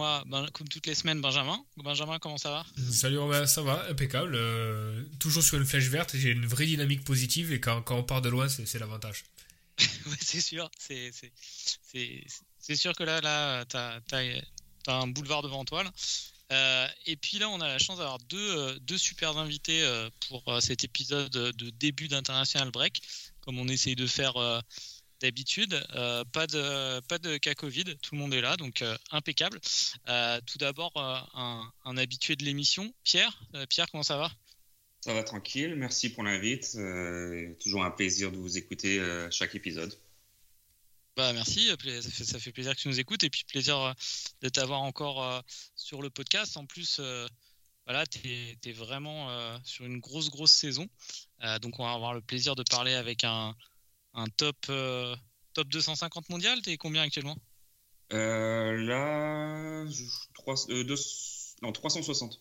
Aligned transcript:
Moi, 0.00 0.24
ben, 0.26 0.46
comme 0.54 0.66
toutes 0.66 0.86
les 0.86 0.94
semaines, 0.94 1.20
Benjamin. 1.20 1.62
Benjamin, 1.76 2.18
comment 2.18 2.38
ça 2.38 2.50
va? 2.50 2.64
Salut 2.90 3.18
Romain, 3.18 3.44
ça 3.44 3.60
va, 3.60 3.86
impeccable. 3.90 4.34
Euh, 4.34 5.04
toujours 5.18 5.42
sur 5.42 5.58
une 5.58 5.66
flèche 5.66 5.88
verte, 5.88 6.16
j'ai 6.16 6.30
une 6.30 6.46
vraie 6.46 6.64
dynamique 6.64 7.04
positive 7.04 7.52
et 7.52 7.60
quand, 7.60 7.82
quand 7.82 7.96
on 7.96 8.02
part 8.02 8.22
de 8.22 8.30
loin, 8.30 8.48
c'est 8.48 8.78
l'avantage. 8.78 9.24
Ouais, 10.06 10.16
c'est 10.22 10.40
sûr. 10.40 10.70
C'est, 10.78 11.12
sûr 12.76 12.94
que 12.94 13.02
là, 13.02 13.20
là 13.20 13.64
t'as, 13.66 14.00
t'as- 14.02 14.40
t'as 14.84 14.94
un 14.94 15.06
boulevard 15.06 15.42
devant 15.42 15.66
toi. 15.66 15.84
là. 15.84 15.92
Euh, 16.52 16.88
et 17.04 17.16
puis 17.16 17.38
là, 17.38 17.50
on 17.50 17.60
a 17.60 17.68
la 17.68 17.78
chance 17.78 17.98
d'avoir 17.98 18.18
deux, 18.20 18.58
euh, 18.58 18.78
deux 18.80 18.98
super 18.98 19.36
invités 19.36 19.86
pour 20.28 20.42
cet 20.62 20.82
épisode 20.84 21.30
de 21.30 21.70
début 21.70 22.08
d'International 22.08 22.70
Break, 22.70 23.02
comme 23.42 23.58
on 23.58 23.68
essaye 23.68 23.96
de 23.96 24.06
faire 24.06 24.62
d'habitude. 25.20 25.80
Euh, 25.94 26.24
pas, 26.24 26.46
de, 26.46 27.00
pas 27.00 27.18
de 27.18 27.36
cas 27.36 27.54
Covid, 27.54 27.96
tout 28.02 28.14
le 28.14 28.20
monde 28.20 28.34
est 28.34 28.40
là, 28.40 28.56
donc 28.56 28.82
euh, 28.82 28.96
impeccable. 29.10 29.60
Euh, 30.08 30.40
tout 30.46 30.58
d'abord, 30.58 30.92
un, 30.96 31.72
un 31.84 31.96
habitué 31.96 32.36
de 32.36 32.44
l'émission, 32.44 32.92
Pierre. 33.04 33.40
Pierre, 33.68 33.90
comment 33.90 34.02
ça 34.02 34.16
va? 34.16 34.30
Ça 35.00 35.14
va 35.14 35.22
tranquille, 35.22 35.74
merci 35.76 36.10
pour 36.10 36.24
l'invite. 36.24 36.76
Toujours 37.60 37.84
un 37.84 37.90
plaisir 37.90 38.30
de 38.30 38.36
vous 38.36 38.58
écouter 38.58 39.00
chaque 39.30 39.54
épisode. 39.54 39.94
Bah 41.16 41.32
merci, 41.32 41.70
ça 42.10 42.38
fait, 42.38 42.52
plaisir 42.52 42.74
que 42.74 42.80
tu 42.80 42.88
nous 42.88 43.00
écoutes 43.00 43.24
et 43.24 43.30
puis 43.30 43.44
plaisir 43.44 43.94
de 44.42 44.48
t'avoir 44.48 44.82
encore 44.82 45.42
sur 45.74 46.02
le 46.02 46.10
podcast. 46.10 46.56
En 46.56 46.66
plus, 46.66 47.00
voilà, 47.90 48.06
tu 48.06 48.20
es, 48.28 48.72
vraiment 48.72 49.30
euh, 49.30 49.58
sur 49.64 49.84
une 49.84 49.98
grosse, 49.98 50.30
grosse 50.30 50.52
saison. 50.52 50.88
Euh, 51.42 51.58
donc 51.58 51.80
on 51.80 51.84
va 51.84 51.92
avoir 51.92 52.14
le 52.14 52.20
plaisir 52.20 52.54
de 52.54 52.62
parler 52.62 52.94
avec 52.94 53.24
un, 53.24 53.56
un 54.14 54.26
top, 54.28 54.56
euh, 54.68 55.16
top 55.54 55.68
250 55.68 56.28
mondial. 56.30 56.60
Tu 56.62 56.70
es 56.70 56.76
combien 56.76 57.02
actuellement? 57.02 57.36
Euh, 58.12 58.76
là, 58.76 59.84
euh, 59.84 60.84
non, 61.62 61.72
360. 61.72 62.40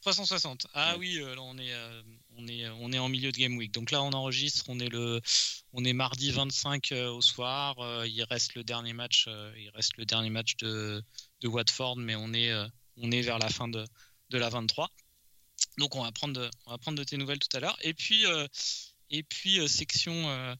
360. 0.00 0.66
Ah 0.74 0.92
Ouais. 0.92 0.98
oui, 0.98 1.14
là 1.14 1.40
on 1.40 1.58
est, 1.58 1.72
on, 2.36 2.46
est, 2.48 2.68
on 2.68 2.92
est 2.92 2.98
en 2.98 3.08
milieu 3.08 3.30
de 3.32 3.36
Game 3.38 3.56
Week. 3.56 3.72
Donc 3.72 3.90
là 3.90 4.02
on 4.02 4.12
enregistre, 4.12 4.64
on 4.68 4.78
est, 4.80 4.88
le, 4.88 5.20
on 5.72 5.84
est 5.84 5.92
mardi 5.92 6.30
25 6.32 6.92
euh, 6.92 7.10
au 7.10 7.20
soir. 7.20 7.76
Il 8.06 8.22
reste 8.24 8.54
le 8.54 8.64
dernier 8.64 8.92
match, 8.92 9.28
il 9.56 9.70
reste 9.74 9.96
le 9.96 10.04
dernier 10.04 10.30
match 10.30 10.56
de, 10.56 11.02
de 11.40 11.48
Watford, 11.48 11.96
mais 11.96 12.16
on 12.16 12.32
est, 12.32 12.52
on 12.96 13.10
est 13.10 13.22
vers 13.22 13.38
la 13.38 13.48
fin 13.48 13.68
de, 13.68 13.84
de 14.30 14.38
la 14.38 14.48
23. 14.48 14.90
Donc 15.78 15.94
on 15.94 16.02
va, 16.02 16.12
prendre 16.12 16.34
de, 16.34 16.50
on 16.66 16.72
va 16.72 16.78
prendre 16.78 16.98
de 16.98 17.04
tes 17.04 17.16
nouvelles 17.16 17.38
tout 17.38 17.54
à 17.56 17.60
l'heure. 17.60 17.76
Et 17.82 17.94
puis, 17.94 18.26
euh, 18.26 18.46
et 19.10 19.22
puis 19.22 19.60
euh, 19.60 19.68
section 19.68 20.12
euh, 20.28 20.54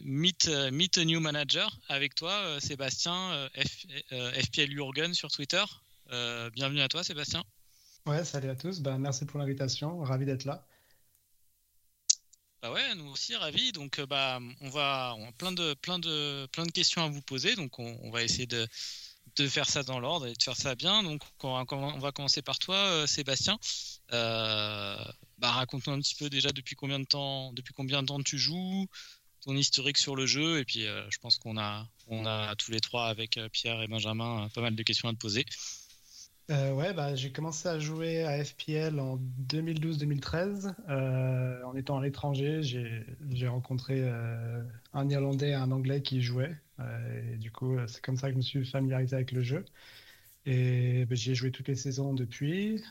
meet, 0.00 0.48
euh, 0.48 0.70
meet 0.70 0.98
a 0.98 1.04
New 1.04 1.20
Manager 1.20 1.78
avec 1.88 2.14
toi, 2.14 2.32
euh, 2.32 2.60
Sébastien, 2.60 3.32
euh, 3.32 3.48
F- 3.56 4.02
euh, 4.12 4.32
FPL 4.32 4.70
Jurgen 4.70 5.14
sur 5.14 5.30
Twitter. 5.30 5.64
Euh, 6.12 6.50
bienvenue 6.50 6.80
à 6.80 6.88
toi, 6.88 7.04
Sébastien. 7.04 7.44
Ouais, 8.06 8.24
salut 8.24 8.50
à 8.50 8.56
tous. 8.56 8.80
Ben, 8.80 8.98
merci 8.98 9.24
pour 9.26 9.38
l'invitation. 9.38 10.00
Ravi 10.00 10.26
d'être 10.26 10.44
là. 10.44 10.66
Bah 12.62 12.72
ouais, 12.72 12.94
nous 12.94 13.06
aussi 13.08 13.34
ravis. 13.36 13.72
Donc 13.72 13.98
euh, 13.98 14.06
bah 14.06 14.38
on 14.60 14.68
va 14.68 15.14
on 15.16 15.28
a 15.28 15.32
plein 15.32 15.52
de 15.52 15.72
plein 15.74 15.98
de 15.98 16.46
plein 16.52 16.66
de 16.66 16.70
questions 16.72 17.02
à 17.02 17.08
vous 17.08 17.22
poser. 17.22 17.56
Donc 17.56 17.78
on, 17.78 17.98
on 18.02 18.10
va 18.10 18.22
essayer 18.22 18.46
de 18.46 18.66
de 19.36 19.48
faire 19.48 19.68
ça 19.68 19.82
dans 19.82 19.98
l'ordre 20.00 20.26
et 20.26 20.34
de 20.34 20.42
faire 20.42 20.56
ça 20.56 20.74
bien. 20.74 21.02
Donc 21.02 21.22
on 21.42 21.54
va, 21.54 21.64
on 21.70 21.98
va 21.98 22.12
commencer 22.12 22.42
par 22.42 22.58
toi, 22.58 22.76
euh, 22.76 23.06
Sébastien. 23.06 23.58
Euh, 24.12 25.02
bah 25.38 25.52
raconte-nous 25.52 25.92
un 25.94 26.00
petit 26.00 26.16
peu 26.16 26.28
déjà 26.28 26.50
depuis 26.52 26.74
combien 26.76 26.98
de 27.00 27.06
temps 27.06 27.52
depuis 27.54 27.72
combien 27.72 28.02
de 28.02 28.08
temps 28.08 28.20
tu 28.22 28.36
joues, 28.38 28.86
ton 29.40 29.56
historique 29.56 29.98
sur 29.98 30.16
le 30.16 30.26
jeu 30.26 30.58
et 30.58 30.64
puis 30.64 30.86
euh, 30.86 31.04
je 31.10 31.18
pense 31.18 31.38
qu'on 31.38 31.58
a 31.58 31.86
on 32.08 32.26
a 32.26 32.54
tous 32.56 32.70
les 32.70 32.80
trois 32.80 33.06
avec 33.08 33.36
euh, 33.36 33.48
Pierre 33.48 33.82
et 33.82 33.88
Benjamin 33.88 34.44
euh, 34.44 34.48
pas 34.48 34.60
mal 34.60 34.74
de 34.74 34.82
questions 34.82 35.08
à 35.08 35.12
te 35.12 35.18
poser. 35.18 35.44
Euh, 36.50 36.72
ouais, 36.74 36.92
bah, 36.92 37.14
j'ai 37.14 37.30
commencé 37.30 37.68
à 37.68 37.78
jouer 37.78 38.24
à 38.24 38.44
FPL 38.44 38.98
en 38.98 39.18
2012-2013. 39.46 40.74
Euh, 40.88 41.62
en 41.62 41.76
étant 41.76 41.98
à 41.98 42.02
l'étranger, 42.02 42.60
j'ai 42.62 43.48
rencontré 43.48 44.02
un 44.92 45.08
Irlandais 45.08 45.50
et 45.50 45.54
un 45.54 45.70
Anglais 45.70 46.02
qui 46.02 46.22
jouaient. 46.22 46.56
Et 47.32 47.36
du 47.36 47.52
coup, 47.52 47.76
c'est 47.86 48.00
comme 48.02 48.16
ça 48.16 48.28
que 48.28 48.32
je 48.32 48.38
me 48.38 48.42
suis 48.42 48.64
familiarisé 48.66 49.14
avec 49.14 49.30
le 49.30 49.42
jeu. 49.42 49.64
Et 50.46 51.04
ben, 51.04 51.14
j'y 51.16 51.32
ai 51.32 51.34
joué 51.36 51.52
toutes 51.52 51.68
les 51.68 51.76
saisons 51.76 52.14
depuis, 52.14 52.82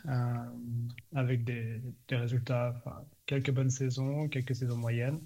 avec 1.14 1.44
des, 1.44 1.82
des 2.08 2.16
résultats, 2.16 2.82
quelques 3.26 3.52
bonnes 3.52 3.72
saisons, 3.72 4.30
quelques 4.30 4.56
saisons 4.56 4.78
moyennes. 4.78 5.20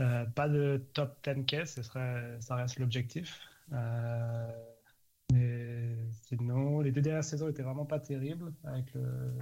Euh, 0.00 0.24
pas 0.24 0.48
de 0.48 0.82
top 0.94 1.18
10K, 1.24 1.66
ce 1.66 1.82
serait, 1.82 2.36
ça 2.40 2.54
reste 2.56 2.78
l'objectif. 2.78 3.40
Euh, 3.72 4.50
mais 5.32 5.96
sinon, 6.22 6.80
les 6.80 6.90
deux 6.90 7.02
dernières 7.02 7.24
saisons 7.24 7.48
étaient 7.48 7.62
vraiment 7.62 7.84
pas 7.84 8.00
terribles 8.00 8.52
avec 8.64 8.92
le, 8.94 9.32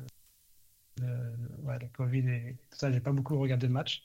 le, 1.01 1.79
le 1.81 1.89
Covid 1.93 2.29
et 2.29 2.57
tout 2.71 2.79
ça. 2.79 2.91
J'ai 2.91 3.01
pas 3.01 3.13
beaucoup 3.13 3.39
regardé 3.39 3.69
de 3.69 3.73
match. 3.73 4.03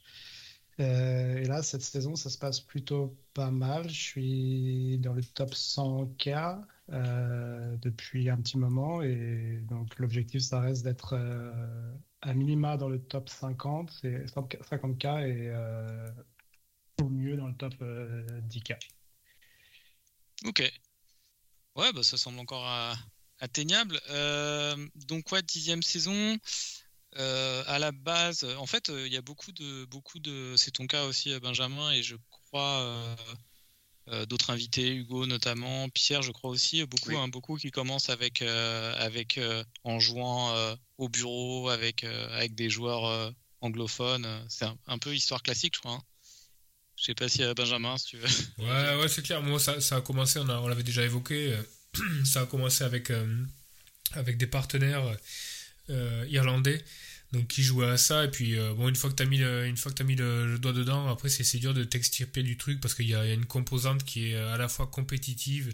Euh, 0.79 1.37
et 1.37 1.45
là, 1.45 1.61
cette 1.63 1.81
saison, 1.81 2.15
ça 2.15 2.29
se 2.29 2.37
passe 2.37 2.59
plutôt 2.59 3.17
pas 3.33 3.51
mal. 3.51 3.89
Je 3.89 4.01
suis 4.01 4.97
dans 4.99 5.13
le 5.13 5.23
top 5.23 5.51
100K 5.51 6.61
euh, 6.91 7.77
depuis 7.77 8.29
un 8.29 8.37
petit 8.37 8.57
moment. 8.57 9.01
Et 9.01 9.59
donc, 9.69 9.97
l'objectif, 9.97 10.41
ça 10.41 10.59
reste 10.59 10.83
d'être 10.83 11.15
à 12.21 12.33
minima 12.33 12.77
dans 12.77 12.89
le 12.89 12.99
top 12.99 13.27
50, 13.27 13.91
c'est 13.91 14.25
50K 14.25 15.27
et 15.27 15.53
mieux 17.33 17.39
dans 17.41 17.47
le 17.47 17.55
top 17.55 17.73
euh, 17.81 18.23
10K. 18.49 18.77
Ok. 20.45 20.71
Ouais, 21.75 21.91
bah, 21.93 22.03
ça 22.03 22.17
semble 22.17 22.39
encore 22.39 22.69
euh, 22.69 22.93
atteignable. 23.39 23.99
Euh, 24.09 24.75
donc, 24.95 25.31
ouais, 25.31 25.41
dixième 25.41 25.83
saison. 25.83 26.37
Euh, 27.17 27.63
à 27.67 27.77
la 27.79 27.91
base, 27.91 28.43
en 28.57 28.65
fait, 28.65 28.89
euh, 28.89 29.05
il 29.05 29.13
y 29.13 29.17
a 29.17 29.21
beaucoup 29.21 29.51
de, 29.51 29.85
beaucoup 29.85 30.19
de. 30.19 30.55
C'est 30.57 30.71
ton 30.71 30.87
cas 30.87 31.05
aussi, 31.05 31.31
euh, 31.31 31.39
Benjamin, 31.39 31.91
et 31.91 32.01
je 32.01 32.15
crois 32.31 32.81
euh, 32.81 33.15
euh, 34.09 34.25
d'autres 34.25 34.49
invités, 34.49 34.95
Hugo 34.95 35.27
notamment, 35.27 35.89
Pierre, 35.89 36.23
je 36.23 36.31
crois 36.31 36.49
aussi, 36.49 36.83
beaucoup, 36.85 37.09
Oui. 37.09 37.15
hein, 37.15 37.27
beaucoup 37.27 37.57
qui 37.57 37.69
commencent 37.69 38.09
avec, 38.09 38.41
euh, 38.41 38.95
avec 38.97 39.37
euh, 39.37 39.63
en 39.83 39.99
jouant 39.99 40.55
euh, 40.55 40.75
au 40.97 41.07
bureau 41.07 41.69
avec, 41.69 42.03
euh, 42.03 42.35
avec 42.35 42.55
des 42.55 42.69
joueurs 42.69 43.05
euh, 43.05 43.31
anglophones. 43.61 44.27
C'est 44.49 44.65
un, 44.65 44.77
un 44.87 44.97
peu 44.97 45.13
histoire 45.15 45.43
classique, 45.43 45.75
je 45.75 45.81
crois. 45.81 45.93
hein. 45.93 46.01
Je 47.03 47.07
sais 47.07 47.15
pas 47.15 47.27
si 47.27 47.43
Benjamin, 47.53 47.97
si 47.97 48.05
tu 48.05 48.17
veux. 48.17 48.29
Ouais, 48.59 48.95
ouais, 49.01 49.09
c'est 49.09 49.21
clair. 49.23 49.41
Moi, 49.41 49.59
ça, 49.59 49.97
a 49.97 49.99
commencé, 49.99 50.39
on, 50.39 50.67
l'avait 50.69 50.83
déjà 50.83 51.03
évoqué, 51.03 51.53
euh, 51.53 52.23
ça 52.23 52.43
a 52.43 52.45
commencé 52.45 52.85
avec, 52.85 53.11
euh, 53.11 53.43
avec 54.13 54.37
des 54.37 54.47
partenaires 54.47 55.03
euh, 55.89 56.25
irlandais 56.29 56.81
donc 57.33 57.47
qui 57.47 57.61
jouaient 57.61 57.87
à 57.87 57.97
ça. 57.97 58.23
Et 58.23 58.31
puis, 58.31 58.55
bon, 58.77 58.87
une 58.87 58.95
fois 58.95 59.09
que 59.09 59.15
tu 59.15 59.23
as 59.23 59.25
mis, 59.25 59.39
le, 59.39 59.65
une 59.65 59.75
fois 59.75 59.91
que 59.91 59.97
t'as 59.97 60.05
mis 60.05 60.15
le, 60.15 60.57
doigt 60.59 60.71
dedans, 60.71 61.09
après, 61.09 61.27
c'est 61.27 61.57
dur 61.57 61.73
de 61.73 61.83
t'extirper 61.83 62.41
du 62.41 62.57
truc 62.57 62.79
parce 62.79 62.93
qu'il 62.93 63.07
y, 63.07 63.09
y 63.09 63.15
a 63.15 63.33
une 63.33 63.47
composante 63.47 64.05
qui 64.05 64.29
est 64.29 64.35
à 64.35 64.55
la 64.55 64.69
fois 64.69 64.87
compétitive 64.87 65.73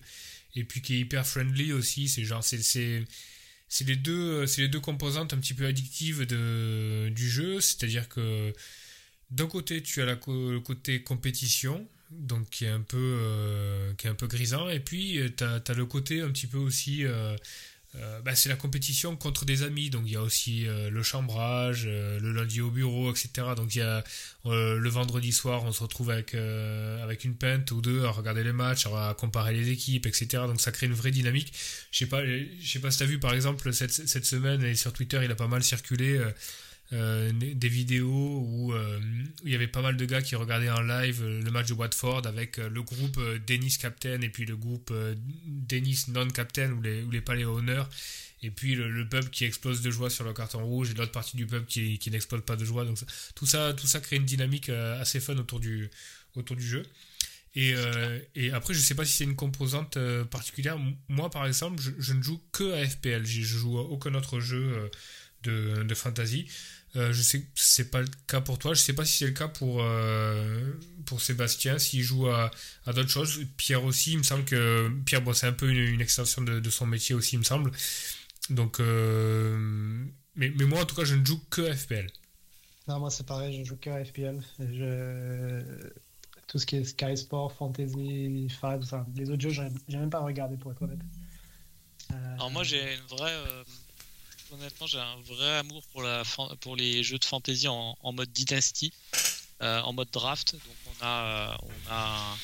et 0.56 0.64
puis 0.64 0.82
qui 0.82 0.96
est 0.96 1.00
hyper 1.00 1.28
friendly 1.28 1.74
aussi. 1.74 2.08
C'est 2.08 2.24
genre, 2.24 2.44
c'est. 2.44 2.64
c'est 2.64 3.84
les 3.86 3.98
deux 3.98 4.46
les 4.58 4.68
deux 4.68 4.80
composantes 4.80 5.34
un 5.34 5.38
petit 5.38 5.54
peu 5.54 5.68
addictives 5.68 6.26
de, 6.26 7.10
du 7.10 7.30
jeu 7.30 7.62
c'est 7.62 7.84
à 7.84 7.88
dire 7.88 8.10
que 8.10 8.52
d'un 9.32 9.48
côté 9.48 9.82
tu 9.82 10.02
as 10.02 10.06
le 10.06 10.60
côté 10.60 11.04
compétition 11.04 11.88
donc 12.12 12.50
qui 12.50 12.66
est 12.66 12.70
un 12.70 12.82
peu 12.82 12.98
euh, 12.98 13.94
qui 13.96 14.08
est 14.08 14.10
un 14.10 14.16
peu 14.16 14.28
grisant 14.28 14.68
et 14.70 14.80
puis 14.80 15.20
tu 15.38 15.44
as, 15.44 15.74
le 15.76 15.86
côté 15.86 16.22
un 16.22 16.30
petit 16.30 16.48
peu 16.48 16.58
aussi 16.58 17.06
euh, 17.06 17.36
euh, 17.96 18.22
bah, 18.22 18.36
c'est 18.36 18.50
la 18.50 18.56
compétition 18.56 19.16
contre 19.16 19.46
des 19.46 19.64
amis. 19.64 19.90
Donc 19.90 20.04
il 20.06 20.14
y 20.14 20.16
a 20.16 20.22
aussi 20.22 20.68
euh, 20.68 20.92
le 20.92 21.02
chambrage 21.02 21.86
euh, 21.88 22.20
le 22.20 22.32
lundi 22.34 22.62
au 22.62 22.70
bureau 22.70 23.12
etc 23.12 23.48
donc 23.56 23.74
il 23.74 23.80
y 23.80 23.82
a 23.82 24.04
euh, 24.46 24.78
le 24.78 24.90
vendredi 24.90 25.32
soir 25.32 25.64
on 25.64 25.72
se 25.72 25.82
retrouve 25.82 26.12
avec 26.12 26.36
euh, 26.36 27.04
avec 27.04 27.26
une 27.26 27.36
pinte 27.36 27.72
ou 27.72 27.82
deux 27.82 28.06
à 28.06 28.12
regarder 28.12 28.44
les 28.44 28.54
matchs 28.54 28.86
à 28.86 29.16
comparer 29.18 29.54
les 29.54 29.70
équipes 29.70 30.06
etc 30.06 30.44
donc 30.46 30.62
ça 30.62 30.72
crée 30.72 30.86
une 30.86 30.94
vraie 30.94 31.12
dynamique. 31.12 31.52
Je 31.92 31.98
sais 31.98 32.06
pas 32.06 32.22
sais 32.64 32.80
pas 32.80 32.92
si 32.92 33.00
t'as 33.00 33.06
vu 33.06 33.20
par 33.20 33.34
exemple 33.34 33.74
cette, 33.74 33.92
cette 33.92 34.26
semaine 34.26 34.64
et 34.64 34.76
sur 34.76 34.94
Twitter 34.94 35.22
il 35.24 35.32
a 35.32 35.36
pas 35.36 35.48
mal 35.48 35.64
circulé 35.64 36.20
euh, 36.92 37.32
des 37.34 37.70
vidéos 37.70 38.40
où, 38.48 38.74
euh, 38.74 39.00
où 39.44 39.48
il 39.48 39.52
y 39.52 39.56
avait 39.56 39.68
pas 39.68 39.82
mal 39.82 39.96
de 39.96 40.06
gars 40.06 40.22
qui 40.24 40.36
regardaient 40.36 40.72
en 40.72 40.82
live 40.82 41.22
euh, 41.24 41.42
le 41.44 41.52
match 41.52 41.68
de 41.68 41.74
Watford 41.74 42.26
avec 42.26 42.58
le 42.58 42.82
groupe 42.82 43.20
Dennis 43.46 43.78
Captain 43.80 44.22
et 44.22 44.30
puis 44.30 44.46
le 44.46 44.56
groupe 44.58 44.92
Dennis 45.46 46.06
Non-Captain 46.10 46.72
ou 46.72 46.82
les, 46.82 47.04
ou 47.04 47.12
les 47.12 47.22
palais 47.22 47.46
honneurs. 47.46 47.90
Et 48.42 48.52
puis 48.52 48.74
le, 48.76 48.90
le 48.90 49.08
pub 49.08 49.30
qui 49.30 49.46
explose 49.46 49.82
de 49.82 49.92
joie 49.92 50.10
sur 50.10 50.24
le 50.24 50.34
carton 50.34 50.64
rouge 50.64 50.92
et 50.92 50.94
l'autre 50.94 51.12
partie 51.12 51.36
du 51.38 51.46
pub 51.46 51.66
qui, 51.66 52.00
qui 52.00 52.10
n'explose 52.10 52.42
pas 52.44 52.56
de 52.56 52.66
joie. 52.66 52.86
Donc 52.86 52.98
ça- 52.98 53.06
tout 53.36 53.46
ça, 53.46 53.74
tout 53.74 53.86
ça 53.88 54.00
crée 54.00 54.16
une 54.16 54.26
dynamique 54.26 54.70
assez 54.70 55.20
fun 55.20 55.38
autour 55.38 55.60
du, 55.60 55.90
autour 56.36 56.56
du 56.56 56.66
jeu. 56.66 56.84
Et, 57.56 57.74
euh, 57.76 58.20
et 58.36 58.52
après, 58.52 58.74
je 58.74 58.80
sais 58.80 58.96
pas 58.96 59.06
si 59.06 59.14
c'est 59.14 59.24
une 59.24 59.36
composante 59.36 59.98
euh, 59.98 60.24
particulière. 60.24 60.78
Moi, 61.10 61.30
par 61.32 61.46
exemple, 61.48 61.82
je, 61.82 61.92
je 61.98 62.14
ne 62.14 62.22
joue 62.22 62.40
que 62.52 62.74
à 62.74 62.88
FPL. 62.88 63.26
Je 63.26 63.42
je 63.42 63.58
joue 63.58 63.80
à 63.80 63.82
aucun 63.82 64.14
autre 64.14 64.40
jeu 64.40 64.62
euh, 64.74 64.88
de, 65.44 65.84
de 65.84 65.96
fantasy. 65.96 66.48
Euh, 66.96 67.14
je 67.14 67.22
sais 67.22 67.42
que 67.42 67.48
c'est 67.56 67.92
pas 67.92 68.02
le 68.02 68.08
cas 68.28 68.42
pour 68.42 68.58
toi. 68.58 68.74
Je 68.74 68.82
sais 68.82 68.94
pas 68.94 69.06
si 69.06 69.20
c'est 69.20 69.26
le 69.26 69.32
cas 69.32 69.48
pour, 69.48 69.82
euh, 69.82 70.74
pour 71.06 71.22
Sébastien, 71.22 71.78
s'il 71.78 72.02
joue 72.02 72.28
à, 72.28 72.50
à 72.86 72.94
d'autres 72.94 73.10
choses. 73.10 73.40
Pierre 73.58 73.84
aussi, 73.84 74.14
il 74.14 74.18
me 74.20 74.24
semble 74.24 74.44
que 74.46 74.90
Pierre, 75.06 75.22
bon, 75.22 75.34
c'est 75.34 75.48
un 75.48 75.54
peu 75.54 75.70
une, 75.70 75.78
une 75.78 76.02
extension 76.02 76.42
de, 76.42 76.60
de 76.60 76.70
son 76.70 76.88
métier 76.88 77.14
aussi, 77.14 77.36
il 77.36 77.40
me 77.40 77.44
semble. 77.44 77.72
Donc, 78.50 78.80
euh, 78.80 80.04
mais, 80.36 80.52
mais 80.58 80.66
moi, 80.66 80.82
en 80.82 80.86
tout 80.86 80.96
cas, 80.96 81.04
je 81.06 81.16
ne 81.16 81.24
joue 81.26 81.40
que 81.50 81.62
à 81.70 81.76
FPL. 81.76 82.08
Non, 82.88 83.00
moi 83.00 83.12
c'est 83.12 83.26
pareil, 83.26 83.56
je 83.60 83.64
joue 83.70 83.78
que 83.78 83.92
à 83.92 84.04
FPL. 84.04 84.42
Je... 84.58 85.62
Tout 86.48 86.58
ce 86.58 86.66
qui 86.66 86.78
est 86.78 86.84
Sky 86.84 87.16
Sport, 87.16 87.54
Fantasy, 87.54 88.48
Fab, 88.60 88.82
enfin, 88.82 89.06
les 89.16 89.30
autres 89.30 89.48
jeux, 89.48 89.52
j'ai 89.88 89.98
même 89.98 90.10
pas 90.10 90.22
regardé 90.22 90.58
pour 90.58 90.72
être 90.72 90.82
honnête. 90.82 90.98
Euh, 92.12 92.34
Alors 92.34 92.50
moi 92.50 92.64
j'ai 92.64 92.82
une 92.96 93.16
vraie, 93.16 93.32
euh, 93.32 93.64
honnêtement 94.52 94.88
j'ai 94.88 95.00
un 95.00 95.22
vrai 95.22 95.58
amour 95.58 95.84
pour 95.92 96.02
la 96.02 96.24
pour 96.62 96.76
les 96.76 97.04
jeux 97.04 97.18
de 97.18 97.26
fantasy 97.26 97.68
en, 97.68 97.96
mode 98.14 98.32
dynasty, 98.32 98.92
euh, 99.62 99.82
en 99.82 99.94
mode 99.94 100.10
draft. 100.12 100.54
Donc 100.54 100.62
on 100.88 101.06
a 101.06 101.54
euh, 101.92 102.36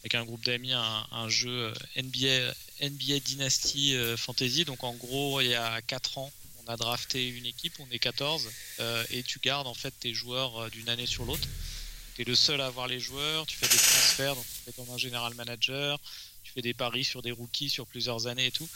avec 0.00 0.14
un 0.14 0.24
groupe 0.24 0.44
d'amis 0.44 0.72
un, 0.72 1.28
jeu 1.28 1.72
euh, 1.72 2.52
NBA 2.82 3.18
Dynasty 3.20 3.94
Fantasy. 4.16 4.64
Donc 4.64 4.84
en 4.84 4.94
gros 4.94 5.40
il 5.40 5.48
y 5.48 5.54
a 5.54 5.80
4 5.82 6.18
ans 6.18 6.32
on 6.66 6.72
a 6.72 6.76
drafté 6.76 7.28
une 7.28 7.46
équipe, 7.46 7.74
on 7.78 7.90
est 7.90 7.98
14 7.98 8.48
euh, 8.80 9.04
et 9.10 9.22
tu 9.22 9.38
gardes 9.38 9.66
en 9.66 9.74
fait 9.74 9.92
tes 9.98 10.14
joueurs 10.14 10.70
d'une 10.70 10.88
année 10.88 11.06
sur 11.06 11.24
l'autre. 11.24 11.48
Tu 12.14 12.22
es 12.22 12.24
le 12.24 12.34
seul 12.34 12.60
à 12.60 12.66
avoir 12.66 12.86
les 12.86 13.00
joueurs, 13.00 13.46
tu 13.46 13.56
fais 13.56 13.68
des 13.68 13.76
transferts, 13.76 14.34
donc 14.34 14.44
tu 14.44 14.62
fais 14.64 14.72
comme 14.72 14.90
un 14.90 14.98
général 14.98 15.34
manager, 15.34 15.98
tu 16.42 16.52
fais 16.52 16.62
des 16.62 16.74
paris 16.74 17.04
sur 17.04 17.22
des 17.22 17.30
rookies 17.30 17.70
sur 17.70 17.86
plusieurs 17.86 18.26
années 18.26 18.46
et 18.46 18.50
tout. 18.50 18.68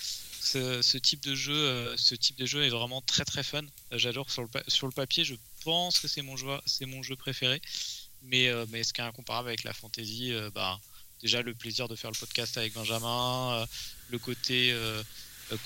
Ce, 0.44 0.98
type 0.98 1.22
de 1.22 1.34
jeu, 1.34 1.54
euh, 1.54 1.96
ce 1.96 2.14
type 2.14 2.36
de 2.36 2.44
jeu 2.44 2.64
est 2.64 2.68
vraiment 2.68 3.00
très 3.00 3.24
très 3.24 3.42
fun. 3.42 3.62
Euh, 3.62 3.98
J'adore 3.98 4.30
sur 4.30 4.42
le, 4.42 4.48
sur 4.68 4.86
le 4.86 4.92
papier, 4.92 5.24
je 5.24 5.36
pense 5.64 5.98
que 5.98 6.06
c'est 6.06 6.20
mon 6.20 6.36
jeu, 6.36 6.48
c'est 6.66 6.84
mon 6.84 7.02
jeu 7.02 7.16
préféré. 7.16 7.62
Mais, 8.22 8.48
euh, 8.48 8.66
mais 8.68 8.84
ce 8.84 8.92
qui 8.92 9.00
est 9.00 9.04
incomparable 9.04 9.48
avec 9.48 9.64
la 9.64 9.72
fantasy, 9.72 10.32
euh, 10.32 10.50
bah, 10.50 10.78
déjà 11.22 11.40
le 11.40 11.54
plaisir 11.54 11.88
de 11.88 11.96
faire 11.96 12.10
le 12.10 12.16
podcast 12.16 12.58
avec 12.58 12.74
Benjamin, 12.74 13.66
le 14.10 14.18
côté 14.18 14.76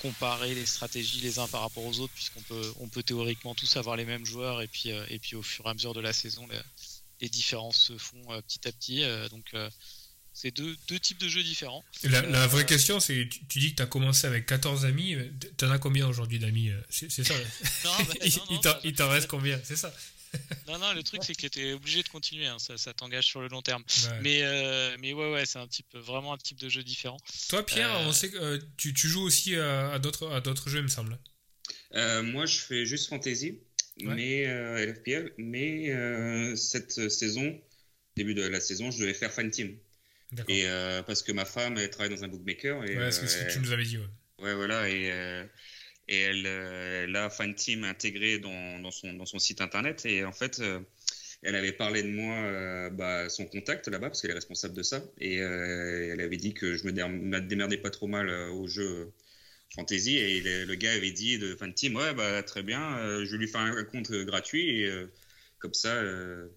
comparer 0.01 0.55
les 0.55 0.65
stratégies 0.65 1.19
les 1.21 1.39
uns 1.39 1.47
par 1.47 1.61
rapport 1.61 1.83
aux 1.83 1.99
autres, 1.99 2.13
puisqu'on 2.13 2.41
peut, 2.41 2.73
on 2.79 2.87
peut 2.87 3.03
théoriquement 3.03 3.55
tous 3.55 3.75
avoir 3.75 3.97
les 3.97 4.05
mêmes 4.05 4.25
joueurs, 4.25 4.61
et 4.61 4.67
puis, 4.67 4.89
et 4.89 5.19
puis 5.19 5.35
au 5.35 5.41
fur 5.41 5.65
et 5.65 5.69
à 5.69 5.73
mesure 5.73 5.93
de 5.93 5.99
la 5.99 6.13
saison, 6.13 6.47
les, 6.47 6.59
les 7.19 7.29
différences 7.29 7.77
se 7.77 7.97
font 7.97 8.23
petit 8.41 8.65
à 8.67 8.71
petit. 8.71 9.03
donc 9.29 9.53
c'est 10.33 10.51
deux, 10.51 10.75
deux 10.87 10.99
types 10.99 11.19
de 11.19 11.27
jeux 11.27 11.43
différents. 11.43 11.83
La, 12.03 12.21
la 12.21 12.43
Euh, 12.43 12.47
vraie 12.47 12.65
question, 12.65 12.99
c'est 12.99 13.27
tu, 13.29 13.45
tu 13.47 13.59
dis 13.59 13.71
que 13.71 13.77
tu 13.77 13.83
as 13.83 13.87
commencé 13.87 14.25
avec 14.27 14.45
14 14.45 14.85
amis. 14.85 15.15
Tu 15.57 15.65
en 15.65 15.71
as 15.71 15.79
combien 15.79 16.07
aujourd'hui 16.07 16.39
d'amis 16.39 16.69
euh, 16.69 16.79
C'est 16.89 17.09
ça 17.09 17.33
Non, 17.85 17.91
bah, 18.07 18.13
Il, 18.23 18.35
non, 18.37 18.43
il 18.49 18.53
non, 18.55 18.61
t'en- 18.61 18.71
ça- 18.71 18.79
il 18.83 18.93
t'en 18.93 19.09
reste 19.09 19.27
combien 19.27 19.59
C'est 19.63 19.75
ça 19.75 19.93
Non, 20.67 20.77
non, 20.77 20.93
le 20.93 21.03
truc 21.03 21.21
c'est 21.23 21.33
que 21.35 21.47
tu 21.47 21.59
es 21.59 21.73
obligé 21.73 22.03
de 22.03 22.07
continuer, 22.09 22.45
hein, 22.45 22.57
ça, 22.59 22.77
ça 22.77 22.93
t'engage 22.93 23.25
sur 23.25 23.41
le 23.41 23.47
long 23.47 23.61
terme. 23.61 23.83
Ouais. 24.03 24.19
Mais, 24.21 24.39
euh, 24.43 24.95
mais 24.99 25.11
ouais, 25.13 25.31
ouais, 25.31 25.45
c'est 25.45 25.59
un 25.59 25.67
type, 25.67 25.87
vraiment 25.95 26.33
un 26.33 26.37
type 26.37 26.59
de 26.59 26.69
jeu 26.69 26.83
différent. 26.83 27.17
Toi, 27.49 27.65
Pierre, 27.65 27.91
Euh, 27.97 28.05
on 28.07 28.13
sait 28.13 28.29
que 28.29 28.37
euh, 28.37 28.59
tu, 28.77 28.93
tu 28.93 29.07
joues 29.09 29.23
aussi 29.23 29.55
à, 29.55 29.91
à 29.91 29.99
d'autres 29.99 30.29
à 30.31 30.39
d'autres 30.41 30.69
jeux, 30.69 30.79
il 30.79 30.83
me 30.83 30.87
semble. 30.87 31.17
Euh, 31.95 32.21
moi, 32.23 32.45
je 32.45 32.59
fais 32.59 32.85
juste 32.85 33.09
fantasy, 33.09 33.59
Ouais. 34.01 34.15
mais 34.15 34.45
euh, 34.47 34.85
LFPL, 34.85 35.33
mais 35.39 35.89
euh, 35.89 36.55
cette 36.55 37.09
saison, 37.09 37.59
début 38.15 38.33
de 38.35 38.43
la 38.43 38.61
saison, 38.61 38.91
je 38.91 38.99
devais 38.99 39.13
faire 39.13 39.33
fan 39.33 39.49
team. 39.51 39.75
Et 40.47 40.67
euh, 40.67 41.03
parce 41.03 41.23
que 41.23 41.31
ma 41.31 41.45
femme, 41.45 41.77
elle 41.77 41.89
travaille 41.89 42.15
dans 42.15 42.23
un 42.23 42.27
bookmaker. 42.27 42.83
Et, 42.85 42.97
Ouais, 42.97 43.11
c'est 43.11 43.27
ce 43.27 43.37
que 43.37 43.43
euh, 43.49 43.53
tu 43.53 43.59
nous 43.59 43.71
avais 43.71 43.83
dit. 43.83 43.97
Ouais. 43.97 44.05
Ouais, 44.41 44.55
voilà, 44.55 44.87
et, 44.89 45.11
euh, 45.11 45.43
et 46.07 46.19
elle, 46.21 46.45
euh, 46.45 47.03
elle 47.05 47.15
a 47.15 47.29
Fan 47.29 47.53
Team 47.55 47.83
intégré 47.83 48.39
dans, 48.39 48.79
dans, 48.79 48.91
son, 48.91 49.13
dans 49.13 49.25
son 49.25 49.39
site 49.39 49.61
internet. 49.61 50.05
Et 50.05 50.23
en 50.25 50.31
fait, 50.31 50.59
euh, 50.59 50.79
elle 51.43 51.55
avait 51.55 51.73
parlé 51.73 52.03
de 52.03 52.09
moi, 52.09 52.35
euh, 52.35 52.89
bah, 52.89 53.29
son 53.29 53.45
contact 53.45 53.87
là-bas, 53.87 54.09
parce 54.09 54.21
qu'elle 54.21 54.31
est 54.31 54.35
responsable 54.35 54.75
de 54.75 54.83
ça. 54.83 55.03
Et 55.19 55.41
euh, 55.41 56.11
elle 56.13 56.21
avait 56.21 56.37
dit 56.37 56.53
que 56.53 56.75
je 56.75 56.85
me 56.85 56.91
dé- 56.93 57.03
me 57.07 57.39
démerdais 57.41 57.77
pas 57.77 57.89
trop 57.91 58.07
mal 58.07 58.29
euh, 58.29 58.49
au 58.51 58.67
jeu 58.67 59.11
fantasy. 59.75 60.17
Et 60.17 60.41
le, 60.41 60.65
le 60.65 60.75
gars 60.75 60.93
avait 60.93 61.11
dit 61.11 61.37
de 61.39 61.55
Fan 61.55 61.73
Team, 61.73 61.95
ouais, 61.95 62.13
bah, 62.13 62.43
très 62.43 62.63
bien, 62.63 62.97
euh, 62.99 63.25
je 63.25 63.31
vais 63.33 63.37
lui 63.39 63.47
faire 63.47 63.61
un 63.61 63.83
compte 63.85 64.11
gratuit. 64.11 64.81
Et 64.81 64.85
euh, 64.87 65.11
comme 65.59 65.73
ça, 65.73 65.93
euh, 65.95 66.47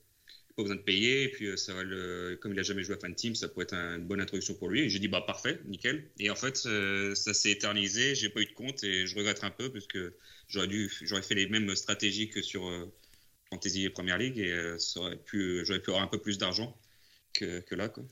pas 0.57 0.63
besoin 0.63 0.77
de 0.77 0.83
payer. 0.83 1.25
Et 1.25 1.29
puis, 1.29 1.47
euh, 1.47 1.57
ça 1.57 1.75
va 1.75 1.83
le, 1.83 2.39
comme 2.41 2.53
il 2.53 2.59
a 2.61 2.63
jamais 2.63 2.83
joué 2.83 2.95
à 2.97 2.99
Fan 2.99 3.15
ça 3.35 3.49
pourrait 3.49 3.65
être 3.65 3.75
un- 3.75 3.97
une 3.99 4.07
bonne 4.07 4.21
introduction 4.21 4.55
pour 4.55 4.69
lui. 4.69 4.83
Et 4.83 4.91
j'ai 4.91 4.99
dit, 4.99 5.09
bah, 5.09 5.23
parfait, 5.27 5.61
nickel. 5.67 6.11
Et 6.19 6.31
en 6.31 6.37
fait, 6.37 6.63
euh, 6.67 7.15
ça 7.15 7.35
s'est 7.35 7.51
éternisé. 7.51 8.15
J'ai 8.15 8.29
pas 8.29 8.41
eu 8.41 8.47
de 8.47 8.53
compte 8.53 8.85
et 8.85 9.07
je 9.07 9.17
regrette 9.17 9.45
un 9.45 9.51
peu 9.51 9.71
parce 9.73 9.87
que 9.87 10.15
j'aurais 10.49 10.69
dû, 10.69 10.91
j'aurais 11.03 11.23
fait 11.23 11.35
les 11.35 11.49
mêmes 11.49 11.75
stratégies 11.77 12.29
que 12.31 12.43
sur 12.43 12.67
euh, 12.69 12.93
Fantasy 13.51 13.85
et 13.85 13.91
Premier 13.91 14.17
League 14.19 14.39
et 14.39 14.51
j'aurais 14.95 15.17
pu 15.17 15.63
avoir 15.89 16.03
un 16.03 16.07
peu 16.09 16.19
plus 16.21 16.39
d'argent 16.39 16.79
que, 17.35 17.61
que 17.61 17.75
là, 17.75 17.89
quoi. 17.89 18.05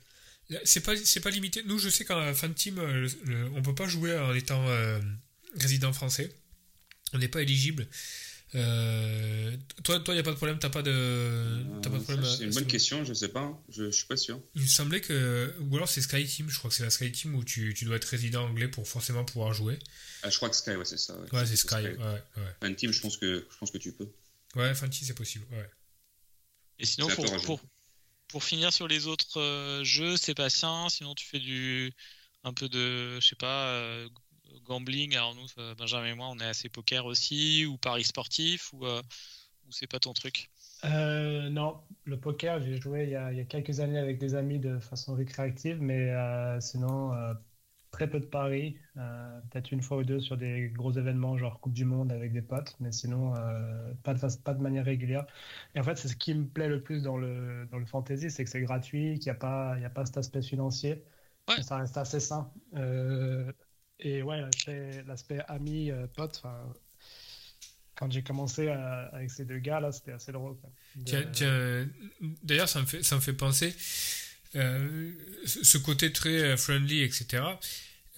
C'est 0.64 0.82
pas, 0.84 0.96
c'est 0.96 1.20
pas 1.20 1.30
limité. 1.30 1.62
Nous, 1.64 1.78
je 1.78 1.88
sais 1.88 2.04
qu'en 2.04 2.34
fan 2.34 2.52
team, 2.54 2.76
le- 2.80 3.48
on 3.54 3.62
peut 3.62 3.74
pas 3.74 3.86
jouer 3.86 4.18
en 4.18 4.34
étant 4.34 4.64
résident 5.54 5.92
français. 5.92 6.34
On 7.12 7.18
n'est 7.18 7.28
pas 7.28 7.42
éligible. 7.42 7.86
Euh, 8.54 9.56
toi, 9.84 10.00
toi, 10.00 10.14
y 10.14 10.18
a 10.18 10.22
pas 10.22 10.30
de 10.32 10.36
problème. 10.36 10.58
T'as 10.58 10.70
pas 10.70 10.82
de, 10.82 11.62
t'as 11.82 11.90
pas 11.90 11.96
de 11.96 12.00
Euh, 12.02 12.04
problème. 12.04 12.24
c'est 12.24 12.44
une 12.44 12.50
à 12.50 12.54
bonne 12.54 12.66
question, 12.66 13.04
je 13.04 13.14
sais 13.14 13.28
pas. 13.28 13.40
hein. 13.40 13.58
Je, 13.68 13.84
je 13.86 13.90
suis 13.96 14.06
pas 14.06 14.16
sûr. 14.16 14.40
Il 14.54 14.62
me 14.62 14.66
semblait 14.66 15.00
que, 15.00 15.54
ou 15.60 15.76
alors 15.76 15.88
c'est 15.88 16.00
Sky 16.02 16.24
Team. 16.26 16.50
Je 16.50 16.58
crois 16.58 16.68
que 16.70 16.76
c'est 16.76 16.82
la 16.82 16.90
Sky 16.90 17.12
Team 17.12 17.34
où 17.36 17.44
tu, 17.44 17.74
tu 17.74 17.84
dois 17.84 17.96
être 17.96 18.04
résident 18.06 18.44
anglais 18.44 18.68
pour 18.68 18.88
forcément 18.88 19.24
pouvoir 19.24 19.52
jouer. 19.52 19.78
Ah, 20.22 20.30
je 20.30 20.36
crois 20.36 20.50
que 20.50 20.56
Sky, 20.56 20.70
ouais, 20.72 20.84
c'est 20.84 20.98
ça. 20.98 21.16
Ouais, 21.32 21.46
c'est 21.46 21.56
Sky. 21.56 21.74
Ouais, 21.76 21.96
ouais. 21.98 22.22
Fan 22.60 22.74
Team, 22.74 22.92
je 22.92 23.00
pense 23.00 23.16
que, 23.16 23.46
je 23.50 23.56
pense 23.58 23.70
que 23.70 23.78
tu 23.78 23.92
peux. 23.92 24.08
Ouais, 24.56 24.74
Fantasy, 24.74 25.04
c'est 25.04 25.14
possible. 25.14 25.46
Ouais. 25.52 25.70
Et 26.80 26.86
sinon, 26.86 27.08
pour, 27.08 27.24
pour, 27.42 27.60
pour 28.28 28.42
finir 28.44 28.72
sur 28.72 28.88
les 28.88 29.06
autres 29.06 29.38
euh, 29.40 29.84
jeux, 29.84 30.16
Sébastien, 30.16 30.88
sinon 30.88 31.14
tu 31.14 31.26
fais 31.26 31.38
du 31.38 31.92
un 32.42 32.52
peu 32.52 32.68
de, 32.68 33.20
je 33.20 33.26
sais 33.28 33.36
pas, 33.36 33.68
euh, 33.68 34.08
gambling. 34.64 35.14
Alors 35.16 35.34
nous, 35.34 35.46
euh, 35.58 35.74
Benjamin 35.74 36.06
et 36.08 36.14
moi, 36.14 36.28
on 36.28 36.38
est 36.38 36.44
assez 36.46 36.68
poker 36.68 37.06
aussi, 37.06 37.66
ou 37.66 37.78
paris 37.78 38.04
sportif, 38.04 38.72
ou, 38.72 38.86
euh, 38.86 39.02
ou 39.66 39.72
c'est 39.72 39.86
pas 39.86 40.00
ton 40.00 40.12
truc? 40.14 40.50
Euh, 40.84 41.50
non, 41.50 41.82
le 42.04 42.18
poker, 42.18 42.60
j'ai 42.62 42.80
joué 42.80 43.04
il 43.04 43.10
y, 43.10 43.14
a, 43.16 43.32
il 43.32 43.36
y 43.38 43.40
a 43.40 43.44
quelques 43.44 43.80
années 43.80 43.98
avec 43.98 44.18
des 44.18 44.34
amis 44.34 44.58
de 44.58 44.78
façon 44.78 45.14
récréative, 45.14 45.80
mais 45.82 46.10
euh, 46.10 46.58
sinon, 46.60 47.12
euh, 47.14 47.34
très 47.90 48.08
peu 48.08 48.18
de 48.20 48.24
paris. 48.26 48.78
peut-être 48.94 49.72
une 49.72 49.82
fois 49.82 49.98
ou 49.98 50.04
deux 50.04 50.20
sur 50.20 50.36
des 50.38 50.70
gros 50.70 50.92
événements, 50.92 51.36
genre 51.36 51.60
Coupe 51.60 51.74
du 51.74 51.84
Monde 51.84 52.12
avec 52.12 52.32
des 52.32 52.40
potes, 52.42 52.76
mais 52.80 52.92
sinon, 52.92 53.32
pas, 54.02 54.14
de, 54.14 54.42
pas 54.42 54.54
de 54.54 54.62
manière 54.62 54.84
régulière. 54.86 55.26
Et 55.74 55.80
en 55.80 55.82
fait, 55.82 55.96
c'est 55.96 56.08
ce 56.08 56.16
qui 56.16 56.34
me 56.34 56.46
plaît 56.48 56.68
le 56.68 56.82
plus 56.82 57.02
dans 57.02 57.16
le, 57.18 57.66
dans 57.70 57.78
le 57.78 57.86
fantasy, 57.86 58.30
c'est 58.30 58.44
que 58.44 58.50
c'est 58.50 58.60
gratuit, 58.62 59.18
qu'il 59.18 59.26
n'y 59.30 59.36
a, 59.36 59.40
pas- 59.40 59.74
il 59.76 59.82
y 59.82 59.84
a 59.84 59.90
pas 59.90 60.06
cet 60.06 60.16
aspect 60.18 60.42
financier. 60.42 61.04
Ouais. 61.48 61.60
Ça 61.60 61.76
reste 61.78 61.96
assez 61.98 62.20
sain. 62.20 62.52
Et 64.00 64.22
ouais, 64.22 64.42
l'aspect 65.06 65.40
ami, 65.48 65.90
euh, 65.90 66.06
pote, 66.14 66.42
quand 67.94 68.10
j'ai 68.10 68.22
commencé 68.22 68.68
euh, 68.68 69.08
avec 69.12 69.30
ces 69.30 69.44
deux 69.44 69.58
gars, 69.58 69.80
là, 69.80 69.92
c'était 69.92 70.12
assez 70.12 70.32
drôle. 70.32 70.56
D'ailleurs, 72.42 72.68
ça 72.68 72.80
me 72.80 72.86
fait, 72.86 73.02
ça 73.02 73.16
me 73.16 73.20
fait 73.20 73.34
penser 73.34 73.74
euh, 74.56 75.12
ce 75.46 75.78
côté 75.78 76.12
très 76.12 76.56
friendly, 76.56 77.02
etc. 77.02 77.42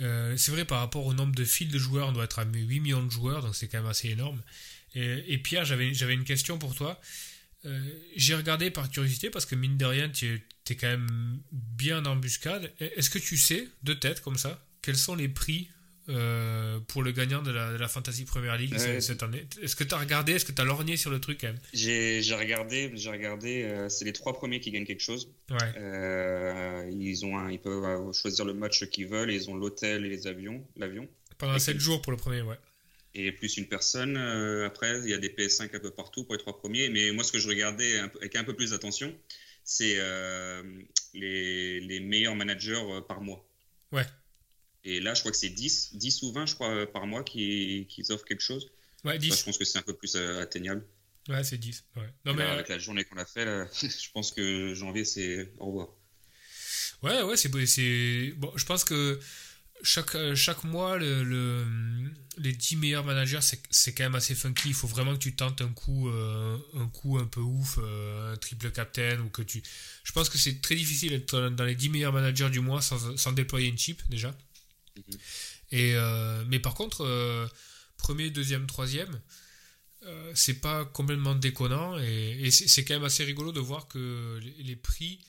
Euh, 0.01 0.37
c'est 0.37 0.51
vrai 0.51 0.65
par 0.65 0.81
rapport 0.81 1.07
au 1.07 1.15
nombre 1.15 1.35
de 1.35 1.45
fils 1.45 1.69
de 1.69 1.79
joueurs, 1.79 2.09
on 2.09 2.13
doit 2.13 2.25
être 2.25 2.39
à 2.39 2.45
8 2.45 2.81
millions 2.81 3.03
de 3.05 3.11
joueurs, 3.11 3.43
donc 3.43 3.55
c'est 3.55 3.69
quand 3.69 3.79
même 3.79 3.91
assez 3.91 4.09
énorme. 4.09 4.41
Et, 4.95 5.35
et 5.35 5.39
Pierre, 5.39 5.65
j'avais 5.65 5.93
j'avais 5.95 6.15
une 6.15 6.25
question 6.25 6.59
pour 6.59 6.75
toi. 6.75 7.01
Euh, 7.65 7.81
J'ai 8.17 8.35
regardé 8.35 8.71
par 8.71 8.91
curiosité 8.91 9.31
parce 9.31 9.47
que 9.47 9.55
mine 9.55 9.77
de 9.77 9.85
rien, 9.85 10.09
tu 10.09 10.43
es 10.69 10.77
quand 10.77 10.89
même 10.89 11.41
bien 11.53 11.99
en 12.05 12.07
embuscade. 12.07 12.73
Est-ce 12.81 13.11
que 13.11 13.19
tu 13.19 13.37
sais 13.37 13.69
de 13.83 13.95
tête 13.95 14.21
comme 14.21 14.37
ça 14.39 14.65
quels 14.83 14.97
sont 14.97 15.15
les 15.15 15.29
prix 15.29 15.69
euh, 16.09 16.81
pour 16.89 17.05
le 17.05 17.13
gagnant 17.13 17.43
de 17.43 17.53
la, 17.53 17.73
de 17.73 17.77
la 17.77 17.87
Fantasy 17.87 18.25
Premier 18.25 18.57
League 18.59 18.73
Ouais. 18.73 19.01
cette- 19.01 19.23
année? 19.23 19.47
Est-ce 19.63 19.77
que 19.77 19.85
tu 19.85 19.95
as 19.95 19.99
regardé 19.99 20.33
Est-ce 20.33 20.45
que 20.45 20.51
tu 20.53 20.61
as 20.61 20.65
lorgné 20.65 20.97
sur 20.97 21.11
le 21.11 21.21
truc 21.21 21.39
quand 21.41 21.47
même? 21.47 21.61
J'ai 21.73 22.21
j'ai 22.23 22.35
regardé, 22.35 22.91
j'ai 22.97 23.09
regardé, 23.11 23.63
euh, 23.63 23.89
c'est 23.89 24.05
les 24.05 24.13
trois 24.13 24.33
premiers 24.33 24.59
qui 24.61 24.73
gagnent 24.73 24.85
quelque 24.85 25.03
chose. 25.03 25.31
Ouais. 25.51 25.57
Euh, 25.77 26.91
ils 26.93 27.25
ont 27.25 27.39
un, 27.39 27.51
ils 27.53 27.61
peuvent 27.61 28.13
choisir 28.13 28.45
le 28.45 28.53
match 28.53 28.85
qu'ils 28.87 29.07
veulent. 29.07 29.31
et 29.31 29.37
Ils 29.37 29.49
ont 29.49 29.55
l'hôtel 29.55 30.05
et 30.05 30.09
les 30.09 30.27
avions, 30.27 30.67
l'avion. 30.77 31.09
Pendant 31.39 31.55
Ok. 31.55 31.61
7 31.61 31.79
jours 31.79 32.03
pour 32.03 32.11
le 32.13 32.19
premier, 32.19 32.43
ouais. 32.43 32.59
et 33.15 33.31
plus 33.31 33.57
une 33.57 33.67
personne. 33.69 34.17
Après, 34.17 34.99
il 35.05 35.11
y 35.11 35.15
a 35.15 35.19
des 35.19 35.29
PS5 35.29 35.75
un 35.77 35.79
peu 35.81 35.91
partout 35.93 36.25
pour 36.25 36.35
les 36.35 36.41
trois 36.41 36.59
premiers. 36.59 36.89
Mais 36.89 37.13
moi, 37.13 37.23
ce 37.23 37.31
que 37.31 37.39
je 37.39 37.47
regardais 37.49 37.99
avec 38.01 38.35
un 38.37 38.43
peu 38.45 38.55
plus 38.57 38.71
d'attention, 38.71 39.15
c'est 39.65 39.99
les, 41.15 41.81
les, 41.81 42.01
meilleurs 42.01 42.35
managers 42.35 42.83
par 43.07 43.21
mois. 43.21 43.47
Ouais. 43.93 44.07
Et 44.85 45.01
là, 45.01 45.15
je 45.15 45.21
crois 45.21 45.31
que 45.31 45.39
c'est 45.39 45.51
10, 45.51 45.95
10 45.95 46.23
ou 46.23 46.33
20, 46.33 46.47
je 46.47 46.55
crois, 46.55 46.87
par 46.93 47.07
mois 47.07 47.23
qui, 47.23 47.87
qui 47.89 48.03
offrent 48.11 48.25
quelque 48.25 48.43
chose. 48.43 48.71
Ouais, 49.05 49.19
10. 49.19 49.39
je 49.39 49.45
pense 49.45 49.59
que 49.59 49.65
c'est 49.65 49.79
un 49.79 49.83
peu 49.83 49.95
plus 49.95 50.17
atteignable. 50.17 50.85
Ouais, 51.29 51.45
c'est 51.45 51.59
10. 51.59 51.85
Ouais. 51.97 52.03
Non, 52.25 52.35
mais 52.35 52.43
avec 52.43 52.69
la 52.69 52.79
journée 52.79 53.05
qu'on 53.05 53.17
a 53.17 53.25
fait, 53.25 53.45
je 53.81 54.11
pense 54.13 54.33
que 54.33 54.75
janvier, 54.75 55.05
c'est 55.05 55.53
au 55.59 55.67
revoir. 55.67 55.89
Ouais, 57.03 57.23
ouais, 57.23 57.37
c'est 57.37 57.49
bon. 57.49 58.53
Je 58.57 58.65
pense 58.65 58.85
que 58.85 59.21
chaque, 59.83 60.15
euh, 60.15 60.35
chaque 60.35 60.65
mois, 60.65 60.97
le, 60.99 61.67
les 62.39 62.53
10 62.53 62.77
meilleurs 62.77 63.05
managers, 63.05 63.41
c'est 63.71 63.93
quand 63.93 64.05
même 64.05 64.15
assez 64.15 64.35
funky. 64.35 64.69
Il 64.69 64.75
faut 64.75 64.87
vraiment 64.87 65.15
que 65.15 65.19
tu 65.19 65.35
tentes 65.35 65.61
un 65.61 65.73
coup, 65.73 66.09
euh, 66.09 66.57
un 66.75 66.87
coup 66.87 67.19
un 67.19 67.27
peu 67.27 67.41
ouf, 67.41 67.79
euh, 67.83 68.33
un 68.33 68.37
triple 68.37 68.71
captain, 68.71 69.19
ou 69.21 69.29
que 69.29 69.43
tu. 69.43 69.63
Je 70.05 70.13
pense 70.13 70.29
que 70.29 70.39
c'est 70.39 70.61
très 70.61 70.77
difficile 70.77 71.11
d'être 71.11 71.51
dans 71.51 71.65
les 71.65 71.75
10 71.75 71.89
meilleurs 71.89 72.13
managers 72.13 72.51
du 72.51 72.61
mois 72.61 72.81
sans, 72.81 73.17
sans 73.17 73.33
déployer 73.33 73.69
une 73.69 73.79
chip, 73.79 74.03
déjà. 74.09 74.35
Mm-hmm. 74.97 75.19
Et, 75.73 76.45
mais 76.49 76.59
par 76.59 76.75
contre, 76.75 77.49
premier, 77.97 78.31
deuxième, 78.31 78.67
troisième, 78.67 79.21
c'est 80.35 80.61
pas 80.61 80.85
complètement 80.85 81.35
déconnant. 81.35 81.99
Et, 81.99 82.51
c'est 82.51 82.85
quand 82.85 82.95
même 82.95 83.05
assez 83.05 83.25
rigolo 83.25 83.53
de 83.53 83.61
voir 83.61 83.89
que 83.89 84.41
les, 84.59 84.77
prix 84.77 85.21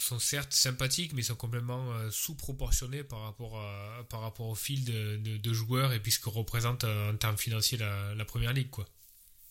sont 0.00 0.18
certes 0.18 0.52
sympathiques, 0.52 1.12
mais 1.12 1.22
sont 1.22 1.34
complètement 1.34 1.92
euh, 1.92 2.10
sous-proportionnés 2.10 3.02
par 3.04 3.20
rapport, 3.22 4.40
au 4.40 4.54
fil 4.54 4.84
de, 4.84 5.52
joueurs 5.52 5.92
et 5.92 6.00
puis 6.00 6.12
ce 6.12 6.20
que 6.20 6.28
représente 6.28 6.84
euh, 6.84 7.12
en 7.12 7.16
termes 7.16 7.38
financiers 7.38 7.78
la, 7.78 8.24
première 8.24 8.52
ligue. 8.52 8.70
Quoi. 8.70 8.86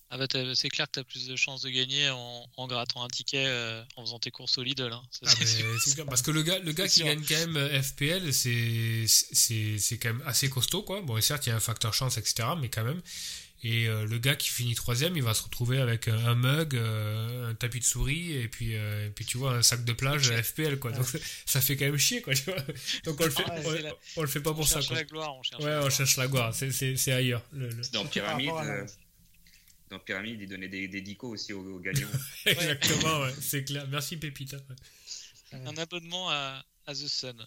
Ah 0.10 0.18
bah 0.18 0.26
c'est 0.56 0.70
clair 0.70 0.88
que 0.88 0.94
tu 0.94 1.00
as 1.00 1.04
plus 1.04 1.28
de 1.28 1.36
chances 1.36 1.62
de 1.62 1.70
gagner 1.70 2.10
en, 2.10 2.68
grattant 2.68 3.04
un 3.04 3.08
ticket 3.08 3.46
euh, 3.46 3.84
en 3.98 4.06
faisant 4.06 4.20
tes 4.20 4.32
courses 4.32 4.58
au 4.58 4.64
Lidl. 4.64 4.92
Hein. 4.94 5.02
Ah, 5.26 6.06
parce 6.06 6.22
que 6.22 6.32
le 6.32 6.44
gars, 6.44 6.60
le 6.60 6.72
gars 6.72 6.88
qui 6.88 7.04
gagne 7.04 7.22
quand 7.28 7.48
même 7.48 7.84
FPL, 7.84 8.34
c'est 8.34 9.98
quand 9.98 10.14
même 10.14 10.24
assez 10.26 10.50
costaud. 10.50 10.84
Quoi. 10.84 11.02
Bon, 11.02 11.20
certes, 11.22 11.46
il 11.48 11.50
y 11.50 11.52
a 11.52 11.56
un 11.56 11.62
facteur 11.62 11.94
chance, 11.94 12.18
etc. 12.18 12.50
Mais 12.60 12.70
quand 12.70 12.84
même, 12.84 13.02
et 13.64 13.88
euh, 13.88 14.06
le 14.06 14.20
gars 14.20 14.36
qui 14.36 14.50
finit 14.50 14.76
troisième, 14.76 15.18
il 15.18 15.24
va 15.24 15.34
se 15.34 15.42
retrouver 15.42 15.80
avec 15.82 16.08
un 16.08 16.36
mug, 16.36 16.76
euh, 16.76 17.50
un 17.50 17.56
tapis 17.56 17.80
de 17.80 17.84
souris, 17.84 18.34
et 18.34 18.48
puis, 18.48 18.76
euh, 18.76 19.08
et 19.08 19.10
puis 19.10 19.26
tu 19.26 19.38
vois, 19.38 19.54
un 19.54 19.62
sac 19.64 19.84
de 19.84 19.94
plage 19.94 20.32
FPL, 20.32 20.78
quoi. 20.78 20.92
Donc 20.92 21.06
ça 21.46 21.60
fait 21.60 21.76
quand 21.76 21.86
même 21.86 21.98
chier, 21.98 22.22
quoi, 22.22 22.36
tu 22.36 22.44
vois. 22.44 22.62
Donc 23.06 23.20
on 23.20 23.26
le 23.26 23.32
fait, 23.32 23.44
on, 24.16 24.22
le 24.22 24.28
fait 24.28 24.42
pas 24.42 24.54
pour 24.54 24.68
ça, 24.68 24.82
quoi. 24.84 24.98
La 24.98 25.04
gloire, 25.06 25.36
on 25.36 25.42
cherche 25.42 25.64
ouais, 25.64 25.70
la 25.70 25.78
gloire. 25.78 25.88
on 25.88 25.90
cherche 25.90 26.18
la 26.18 26.28
gloire, 26.28 26.54
c'est 26.54 27.12
ailleurs. 27.12 27.42
Le, 27.52 27.70
Dans 27.94 28.06
Pyramide, 28.06 28.52
dans 29.89 30.00
Pyramide, 30.00 30.41
il 30.41 30.50
donnait 30.50 30.67
des, 30.67 30.88
des 30.88 31.01
dicos 31.01 31.29
aussi 31.29 31.53
aux, 31.53 31.79
gagnants. 31.79 32.10
Exactement, 32.46 33.22
ouais, 33.22 33.34
c'est 33.39 33.63
clair. 33.63 33.88
Merci 33.88 34.17
Pépita. 34.17 34.58
Un 35.53 35.77
abonnement 35.77 36.29
à, 36.29 36.65
à 36.86 36.94
The 36.94 37.08
Sun. 37.08 37.46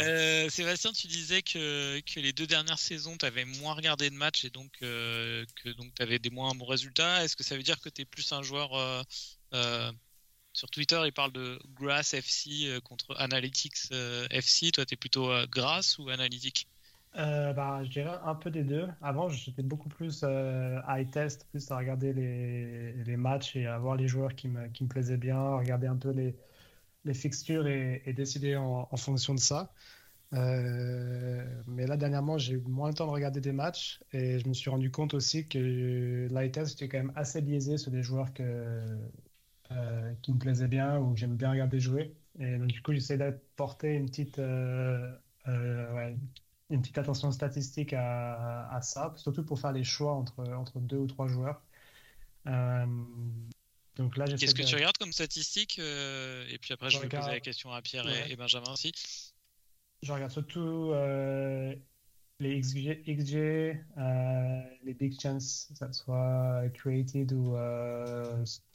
Euh, 0.00 0.48
Sébastien, 0.50 0.92
tu 0.92 1.06
disais 1.06 1.42
que, 1.42 2.00
que, 2.00 2.20
les 2.20 2.32
deux 2.32 2.46
dernières 2.46 2.78
saisons, 2.78 3.16
tu 3.16 3.24
avais 3.24 3.44
moins 3.44 3.74
regardé 3.74 4.10
de 4.10 4.14
matchs 4.14 4.44
et 4.44 4.50
donc 4.50 4.72
euh, 4.82 5.44
que 5.62 5.70
donc 5.70 5.94
tu 5.94 6.02
avais 6.02 6.18
des 6.18 6.30
moins 6.30 6.54
bons 6.54 6.66
résultats. 6.66 7.24
Est-ce 7.24 7.36
que 7.36 7.44
ça 7.44 7.56
veut 7.56 7.62
dire 7.62 7.80
que 7.80 7.88
tu 7.88 8.02
es 8.02 8.04
plus 8.04 8.30
un 8.32 8.42
joueur 8.42 8.74
euh, 9.54 9.92
Sur 10.52 10.70
Twitter, 10.70 11.00
il 11.06 11.12
parle 11.12 11.32
de 11.32 11.58
Grass 11.74 12.14
FC 12.14 12.78
contre 12.84 13.16
Analytics 13.16 13.90
FC. 14.30 14.70
Toi, 14.72 14.84
tu 14.84 14.94
es 14.94 14.96
plutôt 14.96 15.30
Grass 15.48 15.98
ou 15.98 16.08
Analytics? 16.10 16.66
Bah, 17.14 17.82
je 17.84 17.90
dirais 17.90 18.18
un 18.24 18.34
peu 18.34 18.50
des 18.50 18.64
deux. 18.64 18.88
Avant, 19.02 19.28
j'étais 19.28 19.62
beaucoup 19.62 19.88
plus 19.88 20.24
high 20.88 21.10
test, 21.10 21.46
plus 21.50 21.70
à 21.70 21.76
regarder 21.76 22.12
les, 22.12 23.16
matchs 23.16 23.56
et 23.56 23.66
à 23.66 23.78
voir 23.78 23.96
les 23.96 24.08
joueurs 24.08 24.34
qui 24.34 24.48
me, 24.48 24.68
qui 24.68 24.84
me 24.84 24.88
plaisaient 24.88 25.16
bien, 25.16 25.56
regarder 25.56 25.86
un 25.86 25.96
peu 25.96 26.10
les, 26.10 26.34
les 27.04 27.14
fixtures 27.14 27.66
et, 27.66 28.12
décider 28.14 28.56
en, 28.56 28.96
fonction 28.96 29.34
de 29.34 29.40
ça. 29.40 29.72
Euh, 30.32 31.44
mais 31.68 31.86
là, 31.86 31.96
dernièrement, 31.96 32.38
j'ai 32.38 32.54
eu 32.54 32.62
moins 32.66 32.88
le 32.88 32.94
temps 32.94 33.06
de 33.06 33.12
regarder 33.12 33.40
des 33.40 33.52
matchs 33.52 34.00
et 34.12 34.38
je 34.38 34.48
me 34.48 34.54
suis 34.54 34.70
rendu 34.70 34.90
compte 34.90 35.14
aussi 35.14 35.46
que 35.46 36.28
l'ITS 36.30 36.72
était 36.72 36.88
quand 36.88 36.98
même 36.98 37.12
assez 37.14 37.40
biaisé 37.42 37.78
sur 37.78 37.90
des 37.90 38.02
joueurs 38.02 38.32
que, 38.34 38.98
euh, 39.72 40.12
qui 40.22 40.32
me 40.32 40.38
plaisaient 40.38 40.68
bien 40.68 40.98
ou 40.98 41.14
que 41.14 41.20
j'aime 41.20 41.36
bien 41.36 41.50
regarder 41.50 41.80
jouer. 41.80 42.14
Et 42.38 42.56
donc, 42.58 42.68
du 42.68 42.82
coup, 42.82 42.92
j'essaie 42.92 43.18
d'apporter 43.18 43.94
une 43.94 44.06
petite, 44.06 44.38
euh, 44.38 45.12
une 46.70 46.80
petite 46.80 46.98
attention 46.98 47.30
statistique 47.30 47.92
à, 47.92 48.68
à, 48.70 48.80
ça, 48.82 49.12
surtout 49.16 49.44
pour 49.44 49.60
faire 49.60 49.72
les 49.72 49.84
choix 49.84 50.12
entre, 50.12 50.42
entre 50.52 50.80
deux 50.80 50.98
ou 50.98 51.06
trois 51.06 51.28
joueurs. 51.28 51.62
Donc 53.96 54.16
là, 54.16 54.24
Qu'est-ce 54.24 54.54
que 54.54 54.62
tu 54.62 54.74
regardes 54.74 54.98
comme 54.98 55.12
statistique 55.12 55.78
euh, 55.78 56.44
Et 56.48 56.58
puis 56.58 56.72
après, 56.72 56.90
je, 56.90 56.98
vais 56.98 57.08
poser 57.08 57.30
la 57.30 57.40
question 57.40 57.72
à 57.72 57.80
Pierre 57.80 58.06
et, 58.28 58.36
Benjamin 58.36 58.72
aussi. 58.72 58.92
Je 60.02 60.12
regarde 60.12 60.32
surtout 60.32 60.90
euh, 60.92 61.74
les 62.40 62.60
XG, 62.60 63.00
euh, 63.96 64.60
les 64.82 64.94
big 64.94 65.18
chances, 65.18 65.68
que 65.70 65.86
ce 65.86 65.92
soit 65.92 66.64
created 66.74 67.32
ou, 67.32 67.56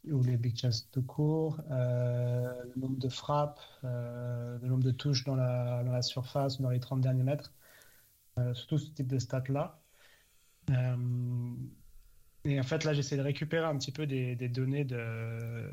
ou 0.10 0.24
les 0.24 0.38
big 0.38 0.58
chances 0.58 0.89
tout 0.91 1.03
court, 1.03 1.62
le 1.69 2.79
nombre 2.79 2.98
de 2.98 3.10
frappes, 3.10 3.60
le 3.84 4.67
nombre 4.67 4.84
de 4.84 4.91
touches 4.91 5.25
dans 5.25 5.36
la, 5.36 5.84
dans 5.84 5.91
la 5.91 6.01
surface 6.01 6.60
ou 6.60 6.63
dans 6.63 6.69
les 6.72 6.79
30 6.79 7.01
derniers 7.01 7.24
mètres. 7.24 7.51
Surtout 8.53 8.77
ce 8.77 8.91
type 8.91 9.08
de 9.08 9.19
stats-là. 9.19 9.81
Et 12.46 12.60
en 12.60 12.63
fait, 12.63 12.86
là, 12.86 12.93
j'essaie 12.93 13.17
de 13.17 13.22
récupérer 13.22 13.65
un 13.65 13.77
petit 13.77 13.91
peu 13.91 14.08
des, 14.08 14.36
données 14.36 14.86
de, 14.86 15.69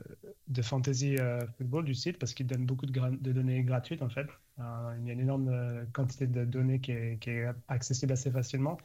de 0.48 0.62
Fantasy 0.62 1.16
euh, 1.16 1.46
Football 1.56 1.84
du 1.84 1.94
site 1.94 2.18
parce 2.18 2.34
qu'il 2.34 2.46
donne 2.46 2.66
beaucoup 2.66 2.86
de, 2.86 3.32
données 3.32 3.62
gratuites, 3.62 4.02
en 4.02 4.08
fait. 4.08 4.26
Euh, 4.58 4.96
il 4.98 5.06
y 5.06 5.10
a 5.10 5.12
une 5.12 5.20
énorme 5.20 5.48
euh, 5.48 5.84
quantité 5.92 6.26
de 6.26 6.44
données 6.44 6.80
qui 6.80 6.90
est, 6.92 7.46
accessible 7.68 8.12
assez 8.12 8.32
facilement. 8.32 8.78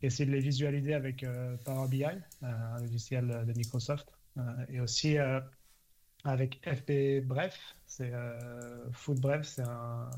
Essayer 0.00 0.26
de 0.26 0.30
les 0.30 0.40
visualiser 0.40 0.94
avec 0.94 1.26
Power 1.64 1.88
BI, 1.88 2.04
un 2.04 2.80
logiciel 2.80 3.26
de 3.46 3.52
Microsoft. 3.52 4.14
et 4.68 4.78
aussi 4.78 5.16
avec 6.22 6.60
FB 6.64 7.26
Bref, 7.26 7.74
c'est 7.84 8.12
Foot 8.92 9.18
Bref, 9.18 9.44
c'est 9.44 9.62
un, 9.62 10.08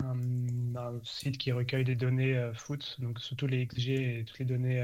un, 0.00 1.00
site 1.02 1.38
qui 1.38 1.52
recueille 1.52 1.84
des 1.84 1.96
données 1.96 2.50
foot, 2.54 2.96
donc 3.00 3.20
surtout 3.20 3.46
les 3.46 3.66
XG 3.66 3.90
et 3.90 4.24
toutes 4.24 4.38
les 4.38 4.44
données 4.44 4.82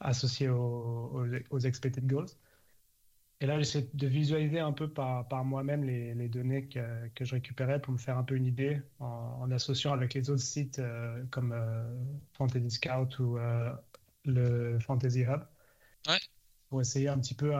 associés 0.00 0.48
aux, 0.48 1.24
aux, 1.50 1.58
expected 1.60 2.06
goals. 2.06 2.26
Et 3.42 3.46
là, 3.46 3.58
j'essaie 3.58 3.88
de 3.92 4.06
visualiser 4.06 4.60
un 4.60 4.70
peu 4.70 4.88
par, 4.88 5.26
par 5.26 5.44
moi-même 5.44 5.82
les, 5.82 6.14
les, 6.14 6.28
données 6.28 6.68
que, 6.68 7.08
que, 7.08 7.24
je 7.24 7.34
récupérais 7.34 7.80
pour 7.80 7.92
me 7.92 7.98
faire 7.98 8.16
un 8.16 8.22
peu 8.22 8.36
une 8.36 8.46
idée 8.46 8.80
en, 9.00 9.50
associant 9.50 9.92
avec 9.92 10.14
les 10.14 10.30
autres 10.30 10.42
sites 10.42 10.78
euh, 10.78 11.24
comme 11.32 11.50
euh, 11.52 11.82
Fantasy 12.34 12.70
Scout 12.70 13.18
ou 13.18 13.38
euh, 13.38 13.72
le 14.24 14.78
Fantasy 14.78 15.22
Hub. 15.22 15.42
Pour 16.72 16.80
essayer 16.80 17.08
un 17.08 17.18
petit 17.18 17.34
peu, 17.34 17.52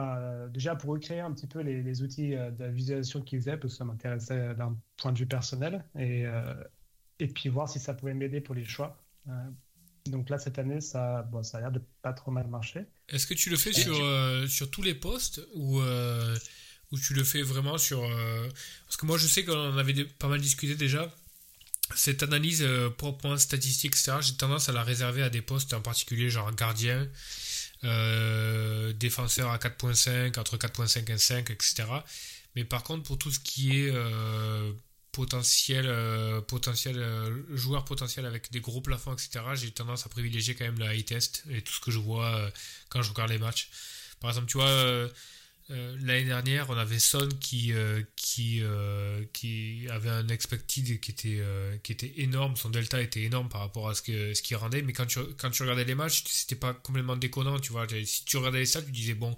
déjà 0.49 0.75
pour 0.75 0.89
recréer 0.89 1.19
un 1.19 1.31
petit 1.31 1.45
peu 1.45 1.59
les, 1.59 1.83
les 1.83 2.01
outils 2.01 2.31
de 2.31 2.65
visualisation 2.65 3.21
qu'ils 3.21 3.41
faisaient, 3.41 3.57
parce 3.57 3.73
que 3.73 3.77
ça 3.77 3.85
m'intéressait 3.85 4.55
d'un 4.55 4.75
point 4.97 5.11
de 5.11 5.19
vue 5.19 5.27
personnel, 5.27 5.85
et, 5.99 6.25
et 7.19 7.27
puis 7.27 7.47
voir 7.47 7.69
si 7.69 7.77
ça 7.77 7.93
pouvait 7.93 8.15
m'aider 8.15 8.41
pour 8.41 8.55
les 8.55 8.65
choix. 8.65 8.97
Donc 10.07 10.31
là, 10.31 10.39
cette 10.39 10.57
année, 10.57 10.81
ça, 10.81 11.21
bon, 11.31 11.43
ça 11.43 11.59
a 11.59 11.61
l'air 11.61 11.71
de 11.71 11.79
pas 12.01 12.11
trop 12.11 12.31
mal 12.31 12.47
marcher. 12.47 12.85
Est-ce 13.07 13.27
que 13.27 13.35
tu 13.35 13.51
le 13.51 13.55
fais 13.55 13.71
sur, 13.71 13.95
euh, 14.01 14.47
sur 14.47 14.71
tous 14.71 14.81
les 14.81 14.95
postes 14.95 15.41
ou, 15.53 15.79
euh, 15.79 16.35
ou 16.91 16.97
tu 16.97 17.13
le 17.13 17.23
fais 17.23 17.43
vraiment 17.43 17.77
sur... 17.77 18.03
Euh, 18.03 18.49
parce 18.85 18.97
que 18.97 19.05
moi, 19.05 19.19
je 19.19 19.27
sais 19.27 19.45
qu'on 19.45 19.53
en 19.73 19.77
avait 19.77 20.05
pas 20.05 20.27
mal 20.27 20.41
discuté 20.41 20.75
déjà. 20.75 21.13
Cette 21.95 22.23
analyse 22.23 22.67
proprement 22.97 23.37
statistique, 23.37 23.91
etc., 23.93 24.13
j'ai 24.21 24.33
tendance 24.33 24.69
à 24.69 24.71
la 24.71 24.81
réserver 24.83 25.21
à 25.21 25.29
des 25.29 25.41
postes 25.43 25.73
en 25.73 25.81
particulier, 25.81 26.29
genre 26.29 26.51
gardien, 26.55 27.07
défenseur 28.93 29.49
à 29.51 29.57
4.5, 29.57 30.39
entre 30.39 30.57
4.5 30.57 31.11
et 31.11 31.17
5, 31.17 31.49
etc. 31.49 31.83
Mais 32.55 32.63
par 32.63 32.83
contre, 32.83 33.03
pour 33.03 33.17
tout 33.17 33.31
ce 33.31 33.39
qui 33.39 33.79
est 33.79 33.91
potentiel, 35.13 35.85
euh, 35.87 36.41
potentiel 36.41 36.97
euh, 36.97 37.55
joueur 37.55 37.85
potentiel 37.85 38.25
avec 38.25 38.51
des 38.51 38.59
gros 38.59 38.81
plafonds, 38.81 39.13
etc., 39.13 39.45
j'ai 39.53 39.71
tendance 39.71 40.05
à 40.05 40.09
privilégier 40.09 40.55
quand 40.55 40.65
même 40.65 40.79
le 40.79 40.93
high 40.93 41.05
test 41.05 41.43
et 41.49 41.61
tout 41.61 41.71
ce 41.71 41.79
que 41.79 41.91
je 41.91 41.99
vois 41.99 42.35
euh, 42.35 42.49
quand 42.89 43.01
je 43.01 43.09
regarde 43.09 43.29
les 43.29 43.37
matchs. 43.37 43.69
Par 44.19 44.31
exemple, 44.31 44.47
tu 44.47 44.57
vois, 44.57 45.09
euh, 45.73 45.97
l'année 46.01 46.25
dernière, 46.25 46.69
on 46.69 46.77
avait 46.77 46.99
Son 46.99 47.27
qui, 47.39 47.73
euh, 47.73 48.03
qui, 48.15 48.59
euh, 48.61 49.25
qui 49.33 49.87
avait 49.89 50.09
un 50.09 50.27
expected 50.27 50.99
qui 50.99 51.11
était, 51.11 51.43
qui 51.83 51.91
était 51.91 52.13
énorme, 52.17 52.55
son 52.55 52.69
delta 52.69 53.01
était 53.01 53.23
énorme 53.23 53.49
par 53.49 53.61
rapport 53.61 53.89
à 53.89 53.95
ce 53.95 54.01
qu'il 54.01 54.35
ce 54.35 54.55
rendait, 54.55 54.83
mais 54.83 54.93
quand 54.93 55.07
tu, 55.07 55.19
quand 55.37 55.49
tu 55.49 55.63
regardais 55.63 55.85
les 55.85 55.95
matchs, 55.95 56.23
c'était 56.27 56.55
pas 56.55 56.73
complètement 56.73 57.15
déconnant, 57.15 57.59
tu 57.59 57.71
vois. 57.71 57.87
Si 58.05 58.23
tu 58.25 58.37
regardais 58.37 58.65
ça, 58.65 58.81
tu 58.81 58.91
disais, 58.91 59.15
bon, 59.15 59.35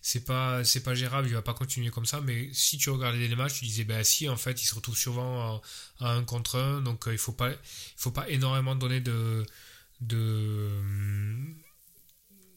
c'est 0.00 0.24
pas, 0.24 0.62
pas 0.84 0.94
gérable, 0.94 1.28
il 1.28 1.34
va 1.34 1.42
pas 1.42 1.54
continuer 1.54 1.90
comme 1.90 2.06
ça, 2.06 2.20
mais 2.22 2.48
si 2.52 2.78
tu 2.78 2.90
regardais 2.90 3.28
les 3.28 3.36
matchs, 3.36 3.58
tu 3.58 3.64
disais, 3.66 3.84
ben 3.84 4.02
si, 4.04 4.28
en 4.28 4.36
fait, 4.36 4.62
il 4.62 4.66
se 4.66 4.74
retrouve 4.74 4.96
souvent 4.96 5.62
à, 6.00 6.14
un 6.14 6.24
contre 6.24 6.56
un, 6.56 6.80
donc 6.80 7.04
il 7.10 7.18
faut 7.18 7.32
pas, 7.32 7.50
il 7.50 7.58
faut 7.96 8.10
pas 8.12 8.28
énormément 8.30 8.74
donner 8.74 9.00
de. 9.00 9.44
de 10.00 10.70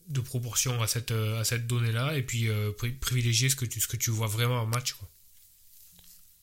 de 0.08 0.22
proportion 0.22 0.82
à 0.82 0.88
cette, 0.88 1.12
à 1.12 1.44
cette 1.44 1.68
donnée-là 1.68 2.16
et 2.16 2.24
puis 2.24 2.50
euh, 2.50 2.72
privilégier 3.02 3.50
ce 3.50 3.56
que, 3.56 3.66
tu, 3.66 3.80
ce 3.80 3.88
que 3.88 3.98
tu 3.98 4.12
vois 4.12 4.28
vraiment 4.28 4.62
en 4.62 4.66
match. 4.66 4.96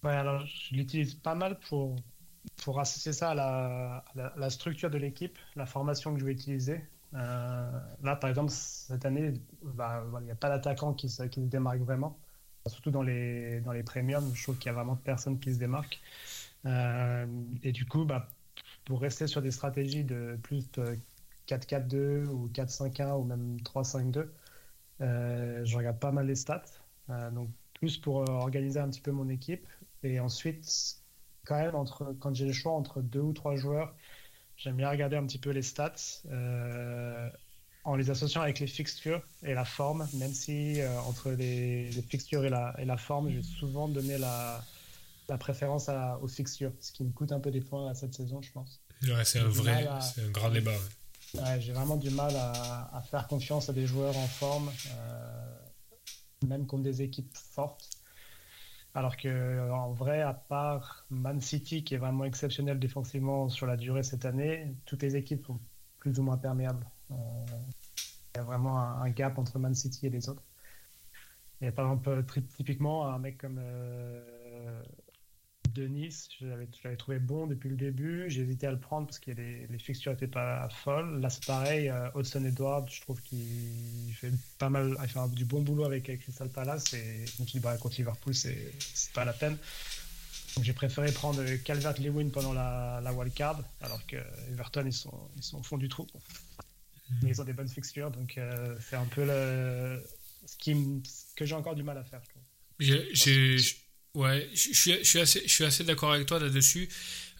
Ouais, 0.02 0.12
alors 0.12 0.44
je 0.47 0.75
l'utilise 0.75 1.14
pas 1.14 1.35
mal 1.35 1.59
pour, 1.68 1.97
pour 2.56 2.78
associer 2.78 3.12
ça 3.12 3.30
à 3.30 3.35
la, 3.35 4.04
la, 4.37 4.50
structure 4.50 4.90
de 4.90 4.99
l'équipe, 4.99 5.38
la 5.56 5.66
formation 5.66 6.12
que 6.12 6.21
je 6.21 6.26
vais 6.26 6.33
utiliser. 6.33 6.80
Euh, 7.14 7.71
là, 8.02 8.16
par 8.16 8.28
exemple, 8.28 8.50
cette 8.50 9.06
année, 9.06 9.35
bah, 9.62 10.04
il 10.21 10.25
n'y 10.25 10.30
a 10.30 10.35
pas 10.35 10.50
d'attaquant 10.50 10.92
qui, 10.92 11.09
se, 11.09 11.23
qui 11.25 11.40
se 11.40 11.47
démarque 11.47 11.80
vraiment. 11.80 12.18
Surtout 12.66 12.90
dans 12.90 13.02
les, 13.02 13.61
dans 13.61 13.73
les 13.73 13.83
premiums, 13.83 14.30
je 14.35 14.42
trouve 14.42 14.59
qu'il 14.59 14.66
y 14.66 14.71
a 14.71 14.75
vraiment 14.75 14.97
personne 14.97 15.38
qui 15.38 15.52
se 15.54 15.59
démarque. 15.59 16.00
Euh, 16.66 17.26
et 17.62 17.73
du 17.73 17.87
coup, 17.87 18.04
bah, 18.04 18.28
pour 18.85 19.00
rester 19.00 19.26
sur 19.26 19.42
des 19.42 19.50
stratégies 19.50 20.04
de 20.04 20.38
plus 20.42 20.71
de 20.73 20.99
4-4-2 21.48 22.26
ou 22.26 22.48
4-5-1 22.48 23.20
ou 23.20 23.24
même 23.24 23.56
3-5-2. 23.58 24.28
Euh, 25.00 25.64
je 25.64 25.76
regarde 25.76 25.98
pas 25.98 26.12
mal 26.12 26.26
les 26.26 26.36
stats. 26.36 26.64
Euh, 27.10 27.30
donc 27.30 27.48
plus 27.74 27.98
pour 27.98 28.22
euh, 28.22 28.32
organiser 28.32 28.80
un 28.80 28.88
petit 28.88 29.00
peu 29.00 29.12
mon 29.12 29.28
équipe. 29.28 29.66
Et 30.02 30.20
ensuite, 30.20 30.96
quand 31.44 31.56
même, 31.56 31.74
entre, 31.74 32.14
quand 32.20 32.34
j'ai 32.34 32.46
le 32.46 32.52
choix 32.52 32.72
entre 32.72 33.00
deux 33.00 33.20
ou 33.20 33.32
trois 33.32 33.56
joueurs, 33.56 33.94
j'aime 34.56 34.76
bien 34.76 34.90
regarder 34.90 35.16
un 35.16 35.26
petit 35.26 35.38
peu 35.38 35.50
les 35.50 35.62
stats 35.62 36.22
en 37.86 37.96
les 37.96 38.08
associant 38.08 38.40
avec 38.40 38.60
les 38.60 38.66
fixtures 38.66 39.22
et 39.42 39.52
la 39.52 39.66
forme, 39.66 40.08
même 40.14 40.32
si 40.32 40.78
entre 41.06 41.30
les, 41.32 41.90
fixtures 42.08 42.46
et 42.46 42.48
la, 42.48 42.74
et 42.78 42.86
la 42.86 42.96
forme, 42.96 43.28
je 43.28 43.36
vais 43.36 43.42
souvent 43.42 43.88
donner 43.88 44.16
la, 44.16 44.64
la 45.28 45.36
préférence 45.36 45.90
à, 45.90 46.18
aux 46.22 46.28
fixtures, 46.28 46.72
ce 46.80 46.92
qui 46.92 47.04
me 47.04 47.10
coûte 47.10 47.32
un 47.32 47.40
peu 47.40 47.50
des 47.50 47.60
points 47.60 47.90
à 47.90 47.94
cette 47.94 48.14
saison, 48.14 48.40
je 48.40 48.52
pense. 48.52 48.80
Ouais, 49.02 49.24
c'est 49.24 49.40
un 49.40 49.48
vrai, 49.48 49.86
c'est 50.00 50.22
un 50.22 50.30
grand 50.30 50.50
débat 50.50 50.72
j'ai 51.58 51.72
vraiment 51.72 51.96
du 51.96 52.10
mal 52.10 52.34
à, 52.36 53.02
faire 53.10 53.26
confiance 53.26 53.68
à 53.68 53.72
des 53.72 53.86
joueurs 53.86 54.16
en 54.16 54.26
forme, 54.26 54.70
euh, 54.90 55.58
même 56.46 56.66
contre 56.66 56.82
des 56.82 57.02
équipes 57.02 57.34
fortes. 57.34 57.90
Alors 58.94 59.16
que 59.16 59.70
en 59.72 59.92
vrai, 59.92 60.22
à 60.22 60.34
part 60.34 61.04
Man 61.10 61.40
City 61.40 61.82
qui 61.82 61.94
est 61.94 61.98
vraiment 61.98 62.24
exceptionnel 62.24 62.78
défensivement 62.78 63.48
sur 63.48 63.66
la 63.66 63.76
durée 63.76 64.04
cette 64.04 64.24
année, 64.24 64.74
toutes 64.86 65.02
les 65.02 65.16
équipes 65.16 65.44
sont 65.46 65.58
plus 65.98 66.18
ou 66.20 66.22
moins 66.22 66.36
perméables. 66.36 66.86
Euh, 67.10 67.14
il 68.34 68.38
y 68.38 68.40
a 68.40 68.44
vraiment 68.44 68.78
un, 68.78 69.10
gap 69.10 69.38
entre 69.38 69.58
Man 69.58 69.74
City 69.74 70.06
et 70.06 70.10
les 70.10 70.28
autres. 70.28 70.42
Et 71.60 71.70
par 71.70 71.86
exemple, 71.86 72.24
typiquement, 72.56 73.06
un 73.08 73.18
mec 73.18 73.38
comme 73.38 73.58
euh, 73.60 74.82
de 75.74 75.86
Nice, 75.86 76.28
je 76.40 76.46
l'avais 76.46 76.96
trouvé 76.96 77.18
bon 77.18 77.46
depuis 77.46 77.68
le 77.68 77.76
début. 77.76 78.24
J'ai 78.28 78.42
hésité 78.42 78.66
à 78.66 78.70
le 78.70 78.78
prendre 78.78 79.06
parce 79.06 79.18
que 79.18 79.32
les, 79.32 79.66
les 79.66 79.78
fixtures 79.78 80.12
n'étaient 80.12 80.26
pas 80.26 80.68
folles. 80.68 81.20
Là, 81.20 81.28
c'est 81.30 81.44
pareil. 81.44 81.88
Euh, 81.88 82.08
Hudson 82.14 82.44
Edward, 82.44 82.88
je 82.90 83.00
trouve 83.00 83.20
qu'il 83.22 84.14
fait 84.14 84.32
pas 84.58 84.70
mal, 84.70 84.96
il 85.02 85.08
fait 85.08 85.20
du 85.34 85.44
bon 85.44 85.62
boulot 85.62 85.84
avec 85.84 86.04
Crystal 86.20 86.48
Palace. 86.48 86.94
Et 86.94 87.26
je 87.26 87.42
me 87.42 87.46
suis 87.46 87.58
dit, 87.58 87.60
bah, 87.60 87.76
contre 87.76 87.96
Liverpool, 87.96 88.34
c'est 88.34 88.72
pas 89.12 89.24
la 89.24 89.32
peine. 89.32 89.58
Donc 90.54 90.64
j'ai 90.64 90.72
préféré 90.72 91.10
prendre 91.10 91.42
Calvert-Lewin 91.64 92.30
pendant 92.30 92.52
la, 92.52 93.00
la 93.02 93.12
wildcard, 93.12 93.60
alors 93.80 94.06
que 94.06 94.16
Everton, 94.52 94.84
ils 94.86 94.92
sont, 94.92 95.28
ils 95.36 95.42
sont 95.42 95.58
au 95.58 95.62
fond 95.64 95.78
du 95.78 95.88
trou. 95.88 96.06
Mais 97.22 97.30
ils 97.30 97.40
ont 97.40 97.44
des 97.44 97.52
bonnes 97.52 97.68
fixtures, 97.68 98.10
donc 98.10 98.38
euh, 98.38 98.76
c'est 98.80 98.96
un 98.96 99.04
peu 99.04 99.24
le, 99.24 100.00
ce, 100.46 100.56
qui, 100.56 101.02
que 101.36 101.44
j'ai 101.44 101.54
encore 101.54 101.74
du 101.74 101.82
mal 101.82 101.98
à 101.98 102.04
faire. 102.04 102.22
J'ai 102.78 103.56
Ouais, 104.14 104.49
je, 104.54 104.73
suis, 104.73 104.92
je 104.92 105.04
suis 105.04 105.21
assez, 105.21 105.42
je 105.44 105.52
suis 105.52 105.64
assez 105.64 105.85
d'accord 105.85 106.12
avec 106.12 106.26
toi 106.26 106.38
là-dessus. 106.38 106.88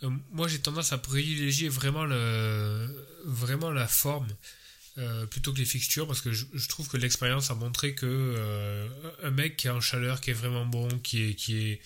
Euh, 0.02 0.11
moi, 0.33 0.49
j'ai 0.49 0.59
tendance 0.59 0.93
à 0.93 0.99
privilégier 0.99 1.69
vraiment, 1.69 2.04
le, 2.04 2.88
vraiment 3.25 3.71
la 3.71 3.87
forme 3.87 4.28
euh, 4.99 5.26
plutôt 5.26 5.52
que 5.52 5.59
les 5.59 5.64
fixtures 5.64 6.07
parce 6.07 6.21
que 6.21 6.33
je, 6.33 6.69
trouve 6.69 6.88
que 6.88 6.97
l'expérience 6.97 7.50
a 7.50 7.54
montré 7.54 7.95
que 7.95 8.07
euh, 8.07 8.88
un 9.23 9.31
mec 9.31 9.57
qui 9.57 9.69
est 9.69 9.71
en 9.71 9.81
chaleur, 9.81 10.21
qui 10.21 10.31
est 10.31 10.35
vraiment 10.35 10.66
bon, 10.66 10.88
qui 10.99 11.31
est, 11.31 11.35
qui 11.35 11.57
est, 11.57 11.81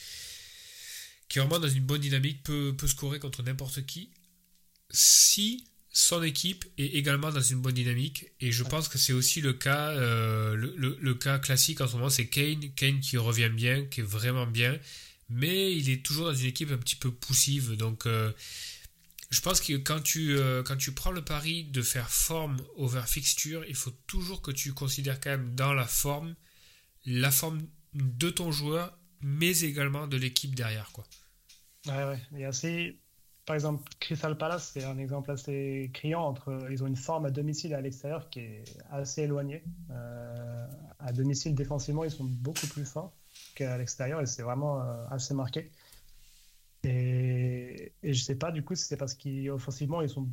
qui 1.28 1.38
est 1.38 1.42
vraiment 1.42 1.60
dans 1.60 1.68
une 1.68 1.84
bonne 1.84 2.00
dynamique 2.00 2.42
peut, 2.42 2.74
peut 2.76 2.88
scorer 2.88 3.18
contre 3.18 3.42
n'importe 3.42 3.84
qui 3.84 4.10
si 4.90 5.66
son 5.98 6.22
équipe 6.22 6.64
est 6.78 6.94
également 6.94 7.32
dans 7.32 7.40
une 7.40 7.60
bonne 7.60 7.74
dynamique. 7.74 8.26
Et 8.40 8.52
je 8.52 8.62
pense 8.62 8.86
que 8.86 8.98
c'est 8.98 9.12
aussi 9.12 9.40
le 9.40 9.52
cas 9.52 9.90
euh, 9.90 10.54
le, 10.54 11.14
cas 11.14 11.40
classique 11.40 11.80
en 11.80 11.88
ce 11.88 11.96
moment 11.96 12.08
c'est 12.08 12.28
Kane. 12.28 12.72
Kane 12.76 13.00
qui 13.00 13.16
revient 13.16 13.48
bien 13.48 13.84
qui 13.84 14.00
est 14.00 14.04
vraiment 14.04 14.46
bien. 14.46 14.78
Mais 15.28 15.74
il 15.74 15.90
est 15.90 16.04
toujours 16.04 16.26
dans 16.26 16.34
une 16.34 16.46
équipe 16.46 16.70
un 16.70 16.78
petit 16.78 16.94
peu 16.94 17.10
poussive. 17.10 17.72
Donc 17.72 18.06
euh, 18.06 18.30
je 19.30 19.40
pense 19.40 19.60
que 19.60 19.72
quand 19.72 20.00
tu, 20.00 20.36
euh, 20.36 20.62
quand 20.62 20.76
tu 20.76 20.92
prends 20.92 21.10
le 21.10 21.24
pari 21.24 21.64
de 21.64 21.82
faire 21.82 22.08
forme 22.10 22.62
over 22.76 23.02
fixture 23.04 23.64
il 23.68 23.74
faut 23.74 23.92
toujours 24.06 24.40
que 24.40 24.52
tu 24.52 24.72
considères 24.74 25.18
quand 25.18 25.30
même 25.30 25.56
dans 25.56 25.74
la 25.74 25.86
forme 25.86 26.36
la 27.06 27.32
forme 27.32 27.60
de 27.94 28.30
ton 28.30 28.52
joueur 28.52 28.96
mais 29.20 29.62
également 29.62 30.06
de 30.06 30.16
l'équipe 30.16 30.54
derrière 30.54 30.92
quoi. 30.92 31.08
Ouais 31.88 32.04
ouais. 32.04 32.20
Et 32.38 32.46
par 33.48 33.54
exemple, 33.54 33.82
Crystal 33.98 34.36
Palace, 34.36 34.72
c'est 34.74 34.84
un 34.84 34.98
exemple 34.98 35.30
assez 35.30 35.90
criant. 35.94 36.20
Entre, 36.20 36.68
ils 36.70 36.84
ont 36.84 36.86
une 36.86 36.96
forme 36.96 37.24
à 37.24 37.30
domicile 37.30 37.72
et 37.72 37.74
à 37.74 37.80
l'extérieur 37.80 38.28
qui 38.28 38.40
est 38.40 38.64
assez 38.90 39.22
éloignée. 39.22 39.64
Euh, 39.90 40.66
à 40.98 41.12
domicile, 41.12 41.54
défensivement, 41.54 42.04
ils 42.04 42.10
sont 42.10 42.26
beaucoup 42.26 42.66
plus 42.66 42.84
forts 42.84 43.10
qu'à 43.54 43.78
l'extérieur 43.78 44.20
et 44.20 44.26
c'est 44.26 44.42
vraiment 44.42 44.82
euh, 44.82 45.06
assez 45.08 45.32
marqué. 45.32 45.72
Et, 46.84 47.94
je 48.02 48.20
sais 48.20 48.34
pas 48.34 48.52
du 48.52 48.62
coup 48.62 48.74
si 48.74 48.84
c'est 48.84 48.98
parce 48.98 49.14
qu'offensivement, 49.14 50.02
ils 50.02 50.10
sont 50.10 50.28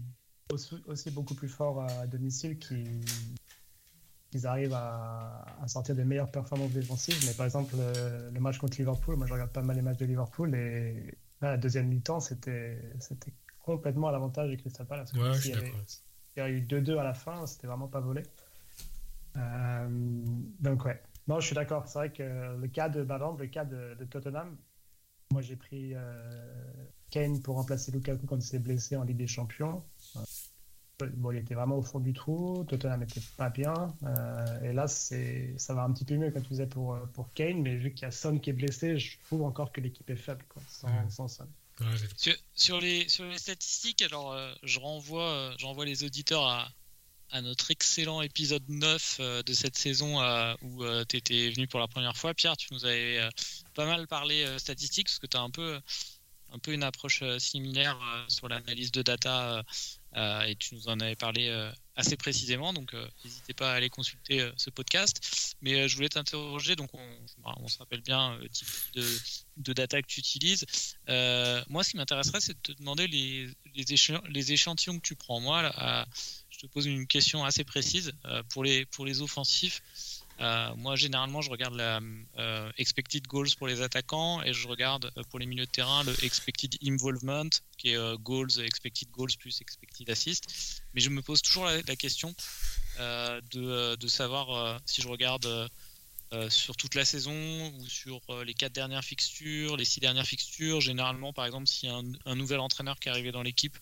aussi, 0.49 1.09
beaucoup 1.09 1.35
plus 1.35 1.47
forts 1.47 1.83
à 1.83 2.07
domicile 2.07 2.59
qu'ils 2.59 4.45
arrivent 4.45 4.75
à, 4.75 5.63
sortir 5.67 5.95
des 5.95 6.03
meilleures 6.03 6.31
performances 6.31 6.73
défensives. 6.73 7.17
Mais 7.25 7.33
par 7.33 7.45
exemple, 7.45 7.75
le, 7.77 8.29
le 8.29 8.39
match 8.41 8.57
contre 8.57 8.77
Liverpool, 8.77 9.15
moi 9.15 9.25
je 9.25 9.31
regarde 9.31 9.51
pas 9.51 9.61
mal 9.61 9.77
les 9.77 9.81
matchs 9.81 9.99
de 9.99 10.05
Liverpool 10.05 10.53
et 10.53 11.17
la 11.49 11.57
deuxième 11.57 11.87
mi-temps, 11.87 12.19
c'était 12.19 12.77
complètement 13.59 14.07
à 14.07 14.11
l'avantage 14.11 14.49
de 14.49 14.55
Crystal 14.55 14.85
Palace. 14.85 15.11
il, 15.45 15.51
y 16.37 16.39
a 16.39 16.49
eu 16.49 16.61
2-2 16.61 16.97
à 16.97 17.03
la 17.03 17.13
fin, 17.13 17.45
c'était 17.45 17.67
vraiment 17.67 17.87
pas 17.87 17.99
volé. 17.99 18.23
Euh, 19.37 19.87
donc 20.59 20.85
ouais, 20.85 21.01
non, 21.27 21.39
je 21.39 21.47
suis 21.47 21.55
d'accord. 21.55 21.87
C'est 21.87 21.99
vrai 21.99 22.11
que 22.11 22.55
le 22.55 22.67
cas 22.67 22.89
de, 22.89 23.03
par 23.03 23.37
le 23.37 23.47
cas 23.47 23.65
de, 23.65 23.95
Tottenham, 24.09 24.55
moi 25.31 25.41
j'ai 25.41 25.55
pris 25.55 25.93
euh, 25.93 26.85
Kane 27.09 27.41
pour 27.41 27.55
remplacer 27.55 27.91
Lukaku 27.91 28.25
quand 28.27 28.37
il 28.37 28.43
s'est 28.43 28.59
blessé 28.59 28.95
en 28.95 29.03
Ligue 29.03 29.17
des 29.17 29.27
Champions. 29.27 29.83
Euh, 31.01 31.09
bon, 31.13 31.31
il 31.31 31.37
était 31.37 31.55
vraiment 31.55 31.77
au 31.77 31.81
fond 31.81 31.99
du 31.99 32.13
trou. 32.13 32.63
Tottenham 32.67 32.99
n'était 32.99 33.21
pas 33.37 33.49
bien. 33.49 33.73
et 34.63 34.73
là, 34.73 34.87
ça 34.87 35.73
va 35.73 35.83
un 35.83 35.91
petit 35.91 36.05
peu 36.05 36.15
mieux, 36.15 36.31
comme 36.31 36.43
tu 36.43 36.49
disais, 36.49 36.67
pour, 36.67 36.97
pour 37.13 37.33
Kane. 37.33 37.61
Mais 37.61 37.75
vu 37.75 37.93
qu'il 37.93 38.03
y 38.03 38.05
a 38.05 38.11
Son 38.11 38.39
qui 38.39 38.49
est 38.49 38.53
blessé, 38.53 38.97
je 38.97 39.17
trouve 39.25 39.43
encore 39.43 39.71
que 39.71 39.81
l'équipe 39.81 40.09
est 40.09 40.15
faible 40.15 40.45
sans, 40.67 41.27
Son. 41.27 41.47
sur, 42.55 42.79
les, 42.79 43.07
sur 43.09 43.25
les 43.25 43.37
statistiques, 43.37 44.01
alors 44.01 44.37
je, 44.63 44.79
renvoie, 44.79 45.53
je 45.57 45.65
renvoie 45.65 45.85
les 45.85 46.03
auditeurs 46.03 46.43
à, 46.43 46.67
à 47.31 47.41
notre 47.41 47.71
excellent 47.71 48.21
épisode 48.21 48.63
9 48.69 49.17
euh, 49.19 49.43
de 49.43 49.53
cette 49.53 49.77
saison 49.77 50.21
euh, 50.21 50.53
où 50.61 50.83
euh, 50.83 51.03
tu 51.07 51.17
étais 51.17 51.49
venu 51.49 51.67
pour 51.67 51.79
la 51.79 51.87
première 51.87 52.15
fois. 52.15 52.33
Pierre, 52.33 52.55
tu 52.55 52.73
nous 52.73 52.85
avais 52.85 53.27
pas 53.73 53.85
mal 53.85 54.07
parlé 54.07 54.45
statistiques 54.57 55.07
parce 55.07 55.19
que 55.19 55.27
tu 55.27 55.37
as 55.37 55.41
un 55.41 55.49
peu, 55.49 55.79
un 56.53 56.59
peu 56.59 56.73
une 56.73 56.83
approche 56.83 57.23
similaire 57.39 57.99
sur 58.27 58.47
l'analyse 58.47 58.91
de 58.91 59.01
data 59.01 59.63
et 60.15 60.55
tu 60.55 60.75
nous 60.75 60.87
en 60.87 60.99
avais 60.99 61.15
parlé 61.15 61.49
assez 61.95 62.15
précisément. 62.15 62.73
Donc 62.73 62.95
n'hésitez 63.23 63.53
pas 63.53 63.71
à 63.71 63.75
aller 63.75 63.89
consulter 63.89 64.49
ce 64.57 64.69
podcast. 64.69 65.55
Mais 65.61 65.87
je 65.87 65.95
voulais 65.95 66.09
t'interroger, 66.09 66.75
donc 66.75 66.89
on, 66.93 67.53
on, 67.57 67.67
se 67.67 67.77
rappelle 67.77 68.01
bien 68.01 68.37
le 68.37 68.49
type 68.49 68.67
de, 68.93 69.05
de 69.57 69.73
data 69.73 70.01
que 70.01 70.07
tu 70.07 70.19
utilises. 70.19 70.65
moi, 71.07 71.83
ce 71.83 71.91
qui 71.91 71.97
m'intéresserait, 71.97 72.41
c'est 72.41 72.53
de 72.53 72.61
te 72.61 72.71
demander 72.71 73.07
les, 73.07 73.49
les, 73.75 74.51
échantillons 74.51 74.97
que 74.97 75.05
tu 75.05 75.15
prends. 75.15 75.39
Moi, 75.39 75.59
à, 75.75 76.05
je 76.55 76.65
te 76.65 76.67
pose 76.67 76.85
une 76.85 77.07
question 77.07 77.43
assez 77.43 77.63
précise. 77.63 78.13
Euh, 78.25 78.41
pour, 78.49 78.63
les, 78.63 78.85
pour 78.85 79.05
les 79.05 79.21
offensifs, 79.21 79.81
euh, 80.41 80.75
moi, 80.75 80.95
généralement, 80.95 81.41
je 81.41 81.49
regarde 81.49 81.75
la 81.75 82.01
euh, 82.37 82.71
expected 82.77 83.25
goals 83.27 83.55
pour 83.57 83.67
les 83.67 83.81
attaquants 83.81 84.43
et 84.43 84.53
je 84.53 84.67
regarde 84.67 85.11
pour 85.29 85.39
les 85.39 85.45
milieux 85.45 85.65
de 85.65 85.71
terrain 85.71 86.03
le 86.03 86.13
expected 86.23 86.75
involvement, 86.83 87.49
qui 87.77 87.91
est 87.91 88.17
goals, 88.19 88.59
expected 88.59 89.09
goals 89.11 89.37
plus 89.39 89.61
expected 89.61 90.09
assist. 90.09 90.81
Mais 90.93 91.01
je 91.01 91.09
me 91.09 91.21
pose 91.21 91.41
toujours 91.41 91.65
la, 91.65 91.95
question 91.95 92.35
de, 92.99 94.07
savoir 94.07 94.79
si 94.85 95.01
je 95.01 95.07
regarde 95.07 95.69
sur 96.49 96.75
toute 96.75 96.95
la 96.95 97.05
saison 97.05 97.73
ou 97.77 97.87
sur 97.87 98.21
les 98.43 98.53
quatre 98.53 98.73
dernières 98.73 99.03
fixtures, 99.03 99.77
les 99.77 99.85
six 99.85 100.01
dernières 100.01 100.25
fixtures. 100.25 100.81
Généralement, 100.81 101.31
par 101.31 101.45
exemple, 101.45 101.69
y 101.83 101.87
a 101.87 102.01
un, 102.25 102.35
nouvel 102.35 102.59
entraîneur 102.59 102.99
qui 102.99 103.07
est 103.07 103.11
arrivé 103.11 103.31
dans 103.31 103.43
l'équipe, 103.43 103.77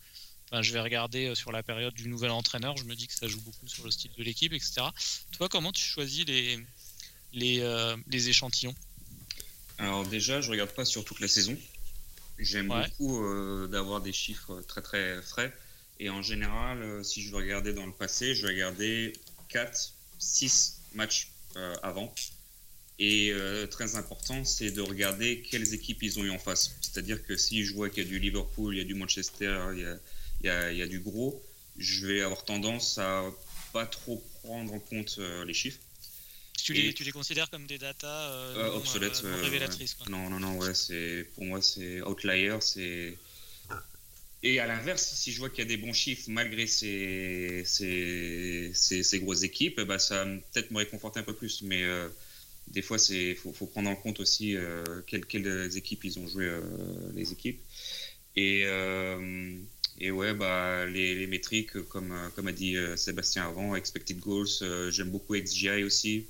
je 0.62 0.74
vais 0.74 0.82
regarder 0.82 1.34
sur 1.36 1.52
la 1.52 1.63
période 1.63 1.94
du 1.94 2.08
nouvel 2.08 2.32
entraîneur. 2.32 2.78
Je 2.78 2.84
me 2.84 2.96
dis 2.96 3.08
que 3.08 3.13
ça 3.13 3.28
joue 3.28 3.42
beaucoup 3.42 3.68
sur 3.68 3.84
le 3.84 3.92
style 3.92 4.12
de 4.18 4.24
l'équipe, 4.24 4.54
etc. 4.54 4.82
Toi, 5.38 5.50
comment 5.50 5.72
tu 5.72 5.84
choisis 5.84 6.26
les, 6.26 6.60
les, 7.34 7.96
les 8.08 8.30
échantillons? 8.30 8.76
Alors 9.78 10.06
déjà, 10.06 10.42
je 10.42 10.52
regarde 10.52 10.72
pas 10.72 10.86
sur 10.86 11.04
toute 11.04 11.20
la 11.20 11.28
saison. 11.28 11.58
J'aime 12.39 12.68
beaucoup 12.68 13.24
euh, 13.24 13.68
d'avoir 13.68 14.02
des 14.02 14.13
chiffres 14.13 14.62
très 14.62 14.82
très 14.82 15.22
frais. 15.22 15.54
Et 16.00 16.10
en 16.10 16.22
général, 16.22 16.82
euh, 16.82 17.04
si 17.04 17.22
je 17.22 17.32
veux 17.32 17.38
regarder 17.38 17.74
dans 17.74 17.86
le 17.86 17.92
passé, 17.92 18.36
je 18.36 18.44
vais 18.44 18.54
regarder 18.54 19.13
4, 19.50 19.94
6 20.20 20.82
matchs 20.94 21.32
euh, 21.56 21.76
avant. 21.84 22.13
Et 23.00 23.34
très 23.72 23.96
important, 23.98 24.46
c'est 24.46 24.72
de 24.72 24.80
regarder 24.80 25.42
quelles 25.42 25.74
équipes 25.74 26.04
ils 26.04 26.20
ont 26.20 26.24
eu 26.24 26.30
en 26.30 26.38
face. 26.38 26.76
C'est-à-dire 26.80 27.26
que 27.26 27.36
si 27.36 27.66
je 27.66 27.74
vois 27.74 27.89
qu'il 27.89 28.04
y 28.04 28.06
a 28.06 28.10
du 28.10 28.20
Liverpool, 28.20 28.76
il 28.76 28.78
y 28.78 28.82
a 28.82 28.86
du 28.86 28.94
Manchester, 28.94 29.60
il 29.74 29.82
y 29.82 29.86
a, 29.86 29.98
il 30.44 30.48
y 30.48 30.50
a, 30.50 30.72
il 30.72 30.78
y 30.78 30.82
a 30.82 30.88
du 30.88 31.00
gros, 31.00 31.42
je 31.78 32.06
vais 32.06 32.22
avoir 32.22 32.46
tendance 32.46 32.98
à 32.98 33.24
pas 33.72 33.86
trop 33.86 34.24
prendre 34.44 34.74
en 34.74 34.80
compte 34.80 35.20
les 35.46 35.54
chiffres. 35.54 35.80
Tu, 36.64 36.72
les, 36.74 36.94
tu 36.94 37.04
les 37.04 37.12
considères 37.12 37.50
comme 37.50 37.66
des 37.66 37.78
datas 37.78 38.08
euh, 38.08 38.56
euh, 38.56 38.78
obsolètes, 38.78 39.22
euh, 39.26 39.42
révélatrices 39.42 39.98
Non, 40.10 40.30
non, 40.30 40.40
non, 40.40 40.58
ouais, 40.58 40.74
c'est 40.74 41.28
pour 41.36 41.44
moi 41.44 41.62
c'est 41.62 42.02
outlier, 42.04 42.58
c'est 42.62 43.18
et 44.46 44.60
à 44.60 44.68
l'inverse, 44.68 45.14
si 45.16 45.32
je 45.32 45.40
vois 45.40 45.50
qu'il 45.50 45.60
y 45.60 45.62
a 45.62 45.66
des 45.66 45.78
bons 45.78 45.94
chiffres 45.94 46.26
malgré 46.28 46.68
ces, 46.68 47.64
ces, 47.66 48.72
ces, 48.74 49.20
grosses 49.20 49.44
équipes, 49.44 49.80
bah, 49.82 50.00
ça 50.00 50.26
peut-être 50.52 50.70
me 50.72 50.80
réconforter 50.80 51.22
un 51.22 51.24
peu 51.24 51.34
plus. 51.34 51.62
Mais 51.62 51.82
des 52.68 52.82
fois, 52.82 52.98
il 53.10 53.38
faut, 53.38 53.54
faut, 53.54 53.68
prendre 53.68 53.90
en 53.90 53.96
compte 53.96 54.20
aussi 54.20 54.58
quelles, 55.08 55.26
quelles, 55.28 55.78
équipes 55.78 56.04
ils 56.04 56.20
ont 56.20 56.28
joué, 56.28 56.52
les 57.16 57.32
équipes. 57.32 57.62
Et, 58.36 58.65
et 60.00 60.12
ouais, 60.12 60.34
bah, 60.34 60.86
les, 60.86 61.15
les 61.15 61.28
métriques, 61.28 61.82
comme, 61.89 62.13
comme 62.36 62.48
a 62.48 62.52
dit 62.52 62.76
Sébastien 62.96 63.46
avant, 63.46 63.76
expected 63.76 64.19
goals, 64.19 64.89
j'aime 64.89 65.10
beaucoup 65.10 65.36
XGI 65.36 65.84
aussi. 65.84 66.26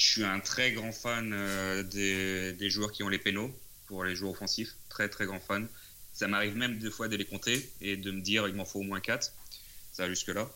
Je 0.00 0.06
suis 0.06 0.24
un 0.24 0.40
très 0.40 0.72
grand 0.72 0.92
fan 0.92 1.30
euh, 1.34 1.82
des, 1.82 2.70
joueurs 2.70 2.90
qui 2.90 3.02
ont 3.02 3.10
les 3.10 3.18
pénaux 3.18 3.54
pour 3.86 4.02
les 4.02 4.16
joueurs 4.16 4.32
offensifs. 4.32 4.74
Très, 4.88 5.10
très 5.10 5.26
grand 5.26 5.40
fan. 5.40 5.68
Ça 6.14 6.26
m'arrive 6.26 6.56
même 6.56 6.78
deux 6.78 6.88
fois 6.88 7.08
de 7.08 7.16
les 7.16 7.26
compter 7.26 7.70
et 7.82 7.98
de 7.98 8.10
me 8.10 8.22
dire 8.22 8.48
il 8.48 8.54
m'en 8.54 8.64
faut 8.64 8.80
au 8.80 8.84
moins 8.84 9.00
4. 9.00 9.30
Ça 9.92 10.08
jusque-là. 10.08 10.50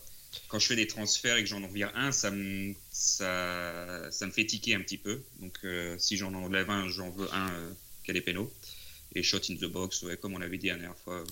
Quand 0.47 0.57
je 0.57 0.65
fais 0.65 0.75
des 0.75 0.87
transferts 0.87 1.37
et 1.37 1.43
que 1.43 1.49
j'en 1.49 1.61
enlève 1.61 1.91
un, 1.93 2.11
ça 2.11 2.31
me, 2.31 2.73
ça, 2.91 4.09
ça 4.09 4.25
me 4.25 4.31
fait 4.31 4.47
tiquer 4.47 4.73
un 4.73 4.81
petit 4.81 4.97
peu. 4.97 5.21
Donc 5.39 5.59
euh, 5.63 5.95
si 5.99 6.17
j'en 6.17 6.33
enlève 6.33 6.71
un, 6.71 6.89
j'en 6.89 7.11
veux 7.11 7.31
un 7.31 7.51
euh, 7.51 7.71
qui 8.03 8.09
a 8.09 8.13
les 8.15 8.21
pénaux. 8.21 8.51
Et 9.15 9.23
shot 9.23 9.39
in 9.49 9.55
the 9.55 9.65
box, 9.65 10.01
ouais, 10.03 10.17
comme 10.17 10.33
on 10.33 10.39
l'avait 10.39 10.57
dit 10.57 10.67
la 10.67 10.75
dernière 10.75 10.97
fois. 10.97 11.23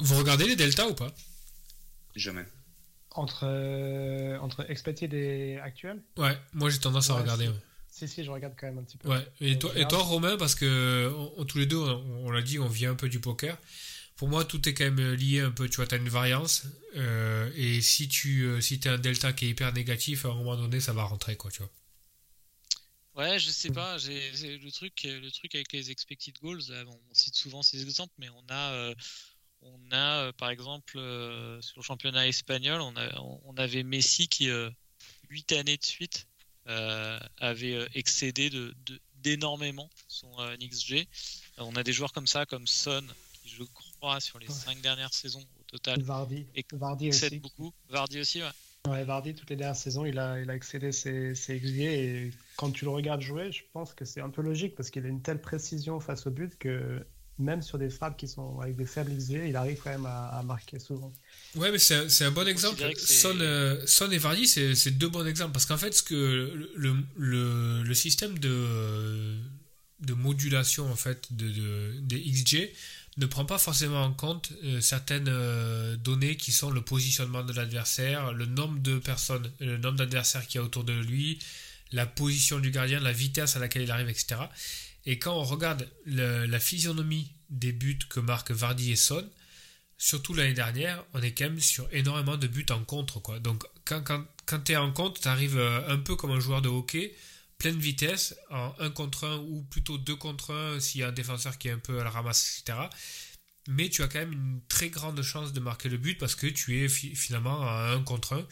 Vous 0.00 0.16
regardez 0.16 0.46
les 0.46 0.56
deltas 0.56 0.86
ou 0.88 0.94
pas? 0.94 1.12
Jamais. 2.14 2.46
Entre, 3.10 3.44
euh, 3.44 4.38
entre 4.38 4.68
expected 4.70 5.12
et 5.12 5.58
actuel? 5.58 6.02
Ouais, 6.16 6.36
moi 6.52 6.70
j'ai 6.70 6.78
tendance 6.78 7.10
à 7.10 7.14
regarder. 7.14 7.48
Si, 7.94 8.08
si, 8.08 8.24
je 8.24 8.30
regarde 8.30 8.54
quand 8.58 8.66
même 8.66 8.78
un 8.78 8.82
petit 8.82 8.96
peu. 8.96 9.08
Ouais. 9.08 9.24
Et, 9.40 9.56
toi, 9.56 9.70
et 9.76 9.86
toi, 9.86 9.98
Romain, 9.98 10.36
parce 10.36 10.56
que 10.56 11.12
tous 11.44 11.58
les 11.58 11.66
deux, 11.66 11.76
on, 11.76 12.28
l'a 12.32 12.42
dit, 12.42 12.58
on 12.58 12.66
vient 12.66 12.90
un 12.90 12.96
peu 12.96 13.08
du 13.08 13.20
poker. 13.20 13.56
Pour 14.16 14.26
moi, 14.26 14.44
tout 14.44 14.68
est 14.68 14.74
quand 14.74 14.84
même 14.84 15.12
lié 15.12 15.40
un 15.40 15.52
peu. 15.52 15.68
Tu 15.68 15.76
vois, 15.76 15.86
tu 15.86 15.94
as 15.94 15.98
une 15.98 16.08
variance. 16.08 16.64
Euh, 16.96 17.48
et 17.54 17.80
si 17.80 18.08
tu 18.08 18.46
euh, 18.46 18.60
si 18.60 18.80
as 18.86 18.94
un 18.94 18.98
delta 18.98 19.32
qui 19.32 19.46
est 19.46 19.50
hyper 19.50 19.72
négatif, 19.72 20.24
à 20.24 20.30
un 20.30 20.34
moment 20.34 20.56
donné, 20.56 20.80
ça 20.80 20.92
va 20.92 21.04
rentrer, 21.04 21.36
quoi, 21.36 21.52
tu 21.52 21.58
vois. 21.58 21.70
Ouais, 23.14 23.38
je 23.38 23.50
sais 23.50 23.70
pas. 23.70 23.96
J'ai 23.98 24.58
le 24.58 24.70
truc, 24.72 25.02
le 25.04 25.30
truc 25.30 25.54
avec 25.54 25.72
les 25.72 25.90
expected 25.90 26.36
goals. 26.40 26.62
on 26.88 27.14
cite 27.14 27.36
souvent 27.36 27.62
ces 27.62 27.82
exemples, 27.82 28.14
mais 28.18 28.28
on 28.30 28.44
a 28.48 28.94
on 29.64 29.80
a, 29.90 30.24
euh, 30.24 30.32
par 30.32 30.50
exemple, 30.50 30.98
euh, 30.98 31.60
sur 31.60 31.80
le 31.80 31.84
championnat 31.84 32.26
espagnol, 32.28 32.80
on, 32.80 33.56
avait 33.56 33.82
Messi 33.82 34.28
qui, 34.28 34.50
euh, 34.50 34.70
huit 35.30 35.52
années 35.52 35.76
de 35.76 35.84
suite, 35.84 36.26
avait 36.66 37.86
excédé 37.94 38.50
d'énormément 39.16 39.90
son 40.08 40.34
XG. 40.58 41.06
On 41.58 41.76
a 41.76 41.82
des 41.82 41.92
joueurs 41.92 42.12
comme 42.12 42.26
ça, 42.26 42.46
comme 42.46 42.66
Son, 42.66 43.04
qui, 43.34 43.50
je 43.50 43.62
crois, 44.00 44.18
sur 44.20 44.38
les 44.38 44.48
cinq 44.48 44.80
dernières 44.80 45.12
saisons 45.12 45.44
au 45.60 45.62
total, 45.64 46.00
Vardy, 46.02 46.46
Vardy 46.72 47.10
aussi. 47.10 47.38
beaucoup. 47.38 47.72
Vardy 47.90 48.20
aussi, 48.20 48.42
ouais. 48.42 48.48
Ouais, 48.86 49.02
Vardy, 49.04 49.34
toutes 49.34 49.48
les 49.48 49.56
dernières 49.56 49.76
saisons, 49.76 50.04
il 50.04 50.18
a, 50.18 50.38
il 50.40 50.50
a 50.50 50.54
excédé 50.54 50.92
ses, 50.92 51.34
ses 51.34 51.58
XG. 51.58 51.80
Et 51.80 52.30
quand 52.56 52.70
tu 52.70 52.84
le 52.84 52.90
regardes 52.90 53.22
jouer, 53.22 53.50
je 53.50 53.62
pense 53.72 53.94
que 53.94 54.04
c'est 54.04 54.20
un 54.20 54.28
peu 54.28 54.42
logique 54.42 54.74
parce 54.74 54.90
qu'il 54.90 55.06
a 55.06 55.08
une 55.08 55.22
telle 55.22 55.40
précision 55.40 56.00
face 56.00 56.26
au 56.26 56.30
but 56.30 56.58
que 56.58 57.02
même 57.38 57.62
sur 57.62 57.78
des 57.78 57.88
frappes 57.88 58.18
qui 58.18 58.28
sont 58.28 58.60
avec 58.60 58.76
des 58.76 58.84
faibles 58.84 59.10
XG, 59.16 59.48
il 59.48 59.56
arrive 59.56 59.80
quand 59.82 59.90
même 59.90 60.06
à, 60.06 60.42
marquer 60.44 60.78
souvent. 60.78 61.12
Ouais, 61.56 61.72
mais 61.72 61.78
c'est 61.78 62.24
un, 62.24 62.30
bon 62.30 62.46
exemple. 62.46 62.82
Son, 62.96 63.40
euh, 63.40 63.82
Son, 63.86 64.10
et 64.10 64.18
Vardy, 64.18 64.46
c'est 64.46 64.90
deux 64.90 65.08
bons 65.08 65.26
exemples. 65.26 65.52
Parce 65.52 65.64
qu'en 65.64 65.78
fait, 65.78 65.94
ce 65.94 66.02
que 66.02 66.68
le, 66.76 66.96
le, 67.16 67.82
le, 67.82 67.94
système 67.94 68.38
de, 68.38 69.38
de 70.00 70.12
modulation 70.12 70.90
en 70.90 70.96
fait, 70.96 71.32
de, 71.32 71.48
de, 71.48 72.00
des 72.00 72.20
XG 72.20 72.70
ne 73.16 73.26
prend 73.26 73.44
pas 73.44 73.58
forcément 73.58 74.02
en 74.02 74.12
compte 74.12 74.52
euh, 74.64 74.80
certaines 74.80 75.28
euh, 75.28 75.96
données 75.96 76.36
qui 76.36 76.52
sont 76.52 76.70
le 76.70 76.82
positionnement 76.82 77.44
de 77.44 77.52
l'adversaire, 77.52 78.32
le 78.32 78.46
nombre 78.46 78.80
de 78.80 78.98
personnes, 78.98 79.50
le 79.60 79.78
nombre 79.78 79.98
d'adversaires 79.98 80.46
qui 80.46 80.56
y 80.56 80.60
a 80.60 80.64
autour 80.64 80.84
de 80.84 80.92
lui, 80.92 81.38
la 81.92 82.06
position 82.06 82.58
du 82.58 82.70
gardien, 82.70 83.00
la 83.00 83.12
vitesse 83.12 83.56
à 83.56 83.60
laquelle 83.60 83.82
il 83.82 83.90
arrive, 83.90 84.08
etc. 84.08 84.36
Et 85.06 85.18
quand 85.18 85.34
on 85.34 85.44
regarde 85.44 85.88
la 86.06 86.58
physionomie 86.58 87.30
des 87.50 87.72
buts 87.72 87.98
que 88.08 88.20
marquent 88.20 88.52
Vardy 88.52 88.92
et 88.92 88.96
Son, 88.96 89.24
surtout 89.98 90.34
l'année 90.34 90.54
dernière, 90.54 91.04
on 91.14 91.22
est 91.22 91.32
quand 91.32 91.44
même 91.44 91.60
sur 91.60 91.88
énormément 91.92 92.36
de 92.36 92.46
buts 92.46 92.66
en 92.70 92.84
contre. 92.84 93.38
Donc 93.38 93.64
quand, 93.84 94.02
quand, 94.46 94.60
tu 94.64 94.72
es 94.72 94.76
en 94.76 94.92
contre, 94.92 95.20
tu 95.20 95.28
arrives 95.28 95.58
euh, 95.58 95.88
un 95.88 95.98
peu 95.98 96.16
comme 96.16 96.30
un 96.30 96.40
joueur 96.40 96.62
de 96.62 96.68
hockey, 96.68 97.14
pleine 97.58 97.78
vitesse, 97.78 98.34
en 98.50 98.74
1 98.78 98.90
contre 98.90 99.24
1 99.24 99.38
ou 99.38 99.62
plutôt 99.62 99.98
2 99.98 100.16
contre 100.16 100.52
1 100.52 100.80
s'il 100.80 101.00
y 101.00 101.04
a 101.04 101.08
un 101.08 101.12
défenseur 101.12 101.58
qui 101.58 101.68
est 101.68 101.72
un 101.72 101.78
peu 101.78 102.00
à 102.00 102.04
la 102.04 102.10
ramasse, 102.10 102.60
etc. 102.60 102.78
Mais 103.68 103.88
tu 103.88 104.02
as 104.02 104.08
quand 104.08 104.18
même 104.18 104.32
une 104.32 104.60
très 104.68 104.90
grande 104.90 105.20
chance 105.22 105.52
de 105.52 105.60
marquer 105.60 105.88
le 105.88 105.96
but 105.96 106.18
parce 106.18 106.34
que 106.34 106.46
tu 106.46 106.84
es 106.84 106.88
finalement 106.88 107.62
à 107.62 107.94
1 107.94 108.02
contre 108.02 108.34
1. 108.34 108.46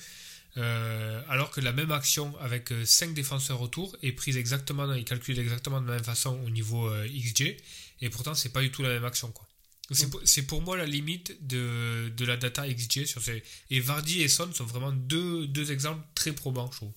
Euh, 0.58 1.22
alors 1.28 1.50
que 1.50 1.62
la 1.62 1.72
même 1.72 1.92
action 1.92 2.36
avec 2.38 2.72
5 2.84 3.08
euh, 3.08 3.12
défenseurs 3.14 3.62
autour 3.62 3.96
est 4.02 4.12
prise 4.12 4.36
exactement, 4.36 4.92
il 4.92 5.04
calcule 5.04 5.38
exactement 5.38 5.80
de 5.80 5.86
la 5.86 5.94
même 5.94 6.04
façon 6.04 6.38
au 6.44 6.50
niveau 6.50 6.88
euh, 6.88 7.08
XG, 7.08 7.56
et 8.02 8.10
pourtant 8.10 8.34
c'est 8.34 8.50
pas 8.50 8.60
du 8.60 8.70
tout 8.70 8.82
la 8.82 8.90
même 8.90 9.04
action. 9.06 9.32
Quoi. 9.32 9.46
C'est, 9.90 10.42
pour, 10.46 10.62
moi 10.62 10.76
la 10.76 10.86
limite 10.86 11.46
de, 11.46 12.12
de, 12.16 12.24
la 12.24 12.36
data 12.36 12.66
XG 12.66 13.04
sur 13.06 13.22
ces. 13.22 13.42
Et 13.70 13.80
Vardy 13.80 14.22
et 14.22 14.28
Son 14.28 14.52
sont 14.52 14.64
vraiment 14.64 14.92
deux, 14.92 15.46
deux 15.46 15.72
exemples 15.72 16.02
très 16.14 16.32
probants, 16.32 16.70
je 16.70 16.76
trouve. 16.76 16.92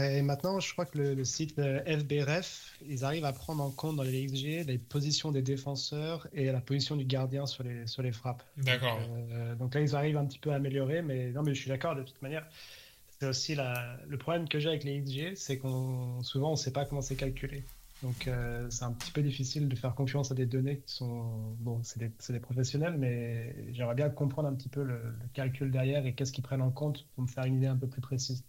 Et 0.00 0.22
maintenant, 0.22 0.58
je 0.58 0.72
crois 0.72 0.84
que 0.84 0.98
le, 0.98 1.24
site 1.24 1.54
FBRF, 1.56 2.78
ils 2.88 3.04
arrivent 3.04 3.24
à 3.24 3.32
prendre 3.32 3.62
en 3.62 3.70
compte 3.70 3.96
dans 3.96 4.02
les 4.02 4.26
XG 4.26 4.64
les 4.66 4.78
positions 4.78 5.30
des 5.30 5.42
défenseurs 5.42 6.26
et 6.32 6.50
la 6.50 6.60
position 6.60 6.96
du 6.96 7.04
gardien 7.04 7.46
sur 7.46 7.62
les, 7.62 7.86
sur 7.86 8.02
les 8.02 8.12
frappes. 8.12 8.42
D'accord. 8.56 8.98
Euh, 9.30 9.54
donc, 9.54 9.74
là, 9.74 9.80
ils 9.80 9.94
arrivent 9.94 10.16
un 10.16 10.26
petit 10.26 10.38
peu 10.38 10.50
à 10.50 10.56
améliorer, 10.56 11.02
mais 11.02 11.30
non, 11.30 11.42
mais 11.42 11.54
je 11.54 11.60
suis 11.60 11.68
d'accord 11.68 11.94
de 11.94 12.02
toute 12.02 12.20
manière. 12.20 12.46
C'est 13.18 13.26
aussi 13.26 13.54
la, 13.54 13.96
le 14.06 14.18
problème 14.18 14.48
que 14.48 14.58
j'ai 14.58 14.68
avec 14.68 14.84
les 14.84 15.00
XG, 15.00 15.36
c'est 15.36 15.58
qu'on 15.58 16.22
souvent 16.22 16.48
on 16.48 16.52
ne 16.52 16.56
sait 16.56 16.72
pas 16.72 16.84
comment 16.84 17.00
c'est 17.00 17.16
calculé. 17.16 17.64
Donc 18.02 18.28
euh, 18.28 18.66
c'est 18.68 18.84
un 18.84 18.92
petit 18.92 19.10
peu 19.10 19.22
difficile 19.22 19.68
de 19.68 19.74
faire 19.74 19.94
confiance 19.94 20.30
à 20.30 20.34
des 20.34 20.44
données 20.44 20.80
qui 20.80 20.92
sont 20.92 21.56
bon, 21.60 21.80
c'est 21.82 21.98
des, 21.98 22.10
des, 22.28 22.40
professionnels, 22.40 22.96
mais 22.98 23.56
j'aimerais 23.72 23.94
bien 23.94 24.10
comprendre 24.10 24.48
un 24.48 24.54
petit 24.54 24.68
peu 24.68 24.82
le, 24.82 24.96
le 24.98 25.28
calcul 25.32 25.70
derrière 25.70 26.04
et 26.04 26.12
qu'est-ce 26.12 26.32
qu'ils 26.32 26.44
prennent 26.44 26.60
en 26.60 26.70
compte 26.70 27.06
pour 27.14 27.22
me 27.22 27.28
faire 27.28 27.44
une 27.44 27.56
idée 27.56 27.68
un 27.68 27.76
peu 27.76 27.86
plus 27.86 28.02
précise. 28.02 28.44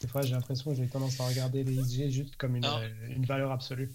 Des 0.00 0.08
fois, 0.08 0.22
j'ai 0.22 0.32
l'impression 0.32 0.70
que 0.70 0.76
j'ai 0.76 0.88
tendance 0.88 1.20
à 1.20 1.26
regarder 1.26 1.62
les 1.62 1.76
XG 1.76 2.08
juste 2.08 2.36
comme 2.36 2.56
une, 2.56 2.64
euh, 2.64 2.88
une 3.10 3.26
valeur 3.26 3.52
absolue. 3.52 3.90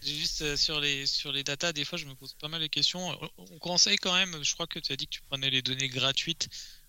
Juste 0.00 0.42
euh, 0.42 0.56
sur 0.56 0.80
les, 0.80 1.06
sur 1.06 1.32
les 1.32 1.42
datas, 1.42 1.72
des 1.72 1.84
fois, 1.84 1.98
je 1.98 2.06
me 2.06 2.14
pose 2.14 2.34
pas 2.34 2.48
mal 2.48 2.60
de 2.60 2.66
questions. 2.68 3.18
On 3.38 3.58
conseille 3.58 3.96
quand 3.96 4.14
même, 4.14 4.42
je 4.42 4.54
crois 4.54 4.68
que 4.68 4.78
tu 4.78 4.92
as 4.92 4.96
dit 4.96 5.06
que 5.06 5.12
tu 5.12 5.22
prenais 5.22 5.50
les 5.50 5.60
données 5.60 5.88
gratuites 5.88 6.48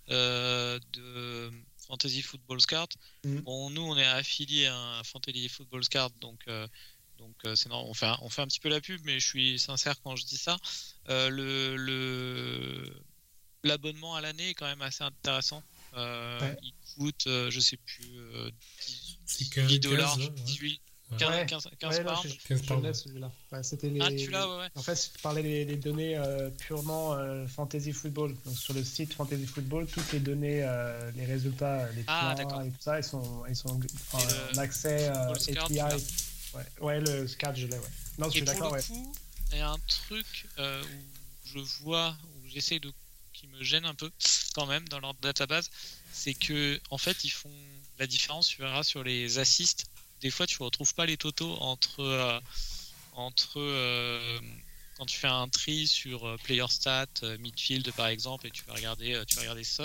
euh, 0.09 0.79
de 0.93 1.51
Fantasy 1.87 2.21
Football 2.21 2.63
Card. 2.65 2.89
Mm. 3.23 3.37
Bon, 3.39 3.69
nous, 3.71 3.81
on 3.81 3.97
est 3.97 4.05
affilié 4.05 4.67
à 4.67 5.01
Fantasy 5.03 5.49
Football 5.49 5.87
Card, 5.87 6.11
donc. 6.21 6.45
donc 7.17 7.35
c'est 7.55 7.71
on 7.71 7.93
fait, 7.93 8.05
un, 8.05 8.17
on 8.21 8.29
fait 8.29 8.43
un 8.43 8.47
petit 8.47 8.59
peu 8.59 8.69
la 8.69 8.81
pub, 8.81 9.01
mais 9.03 9.19
je 9.19 9.25
suis 9.25 9.57
sincère 9.57 9.99
quand 10.03 10.15
je 10.15 10.25
dis 10.25 10.37
ça. 10.37 10.57
le, 11.07 11.75
le, 11.75 12.93
l'abonnement 13.63 14.15
à 14.15 14.21
l'année 14.21 14.49
est 14.49 14.53
quand 14.53 14.67
même 14.67 14.81
assez 14.81 15.03
intéressant. 15.03 15.63
Euh, 15.95 16.55
il 16.63 16.73
coûte, 16.95 17.25
euh, 17.27 17.49
je 17.51 17.59
sais 17.59 17.77
plus, 17.77 18.05
10, 18.05 18.17
euh, 19.57 19.67
10 19.67 19.79
dollars, 19.79 20.17
18, 20.17 20.81
Ouais. 21.11 21.17
15, 21.19 21.29
Ouais. 21.29 21.45
15, 21.45 21.67
15 21.79 21.97
Ouais, 21.97 22.03
non, 22.03 22.13
pounds. 22.15 22.27
je, 22.41 22.47
15 22.47 22.61
je 22.61 22.67
pounds. 22.67 22.83
l'ai, 22.83 22.93
celui-là. 22.93 23.31
Ouais, 23.51 23.61
c'était 23.63 23.89
les... 23.89 23.99
Ah, 24.01 24.09
tu 24.09 24.31
l'as, 24.31 24.49
ouais, 24.49 24.57
ouais. 24.63 24.69
En 24.73 24.81
fait, 24.81 25.11
je 25.15 25.21
parlais 25.21 25.43
des, 25.43 25.63
des 25.65 25.75
données 25.75 26.17
euh, 26.17 26.49
purement 26.49 27.13
euh, 27.13 27.45
fantasy 27.45 27.91
football. 27.93 28.35
Donc, 28.45 28.57
sur 28.57 28.73
le 28.73 28.83
site 28.83 29.13
fantasy 29.13 29.45
football, 29.45 29.85
toutes 29.85 30.11
les 30.11 30.19
données, 30.19 30.63
euh, 30.63 31.11
les 31.11 31.25
résultats, 31.25 31.91
les 31.91 32.03
Ah, 32.07 32.33
et 32.39 32.45
tout 32.71 32.75
ça, 32.79 32.97
ils 32.99 33.03
sont, 33.03 33.43
ils 33.47 33.55
sont 33.55 33.69
en, 33.69 33.73
en- 33.75 34.19
Et 34.19 34.25
le- 34.25 34.57
en 34.57 34.61
accès 34.61 35.09
euh, 35.09 35.35
scout, 35.35 35.57
API. 35.57 35.79
Ouais. 36.55 36.65
ouais, 36.81 36.99
le 37.01 37.27
SCAD, 37.27 37.57
je 37.57 37.67
l'ai, 37.67 37.77
ouais. 37.77 37.81
Non, 38.17 38.25
je 38.25 38.29
Et 38.29 38.31
suis 38.37 38.41
pour 38.45 38.53
d'accord, 38.53 38.71
le 38.75 38.77
ouais. 38.79 38.83
coup, 38.83 39.15
il 39.51 39.57
y 39.59 39.61
a 39.61 39.69
un 39.69 39.79
truc 39.87 40.47
euh, 40.57 40.83
où 40.83 41.45
je 41.45 41.59
vois, 41.83 42.15
où 42.37 42.47
j'essaye 42.47 42.79
de. 42.79 42.91
qui 43.33 43.45
me 43.47 43.61
gêne 43.63 43.85
un 43.85 43.93
peu 43.95 44.09
quand 44.55 44.65
même 44.65 44.87
dans 44.89 44.99
leur 44.99 45.13
database, 45.15 45.69
c'est 46.13 46.35
que 46.35 46.79
en 46.91 46.97
fait 46.97 47.23
ils 47.23 47.31
font 47.31 47.51
la 47.99 48.07
différence, 48.07 48.47
tu 48.47 48.61
verras, 48.61 48.83
sur 48.83 49.03
les 49.03 49.39
assists. 49.39 49.85
Des 50.21 50.31
fois, 50.31 50.47
tu 50.47 50.61
retrouves 50.63 50.93
pas 50.93 51.05
les 51.05 51.17
totaux 51.17 51.55
entre. 51.59 51.99
euh, 52.01 52.39
entre 53.15 53.59
euh, 53.59 54.39
quand 54.97 55.05
tu 55.05 55.17
fais 55.17 55.27
un 55.27 55.49
tri 55.49 55.87
sur 55.87 56.25
euh, 56.27 56.37
player 56.43 56.65
stat, 56.69 57.07
midfield 57.39 57.91
par 57.93 58.07
exemple, 58.07 58.47
et 58.47 58.51
tu 58.51 58.63
vas 58.65 58.73
regarder, 58.73 59.21
tu 59.27 59.35
vas 59.35 59.41
regarder 59.41 59.63
Son. 59.63 59.83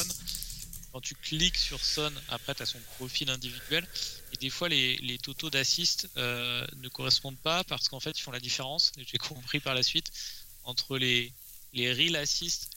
Quand 0.93 1.01
tu 1.01 1.15
cliques 1.15 1.57
sur 1.57 1.83
Son, 1.85 2.13
après 2.29 2.55
tu 2.55 2.63
as 2.63 2.67
son 2.67 2.81
profil 2.97 3.29
individuel. 3.31 3.87
Et 4.33 4.37
des 4.37 4.51
fois, 4.51 4.69
les, 4.69 4.97
les 4.99 5.19
totaux 5.19 5.51
d'assist 5.51 6.09
ne 6.17 6.89
correspondent 6.89 7.39
pas 7.39 7.65
parce 7.65 7.89
qu'en 7.89 8.01
fait, 8.01 8.19
ils 8.19 8.23
font 8.23 8.33
la 8.33 8.41
différence, 8.41 8.93
j'ai 8.97 9.19
compris 9.19 9.61
par 9.61 9.75
la 9.75 9.83
suite, 9.83 10.11
entre 10.65 10.99
les, 10.99 11.33
les 11.73 11.93
real 11.93 12.17
assists 12.17 12.71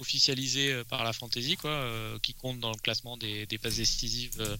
officialisés 0.00 0.72
euh, 0.72 0.84
par 0.84 1.04
la 1.04 1.12
fantasy, 1.12 1.56
quoi, 1.56 1.70
euh, 1.70 2.18
qui 2.20 2.34
comptent 2.34 2.60
dans 2.60 2.70
le 2.70 2.78
classement 2.78 3.16
des, 3.16 3.46
passes 3.60 3.76
décisives 3.76 4.40
euh, 4.40 4.56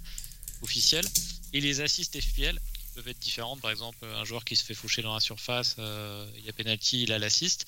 officielles, 0.62 1.06
et 1.52 1.60
les 1.60 1.80
assists 1.80 2.20
FPL 2.20 2.60
qui 2.74 2.94
peuvent 2.94 3.08
être 3.08 3.18
différentes. 3.18 3.60
Par 3.60 3.70
exemple, 3.70 4.04
un 4.04 4.24
joueur 4.24 4.44
qui 4.44 4.56
se 4.56 4.64
fait 4.64 4.74
faucher 4.74 5.02
dans 5.02 5.14
la 5.14 5.20
surface, 5.20 5.76
il 5.78 6.44
y 6.44 6.48
a 6.48 6.52
penalty, 6.52 7.04
il 7.04 7.12
a 7.12 7.18
l'assist. 7.18 7.64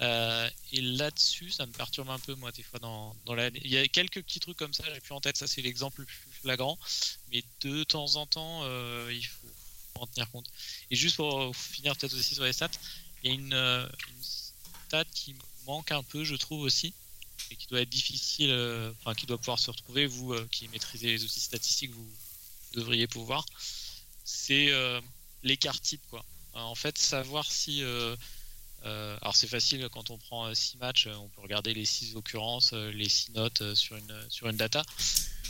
Et 0.00 0.80
là-dessus, 0.80 1.50
ça 1.50 1.66
me 1.66 1.72
perturbe 1.72 2.10
un 2.10 2.18
peu, 2.18 2.34
moi, 2.34 2.50
des 2.50 2.62
fois, 2.62 2.80
dans, 2.80 3.14
dans 3.26 3.34
la... 3.34 3.48
Il 3.48 3.68
y 3.68 3.76
a 3.76 3.86
quelques 3.86 4.22
petits 4.22 4.40
trucs 4.40 4.56
comme 4.56 4.72
ça, 4.72 4.82
j'ai 4.92 5.00
plus 5.00 5.12
en 5.12 5.20
tête, 5.20 5.36
ça 5.36 5.46
c'est 5.46 5.62
l'exemple 5.62 6.00
le 6.00 6.06
plus 6.06 6.16
flagrant, 6.42 6.78
mais 7.30 7.44
de 7.60 7.84
temps 7.84 8.16
en 8.16 8.26
temps, 8.26 8.64
il 9.10 9.24
faut 9.24 10.00
en 10.00 10.06
tenir 10.06 10.28
compte. 10.30 10.50
Et 10.90 10.96
juste 10.96 11.16
pour 11.16 11.54
finir 11.54 11.94
peut-être 11.96 12.14
aussi 12.14 12.34
sur 12.34 12.44
les 12.44 12.52
stats, 12.52 12.70
il 13.22 13.30
y 13.30 13.32
a 13.32 13.34
une, 13.34 13.52
une 13.52 14.22
stat 14.22 15.04
qui 15.14 15.36
manque 15.66 15.92
un 15.92 16.02
peu, 16.02 16.24
je 16.24 16.34
trouve 16.34 16.62
aussi, 16.62 16.94
et 17.50 17.56
qui 17.56 17.66
doit 17.66 17.80
être 17.80 17.90
difficile, 17.90 18.50
euh, 18.50 18.92
enfin 19.00 19.14
qui 19.14 19.26
doit 19.26 19.38
pouvoir 19.38 19.58
se 19.58 19.70
retrouver, 19.70 20.06
vous 20.06 20.32
euh, 20.32 20.46
qui 20.50 20.68
maîtrisez 20.68 21.08
les 21.08 21.24
outils 21.24 21.40
statistiques, 21.40 21.92
vous 21.92 22.08
devriez 22.74 23.06
pouvoir, 23.06 23.44
c'est 24.24 24.70
euh, 24.70 25.00
l'écart 25.42 25.80
type, 25.80 26.02
quoi. 26.08 26.24
En 26.54 26.74
fait, 26.74 26.98
savoir 26.98 27.50
si... 27.50 27.82
alors 28.82 29.36
c'est 29.36 29.46
facile 29.46 29.88
quand 29.92 30.10
on 30.10 30.18
prend 30.18 30.52
6 30.52 30.78
matchs, 30.78 31.06
on 31.06 31.28
peut 31.28 31.42
regarder 31.42 31.74
les 31.74 31.84
6 31.84 32.16
occurrences, 32.16 32.72
les 32.72 33.08
6 33.08 33.32
notes 33.32 33.74
sur 33.74 33.96
une, 33.96 34.26
sur 34.28 34.48
une 34.48 34.56
data, 34.56 34.82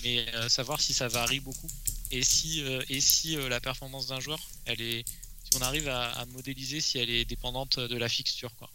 mais 0.02 0.26
savoir 0.48 0.78
si 0.78 0.92
ça 0.92 1.08
varie 1.08 1.40
beaucoup 1.40 1.70
et 2.10 2.22
si, 2.22 2.60
et 2.60 3.00
si 3.00 3.36
la 3.36 3.60
performance 3.60 4.08
d'un 4.08 4.20
joueur, 4.20 4.40
elle 4.66 4.82
est, 4.82 5.08
si 5.08 5.56
on 5.56 5.62
arrive 5.62 5.88
à, 5.88 6.10
à 6.12 6.26
modéliser 6.26 6.82
si 6.82 6.98
elle 6.98 7.08
est 7.08 7.24
dépendante 7.24 7.78
de 7.80 7.96
la 7.96 8.08
fixture. 8.08 8.54
Quoi. 8.56 8.70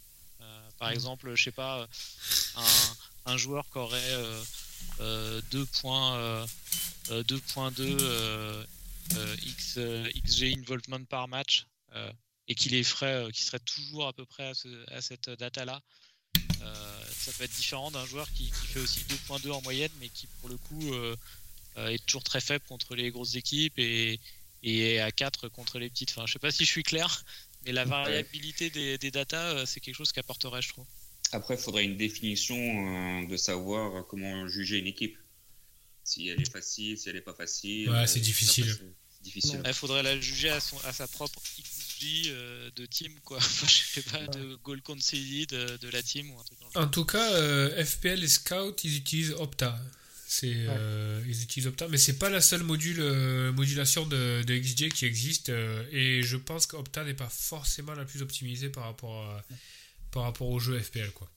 Par 0.78 0.90
exemple, 0.90 1.34
je 1.34 1.44
sais 1.44 1.52
pas, 1.52 1.88
un, 2.56 2.96
un 3.26 3.36
joueur 3.36 3.64
qui 3.70 3.78
aurait 3.78 4.12
euh, 4.12 4.42
euh, 5.00 5.40
2 5.50 5.66
points, 5.66 6.16
euh, 6.16 6.46
euh, 7.10 7.22
2.2 7.24 7.80
euh, 7.80 8.64
euh, 9.16 9.36
X, 9.42 9.74
euh, 9.78 10.08
XG 10.24 10.54
involvement 10.58 11.02
par 11.04 11.28
match 11.28 11.66
et 12.48 12.54
qui 12.54 12.68
les 12.68 12.84
ferait, 12.84 13.30
qui 13.32 13.44
serait 13.44 13.58
toujours 13.60 14.06
à 14.06 14.12
peu 14.12 14.24
près 14.26 14.48
à, 14.48 14.54
ce- 14.54 14.92
à 14.92 15.00
cette 15.00 15.30
data-là. 15.30 15.80
Ça 16.60 17.32
peut 17.38 17.44
être 17.44 17.56
différent 17.56 17.90
d'un 17.90 18.04
joueur 18.06 18.30
qui, 18.32 18.44
qui 18.50 18.66
fait 18.66 18.80
aussi 18.80 19.00
2.2 19.28 19.50
en 19.50 19.62
moyenne, 19.62 19.90
mais 20.00 20.08
qui 20.08 20.26
pour 20.40 20.48
le 20.48 20.56
coup 20.58 20.94
est 21.76 22.04
toujours 22.06 22.22
très 22.24 22.40
faible 22.40 22.64
contre 22.68 22.94
les 22.94 23.10
grosses 23.10 23.34
équipes 23.34 23.78
et, 23.78 24.20
et 24.62 25.00
à 25.00 25.10
4 25.10 25.48
contre 25.48 25.78
les 25.78 25.88
petites. 25.90 26.10
Enfin, 26.10 26.26
je 26.26 26.34
sais 26.34 26.38
pas 26.38 26.50
si 26.50 26.64
je 26.64 26.70
suis 26.70 26.82
clair, 26.82 27.24
mais 27.64 27.72
la 27.72 27.84
variabilité 27.90 28.70
des, 28.70 28.98
des 28.98 29.10
datas, 29.10 29.64
c'est 29.66 29.80
quelque 29.80 29.94
chose 29.96 30.12
qui 30.12 30.20
apporterait, 30.20 30.62
je 30.62 30.68
trouve. 30.70 30.86
Après, 31.32 31.54
il 31.54 31.60
faudrait 31.60 31.84
une 31.84 31.96
définition 31.96 32.56
euh, 32.56 33.26
de 33.26 33.36
savoir 33.36 34.06
comment 34.06 34.46
juger 34.48 34.78
une 34.78 34.86
équipe. 34.86 35.16
Si 36.04 36.28
elle 36.28 36.40
est 36.40 36.50
facile, 36.50 36.96
si 36.98 37.08
elle 37.08 37.16
n'est 37.16 37.20
pas 37.20 37.34
facile. 37.34 37.90
Ouais, 37.90 37.96
Euh, 37.96 38.06
c'est 38.06 38.20
difficile. 38.20 38.76
difficile. 39.22 39.60
Il 39.66 39.74
faudrait 39.74 40.04
la 40.04 40.18
juger 40.20 40.50
à, 40.50 40.60
son, 40.60 40.78
à 40.84 40.92
sa 40.92 41.08
propre 41.08 41.40
XG 41.60 42.28
euh, 42.28 42.70
de 42.76 42.86
team, 42.86 43.12
quoi. 43.24 43.38
Enfin, 43.42 43.66
je 43.66 44.00
sais 44.00 44.02
pas, 44.02 44.24
de 44.28 44.54
goal 44.62 44.80
conceded 44.82 45.52
euh, 45.52 45.76
de 45.78 45.88
la 45.88 46.02
team 46.02 46.30
ou 46.30 46.38
un 46.38 46.44
truc 46.44 46.60
dans 46.60 46.66
le 46.68 46.72
genre. 46.74 46.82
En 46.84 46.88
tout 46.88 47.04
cas, 47.04 47.32
euh, 47.34 47.84
FPL 47.84 48.22
et 48.22 48.28
Scout, 48.28 48.84
ils 48.84 48.96
utilisent 48.96 49.32
Opta. 49.32 49.76
C'est, 50.28 50.52
euh, 50.54 51.20
ils 51.28 51.42
utilisent 51.42 51.66
Opta, 51.68 51.88
mais 51.88 51.98
c'est 51.98 52.18
pas 52.18 52.30
la 52.30 52.40
seule 52.40 52.62
module, 52.62 52.98
euh, 53.00 53.52
modulation 53.52 54.06
de, 54.06 54.42
de 54.44 54.56
XG 54.58 54.90
qui 54.90 55.06
existe. 55.06 55.48
euh, 55.50 55.84
et 55.90 56.22
je 56.22 56.36
pense 56.36 56.66
qu'Opta 56.66 57.04
n'est 57.04 57.14
pas 57.14 57.28
forcément 57.28 57.94
la 57.94 58.04
plus 58.04 58.22
optimisée 58.22 58.68
par 58.68 58.84
rapport, 58.84 59.24
à- 59.24 59.44
par 60.12 60.24
rapport 60.24 60.48
au 60.48 60.58
jeu 60.58 60.78
FPL. 60.78 61.10
Quoi. 61.12 61.28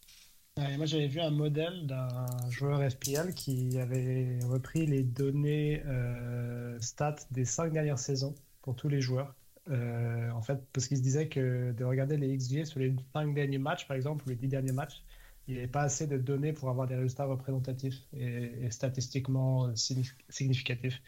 Moi, 0.58 0.86
j'avais 0.86 1.08
vu 1.08 1.22
un 1.22 1.32
modèle 1.32 1.88
d'un 1.88 2.26
joueur 2.50 2.82
FPL 2.90 3.34
qui 3.34 3.78
avait 3.80 4.40
repris 4.44 4.86
les 4.86 5.04
données 5.04 5.82
euh, 5.86 6.78
stats 6.82 7.16
des 7.32 7.46
cinq 7.46 7.72
dernières 7.72 8.00
saisons 8.00 8.36
pour 8.62 8.76
tous 8.76 8.90
les 8.90 9.00
joueurs. 9.00 9.36
Euh, 9.70 10.32
en 10.32 10.42
fait, 10.42 10.60
parce 10.74 10.88
qu'il 10.88 10.98
se 10.98 11.02
disait 11.02 11.30
que 11.30 11.72
de 11.72 11.84
regarder 11.86 12.18
les 12.18 12.36
XG 12.36 12.66
sur 12.66 12.80
les 12.80 12.94
cinq 13.14 13.34
derniers 13.34 13.58
matchs, 13.58 13.88
par 13.88 13.96
exemple, 13.96 14.26
ou 14.26 14.30
les 14.30 14.36
dix 14.36 14.48
derniers 14.48 14.72
matchs, 14.72 15.04
il 15.48 15.54
n'y 15.54 15.60
avait 15.60 15.68
pas 15.68 15.84
assez 15.84 16.08
de 16.08 16.18
données 16.18 16.54
pour 16.54 16.70
avoir 16.70 16.88
des 16.88 16.96
résultats 16.96 17.26
représentatifs 17.26 18.02
et, 18.14 18.70
statistiquement 18.72 19.68
euh, 19.68 19.74
signif- 19.76 20.16
significatifs. 20.30 21.02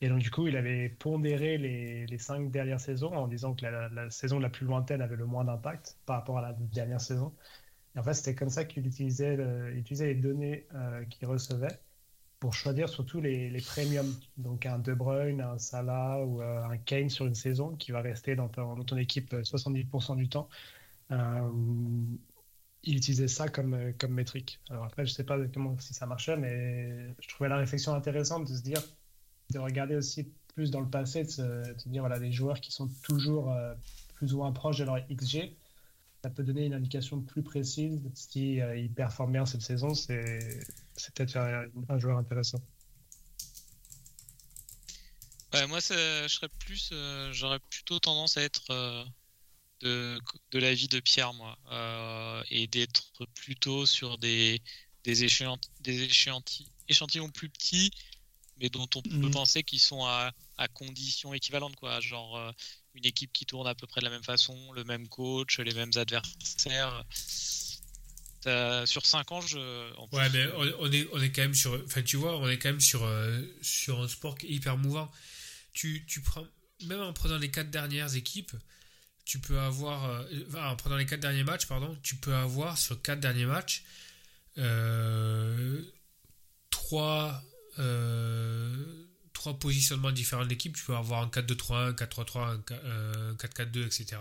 Et 0.00 0.08
donc, 0.08 0.20
du 0.20 0.30
coup, 0.30 0.46
il 0.46 0.56
avait 0.56 0.88
pondéré 0.88 1.58
les, 1.58 2.06
les 2.06 2.18
cinq 2.18 2.50
dernières 2.50 2.80
saisons 2.80 3.12
en 3.14 3.26
disant 3.28 3.54
que 3.54 3.66
la, 3.66 4.10
saison 4.10 4.38
la 4.38 4.48
plus 4.50 4.66
lointaine 4.66 5.02
avait 5.02 5.16
le 5.16 5.26
moins 5.26 5.44
d'impact 5.44 5.98
par 6.06 6.16
rapport 6.16 6.38
à 6.38 6.42
la 6.42 6.52
dernière 6.52 7.00
saison. 7.00 7.34
Et 7.96 7.98
en 7.98 8.02
fait, 8.02 8.14
c'était 8.14 8.34
comme 8.34 8.50
ça 8.50 8.64
qu'il 8.64 8.86
utilisait, 8.86 9.36
utilisait 9.74 10.06
les 10.08 10.14
données 10.14 10.66
euh, 10.74 11.04
qu'il 11.06 11.26
recevait 11.28 11.80
pour 12.40 12.54
choisir 12.54 12.88
surtout 12.88 13.20
les, 13.20 13.50
les 13.50 13.60
premiums. 13.60 14.14
Donc 14.36 14.66
un 14.66 14.78
De 14.78 14.94
Bruyne, 14.94 15.40
un 15.40 15.58
Salah 15.58 16.24
ou 16.24 16.40
euh, 16.42 16.62
un 16.64 16.76
Kane 16.78 17.10
sur 17.10 17.26
une 17.26 17.34
saison 17.34 17.74
qui 17.76 17.92
va 17.92 18.00
rester 18.00 18.36
dans 18.36 18.48
ton, 18.48 18.76
dans 18.76 18.84
ton 18.84 18.96
équipe 18.96 19.32
euh, 19.34 19.42
70% 19.42 20.16
du 20.16 20.28
temps. 20.28 20.48
Euh, 21.10 21.50
il 22.84 22.96
utilisait 22.96 23.28
ça 23.28 23.48
comme, 23.48 23.74
euh, 23.74 23.92
comme 23.98 24.12
métrique. 24.14 24.60
Alors 24.70 24.84
après, 24.84 25.06
je 25.06 25.12
sais 25.12 25.24
pas 25.24 25.38
comment, 25.52 25.78
si 25.78 25.94
ça 25.94 26.06
marchait, 26.06 26.36
mais 26.36 27.14
je 27.20 27.28
trouvais 27.28 27.48
la 27.48 27.56
réflexion 27.56 27.94
intéressante 27.94 28.48
de 28.48 28.54
se 28.54 28.62
dire, 28.62 28.80
de 29.50 29.58
regarder 29.58 29.96
aussi 29.96 30.28
plus 30.54 30.70
dans 30.70 30.80
le 30.80 30.88
passé, 30.88 31.24
de 31.24 31.30
se, 31.30 31.88
dire, 31.88 32.02
voilà, 32.02 32.18
les 32.18 32.32
joueurs 32.32 32.60
qui 32.60 32.72
sont 32.72 32.88
toujours 33.02 33.52
euh, 33.52 33.74
plus 34.14 34.34
ou 34.34 34.38
moins 34.38 34.52
proches 34.52 34.78
de 34.78 34.84
leur 34.84 34.98
XG, 35.08 35.56
ça 36.22 36.30
peut 36.30 36.42
donner 36.42 36.66
une 36.66 36.74
indication 36.74 37.20
plus 37.20 37.42
précise 37.42 38.00
si 38.14 38.60
euh, 38.60 38.76
il 38.76 38.92
performe 38.92 39.32
bien 39.32 39.46
cette 39.46 39.62
saison. 39.62 39.94
C'est 39.94 40.66
peut-être 41.14 41.36
un, 41.36 41.98
joueur 41.98 42.18
intéressant. 42.18 42.58
Moi, 45.68 45.78
je 45.80 46.26
serais 46.28 46.48
plus, 46.58 46.90
euh, 46.92 47.32
j'aurais 47.32 47.58
plutôt 47.58 47.98
tendance 47.98 48.36
à 48.36 48.42
être 48.42 48.70
euh, 48.70 49.04
de, 49.80 50.20
de 50.50 50.58
l'avis 50.58 50.88
de 50.88 51.00
Pierre, 51.00 51.32
moi, 51.34 51.56
et 52.50 52.66
d'être 52.66 53.26
plutôt 53.34 53.86
sur 53.86 54.18
des, 54.18 54.60
des, 55.04 55.14
des 55.80 56.02
échantillons 56.88 57.30
plus 57.30 57.48
petits, 57.48 57.92
mais 58.60 58.68
dont 58.70 58.88
on 58.96 59.02
peut 59.02 59.08
Mhm. 59.16 59.30
penser 59.30 59.62
qu'ils 59.62 59.80
sont 59.80 60.04
à, 60.04 60.32
à 60.56 60.68
conditions 60.68 61.32
équivalentes, 61.34 61.76
quoi. 61.76 62.00
Genre 62.00 62.36
euh, 62.36 62.52
une 62.94 63.06
équipe 63.06 63.32
qui 63.32 63.46
tourne 63.46 63.66
à 63.66 63.74
peu 63.74 63.86
près 63.86 64.00
de 64.00 64.06
la 64.06 64.10
même 64.10 64.24
façon, 64.24 64.72
le 64.72 64.84
même 64.84 65.08
coach, 65.08 65.58
les 65.60 65.74
mêmes 65.74 65.90
adversaires. 65.96 67.04
T'as- 68.40 68.86
Sur 68.86 69.04
5 69.04 69.32
ans, 69.32 69.40
je. 69.40 69.58
en 69.96 70.08
Ouais, 70.12 70.28
plus, 70.30 70.38
mais 70.38 70.44
euh, 70.46 70.76
on, 70.80 70.86
on 70.86 70.92
est, 70.92 71.08
on 71.12 71.20
est 71.20 71.30
quand 71.32 71.42
même 71.42 71.54
sur. 71.54 71.80
Enfin, 71.84 72.02
tu 72.02 72.16
vois, 72.16 72.38
on 72.38 72.48
est 72.48 72.58
quand 72.58 72.68
même 72.68 72.80
sur, 72.80 73.02
euh, 73.04 73.42
sur 73.62 74.00
un 74.00 74.08
sport 74.08 74.38
qui 74.38 74.46
est 74.46 74.50
hyper 74.50 74.76
mouvant. 74.76 75.10
Tu, 75.72 76.04
tu 76.06 76.20
prends. 76.20 76.46
Même 76.84 77.00
en 77.00 77.12
prenant 77.12 77.38
les 77.38 77.50
quatre 77.50 77.70
dernières 77.70 78.14
équipes, 78.14 78.52
tu 79.24 79.40
peux 79.40 79.58
avoir. 79.58 80.04
euh, 80.04 80.24
en 80.56 80.76
prenant 80.76 80.96
les 80.96 81.06
quatre 81.06 81.20
derniers 81.20 81.42
matchs, 81.44 81.66
pardon, 81.66 81.96
tu 82.02 82.14
peux 82.16 82.34
avoir 82.34 82.78
sur 82.78 83.02
quatre 83.02 83.20
derniers 83.20 83.46
matchs. 83.46 83.82
Euh, 84.56 85.82
trois, 86.70 87.42
euh, 87.78 88.74
trois 89.32 89.58
positionnements 89.58 90.10
différents 90.12 90.44
de 90.44 90.48
l'équipe. 90.50 90.76
Tu 90.76 90.84
peux 90.84 90.96
avoir 90.96 91.22
un 91.22 91.28
4-2-3-1, 91.28 91.74
un 91.88 91.92
4-3-3, 91.92 92.38
un 92.38 92.56
4- 92.58 92.62
euh, 92.84 93.34
4-4-2, 93.34 93.86
etc. 93.86 94.16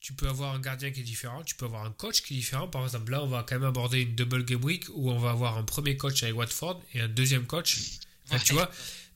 Tu 0.00 0.12
peux 0.12 0.28
avoir 0.28 0.54
un 0.54 0.60
gardien 0.60 0.90
qui 0.92 1.00
est 1.00 1.04
différent, 1.04 1.42
tu 1.42 1.54
peux 1.56 1.64
avoir 1.66 1.84
un 1.84 1.90
coach 1.90 2.22
qui 2.22 2.34
est 2.34 2.36
différent. 2.36 2.68
Par 2.68 2.84
exemple, 2.84 3.10
là, 3.10 3.22
on 3.22 3.26
va 3.26 3.44
quand 3.46 3.56
même 3.56 3.68
aborder 3.68 4.02
une 4.02 4.14
double 4.14 4.44
game 4.44 4.62
week 4.64 4.86
où 4.94 5.10
on 5.10 5.18
va 5.18 5.30
avoir 5.30 5.58
un 5.58 5.64
premier 5.64 5.96
coach 5.96 6.22
avec 6.22 6.36
Watford 6.36 6.80
et 6.94 7.00
un 7.00 7.08
deuxième 7.08 7.46
coach. 7.46 7.78
Enfin, 8.26 8.38
tu 8.44 8.52
Ouais. 8.52 8.58
vois, 8.62 8.70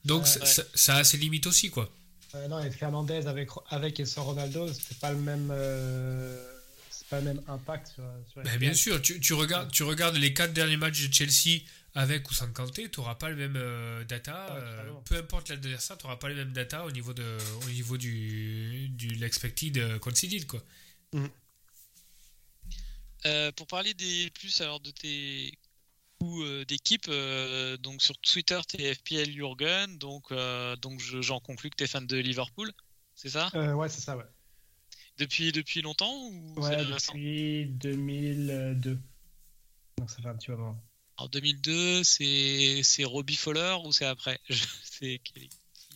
donc 0.05 0.23
Ouais. 0.23 0.27
ça, 0.29 0.45
ça- 0.45 0.63
ça 0.73 0.95
a 0.97 1.03
ses 1.03 1.17
limites 1.17 1.47
aussi, 1.47 1.69
quoi. 1.69 1.89
Euh, 2.35 2.47
non, 2.47 2.59
et 2.59 2.69
Fernandez 2.71 3.27
avec, 3.27 3.49
avec 3.69 3.99
et 3.99 4.05
sans 4.05 4.23
Ronaldo, 4.23 4.67
c'est 4.73 4.97
pas 4.99 5.11
le 5.11 5.19
même. 5.19 5.49
euh, 5.51 6.49
c'est 6.89 7.07
pas 7.07 7.19
le 7.19 7.25
même 7.25 7.41
impact 7.47 7.87
sur, 7.93 8.03
sur 8.31 8.41
Ben, 8.43 8.57
bien 8.59 8.73
sûr, 8.73 9.01
tu, 9.01 9.19
tu 9.19 9.33
regardes, 9.33 9.71
tu 9.71 9.83
regardes 9.83 10.15
les 10.17 10.33
quatre 10.33 10.51
derniers 10.53 10.77
matchs 10.77 11.07
de 11.07 11.13
Chelsea 11.13 11.61
avec 11.95 12.29
ou 12.29 12.33
sans 12.33 12.51
Kanté, 12.51 12.89
tu 12.89 12.99
n'auras 12.99 13.15
pas 13.15 13.29
le 13.29 13.35
même 13.35 13.55
euh, 13.55 14.03
data. 14.05 14.47
Ah, 14.49 14.55
euh, 14.57 14.91
peu 15.05 15.17
importe 15.17 15.49
l'adversaire, 15.49 15.97
tu 15.97 16.05
n'auras 16.05 16.17
pas 16.17 16.29
les 16.29 16.35
mêmes 16.35 16.51
data 16.53 16.85
au 16.85 16.91
niveau 16.91 17.13
de, 17.13 17.37
au 17.65 17.69
niveau 17.69 17.97
du, 17.97 18.89
du 18.89 19.09
l'expected 19.09 19.77
euh, 19.77 19.99
conceded 19.99 20.45
quoi. 20.47 20.61
Euh, 23.25 23.51
pour 23.53 23.67
parler 23.67 23.93
des 23.93 24.29
plus 24.31 24.59
alors 24.61 24.79
de 24.81 24.91
tes 24.91 25.57
coups 26.19 26.43
euh, 26.43 26.65
d'équipe, 26.65 27.05
euh, 27.07 27.77
donc 27.77 28.01
sur 28.01 28.17
Twitter, 28.17 28.59
t'es 28.67 28.93
FPL 28.95 29.31
Jurgen, 29.31 29.97
donc, 29.97 30.31
euh, 30.31 30.75
donc 30.77 30.99
je- 30.99 31.21
j'en 31.21 31.39
conclus 31.39 31.69
que 31.69 31.75
t'es 31.77 31.87
fan 31.87 32.05
de 32.05 32.17
Liverpool, 32.17 32.71
c'est 33.15 33.29
ça? 33.29 33.49
Euh, 33.55 33.73
ouais, 33.73 33.87
c'est 33.87 34.01
ça, 34.01 34.17
ouais. 34.17 34.25
depuis, 35.17 35.51
depuis 35.53 35.81
longtemps 35.81 36.13
ou 36.27 36.55
Ouais, 36.59 36.83
depuis 36.85 37.67
2002. 37.67 38.99
Donc 39.99 40.09
ça 40.09 40.21
fait 40.21 40.27
un 40.27 40.35
petit 40.35 40.51
moment. 40.51 40.83
En 41.17 41.27
2002, 41.27 42.03
c'est 42.03 42.81
c'est 42.83 43.03
Robbie 43.03 43.35
Fowler 43.35 43.75
ou 43.85 43.91
c'est 43.91 44.05
après? 44.05 44.39
C'est 44.83 45.21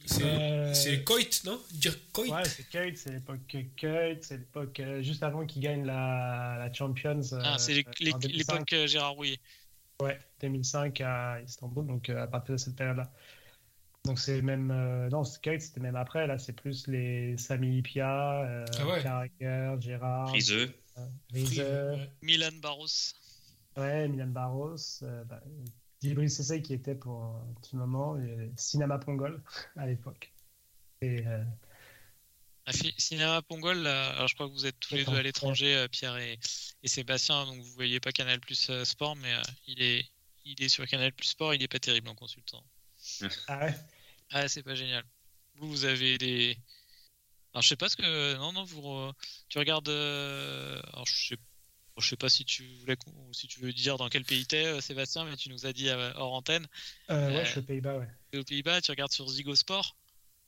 C'est 0.06 0.24
Euh, 0.24 0.74
c'est 0.74 1.04
Coit, 1.04 1.44
non? 1.46 1.62
Dire 1.72 1.96
Coit? 2.14 2.28
Ouais, 2.28 2.44
c'est 2.46 2.70
Kate, 2.70 2.98
c'est 2.98 3.12
l'époque 3.12 3.40
Kate, 3.76 4.24
c'est 4.24 4.38
l'époque 4.38 4.80
euh, 4.80 5.02
juste 5.02 5.22
avant 5.24 5.46
qu'il 5.46 5.62
gagne 5.62 5.86
la, 5.86 6.56
la 6.60 6.74
Champions. 6.74 7.22
Ah, 7.34 7.56
euh, 7.56 7.58
c'est 7.58 7.86
en 8.14 8.18
2005. 8.20 8.30
l'époque 8.30 8.74
euh, 8.74 8.88
Gérard 8.88 9.14
Rouillet. 9.14 9.40
Ouais, 10.02 10.20
2005 10.42 11.02
à 11.02 11.42
Istanbul, 11.42 11.86
donc 11.88 12.10
euh, 12.10 12.24
à 12.24 12.28
partir 12.28 12.54
de 12.56 12.58
cette 12.58 12.76
période-là. 12.76 13.12
Donc 14.06 14.20
c'est 14.20 14.42
même. 14.42 14.72
euh, 14.72 15.10
non, 15.10 15.24
Kate, 15.42 15.62
c'était 15.62 15.82
même 15.82 15.96
après, 15.96 16.26
là, 16.28 16.38
c'est 16.40 16.54
plus 16.54 16.88
les 16.88 17.38
Sami 17.38 17.80
Ipia, 17.80 18.44
euh, 18.46 18.66
Ah 18.78 18.88
ouais. 18.88 19.04
Carragher, 19.04 19.76
Gérard, 19.82 20.30
Friseux. 20.30 20.74
euh, 20.98 21.06
Riese, 21.34 21.60
Ouais. 21.60 22.12
Milan 22.22 22.52
Barros. 22.62 22.88
Ouais, 23.78 24.08
Milan 24.08 24.28
Barros, 24.28 24.76
euh, 25.04 25.24
bah, 25.26 25.42
Djibril 26.02 26.30
Cissé 26.30 26.62
qui 26.62 26.74
était 26.74 26.96
pour 26.96 27.24
un 27.24 27.54
petit 27.62 27.76
moment, 27.76 28.18
et 28.20 28.52
Cinema 28.56 28.98
Pongol 29.00 29.42
à 29.76 29.86
l'époque. 29.88 30.34
Et 31.02 31.26
euh, 31.28 31.44
Ah, 32.66 32.72
Cinéma 32.98 33.42
Pongol, 33.44 33.78
là, 33.80 34.10
alors 34.16 34.28
je 34.28 34.36
crois 34.36 34.48
que 34.48 34.54
vous 34.54 34.66
êtes 34.66 34.80
tous 34.80 34.96
les 34.96 35.06
deux 35.06 35.16
à 35.16 35.24
l'étranger, 35.24 35.76
euh, 35.76 35.88
Pierre 35.88 36.18
et, 36.18 36.40
et 36.84 36.88
Sébastien, 36.88 37.46
donc 37.46 37.58
vous 37.62 37.74
voyez 37.74 38.00
pas 38.00 38.12
Canal 38.12 38.40
Plus 38.40 38.70
euh, 38.70 38.84
Sport, 38.84 39.16
mais 39.16 39.34
euh, 39.34 39.42
il, 39.68 39.82
est, 39.82 40.06
il 40.46 40.62
est 40.62 40.70
sur 40.70 40.86
Canal 40.88 41.14
Plus 41.14 41.28
Sport, 41.28 41.54
il 41.54 41.64
est 41.64 41.68
pas 41.68 41.80
terrible 41.80 42.10
en 42.10 42.16
consultant. 42.16 42.64
ah 43.48 43.66
ouais, 43.66 43.76
Ah, 44.32 44.48
c'est 44.50 44.64
pas 44.64 44.76
génial. 44.76 45.04
Vous, 45.56 45.70
vous 45.70 45.86
avez 45.86 46.18
des. 46.18 46.58
Alors, 47.54 47.62
je 47.64 47.70
sais 47.70 47.76
pas 47.78 47.90
ce 47.90 47.96
que. 47.98 48.36
Non, 48.36 48.52
non, 48.52 48.64
vous. 48.66 48.82
re- 48.82 49.14
Tu 49.50 49.58
regardes. 49.60 49.90
euh, 49.90 50.82
Alors, 50.94 51.06
je 51.08 51.28
sais. 51.30 51.38
Je 52.00 52.08
sais 52.10 52.16
pas 52.18 52.30
si 52.30 52.46
tu 52.46 52.64
voulais 52.80 52.96
qu'on- 52.96 53.34
si 53.34 53.48
tu 53.48 53.60
veux 53.60 53.74
dire 53.74 53.98
dans 53.98 54.08
quel 54.10 54.24
pays 54.24 54.46
t'es, 54.46 54.66
euh, 54.66 54.82
Sébastien, 54.82 55.26
mais 55.26 55.36
tu 55.36 55.50
nous 55.50 55.66
as 55.66 55.74
dit 55.74 55.90
euh, 55.90 56.14
hors 56.16 56.34
antenne. 56.34 56.68
Euh, 57.10 57.32
ouais, 57.32 57.42
Euh, 57.42 57.46
je 57.46 57.50
suis 57.52 57.60
aux 57.60 57.64
Pays-Bas, 57.64 57.98
ouais. 57.98 58.08
Aux 58.36 58.44
Pays-Bas, 58.44 58.82
tu 58.82 58.92
regardes 58.92 59.12
sur 59.12 59.28
Zigo 59.28 59.56
Sport? 59.56 59.98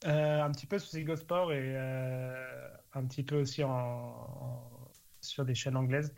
Euh, 0.05 0.41
un 0.43 0.51
petit 0.51 0.65
peu 0.65 0.79
sur 0.79 0.91
Zigo 0.91 1.15
Sport 1.17 1.51
et 1.51 1.75
euh, 1.75 2.69
un 2.93 3.05
petit 3.05 3.23
peu 3.23 3.35
aussi 3.41 3.63
en, 3.63 3.69
en- 3.71 4.91
sur 5.21 5.43
des 5.45 5.55
chaînes 5.55 5.75
anglaises. 5.75 6.13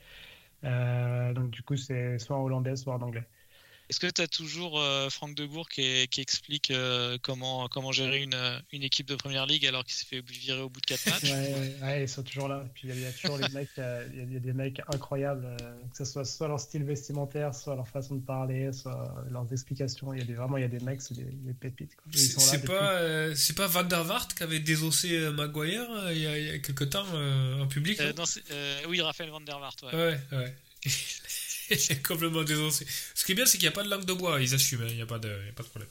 Euh, 0.66 1.34
donc 1.34 1.52
du 1.52 1.64
coup, 1.64 1.78
c'est 1.78 2.20
soit 2.20 2.38
en 2.38 2.44
hollandais, 2.44 2.76
soit 2.78 2.96
en 2.96 3.02
anglais. 3.02 3.28
Est-ce 3.92 4.00
que 4.00 4.08
tu 4.08 4.22
as 4.22 4.28
toujours 4.30 4.80
euh, 4.80 5.10
Franck 5.10 5.36
Debourg 5.36 5.68
qui, 5.68 6.08
qui 6.08 6.22
explique 6.22 6.72
euh, 6.72 7.18
comment, 7.22 7.68
comment 7.68 7.92
gérer 7.92 8.22
une, 8.22 8.34
euh, 8.34 8.58
une 8.72 8.84
équipe 8.84 9.06
de 9.06 9.16
première 9.16 9.46
ligue 9.46 9.66
alors 9.68 9.84
qu'il 9.84 9.94
s'est 9.96 10.06
fait 10.06 10.22
virer 10.22 10.62
au 10.62 10.70
bout 10.70 10.80
de 10.80 10.86
4 10.86 11.06
matchs? 11.10 11.24
Ouais, 11.24 11.54
ouais, 11.54 11.76
ouais, 11.82 12.04
ils 12.04 12.08
sont 12.08 12.24
toujours 12.24 12.48
là. 12.48 12.64
Et 12.66 12.70
puis 12.74 12.84
il 12.86 12.90
y 12.90 12.92
a- 12.94 12.96
il 12.96 13.02
y, 13.02 13.06
a 13.06 13.12
toujours 13.12 13.38
les 13.38 13.50
mecs, 13.50 13.68
euh, 13.80 14.08
il 14.14 14.18
y 14.18 14.22
a- 14.22 14.24
il 14.24 14.34
y 14.34 14.38
a 14.38 14.40
des 14.40 14.54
mecs 14.54 14.80
incroyables, 14.94 15.44
euh, 15.46 15.58
que 15.92 15.98
ce 15.98 16.06
soit 16.06 16.24
soit 16.24 16.48
leur 16.48 16.62
style 16.62 16.86
vestimentaire, 16.86 17.54
soit 17.54 17.76
leur 17.76 17.86
façon 17.90 18.16
de 18.16 18.22
parler, 18.26 18.72
soit 18.72 19.14
leurs 19.30 19.52
explications. 19.52 20.14
Il 20.14 20.20
y 20.20 20.22
a 20.22 20.26
des, 20.26 20.36
vraiment, 20.36 20.56
il 20.56 20.62
y 20.62 20.64
a 20.64 20.70
des 20.70 20.80
mecs, 20.80 21.02
c'est 21.02 21.16
des, 21.16 21.26
des 21.26 21.54
pépites. 21.54 21.98
quoi. 21.98 22.06
Ils 22.14 22.18
C'est 22.20 22.28
sont 22.32 22.40
là 22.40 22.46
c'est 22.48 22.58
depuis- 22.60 22.68
pas, 22.70 22.92
euh, 22.94 23.36
c'est 23.36 23.56
pas 23.58 23.68
Van 23.68 23.84
der 23.84 24.06
Vaart 24.06 24.30
qui 24.30 24.44
avait 24.44 24.60
désossé 24.62 25.18
euh, 25.18 25.34
Maguire 25.34 25.92
euh, 25.92 26.14
il 26.14 26.22
y 26.22 26.28
a, 26.28 26.38
il 26.40 26.48
y 26.48 26.50
a 26.52 26.60
quelques 26.60 26.90
temps 26.92 27.04
euh, 27.14 27.60
en 27.62 27.68
public 27.68 28.00
Euh, 28.00 28.14
non? 28.16 28.24
euh, 28.52 28.82
Oui, 28.88 29.02
Raphaël 29.02 29.32
Van 29.32 29.42
der 29.42 29.60
Vaart. 29.60 29.76
Ouais. 29.84 29.94
Ouais, 29.96 30.20
ouais. 30.32 30.56
Complètement 32.08 32.44
désossé. 32.44 32.86
Ce 33.16 33.26
qui 33.26 33.32
est 33.32 33.36
bien, 33.36 33.46
c'est 33.46 33.58
qu'il 33.58 33.68
n'y 33.68 33.74
a 33.74 33.76
pas 33.76 33.84
de 33.84 33.90
langue 33.90 34.06
de 34.06 34.14
bois, 34.14 34.42
ils 34.42 34.54
assument, 34.54 34.84
hein, 34.84 34.88
il 34.90 34.96
n'y 34.96 35.02
a, 35.02 35.06
pas 35.06 35.20
de- 35.20 35.28
y 35.46 35.50
a 35.50 35.54
pas 35.54 35.64
de 35.64 35.68
problème. 35.70 35.90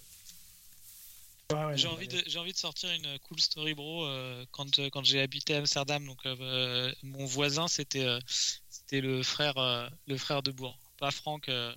Ouais, 1.52 1.64
ouais, 1.64 1.76
J'ai 1.76 1.88
envie, 1.88 2.06
de, 2.06 2.22
j'ai 2.28 2.38
envie 2.38 2.52
de 2.52 2.58
sortir 2.58 2.90
une 2.90 3.18
cool 3.20 3.40
story, 3.40 3.74
bro. 3.74 4.06
euh, 4.06 4.44
quand 4.52 4.78
euh, 4.78 4.88
quand 4.92 5.04
j'ai 5.04 5.20
habité 5.20 5.54
à 5.54 5.58
Amsterdam, 5.58 6.04
donc 6.06 6.18
euh, 6.24 6.92
mon 7.02 7.24
voisin, 7.26 7.66
c'était 7.66 8.04
euh, 8.04 8.20
c'était 8.68 9.00
le 9.00 9.22
frère 9.24 9.58
euh, 9.58 9.88
le 10.06 10.16
frère 10.16 10.42
de 10.44 10.52
Bourg, 10.52 10.78
pas 10.98 11.10
Franck, 11.10 11.48
euh, 11.48 11.74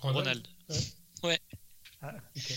Ronald. 0.00 0.46
Ah, 2.02 2.14
ok. 2.34 2.52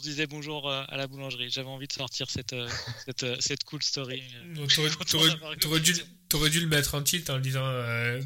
On 0.00 0.02
se 0.02 0.08
disait 0.08 0.26
bonjour 0.26 0.66
euh, 0.66 0.82
à 0.88 0.96
la 0.96 1.06
boulangerie. 1.06 1.50
J'avais 1.50 1.68
envie 1.68 1.86
de 1.86 1.92
sortir 1.92 2.30
cette 2.30 2.54
euh, 2.54 2.66
cette, 3.04 3.22
euh, 3.22 3.36
cette 3.38 3.64
cool 3.64 3.82
story. 3.82 4.22
Donc, 4.54 4.72
T'aurais, 4.72 4.88
t'aurais 5.60 5.80
dû, 5.80 5.92
dû 5.92 6.60
le 6.60 6.66
mettre 6.68 6.94
en 6.94 7.02
tilt 7.02 7.28
en 7.28 7.36
le 7.36 7.42
disant 7.42 7.66
euh, 7.66 8.18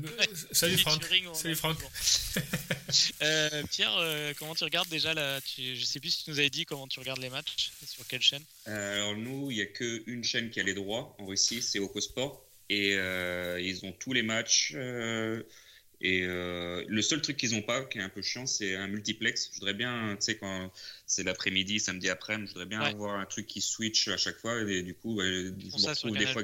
Salut 0.52 0.78
Franck. 0.78 1.04
Salut 1.34 1.56
Franck. 1.56 1.78
Euh, 3.22 3.64
Pierre, 3.72 3.96
euh, 3.98 4.32
comment 4.38 4.54
tu 4.54 4.62
regardes 4.62 4.88
déjà 4.88 5.14
là 5.14 5.40
tu, 5.40 5.74
Je 5.74 5.84
sais 5.84 5.98
plus 5.98 6.10
si 6.10 6.24
tu 6.24 6.30
nous 6.30 6.38
avais 6.38 6.50
dit 6.50 6.64
comment 6.64 6.86
tu 6.86 7.00
regardes 7.00 7.18
les 7.18 7.30
matchs, 7.30 7.72
sur 7.84 8.06
quelle 8.06 8.22
chaîne. 8.22 8.42
Alors 8.66 9.16
nous, 9.16 9.50
il 9.50 9.56
n'y 9.56 9.62
a 9.62 9.66
qu'une 9.66 10.22
chaîne 10.22 10.50
qui 10.50 10.60
a 10.60 10.62
les 10.62 10.74
droits 10.74 11.16
en 11.18 11.26
Russie, 11.26 11.60
c'est 11.60 11.80
Ocosport. 11.80 12.44
Et 12.70 12.94
euh, 12.94 13.60
ils 13.60 13.84
ont 13.84 13.90
tous 13.90 14.12
les 14.12 14.22
matchs. 14.22 14.76
Et 16.00 16.22
euh, 16.24 16.84
le 16.88 17.02
seul 17.02 17.22
truc 17.22 17.36
qu'ils 17.36 17.52
n'ont 17.52 17.62
pas, 17.62 17.84
qui 17.84 17.98
est 17.98 18.02
un 18.02 18.08
peu 18.08 18.20
chiant, 18.22 18.46
c'est 18.46 18.74
un 18.74 18.88
multiplex. 18.88 19.48
Je 19.52 19.54
voudrais 19.58 19.74
bien, 19.74 20.16
tu 20.16 20.22
sais, 20.24 20.36
quand 20.36 20.70
c'est 21.06 21.22
l'après-midi, 21.22 21.80
samedi 21.80 22.08
après, 22.10 22.34
je 22.40 22.46
voudrais 22.48 22.66
bien 22.66 22.80
Ouais. 22.82 22.88
avoir 22.88 23.18
un 23.18 23.26
truc 23.26 23.46
qui 23.46 23.60
switch 23.60 24.08
à 24.08 24.16
chaque 24.16 24.36
fois. 24.38 24.60
Et 24.70 24.82
du 24.82 24.94
coup, 24.94 25.14
ouais, 25.16 25.24
je 25.24 25.50
me 25.54 25.86
retrouve 25.88 26.10
des 26.18 26.26
fois. 26.32 26.42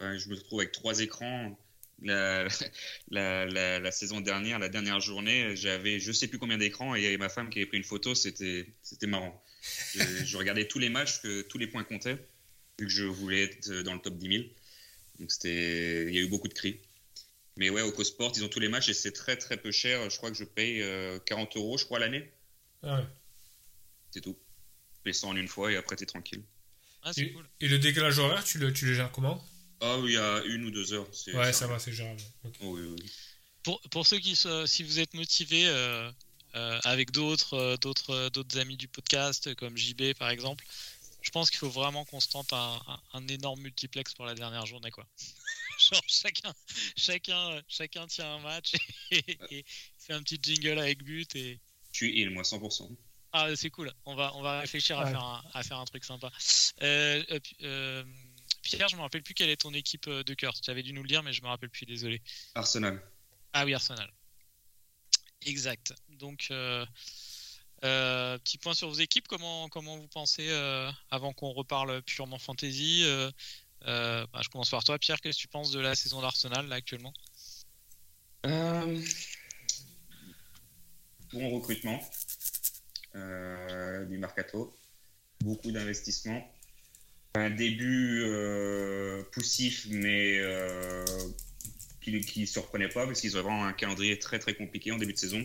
Ouais. 0.00 0.18
Je 0.18 0.28
me 0.28 0.34
retrouve 0.34 0.60
avec 0.60 0.72
trois 0.72 1.00
écrans. 1.00 1.58
La, 2.00 2.46
la, 3.10 3.46
la, 3.46 3.80
la 3.80 3.90
saison 3.90 4.20
dernière, 4.20 4.58
la 4.58 4.68
dernière 4.68 5.00
journée, 5.00 5.56
j'avais 5.56 5.98
je 5.98 6.12
sais 6.12 6.28
plus 6.28 6.38
combien 6.38 6.56
d'écrans 6.58 6.94
et 6.94 7.00
il 7.00 7.02
y 7.02 7.06
avait 7.06 7.16
ma 7.16 7.28
femme 7.28 7.50
qui 7.50 7.58
avait 7.58 7.66
pris 7.66 7.78
une 7.78 7.84
photo, 7.84 8.14
c'était 8.14 8.66
marrant. 9.06 9.42
Je, 9.94 10.24
je 10.24 10.36
regardais 10.36 10.68
tous 10.68 10.78
les 10.78 10.88
matchs, 10.90 11.20
que 11.22 11.42
tous 11.42 11.58
les 11.58 11.66
points 11.66 11.82
comptaient, 11.84 12.16
vu 12.78 12.86
que 12.86 12.88
je 12.92 13.04
voulais 13.04 13.42
être 13.44 13.82
dans 13.82 13.94
le 13.94 14.00
top 14.00 14.16
10 14.16 14.28
000. 14.28 14.44
Donc 15.18 15.30
il 15.42 15.50
y 16.14 16.18
a 16.18 16.20
eu 16.20 16.28
beaucoup 16.28 16.46
de 16.46 16.54
cris. 16.54 16.78
Mais 17.58 17.70
ouais, 17.70 17.82
au 17.82 17.92
CoSport, 17.92 18.32
ils 18.36 18.44
ont 18.44 18.48
tous 18.48 18.60
les 18.60 18.68
matchs 18.68 18.88
et 18.88 18.94
c'est 18.94 19.12
très 19.12 19.36
très 19.36 19.56
peu 19.56 19.70
cher. 19.72 20.08
Je 20.08 20.16
crois 20.16 20.30
que 20.30 20.36
je 20.36 20.44
paye 20.44 20.80
euh, 20.80 21.18
40 21.26 21.56
euros, 21.56 21.76
je 21.76 21.84
crois, 21.84 21.98
l'année. 21.98 22.32
Ah 22.82 23.00
ouais. 23.00 23.06
C'est 24.12 24.20
tout. 24.20 24.38
Tu 24.94 25.00
payes 25.02 25.12
ça 25.14 25.26
en 25.26 25.36
une 25.36 25.48
fois 25.48 25.70
et 25.72 25.76
après 25.76 25.96
t'es 25.96 26.06
tranquille. 26.06 26.42
Ah, 27.02 27.12
c'est 27.12 27.22
Et, 27.22 27.32
cool. 27.32 27.44
et 27.60 27.68
le 27.68 27.78
décalage 27.78 28.18
horaire, 28.18 28.42
tu 28.44 28.58
le, 28.58 28.72
tu 28.72 28.86
le 28.86 28.94
gères 28.94 29.10
comment? 29.12 29.44
Ah 29.80 29.98
oui, 29.98 30.12
il 30.12 30.14
y 30.14 30.18
a 30.18 30.42
une 30.44 30.64
ou 30.64 30.70
deux 30.70 30.92
heures. 30.92 31.06
c'est- 31.12 31.34
Ouais, 31.34 31.46
c'est 31.46 31.52
ça 31.60 31.66
va, 31.66 31.78
c'est 31.78 31.92
gérable. 31.92 32.20
Oh, 32.62 32.76
oui, 32.76 32.82
oui. 33.00 33.10
Pour, 33.64 33.80
pour 33.90 34.06
ceux 34.06 34.18
qui, 34.18 34.34
se- 34.36 34.66
si 34.66 34.82
vous 34.84 34.98
êtes 35.00 35.14
motivés 35.14 35.66
euh, 35.68 36.10
euh, 36.54 36.78
avec 36.84 37.10
d'autres, 37.10 37.54
euh, 37.54 37.76
d'autres, 37.76 38.10
euh, 38.10 38.30
d'autres 38.30 38.58
amis 38.58 38.76
du 38.76 38.88
podcast, 38.88 39.54
comme 39.56 39.76
JB 39.76 40.14
par 40.18 40.30
exemple, 40.30 40.64
je 41.28 41.32
pense 41.32 41.50
qu'il 41.50 41.58
faut 41.58 41.68
vraiment 41.68 42.06
qu'on 42.06 42.20
se 42.20 42.28
tente 42.28 42.54
un, 42.54 42.80
un- 42.86 43.00
un 43.12 43.28
énorme 43.28 43.60
multiplex 43.60 44.14
pour 44.14 44.24
la 44.24 44.34
dernière 44.34 44.64
journée, 44.64 44.90
quoi. 44.90 45.06
Genre 45.78 46.02
chacun, 46.06 46.54
chacun, 46.96 47.62
chacun 47.68 48.06
tient 48.06 48.32
un 48.36 48.38
match 48.38 48.72
et, 49.10 49.22
et 49.50 49.64
fait 49.98 50.14
un 50.14 50.22
petit 50.22 50.38
jingle 50.42 50.78
avec 50.78 51.02
but 51.04 51.36
et 51.36 51.60
Je 51.92 51.96
suis 51.98 52.18
il, 52.18 52.30
moi, 52.30 52.44
100%. 52.44 52.96
ah 53.34 53.54
c'est 53.56 53.68
cool. 53.68 53.92
On 54.06 54.14
va, 54.16 54.34
on 54.36 54.40
va 54.42 54.60
réfléchir 54.60 54.98
à 54.98 55.04
Ouais. 55.04 55.10
faire 55.10 55.22
un, 55.22 55.44
à 55.52 55.62
faire 55.62 55.76
un 55.78 55.84
truc 55.84 56.02
sympa. 56.02 56.32
Euh, 56.80 57.22
euh, 57.30 57.40
euh, 57.62 58.04
Pierre, 58.62 58.88
je 58.88 58.96
me 58.96 59.02
rappelle 59.02 59.22
plus 59.22 59.34
quelle 59.34 59.50
est 59.50 59.58
ton 59.60 59.74
équipe 59.74 60.08
de 60.08 60.34
cœur. 60.34 60.58
Tu 60.58 60.70
avais 60.70 60.82
dû 60.82 60.94
nous 60.94 61.02
le 61.02 61.08
dire, 61.08 61.22
mais 61.22 61.34
je 61.34 61.42
me 61.42 61.48
rappelle 61.48 61.68
plus. 61.70 61.84
Désolé. 61.84 62.22
Arsenal. 62.54 63.02
Ah 63.52 63.66
oui, 63.66 63.74
Arsenal. 63.74 64.10
Exact. 65.46 65.92
Donc, 66.08 66.48
euh, 66.50 66.84
euh, 67.84 68.38
petit 68.38 68.58
point 68.58 68.74
sur 68.74 68.88
vos 68.88 68.94
équipes. 68.94 69.28
Comment, 69.28 69.68
comment 69.68 69.96
vous 69.96 70.08
pensez, 70.08 70.48
euh, 70.48 70.90
avant 71.10 71.32
qu'on 71.32 71.52
reparle 71.52 72.02
purement 72.02 72.38
fantasy 72.38 73.02
euh, 73.04 73.30
bah, 73.82 74.40
Je 74.42 74.48
commence 74.48 74.70
par 74.70 74.82
toi, 74.84 74.98
Pierre. 74.98 75.20
Qu'est-ce 75.20 75.38
que 75.38 75.42
tu 75.42 75.48
penses 75.48 75.70
de 75.70 75.80
la 75.80 75.94
saison 75.94 76.20
d'Arsenal 76.20 76.72
actuellement? 76.72 77.12
Bon 81.32 81.50
recrutement 81.50 82.00
du 83.14 84.16
mercato, 84.18 84.74
beaucoup 85.40 85.72
d'investissements, 85.72 86.50
un 87.34 87.50
début 87.50 88.24
poussif 89.32 89.86
mais 89.90 90.40
qui 92.00 92.40
ne 92.40 92.46
surprenait 92.46 92.88
pas 92.88 93.06
parce 93.06 93.20
qu'ils 93.20 93.36
ont 93.36 93.42
vraiment 93.42 93.66
un 93.66 93.72
calendrier 93.72 94.18
très 94.18 94.38
très 94.38 94.54
compliqué 94.54 94.92
en 94.92 94.98
début 94.98 95.12
de 95.12 95.18
saison. 95.18 95.44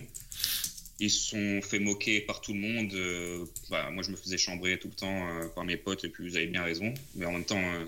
Ils 1.00 1.10
se 1.10 1.30
sont 1.30 1.62
fait 1.62 1.80
moquer 1.80 2.22
par 2.22 2.42
tout 2.42 2.54
le 2.54 2.60
monde. 2.60 2.94
Euh, 2.94 3.46
bah, 3.70 3.90
moi, 3.92 4.04
je 4.04 4.12
me 4.12 4.16
faisais 4.16 4.38
chambrer 4.38 4.78
tout 4.80 4.90
le 4.90 4.96
temps 4.96 5.28
euh, 5.30 5.48
par 5.48 5.66
mes 5.66 5.78
potes, 5.78 6.04
et 6.04 6.10
puis 6.10 6.28
vous 6.28 6.36
avez 6.36 6.48
bien 6.48 6.64
raison. 6.64 6.94
Mais 7.16 7.26
en 7.26 7.32
même 7.32 7.46
temps, 7.46 7.62
euh, 7.62 7.86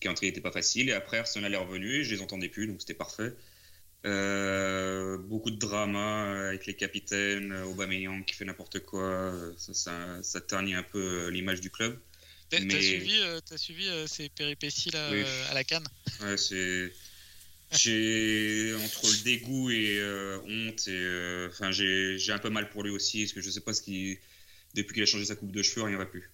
calendrier 0.00 0.30
n'était 0.30 0.42
pas 0.42 0.52
facile. 0.52 0.88
Et 0.88 0.92
après, 0.92 1.18
Arsenal 1.18 1.52
est 1.52 1.58
revenu, 1.58 1.94
et 1.94 2.04
je 2.04 2.14
les 2.14 2.20
entendais 2.20 2.48
plus, 2.48 2.66
donc 2.66 2.80
c'était 2.80 2.94
parfait. 2.94 3.32
Euh, 4.04 5.16
beaucoup 5.18 5.50
de 5.50 5.56
drama 5.56 6.48
avec 6.48 6.66
les 6.66 6.74
capitaines, 6.74 7.52
Aubameyang 7.64 8.24
qui 8.24 8.34
fait 8.34 8.44
n'importe 8.44 8.80
quoi. 8.80 9.34
Ça, 9.56 9.74
ça, 9.74 10.22
ça 10.22 10.40
ternit 10.40 10.74
un 10.74 10.84
peu 10.84 11.28
l'image 11.28 11.60
du 11.60 11.70
club. 11.70 11.98
T'as 12.50 12.58
suivi, 12.58 13.20
as 13.50 13.58
suivi 13.58 13.88
ces 14.06 14.28
péripéties 14.28 14.90
là 14.90 15.10
à 15.50 15.54
la 15.54 15.64
canne 15.64 15.86
Ouais, 16.22 16.36
c'est 16.36 16.92
j'ai 17.72 18.74
entre 18.74 19.06
le 19.06 19.24
dégoût 19.24 19.70
et 19.70 19.98
euh, 19.98 20.38
honte 20.46 20.86
et 20.86 20.92
euh, 20.92 21.48
enfin 21.50 21.72
j'ai 21.72 22.32
un 22.32 22.38
peu 22.38 22.50
mal 22.50 22.70
pour 22.70 22.84
lui 22.84 22.90
aussi 22.90 23.22
parce 23.22 23.32
que 23.32 23.40
je 23.40 23.50
sais 23.50 23.60
pas 23.60 23.72
ce 23.72 23.82
qui 23.82 24.18
depuis 24.74 24.94
qu'il 24.94 25.02
a 25.02 25.06
changé 25.06 25.24
sa 25.24 25.34
coupe 25.34 25.52
de 25.52 25.62
cheveux 25.62 25.82
rien 25.82 25.98
va 25.98 26.06
plus. 26.06 26.30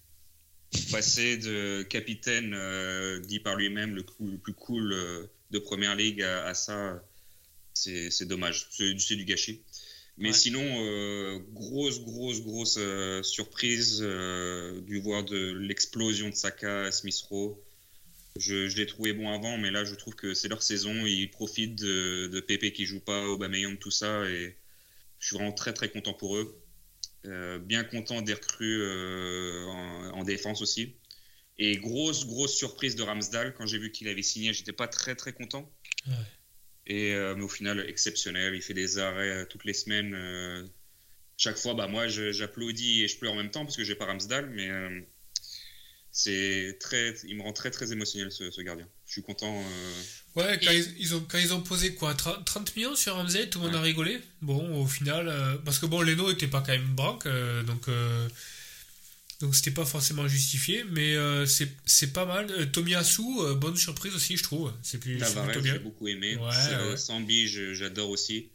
Passer 0.91 1.37
de 1.37 1.83
capitaine 1.83 2.53
euh, 2.55 3.21
dit 3.21 3.41
par 3.41 3.57
lui-même 3.57 3.95
le, 3.95 4.05
plus 4.05 4.55
cool 4.55 4.95
de 5.51 5.59
première 5.59 5.95
ligue 5.95 6.23
à, 6.23 6.55
ça 6.55 7.03
c'est 7.75 8.27
dommage. 8.27 8.69
C'est 8.71 9.17
du 9.17 9.25
gâchis. 9.25 9.63
Mais 10.19 10.33
sinon 10.33 10.63
grosse 11.53 12.01
grosse 12.03 12.43
grosse 12.43 12.79
surprise 13.23 14.01
du 14.01 15.01
voir 15.01 15.25
de 15.25 15.53
l'explosion 15.53 16.29
de 16.29 16.35
Saka 16.35 16.93
Smith 16.93 17.23
Rowe 17.31 17.59
je, 18.39 18.69
je 18.69 18.77
l'ai 18.77 18.87
trouvé 18.87 19.13
bon 19.13 19.33
avant, 19.33 19.59
mais 19.59 19.71
là, 19.71 19.85
je 19.85 19.95
trouve 19.95 20.15
que 20.15 20.35
c'est 20.35 20.49
leur 20.49 20.63
saison. 20.63 21.07
Ils 21.07 21.31
profitent 21.31 21.77
de, 21.77 22.29
de 22.29 22.41
Pépé 22.41 22.73
qui 22.73 22.87
joue 22.87 23.01
pas, 23.01 23.27
Aubameyang, 23.27 23.79
tout 23.79 23.91
ça. 23.91 24.29
Et 24.29 24.57
je 25.19 25.27
suis 25.27 25.37
vraiment 25.37 25.53
très, 25.53 25.73
très 25.73 25.91
content 25.91 26.15
pour 26.15 26.37
eux. 26.37 26.63
Euh, 27.27 27.59
bien 27.59 27.85
content 27.85 28.21
des 28.21 28.35
recrues 28.35 28.83
euh, 28.83 29.65
en, 30.13 30.25
défense 30.25 30.63
aussi. 30.63 30.97
Et 31.59 31.77
grosse, 31.77 32.27
grosse 32.27 32.57
surprise 32.57 32.97
de 32.97 33.03
Ramsdale. 33.03 33.55
Quand 33.55 33.67
j'ai 33.67 33.79
vu 33.79 33.93
qu'il 33.93 34.09
avait 34.09 34.23
signé, 34.23 34.53
j'étais 34.53 34.73
pas 34.73 34.89
très, 34.89 35.15
très 35.15 35.33
content. 35.33 35.71
Et, 36.87 37.15
euh, 37.15 37.35
mais 37.37 37.45
au 37.45 37.49
final, 37.49 37.85
exceptionnel. 37.87 38.55
Il 38.55 38.63
fait 38.63 38.75
des 38.75 38.99
arrêts 38.99 39.47
toutes 39.47 39.65
les 39.65 39.75
semaines. 39.75 40.71
chaque 41.37 41.59
fois, 41.59 41.75
bah, 41.75 41.87
moi, 41.87 42.09
j'applaudis 42.09 43.03
et 43.03 43.09
je 43.09 43.19
pleure 43.19 43.35
en 43.35 43.37
même 43.37 43.51
temps 43.51 43.65
parce 43.65 43.77
que 43.77 43.85
j'ai 43.85 43.95
pas 43.95 44.07
Ramsdale. 44.07 44.49
Mais 44.51 44.71
c'est 46.15 46.77
très, 46.79 47.15
il 47.27 47.37
me 47.37 47.43
rend 47.43 47.55
très 47.55 47.71
très 47.71 47.91
émotionnel 47.91 48.31
ce, 48.31 48.61
gardien. 48.61 48.87
Je 49.07 49.13
suis 49.13 49.23
content. 49.23 49.59
Euh. 49.59 50.03
Ouais, 50.35 50.61
quand, 50.63 50.71
ils, 50.71 51.15
ont, 51.15 51.25
quand 51.27 51.39
ils 51.39 51.55
ont 51.55 51.63
posé 51.63 51.95
quoi 51.95 52.15
30 52.15 52.77
millions 52.77 52.95
sur 52.95 53.15
Ramsey, 53.15 53.49
tout 53.49 53.59
le 53.61 53.67
monde 53.67 53.77
a 53.77 53.81
rigolé? 53.81 54.21
Bon, 54.43 54.83
au 54.83 54.87
final, 54.87 55.29
euh, 55.29 55.57
parce 55.65 55.79
que 55.79 55.87
bon, 55.87 56.03
Leno 56.03 56.31
était 56.31 56.49
pas 56.49 56.61
quand 56.61 56.73
même 56.73 56.95
branque, 56.95 57.25
euh, 57.25 57.63
donc 57.63 57.87
donc 59.41 59.57
c'était 59.57 59.73
pas 59.73 59.87
forcément 59.87 60.29
justifié, 60.29 60.85
mais 60.91 61.17
c'est 61.47 62.13
pas 62.13 62.27
mal. 62.27 62.71
Tomiyasu, 62.71 63.23
bonne 63.57 63.77
surprise 63.77 64.15
aussi, 64.15 64.37
je 64.37 64.43
trouve. 64.43 64.71
C'est 64.83 64.99
plus 64.99 65.19
j'ai 65.65 65.79
beaucoup 65.79 66.09
aimé. 66.09 66.37
Ouais, 66.37 66.97
Sambi, 66.99 67.49
j'adore 67.49 68.11
aussi. 68.11 68.51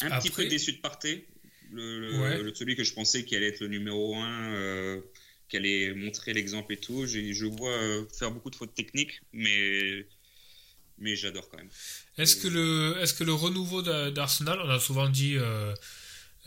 Un 0.00 0.18
petit 0.18 0.30
peu 0.30 0.46
déçu 0.46 0.72
de 0.72 0.78
Partey, 0.78 1.26
le, 1.70 2.50
celui 2.54 2.76
que 2.76 2.84
je 2.84 2.94
pensais 2.94 3.26
qui 3.26 3.36
allait 3.36 3.48
être 3.48 3.60
le 3.60 3.68
numéro 3.68 4.16
1 4.16 5.02
qu'elle 5.48 5.66
ait 5.66 5.94
montré 5.94 6.32
l'exemple 6.32 6.72
et 6.72 6.76
tout. 6.76 7.06
Je 7.06 7.46
vois 7.46 7.70
euh, 7.70 8.04
faire 8.16 8.30
beaucoup 8.30 8.50
de 8.50 8.56
fautes 8.56 8.74
techniques, 8.74 9.20
mais, 9.32 10.06
mais 10.98 11.16
j'adore 11.16 11.48
quand 11.48 11.58
même. 11.58 11.70
Est-ce 12.16 12.36
que, 12.36 12.48
le, 12.48 12.96
est 13.00 13.16
que 13.16 13.24
le 13.24 13.32
renouveau 13.32 13.82
d'Arsenal, 13.82 14.58
on 14.62 14.68
a 14.68 14.78
souvent 14.78 15.08
dit 15.08 15.36
euh, 15.36 15.74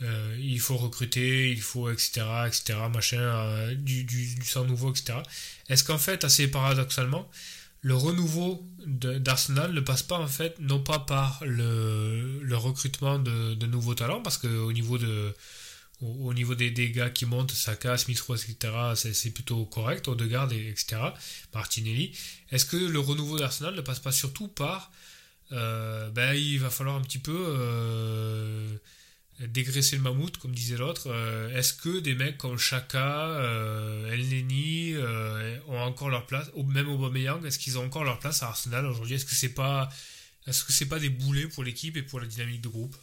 euh, 0.02 0.36
il 0.40 0.60
faut 0.60 0.76
recruter, 0.76 1.50
il 1.50 1.60
faut 1.60 1.90
etc., 1.90 2.22
etc., 2.46 2.74
machin, 2.92 3.74
du, 3.74 4.04
du, 4.04 4.34
du, 4.34 4.46
sang 4.46 4.64
nouveau, 4.64 4.90
etc. 4.90 5.18
Est-ce 5.68 5.84
qu'en 5.84 5.98
fait, 5.98 6.24
assez 6.24 6.48
paradoxalement, 6.48 7.30
le 7.80 7.96
renouveau 7.96 8.64
d'Arsenal 8.86 9.72
ne 9.72 9.80
passe 9.80 10.04
pas 10.04 10.18
en 10.18 10.28
fait, 10.28 10.56
non 10.60 10.80
pas 10.80 11.00
par 11.00 11.42
le, 11.44 12.40
le 12.40 12.56
recrutement 12.56 13.18
de, 13.18 13.54
de 13.54 13.66
nouveaux 13.66 13.94
talents, 13.94 14.22
parce 14.22 14.38
qu'au 14.38 14.72
niveau 14.72 14.98
de 14.98 15.34
au, 16.02 16.34
niveau 16.34 16.54
des 16.54 16.70
dégâts 16.70 17.12
qui 17.12 17.26
montent, 17.26 17.52
Saka, 17.52 17.96
Smith 17.96 18.20
Rowe, 18.20 18.36
etc., 18.36 18.72
c'est 18.94 19.30
plutôt 19.30 19.64
correct, 19.64 20.08
Odegaard, 20.08 20.52
etc., 20.52 21.00
Martinelli. 21.54 22.12
Est-ce 22.50 22.64
que 22.64 22.76
le 22.76 22.98
renouveau 22.98 23.38
d'Arsenal 23.38 23.74
ne 23.74 23.80
passe 23.80 24.00
pas 24.00 24.12
surtout 24.12 24.48
par 24.48 24.90
euh, 25.52 26.08
ben, 26.10 26.34
il 26.34 26.58
va 26.58 26.70
falloir 26.70 26.96
un 26.96 27.02
petit 27.02 27.18
peu 27.18 27.36
euh, 27.36 28.76
dégraisser 29.40 29.96
le 29.96 30.02
mammouth, 30.02 30.38
comme 30.38 30.54
disait 30.54 30.76
l'autre. 30.76 31.08
Euh, 31.08 31.56
est-ce 31.56 31.74
que 31.74 32.00
des 32.00 32.14
mecs 32.14 32.38
comme 32.38 32.58
Chaka, 32.58 33.40
Elneny 34.10 34.94
ont 35.68 35.78
encore 35.78 36.10
leur 36.10 36.26
place, 36.26 36.50
ou 36.54 36.64
même 36.64 36.88
Aubameyang, 36.88 37.44
est-ce 37.44 37.58
qu'ils 37.58 37.78
ont 37.78 37.84
encore 37.84 38.04
leur 38.04 38.18
place 38.18 38.42
à 38.42 38.48
Arsenal 38.48 38.86
aujourd'hui? 38.86 39.16
Est-ce 39.16 39.26
que 39.26 39.54
pas, 39.54 39.88
est-ce 40.46 40.64
que 40.64 40.84
pas 40.84 40.98
des 40.98 41.10
boulets 41.10 41.48
pour 41.48 41.64
l'équipe 41.64 41.96
et 41.96 42.02
pour 42.02 42.20
la 42.20 42.26
dynamique 42.26 42.62
de 42.62 42.68
groupe? 42.68 42.96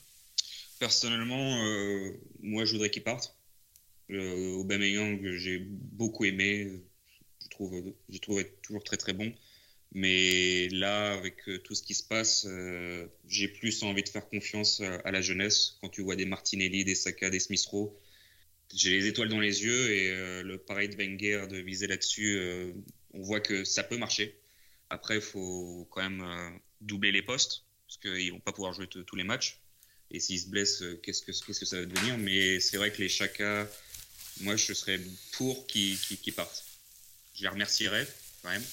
Personnellement, 0.80 1.66
euh, 1.66 2.14
moi, 2.42 2.66
je 2.66 2.72
voudrais 2.74 2.90
qu'il 2.90 3.04
parte. 3.04 3.40
Euh, 4.12 4.54
Aubameyang, 4.54 5.20
j'ai 5.36 5.60
beaucoup 5.60 6.26
aimé. 6.26 6.82
Je 7.44 7.50
trouve, 7.50 7.94
je 8.10 8.18
trouve 8.18 8.40
être 8.40 8.62
toujours 8.62 8.84
très 8.84 8.98
très 8.98 9.14
bon. 9.14 9.34
Mais 9.92 10.70
là, 10.70 11.14
avec 11.14 11.48
euh, 11.50 11.58
tout 11.60 11.76
ce 11.76 11.84
qui 11.84 11.96
se 11.96 12.04
passe, 12.04 12.46
euh, 12.48 13.08
j'ai 13.28 13.48
plus 13.48 13.84
envie 13.84 14.04
de 14.04 14.10
faire 14.10 14.28
confiance 14.30 14.82
à 14.82 15.12
la 15.12 15.22
jeunesse. 15.22 15.78
Quand 15.82 15.90
tu 15.90 16.02
vois 16.02 16.16
des 16.16 16.26
Martinelli, 16.26 16.86
des 16.86 16.96
Saka, 16.96 17.30
des 17.30 17.40
Smith 17.40 17.68
j'ai 18.76 18.92
les 18.92 19.08
étoiles 19.08 19.30
dans 19.30 19.40
les 19.40 19.64
yeux 19.64 19.92
et 19.92 20.44
le 20.44 20.58
pareil 20.60 20.90
de 20.90 20.96
Wenger 20.96 21.48
de 21.50 21.58
viser 21.58 21.88
là-dessus, 21.88 22.40
on 23.16 23.22
voit 23.24 23.40
que 23.40 23.64
ça 23.64 23.82
peut 23.82 23.98
marcher. 23.98 24.40
Après, 24.92 25.16
il 25.16 25.22
faut 25.22 25.88
quand 25.90 26.08
même 26.08 26.60
doubler 26.80 27.12
les 27.12 27.24
postes 27.24 27.66
parce 27.88 27.98
qu'ils 27.98 28.32
vont 28.32 28.40
pas 28.40 28.52
pouvoir 28.52 28.74
jouer 28.74 28.86
tous 28.88 29.16
les 29.16 29.24
matchs. 29.24 29.60
Et 30.12 30.20
s'il 30.20 30.40
se 30.40 30.48
blesse, 30.48 30.82
euh, 30.82 31.00
qu'est-ce 31.04 31.22
que, 31.22 31.54
ça 31.54 31.80
va 31.80 31.86
devenir? 31.86 32.18
Mais 32.18 32.60
c'est 32.60 32.78
vrai 32.78 32.92
que 32.92 33.02
les 33.02 33.10
Chaka, 33.10 33.68
moi, 34.42 34.56
je 34.56 34.74
serais 34.74 35.00
pour 35.34 35.68
qu'ils, 35.68 35.98
partent. 36.36 36.66
Je 37.36 37.44
les 37.44 37.48
remercierais 37.48 38.08
quand 38.42 38.50
même, 38.50 38.66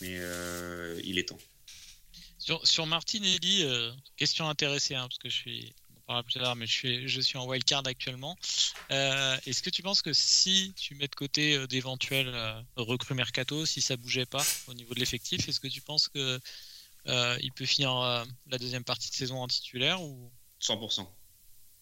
mais 0.00 0.16
euh, 0.18 1.00
il 1.04 1.18
est 1.18 1.28
temps. 1.28 1.38
Sur, 2.38 2.66
sur 2.66 2.86
Martinelli, 2.86 3.64
euh, 3.64 3.92
question 4.16 4.48
intéressée, 4.48 4.94
hein, 4.94 5.06
parce 5.08 5.18
que 5.18 5.28
je 5.28 5.34
suis, 5.34 5.74
on 6.08 6.22
plus 6.22 6.40
tard, 6.40 6.56
mais 6.56 6.66
je 6.66 6.72
suis, 6.72 7.08
je 7.08 7.20
suis 7.20 7.36
en 7.36 7.46
wildcard 7.46 7.82
actuellement. 7.86 8.38
est-ce 8.88 9.62
que 9.62 9.70
tu 9.70 9.82
penses 9.82 10.00
que 10.00 10.14
si 10.14 10.72
tu 10.76 10.94
mets 10.94 11.08
de 11.08 11.14
côté 11.14 11.66
d'éventuels 11.66 12.34
recrues 12.76 13.14
mercato, 13.14 13.66
si 13.66 13.82
ça 13.82 13.96
bougeait 13.96 14.26
pas 14.26 14.44
au 14.68 14.74
niveau 14.74 14.94
de 14.94 15.00
l'effectif, 15.00 15.48
est-ce 15.48 15.60
que 15.60 15.68
tu 15.68 15.82
penses 15.82 16.08
que 16.08 16.40
il 17.06 17.52
peut 17.52 17.66
finir 17.66 18.24
la 18.46 18.58
deuxième 18.58 18.84
partie 18.84 19.10
de 19.10 19.16
saison 19.16 19.42
en 19.42 19.48
titulaire 19.48 20.00
ou 20.00 20.30
100%. 20.60 21.06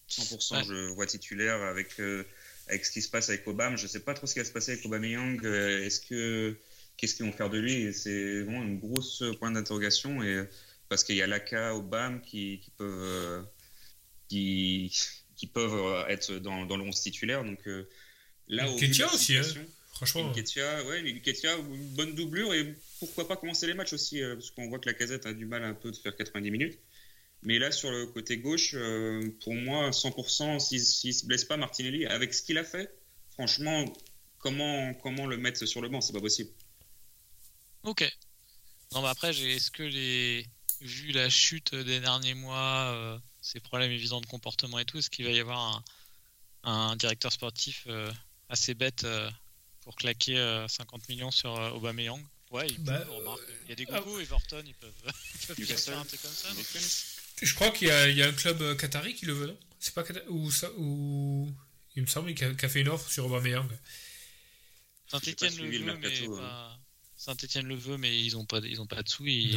100%, 0.09 0.67
je 0.67 0.93
vois 0.93 1.07
titulaire 1.07 1.63
avec, 1.63 1.99
euh, 1.99 2.25
avec 2.69 2.85
ce 2.85 2.91
qui 2.91 3.03
se 3.03 3.09
passe 3.09 3.29
avec 3.29 3.47
Obama. 3.47 3.77
Je 3.77 3.85
ne 3.85 3.89
sais 3.89 4.01
pas 4.01 4.15
trop 4.15 4.27
ce 4.27 4.35
qui 4.35 4.41
va 4.41 4.45
se 4.45 4.53
passer 4.53 4.73
avec 4.73 4.85
Aubameyang. 4.85 5.45
Euh, 5.45 5.85
est-ce 5.85 6.01
que 6.01 6.57
qu'est-ce 6.97 7.15
qu'ils 7.15 7.27
vont 7.27 7.33
faire 7.33 7.51
de 7.51 7.59
lui? 7.59 7.93
C'est 7.93 8.43
vraiment 8.43 8.63
une 8.63 8.79
grosse 8.79 9.23
point 9.39 9.51
d'interrogation 9.51 10.23
et 10.23 10.45
parce 10.89 11.05
qu'il 11.05 11.17
y 11.17 11.23
a 11.23 11.27
Laka, 11.27 11.75
Obama 11.75 12.19
qui, 12.19 12.61
qui 12.61 12.71
peuvent 12.71 13.03
euh, 13.03 13.43
qui, 14.29 14.95
qui, 15.37 15.47
peuvent 15.47 16.07
être 16.09 16.35
dans, 16.35 16.67
dans 16.67 16.77
le 16.77 16.85
11 16.85 17.01
titulaire. 17.01 17.45
Donc 17.45 17.61
là, 18.49 18.67
Ketia 18.79 19.13
aussi, 19.13 19.37
hein, 19.37 19.43
franchement. 19.95 20.33
Ketia, 20.33 20.85
ouais, 20.85 21.01
une 21.01 21.95
bonne 21.95 22.15
doublure 22.15 22.53
et 22.53 22.75
pourquoi 22.99 23.27
pas 23.27 23.37
commencer 23.37 23.67
les 23.67 23.75
matchs 23.75 23.95
aussi 23.95 24.21
parce 24.21 24.51
qu'on 24.51 24.69
voit 24.69 24.79
que 24.79 24.89
la 24.89 24.95
casette 24.95 25.27
a 25.27 25.33
du 25.33 25.47
mal 25.47 25.65
un 25.65 25.75
peu 25.75 25.91
de 25.91 25.97
faire 25.97 26.15
90 26.15 26.51
minutes. 26.51 26.79
Mais 27.45 27.59
là, 27.59 27.71
sur 27.71 27.91
le 27.91 28.07
côté 28.07 28.39
gauche, 28.39 28.73
euh, 28.75 29.31
pour 29.43 29.55
moi, 29.55 29.91
100%, 29.91 30.59
s'il 30.59 30.79
ne 31.11 31.13
se 31.15 31.27
blesse 31.27 31.45
pas, 31.45 31.59
Martinelli, 31.59 32.07
avec 32.07 32.33
ce 32.33 32.43
qu'il 32.43 32.57
a 32.57 32.65
fait, 32.65 32.91
franchement, 33.33 33.85
comment, 34.39 34.95
comment 34.95 35.27
le 35.27 35.37
mettre 35.37 35.67
sur 35.67 35.83
le 35.83 35.91
banc? 35.91 36.01
C'est 36.01 36.15
pas 36.15 36.23
possible. 36.23 36.51
Ok. 37.83 38.11
Non, 38.93 39.03
mais 39.03 39.09
après, 39.09 39.39
est-ce 39.39 39.71
que 39.71 39.83
les. 39.83 40.47
Vu 40.81 41.13
la 41.13 41.31
chute 41.31 41.75
des 41.75 42.01
derniers 42.01 42.35
mois, 42.35 42.93
euh, 42.93 43.19
ces 43.41 43.61
problèmes 43.61 43.93
évidents 43.93 44.21
de 44.21 44.27
comportement 44.27 44.79
et 44.79 44.85
tout, 44.85 44.99
est-ce 44.99 45.09
qu'il 45.09 45.25
va 45.25 45.31
y 45.31 45.41
avoir 45.41 45.83
un, 46.65 46.97
directeur 46.97 47.33
sportif 47.33 47.85
euh, 47.87 48.13
assez 48.49 48.75
bête 48.75 49.07
pour 49.83 49.95
claquer 49.97 50.65
50 50.69 51.09
millions 51.09 51.31
sur 51.31 51.53
Aubameyang? 51.75 52.21
Ouais, 52.51 52.67
il, 52.69 52.79
bah, 52.81 53.03
il 53.65 53.69
y 53.71 53.73
a 53.73 53.75
des 53.77 53.85
goûts, 53.85 54.21
Everton, 54.21 54.63
ils 54.67 54.75
peuvent, 54.75 54.93
ils 55.59 55.67
peuvent 55.67 55.77
faire 55.79 55.99
un 55.99 56.05
truc 56.05 56.21
comme 56.21 56.31
ça. 56.31 56.49
Je 57.45 57.55
crois 57.55 57.71
qu'il 57.71 57.89
y, 57.89 58.23
a 58.23 58.27
un 58.27 58.33
club 58.33 58.63
euh, 58.63 58.75
qatari 58.75 59.15
qui 59.15 59.27
le 59.27 59.35
veut, 59.35 59.47
non? 59.47 59.59
C'est 59.79 59.93
pas 59.95 60.03
ou, 60.29 60.51
ça, 60.51 60.71
ou 60.79 61.53
il 61.95 62.03
me 62.03 62.07
semble 62.07 62.35
qu'il 62.35 62.47
a, 62.47 62.69
fait 62.69 62.81
une 62.81 62.89
offre 62.89 63.11
sur 63.11 63.27
Aubameyang. 63.27 63.69
Saint-Étienne 65.07 65.55
le, 65.59 65.79
veut, 65.79 65.97
mais 65.97 66.11
Saint-Étienne 67.17 67.67
le 67.67 67.75
veut, 67.75 67.99
mais 67.99 68.19
ils 68.25 68.37
ont 68.39 68.47
pas 68.47 68.61
ils 68.61 68.81
ont 68.81 68.87
pas 68.87 69.03
de 69.03 69.09
sous. 69.09 69.27
Et... 69.27 69.55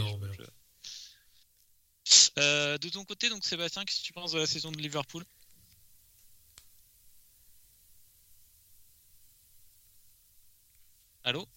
Euh, 2.38 2.78
de 2.78 2.90
ton 2.90 3.06
côté, 3.06 3.30
donc 3.30 3.46
Sébastien, 3.46 3.86
qu'est-ce 3.86 4.02
que 4.02 4.06
tu 4.06 4.14
penses 4.14 4.34
de 4.34 4.40
la 4.40 4.48
saison 4.48 4.72
de 4.72 4.78
Liverpool? 4.78 5.24
Allô? 11.24 11.48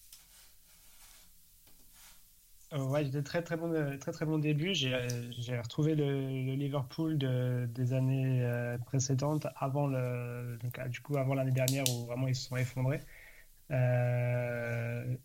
Euh, 2.72 2.84
ouais, 2.86 3.04
c'était 3.04 3.22
très 3.22 3.42
très 3.42 3.56
bon, 3.56 3.98
très 3.98 4.12
très 4.12 4.24
bon 4.24 4.38
début. 4.38 4.74
J'ai 4.74 5.58
retrouvé 5.58 5.94
le, 5.94 6.54
Liverpool 6.54 7.18
de, 7.18 7.66
des 7.74 7.92
années 7.92 8.42
euh, 8.44 8.78
précédentes, 8.78 9.46
avant 9.56 9.86
le, 9.88 10.58
du 10.88 11.00
coup 11.00 11.16
avant 11.16 11.34
l'année 11.34 11.50
dernière 11.50 11.84
où 11.90 12.06
vraiment 12.06 12.28
ils 12.28 12.36
se 12.36 12.48
sont 12.48 12.56
effondrés. 12.56 13.00
Euh, 13.72 15.16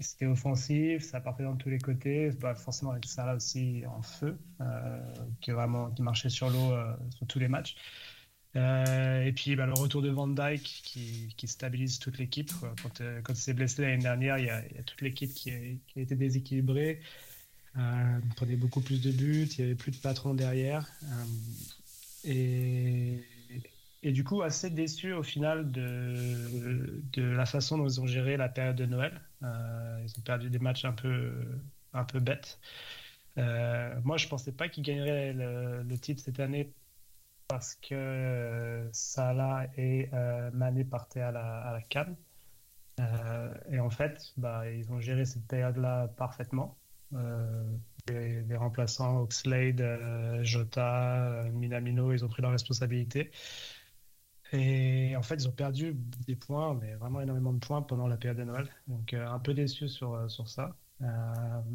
c'était 0.00 0.26
offensif, 0.26 1.04
ça 1.04 1.20
partait 1.20 1.44
dans 1.44 1.56
tous 1.56 1.70
les 1.70 1.78
côtés. 1.78 2.30
Bah, 2.40 2.54
forcément 2.54 2.92
avec 2.92 3.06
ça 3.06 3.24
là 3.24 3.34
aussi 3.34 3.84
en 3.86 4.02
feu, 4.02 4.38
qui 5.40 5.52
vraiment 5.52 5.90
qui 5.90 6.02
marchait 6.02 6.28
sur 6.28 6.50
l'eau 6.50 6.74
sur 7.10 7.26
tous 7.26 7.38
les 7.38 7.48
matchs. 7.48 7.76
Euh, 8.56 9.24
et 9.24 9.32
puis 9.32 9.56
bah, 9.56 9.66
le 9.66 9.74
retour 9.74 10.00
de 10.02 10.08
Van 10.08 10.26
Dyke 10.26 10.62
qui, 10.62 11.46
stabilise 11.46 11.98
toute 11.98 12.18
l'équipe. 12.18 12.50
Quand, 12.82 13.00
euh, 13.00 13.20
quand 13.22 13.34
il 13.34 13.36
s'est 13.36 13.54
blessé 13.54 13.82
l'année 13.82 14.02
dernière, 14.02 14.38
il 14.38 14.46
y, 14.46 14.50
a, 14.50 14.62
toute 14.84 15.00
l'équipe 15.02 15.32
qui, 15.32 15.50
a 15.50 16.00
été 16.00 16.14
déséquilibrée. 16.16 17.00
Euh, 17.76 18.18
prenait 18.36 18.56
beaucoup 18.56 18.80
plus 18.80 19.00
de 19.00 19.12
buts, 19.12 19.46
il 19.52 19.60
n'y 19.60 19.64
avait 19.66 19.76
plus 19.76 19.92
de 19.92 19.98
patron 19.98 20.34
derrière. 20.34 20.90
Euh, 22.26 23.16
et, 24.02 24.12
du 24.12 24.24
coup, 24.24 24.42
assez 24.42 24.70
déçu 24.70 25.12
au 25.12 25.22
final 25.22 25.70
de, 25.70 27.02
la 27.16 27.46
façon 27.46 27.78
dont 27.78 27.86
ils 27.86 28.00
ont 28.00 28.06
géré 28.06 28.36
la 28.36 28.48
période 28.48 28.76
de 28.76 28.86
Noël. 28.86 29.20
ils 29.42 30.14
ont 30.18 30.22
perdu 30.24 30.48
des 30.50 30.58
matchs 30.58 30.84
un 30.84 30.92
peu, 30.92 31.30
bêtes. 32.14 32.58
moi, 33.36 34.16
je 34.16 34.24
ne 34.24 34.30
pensais 34.30 34.52
pas 34.52 34.68
qu'ils 34.68 34.84
gagneraient 34.84 35.34
le 35.34 35.98
titre 35.98 36.22
cette 36.22 36.40
année 36.40 36.72
parce 37.48 37.74
que 37.76 37.94
euh, 37.94 38.88
Salah 38.92 39.66
et 39.76 40.08
euh, 40.12 40.50
Mané 40.52 40.84
partaient 40.84 41.22
à 41.22 41.32
la, 41.32 41.60
à 41.62 41.72
la 41.72 41.82
Cannes. 41.82 42.16
Euh, 43.00 43.54
et 43.70 43.80
en 43.80 43.90
fait, 43.90 44.32
bah, 44.36 44.70
ils 44.70 44.90
ont 44.92 45.00
géré 45.00 45.24
cette 45.24 45.46
période-là 45.46 46.08
parfaitement. 46.08 46.76
Les, 48.08 48.42
les, 48.42 48.56
remplaçants 48.56 49.20
Oxlade, 49.20 49.82
Jota, 50.42 51.44
Minamino, 51.52 52.12
ils 52.12 52.24
ont 52.24 52.28
pris 52.28 52.42
leurs 52.42 52.50
responsabilités. 52.50 53.30
Et 54.52 55.14
en 55.16 55.22
fait, 55.22 55.36
ils 55.36 55.48
ont 55.48 55.52
perdu 55.52 55.94
des 56.26 56.36
points, 56.36 56.74
mais 56.74 56.94
vraiment 56.94 57.20
énormément 57.20 57.52
de 57.52 57.58
points 57.58 57.82
pendant 57.82 58.06
la 58.06 58.16
période 58.16 58.38
de 58.38 58.44
Noël. 58.44 58.68
Donc, 58.88 59.14
un 59.14 59.38
peu 59.38 59.54
déçu 59.54 59.88
sur, 59.88 60.30
sur 60.30 60.48
ça. 60.48 60.74
Euh, 61.02 61.06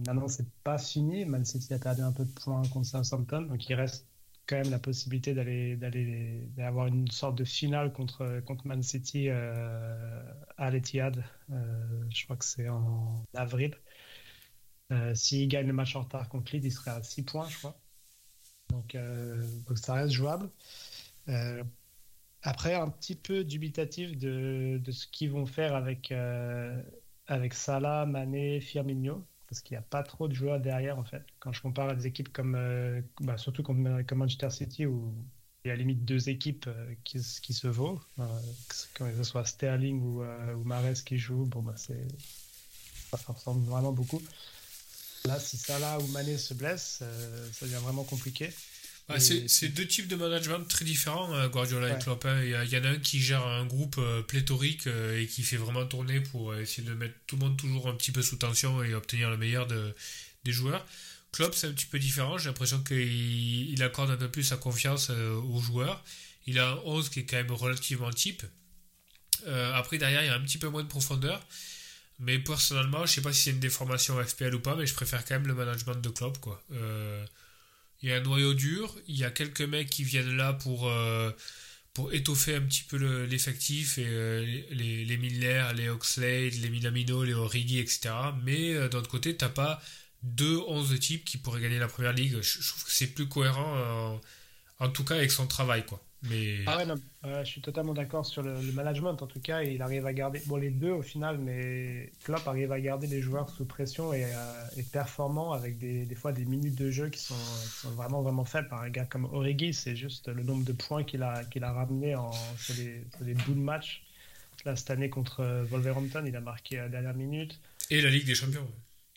maintenant, 0.05 0.27
c'est 0.27 0.49
pas 0.63 0.77
fini. 0.77 1.25
Man 1.25 1.45
City 1.45 1.73
a 1.73 1.79
perdu 1.79 2.01
un 2.01 2.11
peu 2.11 2.25
de 2.25 2.31
points 2.31 2.61
contre 2.69 2.87
Southampton, 2.87 3.43
donc 3.43 3.69
il 3.69 3.75
reste 3.75 4.07
quand 4.47 4.57
même 4.57 4.71
la 4.71 4.79
possibilité 4.79 5.33
d'aller 5.33 5.75
d'aller 5.77 6.47
d'avoir 6.55 6.87
une 6.87 7.09
sorte 7.09 7.37
de 7.37 7.43
finale 7.45 7.93
contre 7.93 8.41
contre 8.45 8.67
Man 8.67 8.83
City 8.83 9.29
euh, 9.29 10.23
à 10.57 10.69
l'Etihad. 10.69 11.23
Euh, 11.51 12.05
je 12.09 12.23
crois 12.25 12.37
que 12.37 12.45
c'est 12.45 12.69
en 12.69 13.23
avril. 13.33 13.75
Euh, 14.91 15.15
S'il 15.15 15.47
gagne 15.47 15.67
le 15.67 15.73
match 15.73 15.95
en 15.95 16.01
retard 16.01 16.29
contre 16.29 16.53
Leeds, 16.55 16.65
il 16.67 16.71
serait 16.71 16.91
à 16.91 17.01
6 17.03 17.23
points, 17.23 17.47
je 17.49 17.57
crois. 17.57 17.79
Donc, 18.69 18.95
euh, 18.95 19.41
ça 19.75 19.95
reste 19.95 20.13
jouable. 20.13 20.49
Après, 22.41 22.73
un 22.75 22.89
petit 22.89 23.15
peu 23.15 23.43
dubitatif 23.43 24.17
de, 24.17 24.79
de 24.83 24.91
ce 24.91 25.07
qu'ils 25.07 25.31
vont 25.31 25.45
faire 25.45 25.75
avec, 25.75 26.13
avec 27.27 27.53
Salah, 27.53 28.05
Mané, 28.05 28.59
Firmino 28.59 29.25
parce 29.53 29.61
qu'il 29.61 29.75
n'y 29.75 29.79
a 29.79 29.85
pas 29.87 30.01
trop 30.01 30.27
de 30.27 30.33
joueurs 30.33 30.59
derrière 30.59 30.97
en 30.97 31.03
fait. 31.03 31.21
Quand 31.39 31.53
je 31.53 31.61
compare 31.61 31.89
à 31.89 31.93
des 31.93 32.07
équipes 32.07 32.33
comme, 32.33 32.55
euh, 32.55 33.01
bah, 33.21 33.37
surtout 33.37 33.61
comme, 33.61 34.03
comme, 34.03 34.17
Manchester 34.17 34.49
City 34.49 34.87
où 34.87 35.13
il 35.63 35.67
y 35.67 35.71
a 35.71 35.75
limite 35.75 36.03
deux 36.03 36.27
équipes 36.27 36.65
euh, 36.67 36.95
qui, 37.03 37.21
se 37.21 37.67
vaut, 37.67 38.01
euh, 38.17 38.25
que 38.95 39.15
ce 39.15 39.23
soit 39.23 39.45
Sterling 39.45 40.01
ou, 40.01 40.23
ou 40.23 40.63
Mares 40.63 41.03
qui 41.05 41.19
joue, 41.19 41.45
bon 41.45 41.61
bah 41.61 41.75
c'est 41.77 42.07
ça 43.11 43.31
ressemble 43.31 43.63
vraiment 43.67 43.91
beaucoup. 43.91 44.23
Là, 45.25 45.39
si 45.39 45.55
Salah 45.55 45.99
ou 45.99 46.07
Mané 46.07 46.35
se 46.39 46.55
blessent, 46.55 47.03
ça 47.51 47.65
devient 47.67 47.79
vraiment 47.83 48.03
compliqué. 48.03 48.49
C'est 49.17 49.69
deux 49.69 49.85
types 49.85 50.07
de 50.07 50.15
management 50.15 50.65
très 50.67 50.85
différents, 50.85 51.33
hein, 51.33 51.47
Guardiola 51.49 51.95
et 51.95 51.99
Klopp. 51.99 52.25
Hein. 52.25 52.41
Il, 52.43 52.69
y 52.69 52.77
en 52.77 52.83
a 52.83 52.89
un 52.89 52.99
qui 52.99 53.19
gère 53.19 53.45
un 53.45 53.65
groupe 53.65 53.97
euh, 53.97 54.21
pléthorique 54.21 54.87
euh, 54.87 55.19
et 55.19 55.27
qui 55.27 55.43
fait 55.43 55.57
vraiment 55.57 55.85
tourner 55.85 56.21
pour 56.21 56.55
essayer 56.55 56.87
de 56.87 56.93
mettre 56.93 57.15
tout 57.27 57.35
le 57.35 57.41
monde 57.41 57.57
toujours 57.57 57.89
un 57.89 57.95
petit 57.95 58.11
peu 58.11 58.21
sous 58.21 58.37
tension 58.37 58.81
et 58.83 58.93
obtenir 58.93 59.29
le 59.29 59.37
meilleur 59.37 59.67
de, 59.67 59.93
des 60.45 60.51
joueurs. 60.51 60.85
Klopp, 61.33 61.53
c'est 61.53 61.67
un 61.67 61.71
petit 61.71 61.85
peu 61.85 61.99
différent. 61.99 62.37
J'ai 62.37 62.47
l'impression 62.47 62.81
qu'il 62.81 63.71
il 63.71 63.83
accorde 63.83 64.11
un 64.11 64.15
peu 64.17 64.29
plus 64.29 64.43
sa 64.43 64.57
confiance 64.57 65.09
euh, 65.09 65.35
aux 65.35 65.59
joueurs. 65.59 66.03
Il 66.47 66.59
a 66.59 66.71
un 66.71 66.75
11 66.85 67.09
qui 67.09 67.21
est 67.21 67.25
quand 67.25 67.37
même 67.37 67.51
relativement 67.51 68.11
type. 68.11 68.43
après, 69.45 69.97
derrière, 69.97 70.23
il 70.23 70.27
y 70.27 70.29
a 70.29 70.35
un 70.35 70.41
petit 70.41 70.57
peu 70.57 70.67
moins 70.67 70.83
de 70.83 70.87
profondeur. 70.87 71.45
Mais 72.19 72.39
personnellement, 72.39 73.05
je 73.05 73.13
sais 73.13 73.21
pas 73.21 73.33
si 73.33 73.43
c'est 73.43 73.49
une 73.51 73.59
déformation 73.59 74.23
FPL 74.23 74.53
ou 74.55 74.59
pas, 74.59 74.75
mais 74.75 74.85
je 74.85 74.93
préfère 74.93 75.25
quand 75.25 75.35
même 75.35 75.47
le 75.47 75.55
management 75.55 75.95
de 75.95 76.09
Klopp. 76.09 76.37
Quoi. 76.39 76.63
Il 78.03 78.09
y 78.09 78.11
a 78.13 78.17
un 78.17 78.21
noyau 78.21 78.53
dur, 78.53 78.93
il 79.07 79.17
y 79.17 79.23
a 79.23 79.31
quelques 79.31 79.61
mecs 79.61 79.89
qui 79.89 80.03
viennent 80.03 80.35
là 80.35 80.51
pour, 80.53 80.89
euh, 80.89 81.31
étoffer 82.11 82.55
un 82.55 82.61
petit 82.61 82.83
peu 82.83 82.97
l'effectif, 83.25 83.95
euh, 83.97 84.45
les, 84.71 85.17
Miller, 85.17 85.73
les 85.73 85.87
Oxlade, 85.89 86.53
les 86.55 86.69
Minamino, 86.69 87.23
les 87.23 87.33
Origi, 87.33 87.79
etc. 87.79 88.13
Mais 88.43 88.73
euh, 88.73 88.89
d'un 88.89 88.99
autre 88.99 89.09
côté, 89.09 89.37
t'as 89.37 89.49
pas 89.49 89.81
deux 90.21 90.57
11 90.67 90.99
types 90.99 91.23
qui 91.23 91.37
pourraient 91.37 91.61
gagner 91.61 91.79
la 91.79 91.87
première 91.87 92.13
ligue. 92.13 92.41
Je, 92.41 92.67
trouve 92.67 92.83
que 92.83 92.91
c'est 92.91 93.07
plus 93.07 93.27
cohérent, 93.29 94.19
en 94.79 94.89
tout 94.89 95.05
cas 95.05 95.15
avec 95.15 95.31
son 95.31 95.47
travail. 95.47 95.85
quoi. 95.85 96.03
Ah 96.67 96.77
ouais, 96.77 96.85
non, 96.85 96.95
je 97.23 97.43
suis 97.43 97.61
totalement 97.61 97.93
d'accord 97.93 98.25
sur 98.25 98.43
le, 98.43 98.53
management. 98.71 99.21
En 99.21 99.27
tout 99.27 99.41
cas, 99.41 99.61
il 99.61 99.81
arrive 99.81 100.05
à 100.05 100.13
garder, 100.13 100.41
bon, 100.45 100.55
les 100.55 100.69
deux 100.69 100.91
au 100.91 101.01
final, 101.01 101.37
mais 101.37 102.11
Klopp 102.23 102.47
arrive 102.47 102.71
à 102.71 102.79
garder 102.79 103.07
les 103.07 103.21
joueurs 103.21 103.49
sous 103.49 103.65
pression 103.65 104.13
et, 104.13 104.23
euh, 104.23 104.81
performants 104.91 105.51
avec 105.51 105.77
des, 105.77 106.05
des, 106.05 106.15
fois 106.15 106.31
des 106.31 106.45
minutes 106.45 106.75
de 106.75 106.91
jeu 106.91 107.09
qui 107.09 107.19
sont, 107.19 107.35
vraiment, 107.95 108.21
vraiment 108.21 108.45
faibles. 108.45 108.69
Par 108.69 108.81
un 108.81 108.89
gars 108.89 109.05
comme 109.05 109.25
Origi, 109.25 109.73
c'est 109.73 109.95
juste 109.95 110.29
le 110.29 110.43
nombre 110.43 110.63
de 110.63 110.73
points 110.73 111.03
qu'il 111.03 111.23
a, 111.23 111.43
qu'il 111.45 111.63
a 111.63 111.73
ramené 111.73 112.15
en, 112.15 112.31
sur, 112.57 112.75
les, 112.75 113.03
sur 113.15 113.25
les 113.25 113.33
bouts 113.33 113.53
de 113.53 113.59
match. 113.59 114.03
Là, 114.65 114.77
cette 114.77 114.91
année 114.91 115.09
contre 115.09 115.41
euh, 115.41 115.63
Wolverhampton, 115.65 116.23
il 116.25 116.35
a 116.35 116.41
marqué 116.41 116.79
à 116.79 116.83
la 116.83 116.89
dernière 116.89 117.15
minute. 117.15 117.59
Et 117.89 118.01
la 118.01 118.09
Ligue 118.09 118.25
des 118.25 118.35
Champions. 118.35 118.67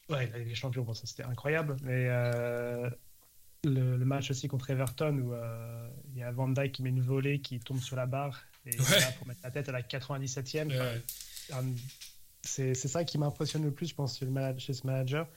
Ouais, 0.09 0.29
la 0.33 0.39
Ligue 0.39 0.49
des 0.49 0.55
Champions, 0.57 0.83
bon, 0.83 0.95
ça 0.95 1.07
c'était 1.07 1.23
incroyable. 1.23 1.77
Mais 1.83 2.07
euh, 2.09 2.91
le, 3.65 4.05
match 4.05 4.31
aussi 4.31 4.49
contre 4.49 4.71
Everton 4.71 5.19
où 5.19 5.33
euh, 5.33 5.89
il 6.13 6.19
y 6.19 6.23
a 6.23 6.31
Van 6.31 6.49
Dijk 6.49 6.73
qui 6.73 6.83
met 6.83 6.91
une 6.91 7.01
volée 7.01 7.41
qui 7.41 7.59
tombe 7.59 7.81
sur 7.81 7.97
la 7.97 8.07
barre 8.07 8.43
et 8.67 8.77
là, 8.77 9.13
pour 9.19 9.27
mettre 9.27 9.41
la 9.45 9.51
tête 9.51 9.69
à 9.69 9.73
la 9.73 9.83
97e. 9.83 10.73
c'est 12.43 12.75
ça 12.75 13.05
qui 13.05 13.19
m'impressionne 13.19 13.65
le 13.65 13.71
plus, 13.71 13.89
je 13.89 13.95
pense, 13.95 14.19
chez 14.59 14.73
ce 14.73 14.87
manager. 14.87 15.29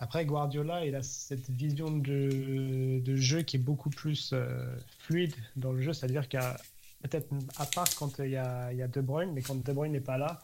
Après, 0.00 0.24
Guardiola, 0.24 0.86
il 0.86 0.94
a 0.94 1.02
cette 1.02 1.50
vision 1.50 1.90
de, 1.90 3.00
de 3.00 3.16
jeu 3.16 3.42
qui 3.42 3.56
est 3.56 3.60
beaucoup 3.60 3.90
plus 3.90 4.30
euh, 4.32 4.76
fluide 5.00 5.34
dans 5.56 5.72
le 5.72 5.80
jeu, 5.80 5.92
c'est-à-dire 5.92 6.28
qu'à 6.28 6.56
peut-être 7.02 7.28
à 7.56 7.66
part 7.66 7.88
quand 7.96 8.18
il 8.18 8.30
y, 8.30 8.36
a, 8.36 8.72
il 8.72 8.78
y 8.78 8.82
a 8.82 8.88
De 8.88 9.00
Bruyne, 9.00 9.32
mais 9.32 9.42
quand 9.42 9.56
De 9.56 9.72
Bruyne 9.72 9.92
n'est 9.92 10.00
pas 10.00 10.18
là, 10.18 10.40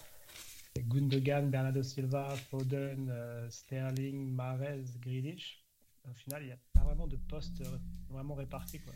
Gundogan, 0.77 1.51
Bernardo 1.51 1.83
Silva, 1.85 2.35
Foden, 2.51 3.09
euh, 3.11 3.49
Sterling, 3.49 4.33
Mahrez, 4.33 4.85
Grealish, 5.01 5.64
au 6.11 6.15
final, 6.15 6.43
il 6.43 6.47
n'y 6.47 6.53
a 6.53 6.59
pas 6.73 6.83
vraiment 6.83 7.07
de 7.07 7.17
poste 7.17 7.63
vraiment 8.11 8.35
réparti. 8.35 8.79
Quoi. 8.81 8.93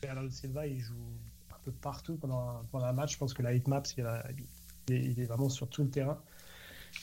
Bernardo 0.00 0.30
Silva, 0.30 0.66
il 0.66 0.80
joue 0.80 1.12
un 1.50 1.58
peu 1.64 1.72
partout 1.72 2.16
pendant 2.16 2.40
un, 2.40 2.64
pendant 2.70 2.86
un 2.86 2.92
match. 2.92 3.12
Je 3.12 3.18
pense 3.18 3.34
que 3.34 3.42
la 3.42 3.52
hitmaps, 3.52 3.94
il, 3.96 4.06
il, 4.88 5.20
est 5.20 5.26
vraiment 5.26 5.48
sur 5.48 5.68
tout 5.68 5.82
le 5.82 5.90
terrain. 5.90 6.20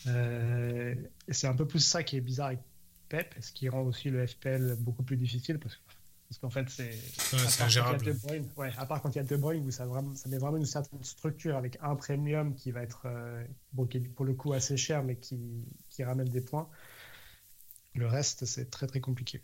Euh, 0.07 0.95
et 1.27 1.33
c'est 1.33 1.47
un 1.47 1.55
peu 1.55 1.65
plus 1.65 1.79
ça 1.79 2.03
qui 2.03 2.17
est 2.17 2.21
bizarre 2.21 2.47
avec 2.47 2.59
Pep, 3.07 3.33
ce 3.39 3.51
qui 3.51 3.69
rend 3.69 3.81
aussi 3.81 4.09
le 4.09 4.25
FPL 4.25 4.75
beaucoup 4.79 5.01
plus 5.01 5.17
difficile 5.17 5.57
parce 5.57 5.79
parce 6.29 6.37
qu'en 6.37 6.49
fait, 6.51 6.69
c'est. 6.69 6.91
Ouais, 7.35 7.63
ingérable. 7.63 8.15
Ouais, 8.55 8.71
à 8.77 8.85
part 8.85 9.01
quand 9.01 9.09
il 9.09 9.15
y 9.15 9.19
a 9.19 9.23
De 9.23 9.35
Bruyne, 9.35 9.65
où 9.65 9.71
ça, 9.71 9.87
vraiment, 9.87 10.13
ça 10.13 10.29
met 10.29 10.37
vraiment 10.37 10.57
une 10.57 10.65
certaine 10.67 11.03
structure 11.03 11.57
avec 11.57 11.79
un 11.81 11.95
premium 11.95 12.53
qui 12.53 12.69
va 12.69 12.83
être, 12.83 13.01
euh, 13.05 13.43
bon, 13.73 13.87
qui 13.87 13.97
est 13.97 14.01
pour 14.01 14.25
le 14.25 14.35
coup 14.35 14.53
assez 14.53 14.77
cher, 14.77 15.03
mais 15.03 15.15
qui, 15.15 15.65
qui 15.89 16.03
ramène 16.03 16.29
des 16.29 16.41
points. 16.41 16.69
Le 17.93 18.07
reste, 18.07 18.45
c'est 18.45 18.69
très 18.69 18.87
très 18.87 18.99
compliqué. 18.99 19.41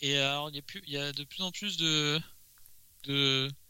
Et 0.00 0.16
alors, 0.16 0.50
il 0.50 0.62
y, 0.86 0.96
a 0.96 1.12
de 1.12 1.24
plus 1.24 1.42
en 1.42 1.50
plus 1.50 1.76
de, 1.76 2.20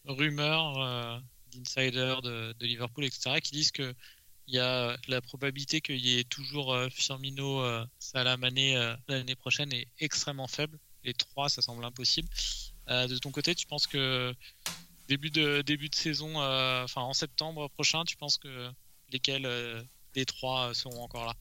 rumeurs 0.04 0.78
euh, 0.78 1.18
d'insiders 1.52 2.22
de, 2.22 2.54
Liverpool, 2.60 3.04
etc., 3.04 3.40
qui 3.40 3.50
disent 3.52 3.72
que 3.72 3.94
il 4.50 4.54
y 4.54 4.58
a 4.58 4.96
la 5.06 5.20
probabilité 5.20 5.80
qu'il 5.80 6.04
y 6.04 6.18
ait 6.18 6.24
toujours 6.24 6.74
euh, 6.74 6.88
Firmino, 6.90 7.60
euh, 7.62 7.86
euh, 8.16 8.96
l'année 9.06 9.36
prochaine 9.36 9.72
est 9.72 9.86
extrêmement 10.00 10.48
faible. 10.48 10.76
Les 11.04 11.14
trois, 11.14 11.48
ça 11.48 11.62
semble 11.62 11.84
impossible. 11.84 12.28
de 12.88 13.18
ton 13.18 13.30
côté, 13.30 13.54
tu 13.54 13.66
penses 13.66 13.86
que 13.86 14.34
début 15.08 15.30
de 15.30 15.62
début 15.62 15.88
de 15.88 15.94
saison, 15.94 16.36
enfin 16.84 17.02
en 17.02 17.14
septembre 17.14 17.68
prochain, 17.70 18.04
tu 18.04 18.16
penses 18.16 18.38
que 18.38 18.70
lesquels 19.10 19.48
des 20.14 20.26
trois 20.26 20.74
seront 20.74 21.02
encore 21.02 21.26
là? 21.26 21.34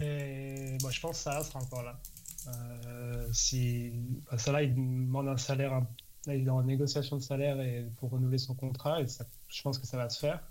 Moi, 0.00 0.90
je 0.90 1.00
pense 1.00 1.16
que 1.18 1.22
Salah 1.22 1.44
sera 1.44 1.60
encore 1.60 1.82
là. 1.82 1.98
Euh, 2.46 3.28
si 3.32 3.92
bah, 4.30 4.38
ça 4.38 4.52
là, 4.52 4.62
il 4.62 4.74
demande 4.74 5.28
un 5.28 5.36
salaire, 5.36 5.82
il 6.26 6.46
est 6.46 6.50
en 6.50 6.62
négociation 6.62 7.16
de 7.16 7.22
salaire 7.22 7.60
et 7.60 7.86
pour 7.96 8.10
renouveler 8.10 8.38
son 8.38 8.54
contrat, 8.54 9.00
et 9.00 9.08
ça, 9.08 9.26
je 9.48 9.62
pense 9.62 9.78
que 9.78 9.86
ça 9.86 9.96
va 9.96 10.08
se 10.08 10.18
faire. 10.18 10.42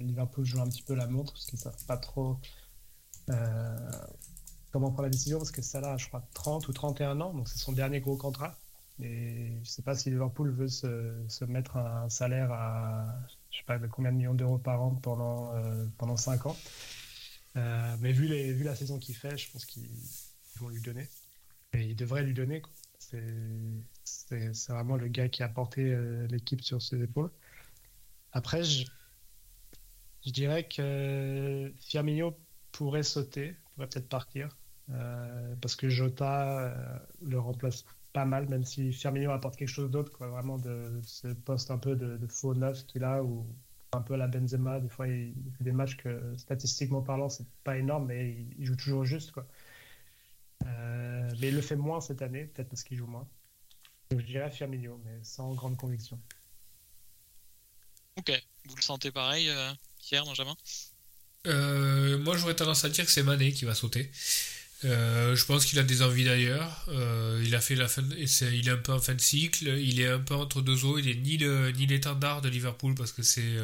Liverpool 0.00 0.44
joue 0.44 0.60
un 0.60 0.68
petit 0.68 0.82
peu 0.82 0.94
la 0.94 1.08
montre 1.08 1.32
parce 1.32 1.46
qu'ils 1.46 1.58
savent 1.58 1.84
pas 1.86 1.96
trop 1.96 2.38
comment 4.70 4.90
prendre 4.90 5.02
la 5.02 5.10
décision 5.10 5.38
parce 5.38 5.50
que 5.50 5.62
Salah 5.62 5.96
je 5.96 6.06
crois, 6.08 6.22
30 6.34 6.68
ou 6.68 6.72
31 6.72 7.20
ans, 7.20 7.34
donc 7.34 7.48
c'est 7.48 7.58
son 7.58 7.72
dernier 7.72 8.00
gros 8.00 8.16
contrat. 8.16 8.54
Et 9.00 9.52
je 9.62 9.68
sais 9.68 9.82
pas 9.82 9.94
si 9.94 10.10
Liverpool 10.10 10.50
veut 10.50 10.68
se, 10.68 11.44
mettre 11.44 11.76
un 11.76 12.08
salaire 12.08 12.50
à, 12.52 13.06
je 13.50 13.58
sais 13.58 13.64
pas, 13.64 13.78
combien 13.88 14.12
de 14.12 14.16
millions 14.16 14.34
d'euros 14.34 14.58
par 14.58 14.82
an 14.82 14.94
pendant, 15.02 15.52
pendant 15.98 16.16
5 16.16 16.46
ans. 16.46 16.56
Mais 18.00 18.12
vu, 18.12 18.26
les, 18.26 18.52
vu 18.52 18.64
la 18.64 18.74
saison 18.74 18.98
qu'il 18.98 19.14
fait, 19.14 19.36
je 19.36 19.50
pense 19.50 19.64
qu'ils 19.64 19.88
vont 20.56 20.68
lui 20.68 20.80
donner. 20.80 21.08
Et 21.72 21.84
ils 21.84 21.96
devraient 21.96 22.22
lui 22.22 22.34
donner. 22.34 22.62
C'est 22.98 24.72
vraiment 24.72 24.96
le 24.96 25.08
gars 25.08 25.28
qui 25.28 25.42
a 25.42 25.48
porté 25.48 25.92
euh, 25.92 26.26
l'équipe 26.28 26.62
sur 26.62 26.82
ses 26.82 27.02
épaules. 27.02 27.30
Après, 28.32 28.62
je, 28.62 28.86
je 30.24 30.30
dirais 30.30 30.68
que 30.68 31.72
Firmino 31.78 32.36
pourrait 32.72 33.02
sauter, 33.02 33.56
pourrait 33.74 33.88
peut-être 33.88 34.08
partir, 34.08 34.56
euh, 34.90 35.54
parce 35.60 35.76
que 35.76 35.88
Jota 35.88 36.60
euh, 36.60 36.98
le 37.22 37.38
remplace 37.38 37.84
pas 38.12 38.24
mal, 38.24 38.48
même 38.48 38.64
si 38.64 38.92
Firmino 38.92 39.30
apporte 39.30 39.56
quelque 39.56 39.68
chose 39.68 39.90
d'autre, 39.90 40.12
vraiment 40.18 40.58
de 40.58 41.00
ce 41.02 41.28
poste 41.28 41.70
un 41.70 41.78
peu 41.78 41.96
de, 41.96 42.26
faux 42.26 42.54
neuf 42.54 42.84
qu'il 42.86 43.04
a, 43.04 43.22
ou 43.22 43.46
un 43.92 44.02
peu 44.02 44.14
à 44.14 44.16
la 44.16 44.26
Benzema, 44.26 44.80
des 44.80 44.88
fois 44.88 45.08
il, 45.08 45.34
fait 45.56 45.64
des 45.64 45.72
matchs 45.72 45.96
que 45.96 46.34
statistiquement 46.36 47.02
parlant 47.02 47.28
c'est 47.28 47.46
pas 47.64 47.76
énorme, 47.78 48.06
mais 48.06 48.30
il, 48.32 48.54
il, 48.58 48.66
joue 48.66 48.76
toujours 48.76 49.04
juste. 49.04 49.32
Quoi. 49.32 49.46
Euh, 50.66 51.30
mais 51.40 51.48
il 51.48 51.54
le 51.54 51.62
fait 51.62 51.76
moins 51.76 52.00
cette 52.00 52.22
année, 52.22 52.44
peut-être 52.44 52.68
parce 52.68 52.82
qu'il 52.82 52.96
joue 52.96 53.06
moins. 53.06 53.28
Donc 54.10 54.20
je 54.20 54.26
dirais 54.26 54.50
Firmino, 54.50 55.00
mais 55.04 55.18
sans 55.22 55.54
grande 55.54 55.76
conviction. 55.76 56.18
Ok, 58.16 58.32
vous 58.64 58.76
le 58.76 58.82
sentez 58.82 59.10
pareil, 59.10 59.48
euh, 59.48 59.72
Pierre, 60.00 60.24
Benjamin? 60.24 60.56
Euh, 61.46 62.18
Moi 62.18 62.36
j'aurais 62.36 62.56
tendance 62.56 62.84
à 62.84 62.88
dire 62.88 63.04
que 63.04 63.10
c'est 63.10 63.22
Mané 63.22 63.52
qui 63.52 63.64
va 63.64 63.74
sauter. 63.74 64.10
Je 64.82 65.44
pense 65.44 65.64
qu'il 65.64 65.78
a 65.78 65.82
des 65.82 66.02
envies 66.02 66.24
d'ailleurs. 66.24 66.86
il 67.42 67.54
a 67.54 67.60
fait 67.60 67.74
la 67.74 67.88
fin, 67.88 68.02
il 68.16 68.68
est 68.68 68.70
un 68.70 68.76
peu 68.76 68.92
en 68.92 69.00
fin 69.00 69.14
de 69.14 69.20
cycle. 69.20 69.66
Il 69.78 70.00
est 70.00 70.08
un 70.08 70.20
peu 70.20 70.34
entre 70.34 70.62
deux 70.62 70.84
eaux. 70.84 70.98
Il 70.98 71.08
est 71.08 71.16
ni 71.16 71.86
l'étendard 71.86 72.42
de 72.42 72.48
Liverpool 72.48 72.94
parce 72.94 73.12
que 73.12 73.22
c'est 73.22 73.56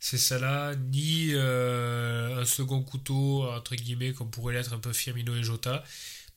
c'est 0.00 0.18
ça 0.18 0.38
là, 0.38 0.74
ni 0.74 1.32
un 1.34 2.44
second 2.44 2.82
couteau 2.82 3.44
entre 3.50 3.76
guillemets 3.76 4.12
comme 4.12 4.30
pourrait 4.30 4.54
l'être 4.54 4.72
un 4.72 4.78
peu 4.78 4.92
Firmino 4.92 5.34
et 5.36 5.42
Jota. 5.42 5.84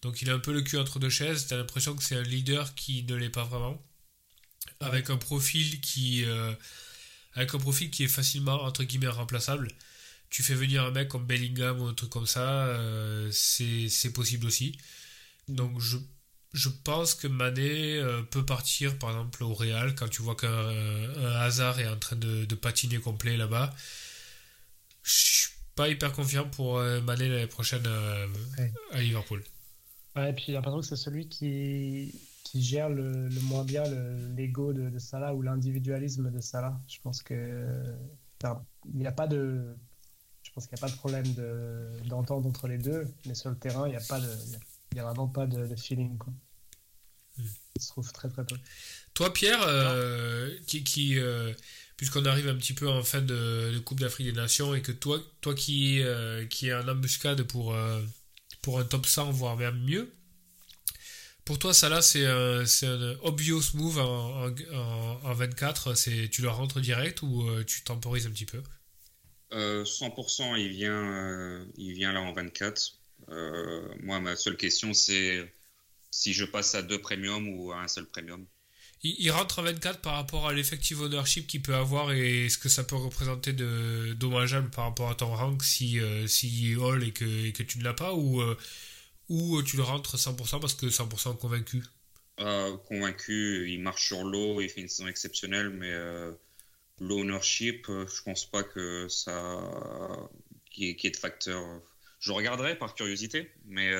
Donc 0.05 0.21
il 0.21 0.29
a 0.29 0.33
un 0.35 0.39
peu 0.39 0.53
le 0.53 0.61
cul 0.61 0.77
entre 0.77 0.99
deux 0.99 1.09
chaises. 1.09 1.47
T'as 1.47 1.57
l'impression 1.57 1.95
que 1.95 2.03
c'est 2.03 2.15
un 2.15 2.21
leader 2.21 2.75
qui 2.75 3.03
ne 3.03 3.15
l'est 3.15 3.31
pas 3.31 3.43
vraiment. 3.43 3.81
Avec 4.79 5.09
un 5.09 5.17
profil 5.17 5.81
qui. 5.81 6.23
Euh, 6.25 6.53
avec 7.33 7.55
un 7.55 7.57
profil 7.57 7.89
qui 7.89 8.03
est 8.03 8.07
facilement 8.07 8.61
entre 8.63 8.83
guillemets 8.83 9.07
remplaçable. 9.07 9.67
Tu 10.29 10.43
fais 10.43 10.53
venir 10.53 10.83
un 10.83 10.91
mec 10.91 11.07
comme 11.07 11.25
Bellingham 11.25 11.79
ou 11.79 11.85
un 11.85 11.93
truc 11.93 12.09
comme 12.09 12.25
ça, 12.25 12.67
euh, 12.67 13.29
c'est 13.31 14.13
possible 14.13 14.45
aussi. 14.47 14.77
Donc 15.47 15.79
je, 15.79 15.97
je 16.53 16.69
pense 16.69 17.15
que 17.15 17.27
Mané 17.27 17.97
euh, 17.97 18.21
peut 18.23 18.45
partir 18.45 18.97
par 18.97 19.11
exemple 19.11 19.43
au 19.43 19.53
Real 19.53 19.95
quand 19.95 20.09
tu 20.09 20.21
vois 20.21 20.35
qu'un 20.35 21.35
hasard 21.39 21.79
est 21.79 21.87
en 21.87 21.97
train 21.97 22.15
de, 22.15 22.55
patiner 22.55 22.99
complet 22.99 23.37
là-bas. 23.37 23.73
Je 25.03 25.13
suis 25.13 25.49
pas 25.75 25.89
hyper 25.89 26.11
confiant 26.11 26.49
pour 26.49 26.79
Mané 26.79 27.29
l'année 27.29 27.47
prochaine 27.47 27.85
à 28.91 29.01
Liverpool. 29.01 29.43
Ouais, 30.15 30.29
et 30.29 30.33
puis 30.33 30.45
j'ai 30.47 30.53
l'impression 30.53 30.79
que 30.79 30.85
c'est 30.85 30.95
celui 30.95 31.27
qui, 31.27 32.13
qui 32.43 32.63
gère 32.63 32.89
le, 32.89 33.27
le 33.27 33.41
moins 33.41 33.65
bien 33.65 33.83
l'ego 34.35 34.71
de, 34.71 34.89
de, 34.89 34.99
Salah 34.99 35.35
ou 35.35 35.41
l'individualisme 35.41 36.31
de 36.31 36.39
Salah. 36.39 36.79
Je 36.87 36.99
pense 37.01 37.21
que 37.21 37.83
il 38.93 38.99
n'y 38.99 39.07
a 39.07 39.11
pas 39.11 39.27
de 39.27 39.75
je 40.45 40.51
pense 40.51 40.67
qu'il 40.67 40.75
n'y 40.75 40.79
a 40.79 40.87
pas 40.87 40.91
de 40.91 40.97
problème 40.97 41.25
d'entente 42.05 42.45
entre 42.45 42.67
les 42.67 42.77
deux, 42.77 43.07
mais 43.25 43.33
sur 43.33 43.49
le 43.49 43.57
terrain, 43.57 43.87
il 43.87 43.91
n'y 43.91 43.97
a 43.97 44.07
pas 44.07 44.19
de 44.19 44.29
il 44.91 44.99
y 44.99 45.01
a 45.01 45.03
vraiment 45.03 45.27
pas 45.27 45.45
de, 45.45 45.75
feeling 45.75 46.17
quoi. 46.17 46.31
Hmm. 47.37 47.43
Il 47.75 47.81
se 47.81 47.89
trouve 47.89 48.09
très 48.13 48.29
très 48.29 48.45
peu. 48.45 48.55
Toi 49.13 49.33
Pierre, 49.33 49.61
euh, 49.63 50.55
qui, 50.67 50.83
qui 50.85 51.19
euh, 51.19 51.53
puisqu'on 51.97 52.23
arrive 52.25 52.47
un 52.47 52.55
petit 52.55 52.73
peu 52.73 52.87
en 52.87 53.03
fin 53.03 53.21
de, 53.21 53.77
Coupe 53.83 53.99
d'Afrique 53.99 54.27
des 54.27 54.33
Nations 54.33 54.73
et 54.73 54.81
que 54.81 54.93
toi 54.93 55.19
toi 55.41 55.53
qui 55.53 56.01
euh, 56.01 56.45
qui 56.45 56.69
est 56.69 56.73
en 56.73 56.87
embuscade 56.87 57.43
pour 57.43 57.75
pour 58.61 58.79
un 58.79 58.83
top 58.85 59.05
100, 59.05 59.31
voire 59.31 59.57
même 59.57 59.83
mieux. 59.83 60.13
Pour 61.43 61.59
toi, 61.59 61.75
ça 61.75 61.89
là, 61.89 62.01
c'est 62.01 62.25
un, 62.25 62.61
un, 62.61 63.15
obvious 63.21 63.61
move 63.75 63.99
en, 63.99 64.47
en, 64.73 65.33
24. 65.35 65.93
C'est, 65.93 66.27
tu 66.29 66.41
le 66.41 66.49
rentres 66.49 66.81
direct 66.81 67.21
ou 67.21 67.45
tu 67.65 67.83
temporises 67.83 68.25
un 68.25 68.31
petit 68.31 68.47
peu? 68.47 68.63
100%, 69.51 70.53
euh, 70.53 70.57
il 70.57 70.69
vient, 70.69 71.13
euh, 71.13 71.65
il 71.77 71.93
vient 71.93 72.13
là 72.13 72.21
en 72.21 72.33
24. 72.33 72.97
moi, 74.01 74.19
ma 74.19 74.35
seule 74.35 74.57
question, 74.57 74.93
c'est 74.93 75.53
si 76.11 76.33
je 76.33 76.45
passe 76.45 76.75
à 76.75 76.81
deux 76.81 76.99
premiums 76.99 77.47
ou 77.49 77.71
à 77.71 77.81
un 77.81 77.87
seul 77.87 78.05
premium. 78.05 78.45
Il, 79.03 79.29
rentre 79.29 79.59
en 79.59 79.63
24 79.63 80.01
par 80.01 80.15
rapport 80.15 80.47
à 80.47 80.53
l'effective 80.53 81.01
ownership 81.01 81.45
qu'il 81.45 81.61
peut 81.61 81.75
avoir 81.75 82.11
et 82.11 82.49
ce 82.49 82.57
que 82.57 82.69
ça 82.69 82.83
peut 82.83 82.95
représenter 82.95 83.53
de 83.53 84.13
dommageable 84.13 84.71
par 84.71 84.85
rapport 84.85 85.11
à 85.11 85.15
ton 85.15 85.27
rank 85.27 85.61
si, 85.63 85.99
euh, 85.99 86.25
si 86.25 86.75
all 86.81 87.03
et 87.03 87.11
que, 87.11 87.45
et 87.45 87.51
que 87.51 87.61
tu 87.61 87.77
ne 87.77 87.83
l'as 87.83 87.93
pas 87.93 88.13
ou, 88.13 88.41
euh, 88.41 88.57
ou 89.29 89.61
tu 89.61 89.77
le 89.77 89.83
rentres 89.83 90.17
100% 90.17 90.59
parce 90.59 90.73
que 90.73 90.87
100% 90.87 91.37
convaincu? 91.37 91.83
Euh, 92.39 92.75
Convaincu, 92.87 93.69
il 93.69 93.79
marche 93.79 94.07
sur 94.07 94.23
l'eau, 94.23 94.59
il 94.59 94.69
fait 94.69 94.81
une 94.81 94.89
saison 94.89 95.07
exceptionnelle, 95.07 95.69
mais 95.69 95.93
l'ownership, 96.99 97.87
je 97.87 98.21
pense 98.23 98.45
pas 98.45 98.63
que 98.63 99.07
ça. 99.09 99.61
qui 100.71 100.89
est, 100.89 101.09
de 101.09 101.17
facteur. 101.17 101.63
Je 102.19 102.31
regarderai 102.31 102.77
par 102.77 102.95
curiosité, 102.95 103.51
mais 103.65 103.91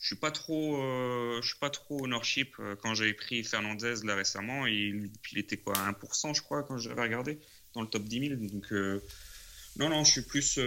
je 0.00 0.06
suis 0.06 0.16
pas 0.16 0.30
trop, 0.30 0.82
euh, 0.82 1.40
je 1.42 1.48
suis 1.48 1.58
pas 1.58 1.70
trop 1.70 2.02
ownership. 2.04 2.54
Euh, 2.58 2.74
quand 2.82 2.94
j'avais 2.94 3.12
pris 3.12 3.44
Fernandez 3.44 3.96
là 4.04 4.14
récemment, 4.14 4.66
il, 4.66 5.10
était 5.36 5.58
quoi, 5.58 5.74
à 5.76 5.92
1% 5.92 6.34
je 6.34 6.40
crois 6.40 6.62
quand 6.62 6.78
j'avais 6.78 7.02
regardé 7.02 7.38
dans 7.74 7.82
le 7.82 7.86
top 7.86 8.04
10 8.04 8.28
000. 8.28 8.40
Donc 8.40 8.72
euh, 8.72 9.02
non, 9.76 9.90
non, 9.90 10.02
je 10.02 10.10
suis 10.10 10.22
plus, 10.22 10.58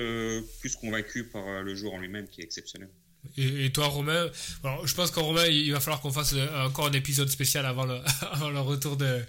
plus 0.60 0.76
convaincu 0.76 1.26
par 1.26 1.64
le 1.64 1.76
joueur 1.76 1.94
en 1.94 2.00
lui-même 2.00 2.28
qui 2.28 2.42
est 2.42 2.44
exceptionnel. 2.44 2.90
Et, 3.38 3.72
toi, 3.72 3.88
Romain 3.88 4.30
alors, 4.64 4.86
Je 4.86 4.94
pense 4.96 5.10
qu'en 5.10 5.24
Romain, 5.24 5.46
il 5.46 5.72
va 5.72 5.80
falloir 5.80 6.02
qu'on 6.02 6.12
fasse 6.12 6.36
encore 6.66 6.88
un 6.88 6.94
épisode 6.94 7.30
spécial 7.30 7.66
avant 7.66 7.86
le 7.86 8.60
retour 8.60 8.98
de, 8.98 9.24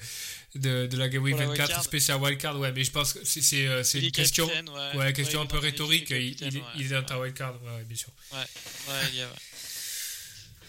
de, 0.54 0.86
de, 0.86 0.96
la 0.96 1.08
Game 1.08 1.22
Week 1.22 1.34
24 1.34 1.82
spécial 1.82 2.20
wildcard. 2.20 2.58
Ouais, 2.58 2.72
mais 2.72 2.84
je 2.84 2.90
pense 2.90 3.12
que 3.12 3.24
c'est 3.24 4.00
une 4.00 4.10
question, 4.12 4.48
ouais. 4.94 5.12
question 5.12 5.40
un 5.40 5.46
peu 5.46 5.58
rhétorique. 5.58 6.10
Il, 6.10 6.36
il, 6.76 6.86
est 6.86 6.88
dans 6.88 7.02
ta 7.02 7.18
wildcard, 7.18 7.60
ouais, 7.62 7.84
bien 7.84 7.96
sûr. 7.96 8.10
Ouais, 8.32 8.38
ouais, 8.38 9.00
il 9.12 9.18
y 9.18 9.22
a, 9.22 9.28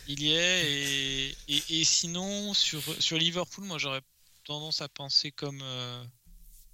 il 0.07 0.21
y 0.21 0.33
est. 0.33 1.35
Et, 1.47 1.63
et, 1.79 1.83
sinon, 1.83 2.53
sur, 2.53 2.81
sur 2.99 3.17
Liverpool, 3.17 3.65
moi 3.65 3.77
j'aurais 3.77 4.01
tendance 4.43 4.81
à 4.81 4.89
penser 4.89 5.31
comme, 5.31 5.61
euh, 5.61 6.03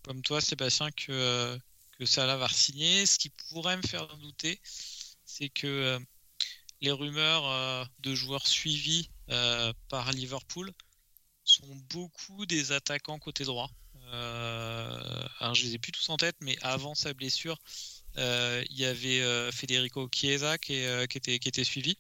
comme 0.04 0.22
toi, 0.22 0.42
Sébastien, 0.42 0.92
que, 0.92 1.12
euh, 1.12 1.58
que 1.98 2.06
Salah 2.06 2.38
va 2.38 2.50
signer. 2.50 3.06
Ce 3.06 3.18
qui 3.18 3.30
pourrait 3.50 3.78
me 3.78 3.82
faire 3.84 4.08
douter, 4.18 4.60
c'est 5.26 5.50
que 5.50 5.68
euh, 5.68 6.00
les 6.82 6.92
rumeurs 6.92 7.88
de 8.00 8.16
joueurs 8.16 8.48
suivis 8.48 9.10
par 9.88 10.12
Liverpool 10.12 10.72
sont 11.52 11.76
beaucoup 11.90 12.46
des 12.46 12.72
attaquants 12.72 13.20
côté 13.20 13.44
droit. 13.44 13.70
alors 14.12 15.56
je 15.56 15.64
les 15.64 15.76
ai 15.76 15.78
plus 15.78 15.92
tous 15.92 16.10
en 16.10 16.18
tête, 16.18 16.36
mais 16.42 16.58
avant 16.62 16.96
sa 16.96 17.14
blessure, 17.14 17.58
il 18.18 18.78
y 18.78 18.86
avait 18.86 19.52
Federico 19.52 20.10
Chiesa 20.14 20.58
qui, 20.58 20.82
qui, 21.10 21.18
était, 21.18 21.40
qui 21.40 21.50
était 21.50 21.64
suivi. 21.64 21.98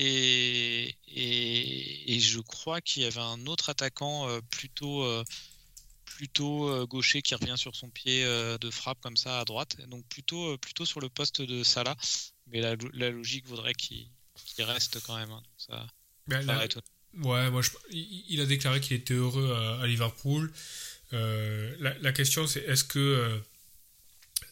Et, 0.00 0.96
et, 1.08 2.20
je 2.20 2.38
crois 2.38 2.80
qu'il 2.80 3.02
y 3.02 3.04
avait 3.04 3.20
un 3.20 3.46
autre 3.46 3.68
attaquant 3.68 4.28
euh, 4.28 4.40
plutôt, 4.48 5.02
euh, 5.02 5.24
plutôt 6.04 6.68
euh, 6.68 6.86
gaucher 6.86 7.20
qui 7.20 7.34
revient 7.34 7.56
sur 7.58 7.74
son 7.74 7.90
pied 7.90 8.24
de 8.24 8.70
frappe 8.70 9.00
comme 9.00 9.16
ça 9.16 9.40
à 9.40 9.44
droite. 9.44 9.76
Donc 9.88 10.06
plutôt, 10.06 10.56
plutôt 10.58 10.86
sur 10.86 11.00
le 11.00 11.08
poste 11.08 11.42
de 11.42 11.64
Salah. 11.64 11.96
Mais 12.46 12.60
la, 12.60 12.76
la 12.92 13.10
logique 13.10 13.46
voudrait 13.46 13.74
qu'il 13.74 14.08
reste 14.60 15.00
quand 15.00 15.16
même. 15.16 15.32
Hein. 15.32 15.42
ça, 15.56 15.86
ben, 16.28 16.68
ouais, 17.14 17.50
moi 17.50 17.62
il 17.90 18.40
a 18.40 18.46
déclaré 18.46 18.80
qu'il 18.80 18.96
était 18.96 19.14
heureux 19.14 19.52
à, 19.80 19.86
Liverpool. 19.86 20.52
La, 21.12 21.98
la, 22.00 22.12
question 22.12 22.46
c'est 22.46 22.60
est-ce 22.60 22.84
que 22.84 23.40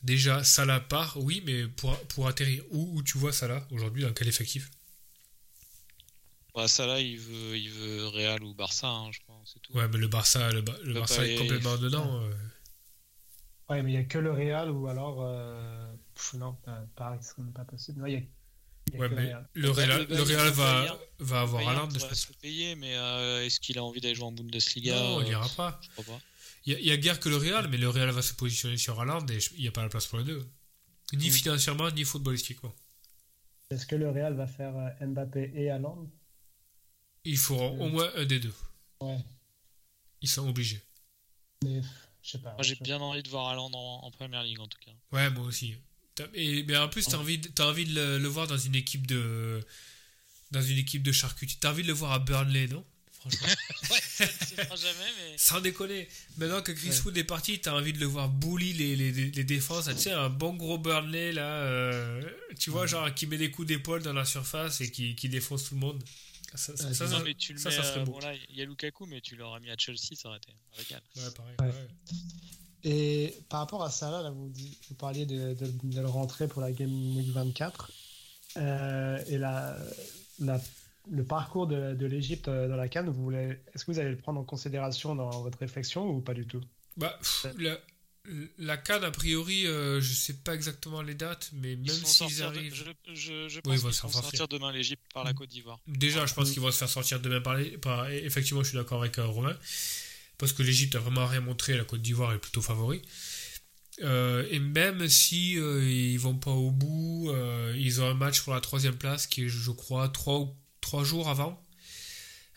déjà 0.02 0.44
Salah 0.44 0.80
part? 0.80 1.16
Oui, 1.18 1.42
mais 1.46 1.66
pour, 1.66 1.98
pour 2.08 2.28
atterrir 2.28 2.64
où, 2.70 2.96
où 2.96 3.02
tu 3.02 3.18
vois 3.18 3.32
Salah 3.32 3.66
aujourd'hui? 3.70 4.02
Dans 4.02 4.12
quel 4.12 4.28
effectif? 4.28 4.70
Bah, 6.56 6.64
là, 6.78 7.00
il 7.00 7.18
veut, 7.18 7.58
il 7.58 7.68
veut 7.68 8.06
Real 8.06 8.42
ou 8.42 8.54
Barça, 8.54 8.88
hein, 8.88 9.10
je 9.12 9.20
crois, 9.20 9.38
c'est 9.44 9.60
tout. 9.60 9.76
Ouais, 9.76 9.86
mais 9.88 9.98
le 9.98 10.08
Barça, 10.08 10.50
le, 10.52 10.62
Barça 10.62 11.26
est 11.26 11.36
complètement 11.36 11.76
dedans. 11.76 12.22
Euh. 12.22 12.32
Ouais, 13.68 13.82
mais 13.82 13.90
il 13.90 13.94
n'y 13.96 14.00
a 14.00 14.04
que 14.04 14.16
le 14.16 14.32
Real 14.32 14.70
ou 14.70 14.86
alors. 14.86 15.18
Euh... 15.20 15.92
non, 16.32 16.56
Paris, 16.94 17.18
ce 17.20 17.38
n'est 17.42 17.52
pas 17.52 17.66
possible. 17.66 18.02
il 18.06 18.14
y 18.14 18.16
a 18.16 18.22
Ouais, 18.94 19.08
mais 19.08 19.32
le 19.54 19.70
Real, 19.70 20.06
le 20.08 20.22
Real 20.22 20.48
va, 20.50 20.98
va 21.18 21.40
avoir 21.40 21.68
Haaland. 21.68 21.88
Il 21.92 21.98
va 21.98 22.14
se 22.14 22.32
payer, 22.34 22.76
mais 22.76 22.96
euh, 22.96 23.44
est-ce 23.44 23.60
qu'il 23.60 23.78
a 23.78 23.84
envie 23.84 24.00
d'aller 24.00 24.14
jouer 24.14 24.26
en 24.26 24.32
Bundesliga 24.32 24.94
Non, 24.94 25.20
il 25.22 25.28
n'ira 25.28 25.48
pas. 25.50 25.80
Je 25.82 25.88
crois 25.90 26.04
pas. 26.16 26.20
Il 26.64 26.80
y, 26.80 26.90
a, 26.90 26.96
guère 26.96 27.20
que 27.20 27.28
le 27.28 27.36
Real, 27.36 27.68
mais 27.68 27.76
le 27.76 27.88
Real 27.88 28.10
va 28.10 28.22
se 28.22 28.34
positionner 28.34 28.76
sur 28.76 29.00
Haaland 29.00 29.24
et 29.28 29.38
il 29.54 29.60
n'y 29.60 29.68
a 29.68 29.70
pas 29.70 29.82
la 29.82 29.88
place 29.88 30.06
pour 30.06 30.18
les 30.18 30.24
deux. 30.24 30.44
Ni 31.12 31.30
financièrement, 31.30 31.88
ni 31.92 32.02
footballistiquement. 32.02 32.74
Est-ce 33.70 33.86
que 33.86 33.94
le 33.94 34.10
Real 34.10 34.34
va 34.34 34.48
faire 34.48 34.76
euh, 34.76 35.06
Mbappé 35.06 35.52
et 35.54 35.70
Haaland? 35.70 36.10
Il 37.24 37.36
faut 37.36 37.56
au 37.56 37.88
moins 37.88 38.10
un 38.16 38.24
des 38.24 38.40
deux. 38.40 38.54
Ouais. 39.00 39.18
Ils 40.22 40.28
sont 40.28 40.48
obligés. 40.48 40.82
Mais 41.62 41.82
je 42.22 42.30
sais 42.30 42.38
pas. 42.38 42.54
Moi, 42.54 42.62
j'ai 42.62 42.76
bien 42.76 43.00
envie 43.00 43.22
de 43.22 43.28
voir 43.28 43.48
Haaland 43.48 43.70
en, 43.72 44.04
en 44.04 44.10
Première 44.10 44.42
Ligue 44.42 44.60
en 44.60 44.66
tout 44.66 44.78
cas. 44.84 44.92
Ouais, 45.12 45.30
moi 45.30 45.44
aussi. 45.44 45.76
Et, 46.34 46.62
mais 46.64 46.76
en 46.76 46.88
plus, 46.88 47.06
tu 47.06 47.14
as 47.14 47.18
envie, 47.18 47.38
de, 47.38 47.50
as 47.58 47.66
envie 47.66 47.84
de 47.84 48.18
le, 48.18 48.28
voir 48.28 48.46
dans 48.46 48.58
une 48.58 48.74
équipe 48.74 49.06
de 49.06 49.60
dans 50.50 50.62
une 50.62 50.78
équipe 50.78 51.02
de 51.02 51.12
charcuterie. 51.12 51.58
T'as 51.60 51.70
envie 51.70 51.82
de 51.82 51.88
le 51.88 51.92
voir 51.92 52.12
à 52.12 52.18
Burnley, 52.18 52.68
non? 52.68 52.84
Franchement. 53.10 53.48
ouais, 53.90 54.76
jamais, 54.76 55.12
mais... 55.18 55.34
Sans 55.36 55.60
déconner. 55.60 56.08
Maintenant 56.36 56.62
que 56.62 56.72
Chris 56.72 57.00
Wood 57.04 57.16
est 57.18 57.24
parti, 57.24 57.58
t'as 57.60 57.72
envie 57.72 57.92
de 57.92 57.98
le 57.98 58.06
voir 58.06 58.28
bully 58.28 58.72
les, 58.72 58.94
les, 58.94 59.12
les 59.12 59.44
défenses. 59.44 59.86
Tu 59.86 59.98
sais, 59.98 60.12
un 60.12 60.30
bon 60.30 60.54
gros 60.54 60.78
Burnley, 60.78 61.32
là, 61.32 61.62
euh, 61.62 62.22
tu 62.58 62.70
vois, 62.70 62.86
genre, 62.86 63.12
qui 63.12 63.26
met 63.26 63.38
des 63.38 63.50
coups 63.50 63.66
d'épaule 63.66 64.02
dans 64.02 64.12
la 64.12 64.24
surface 64.24 64.80
et 64.80 64.90
qui, 64.90 65.16
qui 65.16 65.28
défonce 65.28 65.64
tout 65.68 65.74
le 65.74 65.80
monde. 65.80 66.02
Ça, 66.54 66.76
ça, 66.76 66.94
ça, 66.94 67.20
mais 67.24 67.34
tu 67.34 67.52
le 67.52 67.58
ça, 67.58 67.68
mets, 67.68 67.76
serait 67.76 68.04
beau. 68.04 68.12
Bon, 68.12 68.18
là, 68.20 68.32
il 68.48 68.56
y 68.56 68.62
a 68.62 68.64
Lukaku, 68.64 69.04
mais 69.06 69.20
tu 69.20 69.36
l'auras 69.36 69.60
mis 69.60 69.70
à 69.70 69.76
Chelsea, 69.76 70.14
ça 70.14 70.28
aurait 70.28 70.38
été 70.38 70.52
un 70.52 70.76
régal. 70.76 71.02
Ouais, 71.16 71.30
pareil. 71.36 71.56
Ouais. 71.60 71.88
Et 72.88 73.34
par 73.48 73.58
rapport 73.58 73.82
à 73.82 73.90
ça, 73.90 74.22
là, 74.22 74.30
vous, 74.30 74.52
vous 74.88 74.94
parliez 74.94 75.26
de, 75.26 75.54
de, 75.54 75.66
de, 75.82 76.00
le 76.00 76.06
rentrer 76.06 76.46
pour 76.46 76.62
la 76.62 76.70
Game 76.70 77.16
Week 77.16 77.28
24. 77.32 77.90
Euh, 78.58 79.18
et 79.26 79.38
la, 79.38 79.76
la, 80.38 80.60
le 81.10 81.24
parcours 81.24 81.66
de, 81.66 81.94
de 81.94 82.06
l'Égypte 82.06 82.46
euh, 82.46 82.68
dans 82.68 82.76
la 82.76 82.86
Cannes, 82.86 83.08
vous 83.10 83.24
voulez, 83.24 83.58
est-ce 83.74 83.84
que 83.84 83.90
vous 83.90 83.98
allez 83.98 84.10
le 84.10 84.16
prendre 84.16 84.38
en 84.38 84.44
considération 84.44 85.16
dans 85.16 85.42
votre 85.42 85.58
réflexion 85.58 86.08
ou 86.08 86.20
pas 86.20 86.32
du 86.32 86.46
tout? 86.46 86.60
Bah, 86.96 87.18
la, 87.58 87.76
la 88.56 88.76
Cannes, 88.76 89.02
a 89.02 89.10
priori, 89.10 89.66
euh, 89.66 90.00
je 90.00 90.12
sais 90.12 90.34
pas 90.34 90.54
exactement 90.54 91.02
les 91.02 91.16
dates, 91.16 91.50
mais 91.54 91.74
même 91.74 91.88
s'ils 91.88 92.44
arrivent. 92.44 92.72
je, 92.72 93.14
je, 93.14 93.48
je, 93.48 93.60
pense 93.62 93.80
qu'ils 93.80 93.82
vont 93.82 94.10
sortir 94.10 94.46
demain 94.46 94.70
l'Égypte 94.70 95.02
par 95.12 95.24
la 95.24 95.32
Côte 95.32 95.50
d'Ivoire. 95.50 95.80
Déjà, 95.88 96.24
je 96.24 96.34
pense 96.34 96.52
qu'ils 96.52 96.62
vont 96.62 96.70
se 96.70 96.78
faire 96.78 96.88
sortir 96.88 97.18
demain 97.18 97.40
par, 97.40 97.56
les, 97.56 97.78
par. 97.78 98.08
Effectivement, 98.10 98.62
je 98.62 98.68
suis 98.68 98.78
d'accord 98.78 99.00
avec 99.00 99.18
euh, 99.18 99.26
Romain 99.26 99.56
parce 100.38 100.52
que 100.52 100.62
l'Égypte 100.62 100.94
a 100.94 100.98
vraiment 100.98 101.26
rien 101.26 101.40
montré, 101.40 101.76
la 101.76 101.84
Côte 101.84 102.02
d'Ivoire 102.02 102.32
est 102.32 102.38
plutôt 102.38 102.62
favori. 102.62 103.02
Euh, 104.02 104.46
et 104.50 104.58
même 104.58 105.08
si 105.08 105.58
euh, 105.58 105.82
ils 105.82 106.18
vont 106.18 106.34
pas 106.36 106.50
au 106.50 106.70
bout, 106.70 107.30
euh, 107.30 107.74
ils 107.76 108.00
ont 108.02 108.10
un 108.10 108.14
match 108.14 108.42
pour 108.42 108.54
la 108.54 108.60
troisième 108.60 108.96
place 108.96 109.26
qui 109.26 109.44
est, 109.44 109.48
je 109.48 109.70
crois, 109.70 110.08
trois, 110.08 110.54
trois 110.80 111.04
jours 111.04 111.28
avant 111.28 111.62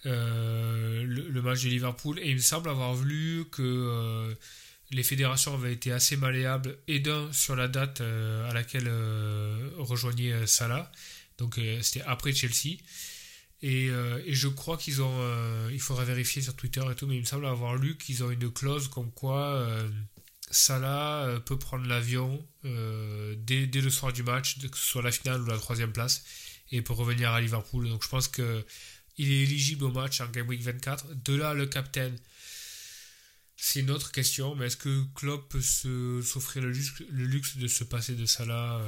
le, 0.04 1.42
match 1.42 1.64
de 1.64 1.70
Liverpool. 1.70 2.20
Et 2.20 2.30
il 2.30 2.36
me 2.36 2.42
semble 2.42 2.70
avoir 2.70 2.96
vu 2.96 3.46
que 3.52 4.36
les 4.92 5.04
fédérations 5.04 5.54
avaient 5.54 5.74
été 5.74 5.92
assez 5.92 6.18
malléables, 6.18 6.78
et 6.88 7.00
d'un 7.00 7.32
sur 7.32 7.56
la 7.56 7.68
date 7.68 8.02
à 8.02 8.54
laquelle 8.54 8.90
rejoignait 9.78 10.48
Salah. 10.48 10.92
Donc 11.38 11.60
c'était 11.82 12.06
après 12.06 12.34
Chelsea. 12.34 12.78
Euh, 13.64 14.22
et, 14.26 14.34
je 14.34 14.48
crois 14.48 14.78
qu'ils 14.78 15.02
ont. 15.02 15.18
Euh, 15.20 15.70
il 15.72 15.82
faudra 15.82 16.06
vérifier 16.06 16.42
sur 16.42 16.56
Twitter 16.56 16.82
et 16.90 16.96
tout, 16.96 17.08
mais 17.08 17.16
il 17.16 17.22
me 17.22 17.26
semble 17.26 17.46
avoir 17.46 17.76
lu 17.76 17.98
qu'ils 17.98 18.24
ont 18.24 18.32
une 18.32 18.52
clause 18.52 18.88
comme 18.88 19.12
quoi 19.12 19.54
euh, 19.56 19.90
Salah 20.50 21.40
peut 21.46 21.60
prendre 21.60 21.86
l'avion 21.86 22.46
dès, 22.64 23.66
le 23.66 23.90
soir 23.90 24.14
du 24.14 24.24
match, 24.24 24.60
que 24.60 24.78
ce 24.78 24.84
soit 24.84 25.02
la 25.02 25.12
finale 25.12 25.42
ou 25.42 25.46
la 25.46 25.58
troisième 25.58 25.92
place, 25.92 26.24
et 26.72 26.82
peut 26.82 26.94
revenir 26.94 27.32
à 27.32 27.42
Liverpool. 27.42 27.90
Donc 27.90 28.04
je 28.04 28.10
pense 28.10 28.28
que 28.28 28.66
il 29.18 29.32
est 29.32 29.44
éligible 29.44 29.84
au 29.84 29.92
match 29.92 30.22
en 30.22 30.28
Game 30.30 30.48
Week 30.48 30.62
24. 30.62 31.24
De 31.24 31.36
là, 31.36 31.54
le 31.54 31.66
captain. 31.66 32.12
C'est 33.58 33.82
une 33.82 33.92
autre 33.92 34.14
question, 34.14 34.56
mais 34.56 34.68
est-ce 34.68 34.78
que 34.78 35.04
Klopp 35.16 35.50
peut 35.50 35.62
s'offrir 35.62 36.64
le 36.64 36.72
le 36.72 37.26
luxe, 37.26 37.58
de 37.58 37.68
se 37.68 37.84
passer 37.84 38.16
de 38.16 38.26
Salah 38.26 38.82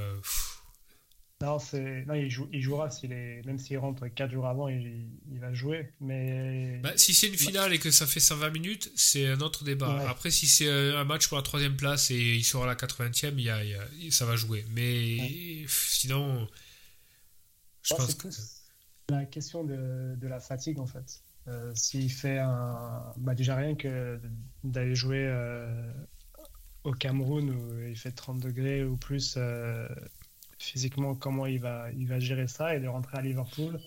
non, 1.42 1.60
c'est... 1.60 2.06
non 2.06 2.14
il, 2.14 2.32
il 2.52 2.62
jouera, 2.62 2.90
s'il 2.90 3.12
est... 3.12 3.42
même 3.46 3.58
s'il 3.58 3.78
rentre 3.78 4.08
4 4.08 4.32
jours 4.32 4.48
avant, 4.48 4.68
il, 4.68 5.08
il 5.32 5.40
va 5.40 5.54
jouer. 5.54 5.90
Mais... 6.00 6.80
Bah, 6.84 6.92
si 6.96 7.14
c'est 7.14 7.28
une 7.28 7.38
finale 7.38 7.74
et 7.74 7.80
que 7.80 7.92
ça 7.92 8.06
fait 8.06 8.20
120 8.20 8.50
minutes, 8.52 8.92
c'est 8.96 9.28
un 9.28 9.40
autre 9.42 9.64
débat. 9.64 10.08
Après, 10.10 10.32
si 10.32 10.48
c'est 10.48 10.70
un 10.70 11.04
match 11.04 11.28
pour 11.28 11.38
la 11.38 11.44
troisième 11.44 11.76
place 11.76 12.12
et 12.12 12.36
il 12.36 12.44
sera 12.44 12.66
à 12.66 12.68
la 12.68 12.76
80e, 12.76 13.34
il 13.38 13.44
y 13.44 13.50
a, 13.50 14.12
ça 14.12 14.26
va 14.26 14.36
jouer. 14.36 14.66
Mais 14.74 15.66
sinon, 15.68 16.48
je 17.84 17.96
pense 17.96 18.16
que... 18.16 18.28
La 19.10 19.26
question 19.26 19.64
de, 19.64 20.16
de, 20.16 20.28
la 20.28 20.40
fatigue, 20.40 20.80
en 20.80 20.86
fait. 20.86 21.22
Euh, 21.48 21.72
s'il 21.76 22.12
fait 22.12 22.38
un... 22.38 23.14
Bah, 23.18 23.36
déjà 23.36 23.56
rien 23.56 23.76
que 23.76 24.22
d'aller 24.64 24.96
jouer 24.96 25.26
euh, 25.28 25.92
au 26.84 26.94
Cameroun 26.94 27.50
où 27.50 27.88
il 27.88 27.98
fait 27.98 28.12
30 28.12 28.40
degrés 28.40 28.84
ou 28.84 28.96
plus... 28.96 29.36
Euh, 29.38 29.88
physiquement 30.62 31.16
comment 31.16 31.46
il 31.46 31.60
va, 31.60 31.92
il 31.98 32.08
va 32.08 32.20
gérer 32.20 32.48
ça 32.48 32.76
et 32.76 32.80
de 32.80 32.88
rentrer 32.88 33.18
à 33.18 33.22
Liverpool 33.22 33.80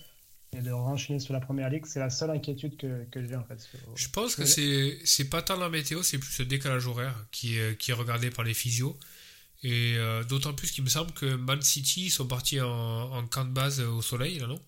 et 0.56 0.60
de 0.60 0.70
renchaîner 0.70 1.18
sur 1.18 1.32
la 1.32 1.40
première 1.40 1.70
ligue, 1.70 1.86
c'est 1.86 2.00
la 2.00 2.10
seule 2.10 2.30
inquiétude 2.30 2.76
que, 2.76 3.04
que 3.10 3.26
j'ai 3.26 3.36
en 3.36 3.44
fait. 3.44 3.68
Je 3.96 4.08
pense 4.08 4.36
que 4.36 4.44
c'est, 4.44 4.98
c'est 5.04 5.28
pas 5.28 5.42
tant 5.42 5.56
la 5.56 5.68
météo, 5.68 6.02
c'est 6.02 6.18
plus 6.18 6.38
le 6.38 6.44
décalage 6.44 6.86
horaire 6.86 7.26
qui 7.32 7.58
est, 7.58 7.76
qui 7.78 7.90
est 7.90 7.94
regardé 7.94 8.30
par 8.30 8.44
les 8.44 8.54
physios. 8.54 8.98
Et 9.62 9.94
euh, 9.96 10.22
d'autant 10.24 10.52
plus 10.52 10.70
qu'il 10.70 10.84
me 10.84 10.90
semble 10.90 11.12
que 11.12 11.36
Man 11.36 11.62
City 11.62 12.10
sont 12.10 12.26
partis 12.26 12.60
en, 12.60 12.68
en 12.68 13.26
camp 13.26 13.46
de 13.46 13.52
base 13.52 13.80
au 13.80 14.02
soleil, 14.02 14.38
là, 14.38 14.46
non? 14.46 14.60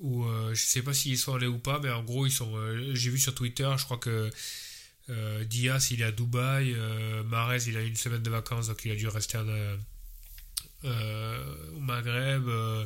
Ou 0.00 0.24
euh, 0.24 0.52
je 0.54 0.64
sais 0.64 0.82
pas 0.82 0.92
s'ils 0.92 1.16
sont 1.18 1.34
allés 1.34 1.46
ou 1.46 1.58
pas, 1.58 1.78
mais 1.78 1.90
en 1.90 2.02
gros, 2.02 2.26
ils 2.26 2.32
sont. 2.32 2.56
Euh, 2.56 2.94
j'ai 2.94 3.10
vu 3.10 3.18
sur 3.18 3.34
Twitter, 3.34 3.70
je 3.78 3.84
crois 3.84 3.98
que 3.98 4.30
Diaz 5.44 5.90
il 5.90 6.02
est 6.02 6.04
à 6.04 6.12
Dubaï, 6.12 6.76
Marez 7.26 7.64
il 7.66 7.76
a 7.76 7.82
une 7.82 7.96
semaine 7.96 8.22
de 8.22 8.30
vacances, 8.30 8.68
donc 8.68 8.84
il 8.84 8.92
a 8.92 8.94
dû 8.94 9.08
rester 9.08 9.38
en, 9.38 9.48
euh, 9.48 9.76
au 10.84 11.80
Maghreb. 11.80 12.48
Euh, 12.48 12.84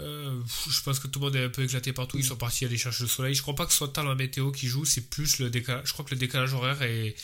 euh, 0.00 0.40
je 0.70 0.82
pense 0.82 0.98
que 0.98 1.06
tout 1.06 1.18
le 1.20 1.26
monde 1.26 1.36
est 1.36 1.44
un 1.44 1.48
peu 1.48 1.62
éclaté 1.62 1.92
partout. 1.92 2.18
Ils 2.18 2.24
sont 2.24 2.36
partis 2.36 2.64
aller 2.64 2.78
chercher 2.78 3.04
le 3.04 3.08
soleil. 3.08 3.34
Je 3.34 3.42
crois 3.42 3.54
pas 3.54 3.66
que 3.66 3.72
ce 3.72 3.78
soit 3.78 3.88
tant 3.88 4.02
la 4.02 4.14
météo 4.14 4.50
qui 4.50 4.66
joue, 4.66 4.84
c'est 4.84 5.08
plus 5.08 5.38
le 5.38 5.50
décalage. 5.50 5.86
Je 5.86 5.92
crois 5.92 6.04
que 6.04 6.12
le 6.12 6.18
décalage 6.18 6.54
horaire 6.54 6.82
est, 6.82 7.14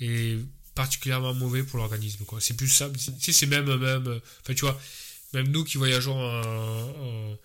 est 0.00 0.38
particulièrement 0.74 1.34
mauvais 1.34 1.62
pour 1.62 1.78
l'organisme. 1.78 2.24
C'est 2.40 2.56
plus 2.56 2.68
ça. 2.68 2.90
C'est 3.18 3.46
même, 3.46 3.74
même. 3.76 4.20
Enfin, 4.42 4.54
tu 4.54 4.60
vois, 4.60 4.80
même 5.32 5.48
nous 5.48 5.64
qui 5.64 5.78
voyageons 5.78 6.18
en, 6.18 7.36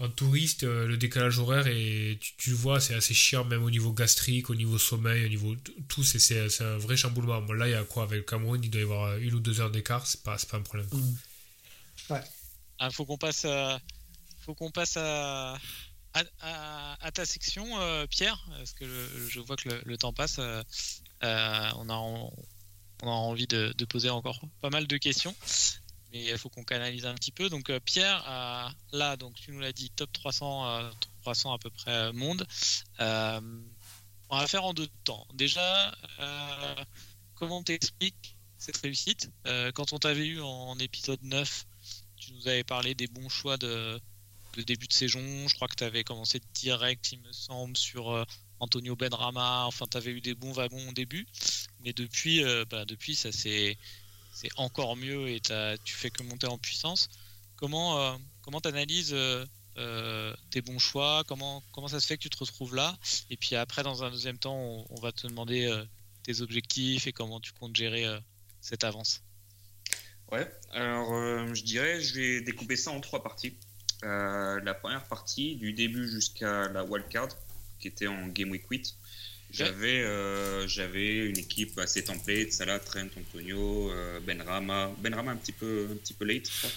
un 0.00 0.08
touriste, 0.08 0.62
euh, 0.62 0.86
le 0.86 0.96
décalage 0.96 1.38
horaire, 1.38 1.66
et 1.66 2.18
tu, 2.20 2.50
le 2.50 2.56
vois, 2.56 2.80
c'est 2.80 2.94
assez 2.94 3.14
chiant, 3.14 3.44
même 3.44 3.64
au 3.64 3.70
niveau 3.70 3.92
gastrique, 3.92 4.48
au 4.48 4.54
niveau 4.54 4.78
sommeil, 4.78 5.24
au 5.24 5.28
niveau 5.28 5.56
tout, 5.88 6.04
c'est 6.04 6.62
un 6.62 6.78
vrai 6.78 6.96
chamboulement. 6.96 7.42
Bon, 7.42 7.52
là, 7.52 7.68
il 7.68 7.72
y 7.72 7.74
a 7.74 7.82
quoi 7.84 8.04
avec 8.04 8.18
le 8.18 8.24
Cameroun? 8.24 8.60
Il 8.62 8.70
doit 8.70 8.80
y 8.80 8.84
avoir 8.84 9.16
une 9.16 9.34
ou 9.34 9.40
deux 9.40 9.60
heures 9.60 9.70
d'écart, 9.70 10.06
c'est 10.06 10.22
pas, 10.22 10.36
pas 10.50 10.56
un 10.56 10.62
problème. 10.62 10.88
Mm. 10.92 12.12
Ouais. 12.12 12.22
Ah, 12.78 12.90
faut 12.90 13.04
qu'on 13.04 13.18
passe 13.18 13.44
à, 13.44 13.80
faut 14.40 14.54
qu'on 14.54 14.70
passe 14.70 14.96
à, 14.96 15.58
à, 16.40 17.10
ta 17.12 17.26
section, 17.26 17.66
euh, 17.80 18.06
Pierre, 18.06 18.48
parce 18.56 18.72
que 18.72 18.84
je, 19.28 19.40
vois 19.40 19.56
que 19.56 19.68
le, 19.84 19.98
temps 19.98 20.12
passe. 20.12 20.38
Euh, 20.38 20.62
on, 21.22 21.88
a, 21.88 21.94
on, 21.94 22.32
a 23.02 23.06
envie 23.06 23.48
de, 23.48 23.74
de, 23.76 23.84
poser 23.84 24.10
encore 24.10 24.40
pas 24.60 24.70
mal 24.70 24.86
de 24.86 24.96
questions 24.96 25.34
mais 26.12 26.24
il 26.24 26.38
faut 26.38 26.48
qu'on 26.48 26.64
canalise 26.64 27.06
un 27.06 27.14
petit 27.14 27.32
peu. 27.32 27.48
Donc 27.48 27.70
euh, 27.70 27.80
Pierre, 27.80 28.22
là, 28.92 29.16
donc 29.16 29.34
tu 29.34 29.52
nous 29.52 29.60
l'as 29.60 29.72
dit, 29.72 29.90
top 29.90 30.12
300, 30.12 30.90
300 31.22 31.50
euh, 31.50 31.54
à 31.54 31.58
peu 31.58 31.70
près 31.70 31.90
euh, 31.90 32.12
monde. 32.12 32.46
on 32.98 34.38
va 34.38 34.46
faire 34.46 34.64
en 34.64 34.74
deux 34.74 34.88
temps. 35.04 35.26
Déjà, 35.34 35.94
comment 37.34 37.62
t'expliques 37.62 38.36
cette 38.58 38.78
réussite? 38.78 39.30
Quand 39.74 39.92
on 39.92 39.98
t'avait 39.98 40.26
eu 40.26 40.40
en, 40.40 40.78
épisode 40.78 41.22
9, 41.22 41.66
tu 42.16 42.32
nous 42.32 42.48
avais 42.48 42.64
parlé 42.64 42.94
des 42.94 43.06
bons 43.06 43.28
choix 43.28 43.56
de, 43.56 44.00
début 44.66 44.88
de 44.88 44.92
saison. 44.92 45.20
Je 45.48 45.54
crois 45.54 45.68
que 45.68 45.76
tu 45.76 45.84
avais 45.84 46.04
commencé 46.04 46.40
direct, 46.54 47.12
il 47.12 47.20
me 47.20 47.32
semble, 47.32 47.76
sur 47.76 48.26
Antonio 48.60 48.96
Benrama. 48.96 49.64
Enfin, 49.66 49.86
tu 49.90 49.96
avais 49.96 50.10
eu 50.10 50.20
des 50.20 50.34
bons 50.34 50.52
wagons 50.52 50.88
au 50.88 50.92
début. 50.92 51.26
Mais 51.80 51.92
depuis, 51.92 52.42
bah, 52.68 52.84
depuis 52.84 53.14
ça 53.14 53.30
s'est 53.32 53.78
c'est 54.38 54.50
encore 54.56 54.96
mieux 54.96 55.28
et 55.28 55.40
tu 55.84 55.94
fais 55.94 56.10
que 56.10 56.22
monter 56.22 56.46
en 56.46 56.58
puissance. 56.58 57.08
Comment 57.56 58.00
euh, 58.00 58.16
comment 58.42 58.60
t'analyses 58.60 59.12
euh, 59.12 59.44
euh, 59.78 60.32
tes 60.50 60.62
bons 60.62 60.78
choix? 60.78 61.24
Comment 61.26 61.64
comment 61.72 61.88
ça 61.88 61.98
se 61.98 62.06
fait 62.06 62.16
que 62.16 62.22
tu 62.22 62.30
te 62.30 62.38
retrouves 62.38 62.76
là? 62.76 62.96
Et 63.30 63.36
puis 63.36 63.56
après, 63.56 63.82
dans 63.82 64.04
un 64.04 64.10
deuxième 64.10 64.38
temps, 64.38 64.86
on, 64.90 65.00
va 65.00 65.10
te 65.10 65.26
demander 65.26 65.68
tes 66.22 66.40
objectifs 66.40 67.08
et 67.08 67.12
comment 67.12 67.40
tu 67.40 67.52
comptes 67.52 67.74
gérer 67.74 68.06
cette 68.60 68.84
avance. 68.84 69.22
Ouais. 70.30 70.48
Alors 70.70 71.08
je 71.52 71.62
dirais, 71.64 72.00
je 72.00 72.14
vais 72.14 72.40
découper 72.40 72.76
ça 72.76 72.92
en 72.92 73.00
trois 73.00 73.24
parties. 73.24 73.56
la 74.02 74.74
première 74.80 75.04
partie, 75.08 75.56
du 75.56 75.72
début 75.72 76.08
jusqu'à 76.08 76.68
la 76.68 76.84
wildcard, 76.84 77.30
qui 77.80 77.88
était 77.88 78.06
en 78.06 78.28
Game 78.28 78.52
Week 78.52 78.64
8. 78.70 78.94
J'avais 79.50 80.02
euh, 80.02 80.68
j'avais 80.68 81.26
une 81.26 81.38
équipe 81.38 81.78
assez 81.78 82.04
template, 82.04 82.52
Salah, 82.52 82.78
Trent, 82.78 83.08
Antonio, 83.16 83.90
euh, 83.90 84.20
Benrama. 84.20 84.92
Benrama 84.98 85.32
un 85.32 85.36
petit 85.36 85.52
peu 85.52 85.88
un 85.90 85.96
petit 85.96 86.14
peu 86.14 86.24
late, 86.24 86.50
je 86.50 86.58
crois. 86.58 86.70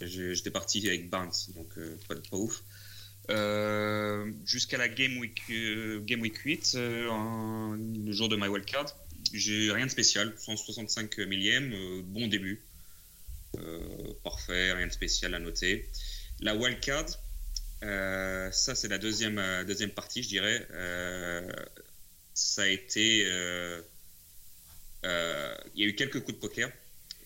J'étais 0.00 0.50
parti 0.50 0.86
avec 0.86 1.08
Barnes, 1.08 1.32
donc 1.54 1.78
pas, 2.08 2.14
pas, 2.16 2.36
ouf. 2.36 2.62
Jusqu'à 4.44 4.76
la 4.76 4.88
Game 4.88 5.16
Week, 5.18 5.40
Game 6.04 6.20
Week 6.20 6.36
8, 6.36 6.74
le 6.74 8.12
jour 8.12 8.28
de 8.28 8.36
my 8.36 8.48
wildcard, 8.48 8.94
j'ai 9.32 9.72
rien 9.72 9.86
de 9.86 9.90
spécial, 9.90 10.34
165 10.36 11.18
millième, 11.20 12.02
bon 12.02 12.26
début. 12.26 12.60
parfait, 14.24 14.72
rien 14.72 14.88
de 14.88 14.92
spécial 14.92 15.34
à 15.34 15.38
noter. 15.38 15.88
La 16.40 16.54
wildcard, 16.54 17.06
euh, 17.84 18.50
ça, 18.50 18.74
c'est 18.74 18.88
la 18.88 18.98
deuxième, 18.98 19.38
euh, 19.38 19.64
deuxième 19.64 19.90
partie, 19.90 20.22
je 20.22 20.28
dirais. 20.28 20.66
Euh, 20.72 21.46
ça 22.34 22.62
a 22.62 22.66
été. 22.66 23.20
Il 25.04 25.80
y 25.80 25.84
a 25.84 25.86
eu 25.86 25.94
quelques 25.94 26.20
coups 26.20 26.34
de 26.34 26.40
poker. 26.40 26.70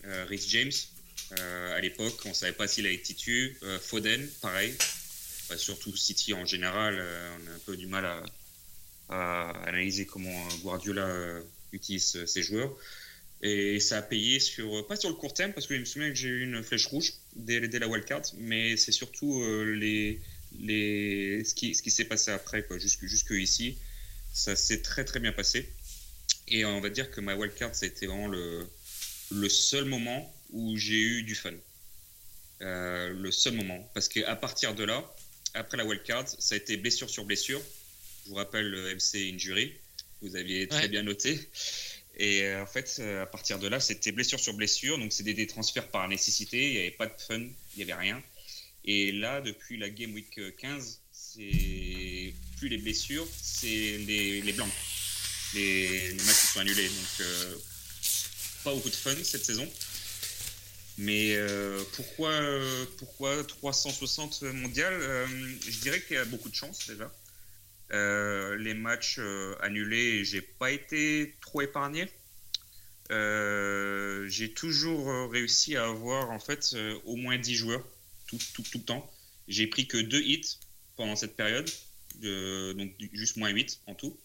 Rhys 0.03 0.45
James, 0.49 0.71
à 1.31 1.79
l'époque, 1.81 2.19
on 2.25 2.29
ne 2.29 2.33
savait 2.33 2.53
pas 2.53 2.67
s'il 2.67 2.85
allait 2.85 2.99
titu. 2.99 3.57
Foden, 3.81 4.27
pareil. 4.41 4.73
surtout 5.57 5.95
City 5.95 6.33
en 6.33 6.45
général, 6.45 6.95
on 6.95 7.51
a 7.51 7.55
un 7.55 7.59
peu 7.65 7.75
du 7.75 7.87
mal 7.87 8.05
à, 9.09 9.49
analyser 9.65 10.05
comment 10.05 10.47
Guardiola 10.61 11.41
utilise 11.73 12.25
ses 12.25 12.43
joueurs. 12.43 12.75
Et 13.41 13.79
ça 13.79 13.99
a 13.99 14.01
payé 14.01 14.39
sur, 14.39 14.85
pas 14.87 14.97
sur 14.97 15.09
le 15.09 15.15
court 15.15 15.33
terme, 15.33 15.53
parce 15.53 15.65
que 15.65 15.73
je 15.73 15.79
me 15.79 15.85
souviens 15.85 16.09
que 16.09 16.15
j'ai 16.15 16.27
eu 16.27 16.43
une 16.43 16.61
flèche 16.61 16.87
rouge 16.87 17.13
dès, 17.35 17.65
dès 17.67 17.79
la 17.79 17.87
wildcard, 17.87 18.23
mais 18.37 18.75
c'est 18.75 18.91
surtout 18.91 19.41
les, 19.63 20.19
les, 20.57 21.43
ce 21.43 21.53
qui, 21.53 21.73
s'est 21.73 22.05
passé 22.05 22.31
après, 22.31 22.65
jusque, 22.77 23.05
jusque 23.05 23.31
ici, 23.31 23.77
ça 24.33 24.55
s'est 24.55 24.81
très 24.81 25.05
très 25.05 25.19
bien 25.19 25.31
passé. 25.31 25.69
Et 26.47 26.65
on 26.65 26.81
va 26.81 26.89
dire 26.89 27.11
que 27.11 27.21
ma 27.21 27.35
wildcard, 27.35 27.75
ça 27.75 27.85
a 27.85 27.89
été 27.89 28.07
vraiment 28.07 28.27
le, 28.27 28.67
le 29.31 29.49
seul 29.49 29.85
moment 29.85 30.33
où 30.51 30.75
j'ai 30.77 30.99
eu 30.99 31.23
du 31.23 31.35
fun. 31.35 31.53
Euh, 32.61 33.13
le 33.13 33.31
seul 33.31 33.53
moment. 33.53 33.89
Parce 33.93 34.09
qu'à 34.09 34.35
partir 34.35 34.75
de 34.75 34.83
là, 34.83 35.03
après 35.53 35.77
la 35.77 35.85
wildcard, 35.85 36.27
ça 36.27 36.55
a 36.55 36.57
été 36.57 36.77
blessure 36.77 37.09
sur 37.09 37.23
blessure. 37.23 37.61
Je 38.25 38.29
vous 38.29 38.35
rappelle 38.35 38.69
le 38.69 38.95
MC 38.95 39.33
Injury, 39.33 39.73
vous 40.21 40.35
aviez 40.35 40.67
très 40.67 40.87
bien 40.87 41.03
noté. 41.03 41.39
Et 42.17 42.43
euh, 42.43 42.63
en 42.63 42.65
fait, 42.65 42.97
euh, 42.99 43.23
à 43.23 43.25
partir 43.25 43.59
de 43.59 43.67
là, 43.67 43.79
c'était 43.79 44.11
blessure 44.11 44.39
sur 44.39 44.53
blessure. 44.53 44.97
Donc, 44.97 45.13
c'était 45.13 45.33
des 45.33 45.47
transferts 45.47 45.87
par 45.87 46.07
nécessité. 46.09 46.67
Il 46.67 46.73
n'y 46.73 46.79
avait 46.79 46.91
pas 46.91 47.07
de 47.07 47.21
fun, 47.21 47.39
il 47.39 47.53
n'y 47.77 47.83
avait 47.83 47.93
rien. 47.93 48.21
Et 48.83 49.11
là, 49.13 49.39
depuis 49.39 49.77
la 49.77 49.89
Game 49.89 50.13
Week 50.13 50.39
15, 50.57 50.99
c'est 51.11 52.33
plus 52.59 52.67
les 52.67 52.77
blessures, 52.77 53.27
c'est 53.41 53.67
les, 53.67 54.41
les 54.41 54.53
blancs. 54.53 54.69
Les, 55.55 56.13
matchs 56.25 56.41
qui 56.41 56.47
sont 56.47 56.59
annulés. 56.59 56.87
Donc, 56.87 57.21
euh, 57.21 57.55
pas 58.63 58.73
beaucoup 58.73 58.89
de 58.89 58.95
fun 58.95 59.15
cette 59.23 59.45
saison. 59.45 59.67
Mais 60.97 61.35
euh, 61.35 61.81
pourquoi, 61.93 62.37
pourquoi 62.97 63.43
360 63.45 64.43
mondial? 64.53 64.93
Euh, 64.93 65.25
Je 65.67 65.79
dirais 65.79 66.01
qu'il 66.01 66.17
y 66.17 66.19
a 66.19 66.25
beaucoup 66.25 66.49
de 66.49 66.55
chance 66.55 66.87
déjà. 66.87 67.11
les 68.57 68.73
matchs 68.73 69.19
annulés, 69.61 70.25
j'ai 70.25 70.41
pas 70.41 70.71
été 70.71 71.35
trop 71.41 71.61
épargné. 71.61 72.07
j'ai 73.09 74.53
toujours 74.53 75.31
réussi 75.31 75.77
à 75.77 75.85
avoir 75.85 76.29
en 76.31 76.39
fait 76.39 76.75
au 77.05 77.15
moins 77.15 77.37
10 77.37 77.55
joueurs 77.55 77.83
tout, 78.27 78.37
tout, 78.53 78.63
tout 78.63 78.77
le 78.79 78.83
temps. 78.83 79.09
J'ai 79.47 79.65
pris 79.65 79.87
que 79.87 79.97
deux 79.97 80.21
hits 80.21 80.59
pendant 80.97 81.15
cette 81.15 81.35
période, 81.35 81.67
donc 82.21 82.91
juste 83.13 83.37
moins 83.37 83.49
8 83.49 83.81
en 83.87 83.95
tout. 83.95 84.17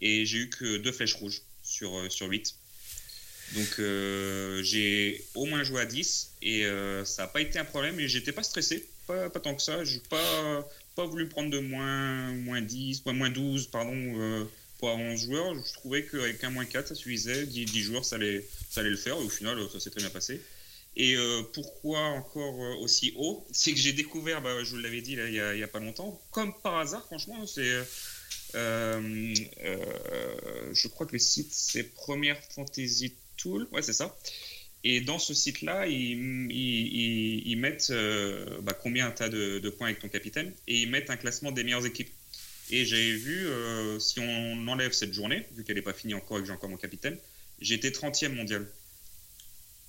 Et 0.00 0.26
j'ai 0.26 0.38
eu 0.38 0.50
que 0.50 0.76
deux 0.78 0.92
flèches 0.92 1.14
rouges 1.14 1.42
sur, 1.62 1.96
euh, 1.96 2.08
sur 2.08 2.28
8. 2.28 2.54
Donc 3.54 3.78
euh, 3.78 4.62
j'ai 4.62 5.24
au 5.34 5.46
moins 5.46 5.62
joué 5.62 5.80
à 5.80 5.86
10 5.86 6.32
et 6.42 6.66
euh, 6.66 7.04
ça 7.04 7.22
n'a 7.22 7.28
pas 7.28 7.40
été 7.40 7.58
un 7.58 7.64
problème 7.64 7.98
et 7.98 8.06
j'étais 8.06 8.32
pas 8.32 8.42
stressé, 8.42 8.86
pas, 9.06 9.30
pas 9.30 9.40
tant 9.40 9.54
que 9.54 9.62
ça. 9.62 9.84
J'ai 9.84 10.00
pas, 10.10 10.68
pas 10.94 11.06
voulu 11.06 11.28
prendre 11.28 11.50
de 11.50 11.58
moins, 11.58 12.32
moins 12.34 12.60
10, 12.60 13.04
moins 13.06 13.30
12 13.30 13.68
pardon, 13.68 14.46
pour 14.78 14.90
11 14.90 15.20
joueurs. 15.20 15.54
Je 15.54 15.72
trouvais 15.72 16.04
qu'avec 16.04 16.44
un 16.44 16.50
moins 16.50 16.66
4 16.66 16.88
ça 16.88 16.94
suffisait, 16.94 17.46
10, 17.46 17.64
10 17.64 17.82
joueurs 17.82 18.04
ça 18.04 18.16
allait, 18.16 18.44
ça 18.70 18.80
allait 18.80 18.90
le 18.90 18.96
faire 18.96 19.16
et 19.16 19.24
au 19.24 19.30
final 19.30 19.58
ça 19.72 19.80
s'est 19.80 19.90
très 19.90 20.00
bien 20.00 20.10
passé. 20.10 20.40
Et 20.98 21.14
euh, 21.14 21.42
pourquoi 21.52 22.00
encore 22.00 22.60
euh, 22.60 22.74
aussi 22.80 23.14
haut? 23.16 23.46
C'est 23.52 23.72
que 23.72 23.78
j'ai 23.78 23.92
découvert, 23.92 24.42
bah, 24.42 24.64
je 24.64 24.70
vous 24.70 24.78
l'avais 24.78 25.00
dit 25.00 25.12
il 25.12 25.30
n'y 25.30 25.62
a, 25.62 25.68
pas 25.68 25.78
longtemps, 25.78 26.20
comme 26.32 26.52
par 26.60 26.76
hasard, 26.78 27.06
franchement, 27.06 27.46
c'est. 27.46 27.72
Euh, 28.54 29.34
je 30.72 30.88
crois 30.88 31.06
que 31.06 31.12
le 31.12 31.18
site 31.18 31.52
c'est 31.52 31.84
Première 31.84 32.42
Fantasy 32.52 33.14
Tool, 33.36 33.68
ouais, 33.70 33.82
c'est 33.82 33.92
ça. 33.92 34.18
Et 34.82 35.00
dans 35.00 35.18
ce 35.18 35.34
site-là, 35.34 35.86
ils, 35.86 37.56
mettent 37.58 37.92
bah, 38.62 38.72
combien 38.72 39.12
tu 39.12 39.22
as 39.22 39.28
de, 39.28 39.60
de, 39.60 39.70
points 39.70 39.88
avec 39.88 40.00
ton 40.00 40.08
capitaine? 40.08 40.52
Et 40.66 40.82
ils 40.82 40.90
mettent 40.90 41.10
un 41.10 41.16
classement 41.16 41.52
des 41.52 41.62
meilleures 41.62 41.86
équipes. 41.86 42.10
Et 42.70 42.84
j'avais 42.84 43.12
vu, 43.12 43.46
si 44.00 44.18
on 44.18 44.68
enlève 44.68 44.92
cette 44.92 45.12
journée, 45.12 45.46
vu 45.52 45.62
qu'elle 45.62 45.76
n'est 45.76 45.82
pas 45.82 45.92
finie 45.92 46.14
encore 46.14 46.38
et 46.38 46.40
que 46.40 46.46
j'ai 46.46 46.52
encore 46.52 46.70
mon 46.70 46.76
capitaine, 46.76 47.18
j'étais 47.60 47.90
30e 47.90 48.34
mondial 48.34 48.68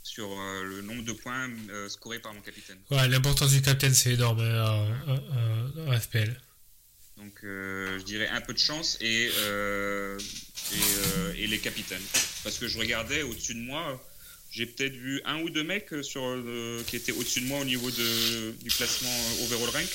sur 0.10 0.28
euh, 0.32 0.64
le 0.64 0.82
nombre 0.82 1.03
de 1.03 1.12
points 1.12 1.49
euh, 1.70 1.88
scorés 1.88 2.20
par 2.20 2.34
mon 2.34 2.41
capitaine. 2.41 2.80
Ouais, 2.89 3.07
l'importance 3.07 3.51
du 3.51 3.62
capitaine, 3.62 3.93
c'est 3.93 4.14
énorme 4.14 4.39
hein, 4.39 4.88
en, 5.88 5.99
FPL. 5.99 6.36
Donc, 7.18 7.34
euh, 7.43 7.99
je 7.99 8.03
dirais 8.05 8.28
un 8.30 8.41
peu 8.41 8.53
de 8.53 8.60
chance 8.60 8.97
et, 9.01 9.30
et, 11.38 11.47
les 11.47 11.60
capitaines. 11.60 12.01
Parce 12.43 12.57
que 12.57 12.68
je 12.68 12.80
regardais 12.80 13.22
au-dessus 13.22 13.53
de 13.53 13.60
moi, 13.60 14.03
j'ai 14.51 14.66
peut-être 14.66 14.93
vu 14.93 15.22
un 15.26 15.41
ou 15.41 15.49
deux 15.49 15.64
mecs 15.64 15.93
sur, 16.01 16.24
qui 16.88 16.95
étaient 16.95 17.12
au-dessus 17.12 17.41
de 17.41 17.45
moi 17.45 17.60
au 17.60 17.66
niveau 17.66 17.91
de, 17.91 18.51
du 18.64 18.70
classement 18.72 19.16
overall 19.43 19.70
rank. 19.70 19.89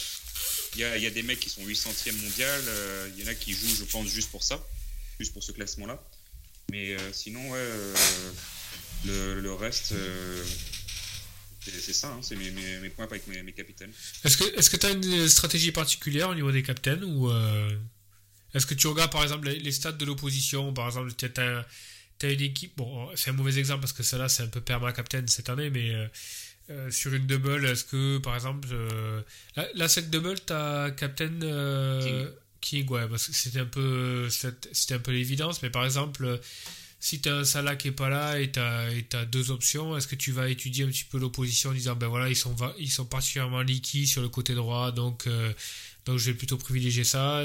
Il 0.74 0.80
y, 0.80 0.84
a, 0.84 0.96
il 0.96 1.02
y 1.02 1.06
a 1.06 1.10
des 1.10 1.22
mecs 1.22 1.40
qui 1.40 1.48
sont 1.48 1.62
800e 1.62 2.12
mondial, 2.22 2.60
il 3.16 3.22
y 3.22 3.26
en 3.26 3.30
a 3.30 3.34
qui 3.34 3.52
jouent, 3.52 3.74
je 3.74 3.84
pense, 3.84 4.06
juste 4.06 4.30
pour 4.30 4.42
ça, 4.44 4.64
juste 5.18 5.32
pour 5.32 5.42
ce 5.42 5.52
classement-là. 5.52 6.00
Mais 6.70 6.96
sinon, 7.12 7.50
ouais 7.50 7.68
le, 9.06 9.52
reste, 9.52 9.92
euh, 9.92 10.44
c'est 11.60 11.92
ça, 11.92 12.08
hein, 12.08 12.18
c'est 12.22 12.36
mes, 12.36 12.50
mes, 12.50 12.90
points 12.90 13.06
avec 13.06 13.26
mes, 13.26 13.52
capitaines. 13.52 13.92
Est-ce 14.24 14.70
que 14.70 14.76
tu 14.76 14.86
as 14.86 14.90
une 14.90 15.28
stratégie 15.28 15.72
particulière 15.72 16.30
au 16.30 16.34
niveau 16.34 16.52
des 16.52 16.62
capitaines 16.62 17.04
ou 17.04 17.30
euh, 17.30 17.70
est-ce 18.54 18.66
que 18.66 18.74
tu 18.74 18.86
regardes 18.86 19.12
par 19.12 19.22
exemple 19.22 19.48
les, 19.48 19.72
stats 19.72 19.92
de 19.92 20.04
l'opposition? 20.04 20.72
Par 20.72 20.86
exemple, 20.86 21.12
tu 21.14 21.26
as, 21.40 22.30
une 22.30 22.40
équipe, 22.40 22.76
bon, 22.76 23.10
c'est 23.16 23.30
un 23.30 23.34
mauvais 23.34 23.58
exemple 23.58 23.80
parce 23.80 23.92
que 23.92 24.02
celle-là 24.02 24.28
c'est 24.28 24.42
un 24.42 24.48
peu 24.48 24.60
perma-captain 24.60 25.24
cette 25.26 25.48
année, 25.48 25.70
mais 25.70 25.92
euh, 26.70 26.90
sur 26.90 27.12
une 27.12 27.26
double, 27.26 27.66
est-ce 27.66 27.84
que 27.84 28.18
par 28.18 28.34
exemple, 28.34 28.68
là, 29.74 29.88
cette 29.88 30.10
double, 30.10 30.36
tu 30.46 30.52
as 30.52 30.90
captain. 30.96 32.30
King. 32.60 32.88
ouais, 32.88 33.06
parce 33.08 33.26
que 33.26 33.34
c'était 33.34 33.58
un 33.58 33.66
peu, 33.66 34.30
c'était 34.30 34.94
un 34.94 34.98
peu 34.98 35.12
l'évidence, 35.12 35.62
mais 35.62 35.68
par 35.68 35.84
exemple, 35.84 36.40
si 37.04 37.20
tu 37.20 37.28
as 37.28 37.34
un 37.34 37.44
Salah 37.44 37.76
qui 37.76 37.88
est 37.88 37.92
pas 37.92 38.08
là 38.08 38.40
et 38.40 38.50
tu 38.50 38.58
as, 38.58 39.24
deux 39.26 39.50
options, 39.50 39.94
est-ce 39.94 40.08
que 40.08 40.14
tu 40.14 40.32
vas 40.32 40.48
étudier 40.48 40.86
un 40.86 40.88
petit 40.88 41.04
peu 41.04 41.18
l'opposition 41.18 41.68
en 41.68 41.74
disant 41.74 41.94
ben 41.94 42.08
voilà, 42.08 42.30
ils 42.30 42.36
sont, 42.36 42.56
ils 42.78 42.90
sont 42.90 43.04
particulièrement 43.04 43.60
liquides 43.60 44.06
sur 44.06 44.22
le 44.22 44.30
côté 44.30 44.54
droit, 44.54 44.90
donc, 44.90 45.26
euh, 45.26 45.52
donc 46.06 46.16
je 46.16 46.30
vais 46.30 46.34
plutôt 46.34 46.56
privilégier 46.56 47.04
ça, 47.04 47.44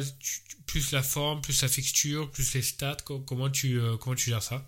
plus 0.66 0.94
la 0.94 1.04
forme, 1.04 1.42
plus 1.42 1.62
la 1.62 1.68
fixture, 1.68 2.32
plus 2.32 2.54
les 2.54 2.62
stats, 2.62 2.96
comment 3.04 3.50
tu, 3.50 3.78
euh, 3.82 3.98
comment 3.98 4.16
tu 4.16 4.30
gères 4.30 4.44
ça? 4.44 4.66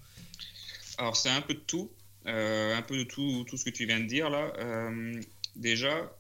Alors 0.98 1.16
c'est 1.16 1.30
un 1.30 1.42
peu 1.42 1.54
de 1.54 1.60
tout, 1.60 1.90
euh, 2.28 2.76
un 2.76 2.82
peu 2.82 2.98
de 2.98 3.06
tout, 3.06 3.46
tout 3.48 3.56
ce 3.56 3.64
que 3.64 3.70
tu 3.70 3.86
viens 3.86 4.02
de 4.02 4.08
dire 4.08 4.30
là. 4.30 4.52
déjà, 5.56 6.12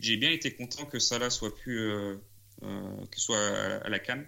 j'ai 0.00 0.16
bien 0.16 0.30
été 0.30 0.54
content 0.54 0.86
que 0.86 0.98
Salah 0.98 1.28
soit 1.28 1.54
plus, 1.54 2.16
que 2.62 3.20
soit 3.20 3.82
à, 3.84 3.90
la 3.90 3.98
cam 3.98 4.24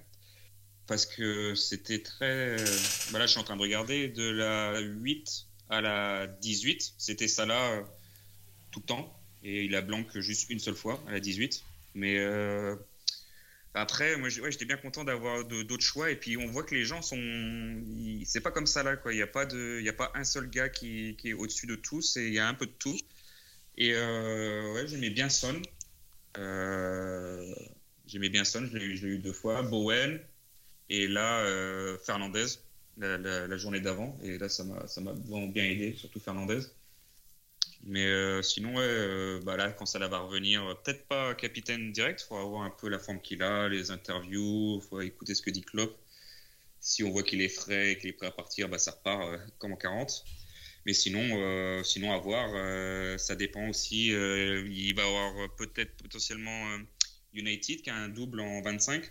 parce 0.89 1.07
que 1.07 1.55
c'était 1.55 2.01
très. 2.01 2.57
Bah 3.13 3.21
là, 3.21 3.27
je 3.27 3.33
suis 3.33 3.39
en 3.39 3.45
train 3.45 3.57
de 3.57 3.63
regarder 3.63 4.09
de 4.09 4.29
la 4.29 4.81
8 4.81 5.47
à 5.69 5.83
la 5.83 6.27
18, 6.27 6.95
c'était 6.97 7.29
ça 7.29 7.45
là 7.47 7.73
euh, 7.73 7.83
tout 8.73 8.81
le 8.81 8.87
temps. 8.87 9.15
Et 9.45 9.65
il 9.65 9.77
a 9.77 9.83
blanc 9.83 10.05
juste 10.15 10.51
une 10.51 10.59
seule 10.59 10.75
fois 10.75 11.01
à 11.07 11.13
la 11.13 11.21
18. 11.21 11.63
Mais 11.95 12.19
euh, 12.19 12.75
après, 13.75 14.17
moi, 14.17 14.31
j'étais 14.31 14.65
bien 14.65 14.79
content 14.79 15.05
d'avoir 15.05 15.45
d'autres 15.45 15.85
choix. 15.85 16.11
Et 16.11 16.17
puis, 16.17 16.37
on 16.39 16.47
voit 16.47 16.65
que 16.65 16.75
les 16.75 16.85
gens 16.85 17.03
sont. 17.03 17.21
C'est 18.25 18.41
pas 18.41 18.51
comme 18.51 18.67
ça 18.67 18.83
là, 18.83 18.97
quoi. 18.97 19.13
Il 19.13 19.17
n'y 19.17 19.23
a, 19.23 19.27
pas 19.29 19.45
de... 19.45 19.87
a 19.87 19.93
pas 19.93 20.11
un 20.15 20.25
seul 20.25 20.49
gars 20.49 20.71
qui, 20.71 21.17
est 21.23 21.33
au-dessus 21.35 21.67
de 21.67 21.77
tous. 21.77 22.17
Il 22.17 22.33
y 22.33 22.39
a 22.39 22.49
un 22.49 22.55
peu 22.55 22.67
de 22.67 22.73
tout. 22.79 22.99
Et 23.77 23.93
euh, 23.95 24.73
ouais, 24.73 24.89
j'aimais 24.89 25.11
bien 25.11 25.29
Son. 25.29 25.61
j'aimais 28.07 28.31
bien 28.31 28.45
Son, 28.45 28.67
je 28.67 28.79
l'ai 28.79 28.87
eu 28.87 29.19
deux 29.19 29.35
fois. 29.35 29.63
Bowen. 29.63 30.19
Et 30.91 31.07
là, 31.07 31.41
euh, 31.41 31.99
Fernandez, 31.99 32.47
la, 32.97 33.57
journée 33.57 33.81
d'avant. 33.81 34.19
Et 34.23 34.39
là, 34.39 34.49
ça 34.49 34.65
m'a 34.65 35.13
vraiment 35.13 35.47
bien 35.47 35.65
aidé, 35.65 35.95
surtout 35.95 36.21
Fernandez. 36.21 36.61
Mais 37.85 38.07
euh, 38.07 38.43
sinon, 38.43 38.75
euh, 38.79 39.41
bah 39.43 39.57
là, 39.57 39.71
quand 39.71 39.87
ça 39.87 39.99
va 39.99 40.19
revenir, 40.19 40.77
peut-être 40.83 41.07
pas 41.07 41.35
capitaine 41.35 41.93
direct, 41.93 42.23
il 42.23 42.29
faut 42.29 42.37
avoir 42.37 42.63
un 42.63 42.71
peu 42.71 42.89
la 42.89 42.99
forme 42.99 43.21
qu'il 43.21 43.43
a, 43.43 43.69
les 43.69 43.91
interviews, 43.91 44.81
il 44.83 44.89
faut 44.89 45.01
écouter 45.01 45.35
ce 45.35 45.43
que 45.43 45.51
dit 45.51 45.63
Klopp. 45.63 45.97
Si 46.81 47.05
on 47.05 47.11
voit 47.11 47.23
qu'il 47.23 47.41
est 47.43 47.49
frais 47.49 47.93
et 47.93 47.99
qu'il 47.99 48.11
est 48.11 48.15
prêt 48.15 48.27
à 48.27 48.33
partir, 48.33 48.69
bah, 48.69 48.79
ça 48.79 48.93
repart 48.93 49.41
comme 49.59 49.73
en 49.73 49.77
40. 49.77 50.25
Mais 50.87 50.95
sinon, 50.95 51.83
sinon 51.85 52.13
à 52.13 52.19
voir. 52.19 52.49
ça 53.19 53.37
dépend 53.37 53.69
aussi. 53.69 54.07
il 54.09 54.95
va 54.95 55.03
y 55.03 55.07
avoir 55.07 55.55
peut-être 55.57 55.97
potentiellement 55.97 56.79
United 57.35 57.83
qui 57.83 57.91
a 57.91 57.97
un 57.97 58.09
double 58.09 58.41
en 58.41 58.63
25. 58.63 59.11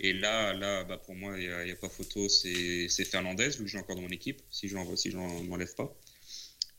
Et 0.00 0.12
là, 0.12 0.52
là 0.52 0.84
bah 0.84 0.98
pour 0.98 1.14
moi, 1.14 1.38
il 1.38 1.48
n'y 1.48 1.70
a, 1.70 1.76
pas 1.76 1.88
photo. 1.88 2.28
C'est 2.28 3.04
Fernandez, 3.04 3.50
vu 3.50 3.64
que 3.64 3.66
j'ai 3.66 3.78
encore 3.78 3.96
dans 3.96 4.02
mon 4.02 4.08
équipe, 4.08 4.42
si 4.50 4.68
je 4.68 4.76
ne 4.76 4.96
si 4.96 5.14
m'enlève 5.14 5.74
pas. 5.74 5.94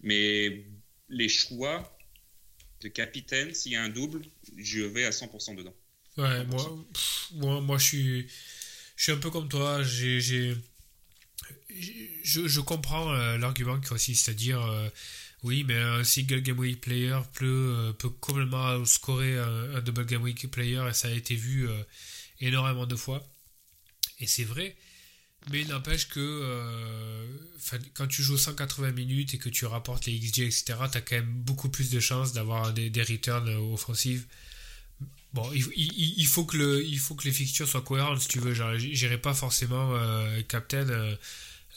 Mais 0.01 0.65
les 1.09 1.29
choix 1.29 1.97
de 2.81 2.89
capitaine, 2.89 3.53
s'il 3.53 3.71
y 3.71 3.75
a 3.75 3.83
un 3.83 3.89
double, 3.89 4.23
je 4.57 4.81
vais 4.81 5.05
à 5.05 5.11
100% 5.11 5.55
dedans. 5.55 5.73
Ouais, 6.17 6.45
moi, 6.45 6.85
moi, 7.31 7.61
moi, 7.61 7.77
je 7.77 7.83
suis, 7.83 8.27
je 8.97 9.03
suis 9.03 9.11
un 9.11 9.17
peu 9.17 9.31
comme 9.31 9.49
toi. 9.49 9.81
J'ai, 9.83 10.19
je, 10.19 10.55
je 12.47 12.61
comprends 12.61 13.13
euh, 13.13 13.37
l'argument 13.37 13.79
qui 13.79 13.89
consiste 13.89 14.29
à 14.29 14.33
dire 14.33 14.61
euh, 14.61 14.89
oui, 15.43 15.63
mais 15.67 15.77
un 15.77 16.03
single 16.03 16.41
game 16.41 16.59
week 16.59 16.81
player 16.81 17.17
peut, 17.33 17.75
euh, 17.77 17.93
peut 17.93 18.09
complètement 18.09 18.83
scorer 18.85 19.37
un, 19.37 19.81
double 19.81 20.05
game 20.05 20.21
week 20.21 20.49
player 20.51 20.83
et 20.89 20.93
ça 20.93 21.07
a 21.07 21.11
été 21.11 21.35
vu 21.35 21.67
énormément 22.47 22.85
de 22.85 22.95
fois. 22.95 23.23
Et 24.19 24.27
c'est 24.27 24.43
vrai. 24.43 24.75
Mais 25.51 25.61
il 25.61 25.67
n'empêche 25.67 26.07
que 26.07 26.19
euh, 26.19 27.27
quand 27.93 28.07
tu 28.07 28.23
joues 28.23 28.37
180 28.37 28.91
minutes 28.91 29.33
et 29.33 29.37
que 29.37 29.49
tu 29.49 29.65
rapportes 29.65 30.05
les 30.05 30.17
XG, 30.17 30.43
etc., 30.43 30.75
tu 30.91 30.97
as 30.97 31.01
quand 31.01 31.15
même 31.15 31.33
beaucoup 31.33 31.69
plus 31.69 31.89
de 31.89 31.99
chances 31.99 32.31
d'avoir 32.31 32.73
des, 32.73 33.03
returns 33.03 33.49
offensifs. 33.73 34.25
Bon, 35.33 35.49
il, 35.53 36.27
faut 36.27 36.45
que 36.45 36.57
le, 36.57 36.85
il 36.85 36.99
faut 36.99 37.15
que 37.15 37.25
les 37.25 37.33
fixtures 37.33 37.67
soient 37.67 37.81
cohérentes, 37.81 38.21
si 38.21 38.27
tu 38.27 38.39
veux. 38.39 38.53
J'irai 38.77 39.17
pas 39.17 39.33
forcément 39.33 39.95
euh, 39.95 40.41
Captain 40.43 40.87
euh, 40.87 41.15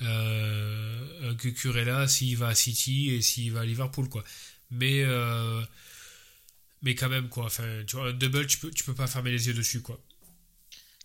euh, 0.02 2.06
s'il 2.06 2.36
va 2.36 2.48
à 2.48 2.54
City 2.54 3.10
et 3.10 3.22
s'il 3.22 3.52
va 3.52 3.60
à 3.60 3.64
Liverpool, 3.64 4.08
quoi. 4.08 4.24
Mais, 4.70 5.02
euh, 5.04 5.62
mais 6.82 6.94
quand 6.94 7.08
même, 7.08 7.28
quoi. 7.28 7.46
Enfin, 7.46 7.84
tu 7.86 7.96
vois, 7.96 8.08
un 8.08 8.12
double, 8.12 8.46
tu 8.46 8.58
peux, 8.58 8.70
tu 8.70 8.84
peux 8.84 8.94
pas 8.94 9.06
fermer 9.06 9.30
les 9.30 9.48
yeux 9.48 9.54
dessus, 9.54 9.80
quoi. 9.80 10.00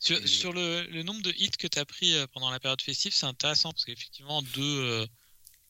Sur, 0.02 0.52
le, 0.52 1.04
nombre 1.04 1.22
de 1.22 1.32
hits 1.38 1.52
que 1.52 1.68
tu 1.68 1.78
as 1.78 1.86
pris 1.86 2.16
euh, 2.16 2.26
pendant 2.34 2.50
la 2.50 2.60
période 2.60 2.82
festive, 2.82 3.14
c'est 3.14 3.28
intéressant 3.28 3.72
parce 3.72 3.86
qu'effectivement, 3.86 4.42
2 4.42 5.08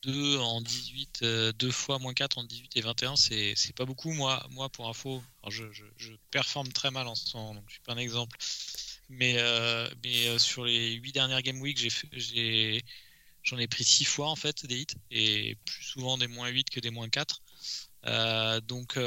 euh, 0.07 0.39
en 0.39 0.61
18, 0.61 1.21
2 1.21 1.67
euh, 1.67 1.71
fois 1.71 1.99
moins 1.99 2.13
4 2.13 2.37
en 2.37 2.45
18 2.45 2.77
et 2.77 2.81
21, 2.81 3.17
c'est 3.17 3.75
pas 3.75 3.83
beaucoup. 3.83 4.13
Moi, 4.13 4.41
moi 4.51 4.69
pour 4.69 4.87
info, 4.87 5.21
je, 5.49 5.65
performe 6.31 6.71
très 6.71 6.91
mal 6.91 7.07
en 7.07 7.15
ce 7.15 7.35
moment, 7.35 7.55
donc 7.55 7.65
je 7.67 7.73
suis 7.73 7.81
pas 7.81 7.91
un 7.91 7.97
exemple. 7.97 8.37
Mais, 9.09 9.35
mais 10.01 10.39
sur 10.39 10.63
les 10.63 10.93
8 10.93 11.11
dernières 11.11 11.41
Game 11.41 11.59
Week, 11.59 11.77
j'en 13.43 13.57
ai, 13.57 13.67
pris 13.67 13.83
6 13.83 14.05
fois 14.05 14.29
en 14.29 14.37
fait 14.37 14.65
des 14.65 14.79
hits 14.79 14.95
et 15.11 15.57
plus 15.65 15.83
souvent 15.83 16.17
des 16.17 16.27
moins 16.27 16.47
8 16.47 16.69
que 16.69 16.79
des 16.79 16.89
moins 16.89 17.09
4. 17.09 17.41
donc. 18.61 18.97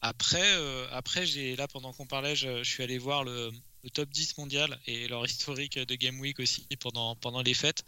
après, 0.00 0.52
après 0.90 1.26
j'ai 1.26 1.54
là 1.54 1.68
pendant 1.68 1.92
qu'on 1.92 2.06
parlait, 2.06 2.34
je, 2.34 2.64
suis 2.64 2.82
allé 2.82 2.98
voir 2.98 3.22
le, 3.22 3.52
top 3.88 4.08
10 4.10 4.38
mondial 4.38 4.78
et 4.86 5.08
leur 5.08 5.24
historique 5.24 5.78
de 5.78 5.94
Game 5.94 6.18
Week 6.20 6.38
aussi 6.40 6.66
pendant, 6.80 7.16
pendant 7.16 7.42
les 7.42 7.54
fêtes, 7.54 7.84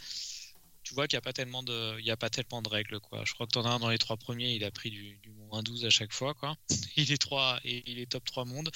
tu 0.87 0.95
vois 0.95 1.09
qu'il 1.09 1.17
n'y 1.17 1.19
a 1.19 1.23
pas 1.23 1.33
tellement 1.33 1.65
de, 1.65 2.01
y 2.01 2.13
a 2.13 2.17
pas 2.17 2.31
tellement 2.31 2.63
de 2.63 2.69
règles, 2.69 3.01
quoi. 3.01 3.25
Je 3.25 3.35
crois 3.35 3.47
que 3.47 3.53
tu 3.53 3.59
en 3.59 3.65
as 3.65 3.71
un 3.71 3.81
dans 3.81 3.89
les 3.89 3.99
trois 3.99 4.17
premiers, 4.17 4.55
il 4.55 4.63
a 4.63 4.71
pris 4.71 4.91
du, 4.91 5.19
moins 5.51 5.61
12 5.61 5.85
à 5.85 5.91
chaque 5.91 6.13
fois, 6.13 6.33
quoi. 6.35 6.57
Il 6.97 7.11
est 7.11 7.19
3 7.19 7.59
et 7.65 7.83
il 7.91 7.99
est 7.99 8.07
top 8.07 8.25
3 8.25 8.45
monde. 8.45 8.71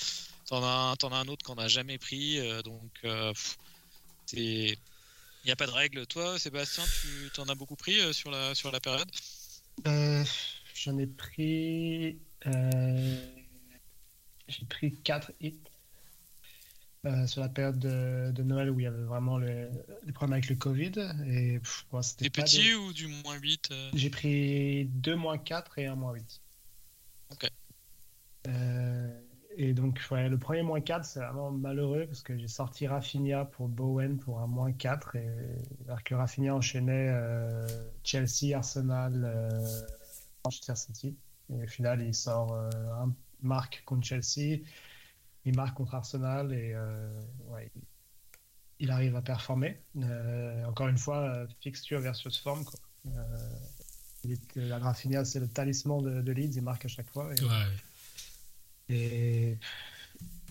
T'en 0.47 0.63
as, 0.63 0.97
en 1.03 1.13
as 1.13 1.17
un 1.17 1.29
autre 1.29 1.45
qu'on 1.45 1.55
n'a 1.55 1.69
jamais 1.69 1.99
pris, 1.99 2.41
euh, 2.41 2.63
donc 2.63 2.91
euh, 3.05 3.33
il 4.33 4.77
n'y 5.45 5.53
a 5.53 5.57
pas 5.57 5.67
de 5.67 5.73
règles. 5.73 6.05
Toi, 6.07 6.37
Sébastien, 6.39 6.85
tu 7.01 7.31
t'en 7.33 7.45
as 7.45 7.55
beaucoup 7.55 7.77
pris 7.77 8.01
euh, 8.01 8.13
sur, 8.13 8.31
la, 8.33 8.57
sur 8.57 8.73
la 8.73 8.81
période? 8.81 9.11
J'en 10.75 10.99
ai 10.99 11.07
pris. 11.07 12.19
J'ai 14.49 14.65
pris 14.69 14.95
4 15.05 15.33
hits 15.41 15.70
euh, 17.07 17.27
sur 17.27 17.41
la 17.41 17.49
période 17.49 17.79
de, 17.79 18.43
Noël 18.43 18.69
où 18.71 18.79
il 18.79 18.83
y 18.83 18.87
avait 18.87 19.05
vraiment 19.05 19.39
les, 19.39 19.69
problèmes 20.13 20.35
avec 20.35 20.51
le 20.51 20.57
Covid. 20.57 20.93
Et, 21.27 21.59
des 22.19 22.29
petits 22.29 22.75
ou 22.75 22.93
du 22.93 23.07
moins 23.07 23.37
8 23.37 23.71
euh? 23.71 23.91
J'ai 23.95 24.11
pris 24.11 24.85
2 24.85 25.17
moins 25.17 25.39
4 25.39 25.79
et 25.79 25.87
1 25.87 25.95
moins 25.95 26.13
8. 26.13 26.43
Ok. 27.31 27.51
Euh, 28.49 29.21
et 29.57 29.73
donc, 29.73 29.99
ouais, 30.11 30.29
le 30.29 30.37
premier 30.37 30.61
moins 30.61 30.83
4, 30.83 31.07
c'est 31.07 31.21
vraiment 31.21 31.51
malheureux 31.51 32.05
parce 32.05 32.23
que 32.23 32.37
j'ai 32.37 32.49
sorti 32.49 32.87
Rafinha 32.87 33.47
pour 33.47 33.69
Bowen 33.69 34.19
pour 34.19 34.41
un 34.41 34.47
moins 34.47 34.73
4. 34.73 35.17
Et, 35.17 35.29
alors 35.87 36.05
que 36.05 36.15
Rafinha 36.15 36.55
enchaînait 36.55 37.15
Chelsea, 38.05 38.55
Arsenal, 38.55 39.51
Manchester 40.45 40.77
City. 40.77 41.17
Et 41.51 41.63
au 41.63 41.67
final, 41.67 42.03
il 42.03 42.15
sort 42.15 42.53
un 42.53 43.15
marque 43.41 43.83
contre 43.87 44.07
Chelsea 44.07 44.59
il 45.45 45.57
marque 45.57 45.77
contre 45.77 45.95
Arsenal 45.95 46.53
et 46.53 46.73
euh, 46.75 47.09
il 48.79 48.91
arrive 48.91 49.17
à 49.17 49.23
performer. 49.23 49.81
Euh, 49.97 50.65
encore 50.67 50.89
une 50.89 50.99
fois, 50.99 51.19
euh, 51.19 51.47
fixture 51.61 52.01
versus 52.01 52.39
forme. 52.39 52.65
Quoi. 52.65 52.79
la 54.57 54.79
Graffinia, 54.79 55.25
c'est 55.25 55.41
le 55.41 55.49
talisman 55.49 56.23
de, 56.23 56.33
Leeds, 56.33 56.57
il 56.57 56.63
marque 56.63 56.85
à 56.85 56.89
chaque 56.89 57.11
fois. 57.11 57.31
Et, 58.89 59.57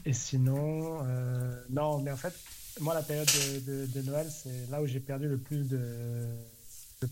et, 0.06 0.14
sinon, 0.14 1.04
non, 1.70 2.00
mais 2.00 2.12
en 2.12 2.18
fait, 2.18 2.34
moi, 2.80 2.94
la 2.94 3.04
période 3.04 3.28
de, 3.68 4.02
Noël, 4.02 4.30
c'est 4.32 4.70
là 4.72 4.82
où 4.82 4.88
j'ai 4.88 5.00
perdu 5.00 5.28
le 5.28 5.38
plus 5.38 5.68
de, 5.68 6.28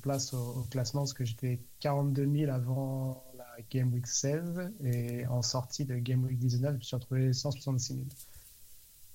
place 0.01 0.33
au, 0.33 0.37
au, 0.37 0.63
classement, 0.63 1.01
parce 1.01 1.13
que 1.13 1.25
j'étais 1.25 1.59
42 1.81 2.25
000 2.25 2.51
avant 2.51 3.23
Game 3.69 3.93
Week 3.93 4.07
16 4.07 4.71
et 4.83 5.25
en 5.27 5.41
sortie 5.41 5.85
de 5.85 5.95
Game 5.95 6.23
Week 6.23 6.37
19, 6.37 6.73
je 6.73 6.77
me 6.77 6.81
suis 6.81 6.95
retrouvé 6.95 7.33
166 7.33 7.93
000. 7.93 8.05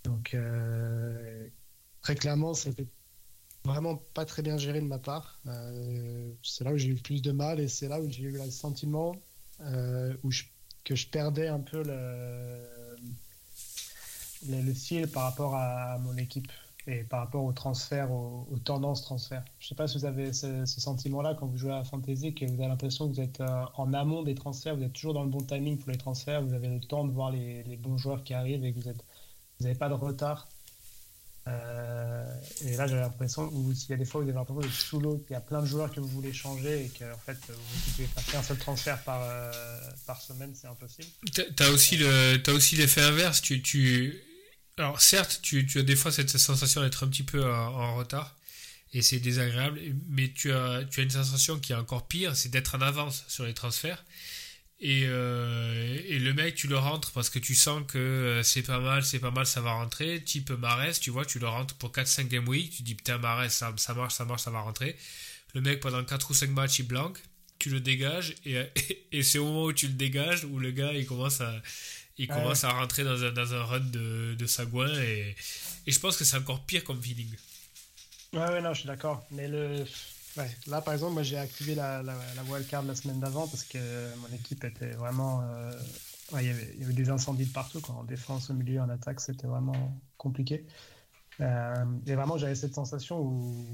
Donc, 0.05 0.35
euh, 0.35 1.47
très 2.01 2.15
clairement, 2.15 2.55
c'était 2.55 2.87
vraiment 3.65 3.97
pas 4.15 4.25
très 4.25 4.43
bien 4.43 4.57
géré 4.59 4.81
de 4.81 4.87
ma 4.87 4.99
part. 4.99 5.41
Euh, 5.47 6.33
c'est 6.43 6.65
là 6.65 6.73
où 6.73 6.77
j'ai 6.77 6.89
eu 6.89 6.95
le 6.95 7.01
plus 7.01 7.23
de 7.23 7.33
mal 7.33 7.61
et 7.61 7.69
c'est 7.69 7.89
là 7.89 8.01
où 8.01 8.11
j'ai 8.11 8.25
eu 8.25 8.33
le 8.33 8.51
sentiment 8.51 9.15
euh, 9.61 10.15
où 10.25 10.31
que 10.85 10.97
je 10.97 11.07
perdais 11.07 11.47
un 11.47 11.61
peu 11.61 11.83
le, 11.85 12.67
le, 14.49 14.63
le 14.63 15.07
par 15.07 15.25
rapport 15.25 15.55
à 15.55 15.99
mon 15.99 16.17
équipe 16.17 16.51
et 16.87 17.05
par 17.05 17.21
rapport 17.21 17.45
au 17.45 17.53
transfert, 17.53 18.11
aux, 18.11 18.59
tendances 18.65 19.03
transfert. 19.03 19.45
Je 19.61 19.67
ne 19.67 19.69
sais 19.69 19.75
pas 19.75 19.87
si 19.87 19.99
vous 19.99 20.05
avez 20.05 20.33
ce, 20.33 20.65
sentiment-là 20.67 21.37
quand 21.39 21.47
vous 21.47 21.57
jouez 21.57 21.73
à 21.73 21.85
Fantasy, 21.85 22.35
que 22.35 22.45
vous 22.45 22.55
avez 22.55 22.69
l'impression 22.69 23.09
que 23.09 23.15
vous 23.15 23.21
êtes 23.21 23.41
euh, 23.41 23.65
en 23.77 23.93
amont 23.93 24.23
des 24.23 24.35
transferts, 24.35 24.77
vous 24.77 24.83
êtes 24.83 24.93
toujours 24.93 25.15
dans 25.15 25.23
le 25.23 25.31
bon 25.31 25.43
timing 25.43 25.79
pour 25.79 25.91
les 25.91 25.99
transferts, 25.99 26.43
vous 26.43 26.55
avez 26.55 26.69
le 26.69 26.81
temps 26.81 27.05
de 27.05 27.13
voir 27.13 27.31
les, 27.31 27.63
bons 27.77 27.99
joueurs 27.99 28.25
qui 28.25 28.35
arrivent 28.35 28.65
et 28.65 28.73
que 28.73 28.81
vous 28.81 28.93
n'avez 29.61 29.77
pas 29.77 29.89
de 29.89 29.95
retard. 29.95 30.49
Euh, 31.49 32.25
et 32.65 32.77
là, 32.77 32.87
j'ai 32.87 32.97
l'impression, 32.97 33.51
il 33.53 33.91
y 33.91 33.93
a 33.93 33.97
des 33.97 34.05
fois 34.05 34.21
où 34.21 34.25
vous 34.25 34.31
avez 34.31 34.39
l'impression 34.39 34.61
d'être 34.61 34.73
sous 34.73 35.01
l'eau, 35.01 35.19
qu'il 35.19 35.35
y 35.35 35.37
a 35.37 35.41
plein 35.41 35.61
de 35.61 35.67
joueurs 35.67 35.91
que 35.91 36.01
vous 36.01 36.09
voulez 36.09 36.33
changer 36.33 36.87
et 36.87 36.89
que 36.89 37.13
en 37.13 37.19
fait, 37.19 37.37
vous 37.49 37.91
pouvez 37.93 38.07
faire 38.07 38.25
qu'un 38.27 38.43
seul 38.43 38.59
transfert 38.59 39.03
par, 39.05 39.21
euh, 39.23 39.51
par 40.07 40.21
semaine, 40.21 40.53
c'est 40.55 40.69
impossible. 40.69 41.09
Tu 41.33 41.63
as 41.63 41.71
aussi 42.53 42.77
l'effet 42.77 43.03
inverse. 43.03 43.41
Tu 43.41 44.23
alors 44.79 45.01
certes, 45.01 45.41
tu, 45.43 45.67
as 45.77 45.83
des 45.83 45.97
fois 45.97 46.11
cette 46.11 46.31
sensation 46.31 46.83
d'être 46.83 47.05
un 47.05 47.09
petit 47.09 47.23
peu 47.23 47.45
en, 47.45 47.97
retard 47.97 48.37
et 48.95 49.03
c'est 49.03 49.21
désagréable, 49.21 49.81
mais 50.09 50.33
tu 50.33 50.53
as, 50.53 50.85
une 50.99 51.11
sensation 51.11 51.59
qui 51.59 51.73
est 51.73 51.77
encore 51.77 52.09
pire, 52.09 52.37
c'est 52.37 52.51
d'être 52.51 52.75
en 52.75 52.81
avance 52.81 53.25
sur 53.29 53.45
les 53.45 53.55
transferts. 53.55 54.05
Et, 54.81 55.05
euh, 55.07 56.01
et, 56.07 56.19
le 56.19 56.35
mec, 56.35 56.57
tu 56.57 56.67
le 56.67 56.77
rentres 56.77 57.13
parce 57.13 57.31
que 57.31 57.39
tu 57.39 57.55
sens 57.55 57.85
que 57.87 57.99
euh, 57.99 58.43
c'est 58.43 58.63
pas 58.63 58.81
mal, 58.81 59.05
c'est 59.05 59.21
pas 59.21 59.31
mal, 59.31 59.47
ça 59.47 59.61
va 59.61 59.73
rentrer. 59.75 60.23
Type 60.25 60.51
Marès, 60.51 60.99
tu 60.99 61.11
vois, 61.11 61.25
tu 61.25 61.39
le 61.39 61.47
rentres 61.47 61.75
pour 61.77 61.93
4-5 61.93 62.27
game 62.27 62.49
week, 62.49 62.73
tu 62.73 62.83
dis 62.83 62.97
putain, 62.97 63.17
Marès, 63.19 63.55
ça, 63.55 63.71
marche, 63.95 64.15
ça 64.15 64.25
marche, 64.25 64.43
ça 64.43 64.51
va 64.51 64.61
rentrer. 64.61 64.97
Le 65.55 65.61
mec, 65.61 65.79
pendant 65.79 66.03
4 66.05 66.31
ou 66.31 66.35
5 66.35 66.51
matchs, 66.51 66.81
il 66.81 66.89
blanque, 66.89 67.19
tu 67.61 67.71
le 67.71 67.81
dégages, 67.81 68.35
et, 68.45 68.61
et 69.13 69.23
c'est 69.23 69.39
au 69.39 69.45
moment 69.47 69.65
où 69.67 69.73
tu 69.73 69.87
le 69.87 69.95
dégages 69.95 70.45
où 70.45 70.59
le 70.59 70.73
gars, 70.73 70.93
il 70.93 71.07
commence 71.07 71.41
à, 71.41 71.63
il 72.19 72.29
commence 72.29 72.65
à 72.65 72.71
rentrer 72.71 73.05
dans 73.05 73.23
un, 73.25 73.33
dans 73.33 73.55
un 73.55 73.63
run 73.65 73.81
de, 73.81 74.35
de 74.35 74.47
sagouin 74.47 74.93
et, 75.01 75.35
et 75.87 75.93
je 75.93 76.01
pense 76.01 76.17
que 76.17 76.25
c'est 76.25 76.37
encore 76.37 76.61
pire 76.65 76.85
comme 76.85 77.01
feeling. 77.01 77.35
Ouais, 78.33 78.41
ouais, 78.41 78.61
non, 78.63 78.73
je 78.73 78.81
suis 78.81 78.87
d'accord. 78.87 79.25
Mais 79.31 79.49
le. 79.49 79.85
Ouais, 80.37 80.51
là, 80.67 80.81
par 80.81 80.95
exemple, 80.95 81.13
moi 81.13 81.23
j'ai 81.23 81.37
activé 81.37 81.75
la, 81.75 82.03
la, 82.03 82.15
la 82.35 82.43
wildcard 82.45 82.83
la 82.85 82.95
semaine 82.95 83.21
d'avant 83.21 83.47
parce 83.47 83.65
que 83.65 83.79
mon 84.17 84.35
équipe 84.35 84.65
était 84.65 84.93
vraiment. 84.93 85.43
Euh, 85.43 85.73
il, 86.41 86.47
y 86.47 86.49
avait, 86.49 86.71
il, 86.75 86.81
y 86.81 86.85
avait, 86.85 86.95
des 86.95 87.11
incendies 87.11 87.45
de 87.45 87.53
partout, 87.53 87.81
quoi. 87.81 87.97
en 87.97 88.05
défense, 88.05 88.49
au 88.49 88.55
milieu, 88.55 88.81
en 88.81 88.89
attaque, 88.89 89.21
c'était 89.21 89.47
vraiment 89.47 90.01
compliqué. 90.17 90.67
Euh, 91.41 91.85
et 92.07 92.15
vraiment, 92.15 92.39
j'avais 92.39 92.55
cette 92.55 92.75
sensation 92.75 93.21
où 93.21 93.67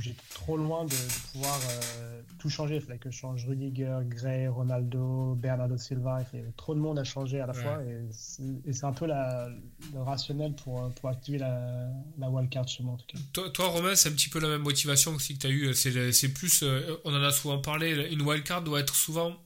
j'étais 0.00 0.22
trop 0.34 0.56
loin 0.56 0.84
de, 0.84 0.94
pouvoir 1.32 1.58
euh, 1.70 2.20
tout 2.38 2.48
changer. 2.48 2.76
Il 2.76 2.80
fallait 2.80 2.98
que 2.98 3.10
je 3.10 3.16
change 3.16 3.46
Rudiger, 3.46 3.98
Gray, 4.04 4.48
Ronaldo, 4.48 5.34
Bernardo 5.34 5.76
Silva. 5.76 6.24
Il 6.32 6.38
y 6.38 6.42
avait 6.42 6.52
trop 6.52 6.74
de 6.74 6.80
monde 6.80 6.98
à 6.98 7.04
changer 7.04 7.40
à 7.40 7.46
la 7.46 7.54
fois. 7.54 7.80
Et 7.84 8.72
c'est 8.72 8.84
un 8.84 8.92
peu 8.92 9.06
la, 9.06 9.48
le 9.92 10.02
rationnel 10.02 10.54
pour, 10.54 10.92
pour 10.94 11.08
activer 11.08 11.38
la, 11.38 11.88
la 12.18 12.30
wildcard 12.30 12.68
chez 12.68 12.82
moi 12.82 12.94
en 12.94 12.96
tout 12.96 13.06
cas. 13.06 13.18
Toi, 13.32 13.50
toi 13.50 13.68
Romain, 13.68 13.94
c'est 13.94 14.08
un 14.08 14.12
petit 14.12 14.28
peu 14.28 14.40
la 14.40 14.48
même 14.48 14.62
motivation 14.62 15.12
aussi 15.14 15.34
que 15.34 15.40
tu 15.40 15.46
as 15.46 15.50
eu. 15.50 15.74
C'est 15.74 16.28
plus, 16.32 16.62
euh, 16.62 16.96
on 17.04 17.14
en 17.14 17.22
a 17.22 17.30
souvent 17.30 17.58
parlé, 17.58 18.08
une 18.10 18.22
wildcard 18.22 18.62
doit 18.62 18.80
être 18.80 18.94
souvent 18.94 19.36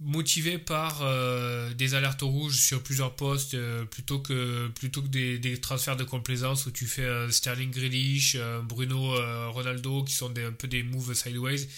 motivé 0.00 0.58
par 0.58 1.02
euh, 1.02 1.72
des 1.74 1.94
alertes 1.94 2.22
rouges 2.22 2.56
sur 2.56 2.82
plusieurs 2.82 3.14
postes 3.14 3.54
euh, 3.54 3.84
plutôt 3.84 4.18
que 4.18 4.68
plutôt 4.68 5.02
que 5.02 5.08
des, 5.08 5.60
transferts 5.60 5.96
de 5.96 6.04
complaisance 6.04 6.66
où 6.66 6.72
tu 6.72 6.86
fais 6.86 7.06
un 7.06 7.30
Sterling 7.30 7.70
Grealish, 7.70 8.36
Bruno 8.64 9.14
euh, 9.14 9.48
Ronaldo 9.50 10.02
qui 10.02 10.14
sont 10.14 10.30
des, 10.30 10.44
un 10.44 10.52
peu 10.52 10.66
des 10.66 10.82
moves 10.82 11.14
sideways. 11.14 11.68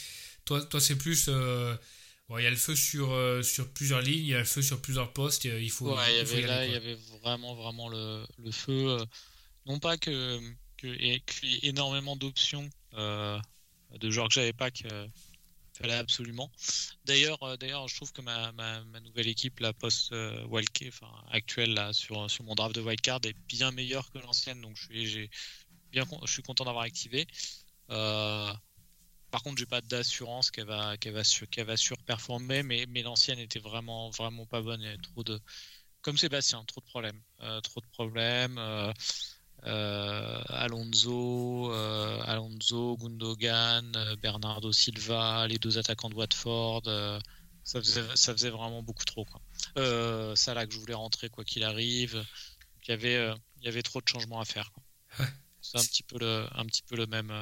Toi, 0.44 0.64
toi 0.64 0.80
c'est 0.80 0.96
plus 0.96 1.28
il 1.28 2.42
y 2.42 2.46
a 2.46 2.50
le 2.50 2.56
feu 2.56 2.74
sur 2.74 3.14
sur 3.44 3.68
plusieurs 3.68 4.00
lignes, 4.00 4.24
il 4.24 4.30
y 4.30 4.34
a 4.34 4.38
le 4.38 4.44
feu 4.44 4.62
sur 4.62 4.80
plusieurs 4.80 5.12
postes. 5.12 5.44
Il 5.44 5.70
faut. 5.70 5.94
Ouais, 5.94 6.12
il 6.12 6.16
y 6.16 6.20
avait 6.20 6.42
là, 6.42 6.66
il 6.66 6.72
y 6.72 6.76
avait 6.76 6.98
vraiment 7.22 7.54
vraiment 7.54 7.88
le, 7.88 8.24
le 8.38 8.50
feu. 8.50 8.96
non 9.66 9.78
pas 9.78 9.98
que 9.98 10.40
que 10.78 10.86
y 10.86 11.12
ait 11.12 11.22
énormément 11.62 12.16
d'options 12.16 12.68
de 12.92 14.10
joueurs 14.10 14.28
que 14.28 14.34
j'avais 14.34 14.52
pas 14.52 14.70
que 14.70 14.88
fallait 15.76 15.94
absolument. 15.94 16.50
D'ailleurs, 17.04 17.42
euh, 17.42 17.56
d'ailleurs, 17.56 17.88
je 17.88 17.96
trouve 17.96 18.12
que 18.12 18.22
ma, 18.22 18.52
nouvelle 19.00 19.28
équipe, 19.28 19.60
la 19.60 19.72
post 19.72 20.12
euh, 20.12 20.46
enfin 20.88 21.12
actuelle 21.30 21.74
là 21.74 21.92
sur 21.92 22.30
sur 22.30 22.44
mon 22.44 22.54
draft 22.54 22.74
de 22.74 22.80
wildcard 22.80 23.20
est 23.24 23.36
bien 23.48 23.70
meilleure 23.70 24.10
que 24.10 24.18
l'ancienne, 24.18 24.60
donc 24.60 24.76
je 24.76 24.84
suis 24.86 25.30
je 25.92 26.26
suis 26.26 26.42
content 26.42 26.64
d'avoir 26.64 26.84
activé. 26.84 27.26
Euh, 27.90 28.52
par 29.30 29.42
contre, 29.42 29.58
j'ai 29.58 29.66
pas 29.66 29.80
d'assurance 29.80 30.50
qu'elle 30.50 30.66
va 30.66 30.96
qu'elle 30.98 31.14
va 31.14 31.24
sur, 31.24 31.48
qu'elle 31.48 31.66
va 31.66 31.76
surperformer, 31.76 32.62
mais 32.62 32.86
mais 32.88 33.02
l'ancienne 33.02 33.38
était 33.38 33.60
vraiment 33.60 34.10
vraiment 34.10 34.46
pas 34.46 34.62
bonne. 34.62 34.82
Il 34.82 34.92
y 34.92 34.98
trop 34.98 35.24
de 35.24 35.40
comme 36.02 36.18
Sébastien, 36.18 36.64
trop 36.64 36.80
de 36.80 36.86
problèmes, 36.86 37.22
trop 37.62 37.80
de 37.80 37.86
problèmes. 37.92 38.58
Euh, 39.64 40.42
Alonso, 40.48 41.72
euh, 41.72 42.20
Alonso, 42.24 42.96
Gundogan, 42.98 43.92
euh, 43.96 44.16
Bernardo 44.16 44.72
Silva, 44.72 45.46
les 45.48 45.58
deux 45.58 45.78
attaquants 45.78 46.08
de 46.08 46.14
Watford. 46.14 46.82
ça, 47.64 47.80
faisait, 47.80 48.04
ça 48.14 48.32
faisait 48.32 48.50
vraiment 48.50 48.82
beaucoup 48.82 49.04
trop. 49.04 49.24
Quoi. 49.24 50.36
Salah 50.36 50.66
que 50.66 50.72
je 50.72 50.78
voulais 50.78 50.94
rentrer 50.94 51.28
quoi 51.28 51.44
qu'il 51.44 51.64
arrive. 51.64 52.24
Il 52.86 52.90
y, 52.90 52.92
avait, 52.92 53.34
il 53.60 53.64
y 53.64 53.68
avait 53.68 53.82
trop 53.82 54.00
de 54.00 54.06
changements 54.06 54.40
à 54.40 54.44
faire. 54.44 54.70
C'est 55.60 55.78
un 55.78 55.82
petit 55.82 56.04
peu 56.04 56.18
le, 56.20 56.46
un 56.54 56.64
petit 56.66 56.82
peu 56.82 56.94
le 56.94 57.06
même, 57.06 57.32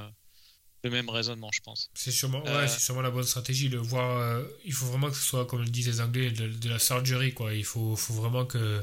le 0.83 0.91
même 0.91 1.11
raisonnement, 1.11 1.51
je 1.53 1.61
pense. 1.61 1.91
C'est 1.93 2.11
sûrement, 2.11 2.43
ouais, 2.43 2.69
c'est 2.69 2.81
sûrement 2.81 3.03
la 3.03 3.11
bonne 3.11 3.25
stratégie. 3.25 3.69
Le 3.69 3.77
voir, 3.77 4.43
il 4.65 4.73
faut 4.73 4.87
vraiment 4.87 5.11
que 5.11 5.17
ce 5.17 5.23
soit, 5.25 5.47
comme 5.47 5.61
le 5.61 5.69
disent 5.69 5.89
les 5.89 6.01
Anglais, 6.01 6.31
de, 6.31 6.49
de 6.49 6.69
la 6.71 6.79
surgery. 6.79 7.35
Quoi. 7.35 7.53
Il 7.53 7.65
faut, 7.65 7.95
faut 7.95 8.15
vraiment 8.15 8.47
que 8.47 8.83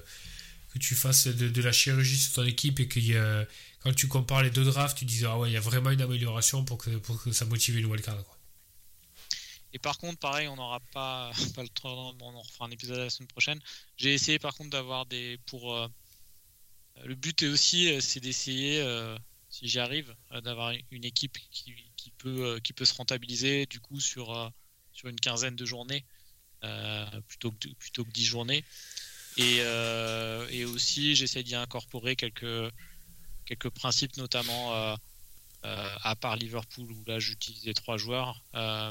que 0.73 0.79
tu 0.79 0.95
fasses 0.95 1.27
de, 1.27 1.61
la 1.61 1.71
chirurgie 1.71 2.17
sur 2.17 2.33
ton 2.33 2.45
équipe 2.45 2.79
et 2.79 2.87
que 2.87 3.47
quand 3.83 3.93
tu 3.93 4.07
compares 4.07 4.43
les 4.43 4.51
deux 4.51 4.63
drafts, 4.63 4.97
tu 4.97 5.05
dis 5.05 5.25
ah 5.25 5.37
ouais, 5.37 5.49
il 5.49 5.53
y 5.53 5.57
a 5.57 5.61
vraiment 5.61 5.89
une 5.89 6.01
amélioration 6.01 6.63
pour 6.63 6.77
que, 6.77 6.91
pour 6.97 7.21
que 7.21 7.31
ça 7.31 7.45
motive 7.45 7.77
une 7.77 7.85
wildcard. 7.85 8.23
Quoi. 8.23 8.37
Et 9.73 9.79
par 9.79 9.97
contre, 9.97 10.19
pareil, 10.19 10.47
on 10.47 10.55
n'aura 10.55 10.79
pas, 10.91 11.31
pas 11.55 11.63
le 11.63 11.69
temps, 11.69 12.15
on 12.19 12.35
en 12.35 12.41
refera 12.41 12.65
un 12.65 12.71
épisode 12.71 12.97
la 12.97 13.09
semaine 13.09 13.27
prochaine. 13.27 13.59
J'ai 13.97 14.13
essayé 14.13 14.39
par 14.39 14.55
contre 14.55 14.69
d'avoir 14.71 15.05
des. 15.05 15.37
pour 15.45 15.75
euh, 15.75 15.87
Le 17.03 17.15
but 17.15 17.41
est 17.43 17.47
aussi, 17.47 17.91
euh, 17.91 18.01
c'est 18.01 18.19
d'essayer, 18.19 18.81
euh, 18.81 19.17
si 19.49 19.67
j'y 19.67 19.79
arrive, 19.79 20.13
d'avoir 20.43 20.73
une 20.91 21.05
équipe 21.05 21.37
qui, 21.51 21.73
qui, 21.95 22.11
peut, 22.11 22.59
qui 22.63 22.73
peut 22.73 22.85
se 22.85 22.93
rentabiliser 22.95 23.65
du 23.65 23.79
coup 23.79 23.99
sur, 23.99 24.51
sur 24.93 25.09
une 25.09 25.19
quinzaine 25.19 25.55
de 25.55 25.65
journées 25.65 26.05
plutôt, 27.27 27.51
que, 27.51 27.67
plutôt 27.69 28.05
que 28.05 28.11
10 28.11 28.25
journées. 28.25 28.63
Et, 29.37 29.57
euh, 29.61 30.47
et 30.49 30.65
aussi, 30.65 31.15
j'essaie 31.15 31.43
d'y 31.43 31.55
incorporer 31.55 32.15
quelques, 32.15 32.71
quelques 33.45 33.69
principes, 33.69 34.17
notamment 34.17 34.75
euh, 34.75 34.95
euh, 35.65 35.95
à 36.03 36.15
part 36.15 36.35
Liverpool, 36.35 36.91
où 36.91 37.03
là 37.07 37.19
j'utilisais 37.19 37.73
trois 37.73 37.97
joueurs, 37.97 38.43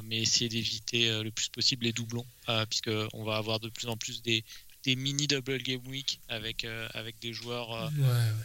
mais 0.04 0.22
essayer 0.22 0.48
d'éviter 0.48 1.22
le 1.22 1.30
plus 1.30 1.48
possible 1.48 1.84
les 1.84 1.92
doublons, 1.92 2.26
puisqu'on 2.68 3.24
va 3.24 3.36
avoir 3.36 3.60
de 3.60 3.68
plus 3.68 3.88
en 3.88 3.96
plus 3.96 4.22
des, 4.22 4.44
des 4.84 4.96
mini 4.96 5.26
double 5.26 5.62
game 5.62 5.86
week 5.86 6.20
avec, 6.28 6.66
avec 6.94 7.18
des 7.20 7.32
joueurs, 7.32 7.90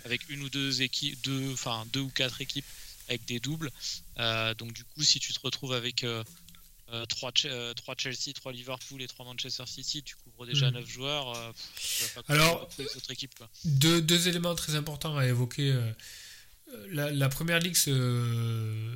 avec 0.03 0.27
une 0.29 0.41
ou 0.41 0.49
deux 0.49 0.81
équipes, 0.81 1.21
deux, 1.23 1.53
enfin 1.53 1.85
deux 1.93 2.01
ou 2.01 2.09
quatre 2.09 2.41
équipes 2.41 2.65
avec 3.07 3.25
des 3.25 3.39
doubles. 3.39 3.71
donc 4.57 4.73
du 4.73 4.83
coup, 4.83 5.03
si 5.03 5.19
tu 5.19 5.33
te 5.33 5.39
retrouves 5.41 5.73
avec 5.73 6.03
3, 6.87 7.31
euh, 7.45 7.73
euh, 7.89 7.93
Chelsea, 7.97 8.33
3 8.33 8.51
Liverpool 8.51 9.01
et 9.01 9.07
3 9.07 9.25
Manchester 9.25 9.65
City, 9.65 10.03
tu 10.03 10.15
couvres 10.15 10.45
déjà 10.45 10.71
9 10.71 10.83
hmm. 10.83 10.87
joueurs. 10.87 11.35
Euh, 11.35 11.51
Alors, 12.27 12.69
équipes, 13.09 13.33
Deux, 13.65 14.01
deux, 14.01 14.27
éléments 14.27 14.55
très 14.55 14.75
importants 14.75 15.17
à 15.17 15.25
évoquer. 15.25 15.73
La, 16.89 17.29
première 17.29 17.59
ligue 17.59 17.75
se, 17.75 18.95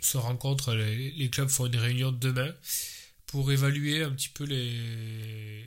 se 0.00 0.16
rencontre, 0.16 0.74
les, 0.74 1.10
les, 1.12 1.30
clubs 1.30 1.48
font 1.48 1.66
une 1.66 1.76
réunion 1.76 2.12
demain 2.12 2.54
pour 3.26 3.50
évaluer 3.50 4.02
un 4.02 4.10
petit 4.10 4.28
peu 4.28 4.44
les, 4.44 5.66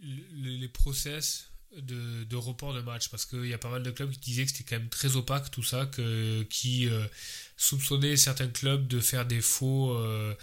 les, 0.00 0.56
les 0.58 0.68
process 0.68 1.50
de, 1.76 2.24
de, 2.24 2.36
report 2.36 2.74
de 2.74 2.80
match 2.80 3.08
parce 3.08 3.26
qu'il 3.26 3.46
y 3.46 3.54
a 3.54 3.58
pas 3.58 3.70
mal 3.70 3.82
de 3.82 3.90
clubs 3.90 4.10
qui 4.10 4.18
disaient 4.20 4.44
que 4.44 4.50
c'était 4.50 4.64
quand 4.64 4.78
même 4.78 4.88
très 4.88 5.16
opaque 5.16 5.50
tout 5.50 5.62
ça, 5.62 5.86
que, 5.86 6.42
qui 6.44 6.88
euh, 6.88 7.06
soupçonnaient 7.56 8.16
certains 8.16 8.48
clubs 8.48 8.86
de 8.86 9.00
faire 9.00 9.26
des 9.26 9.40
faux, 9.40 9.92
euh, 9.96 10.34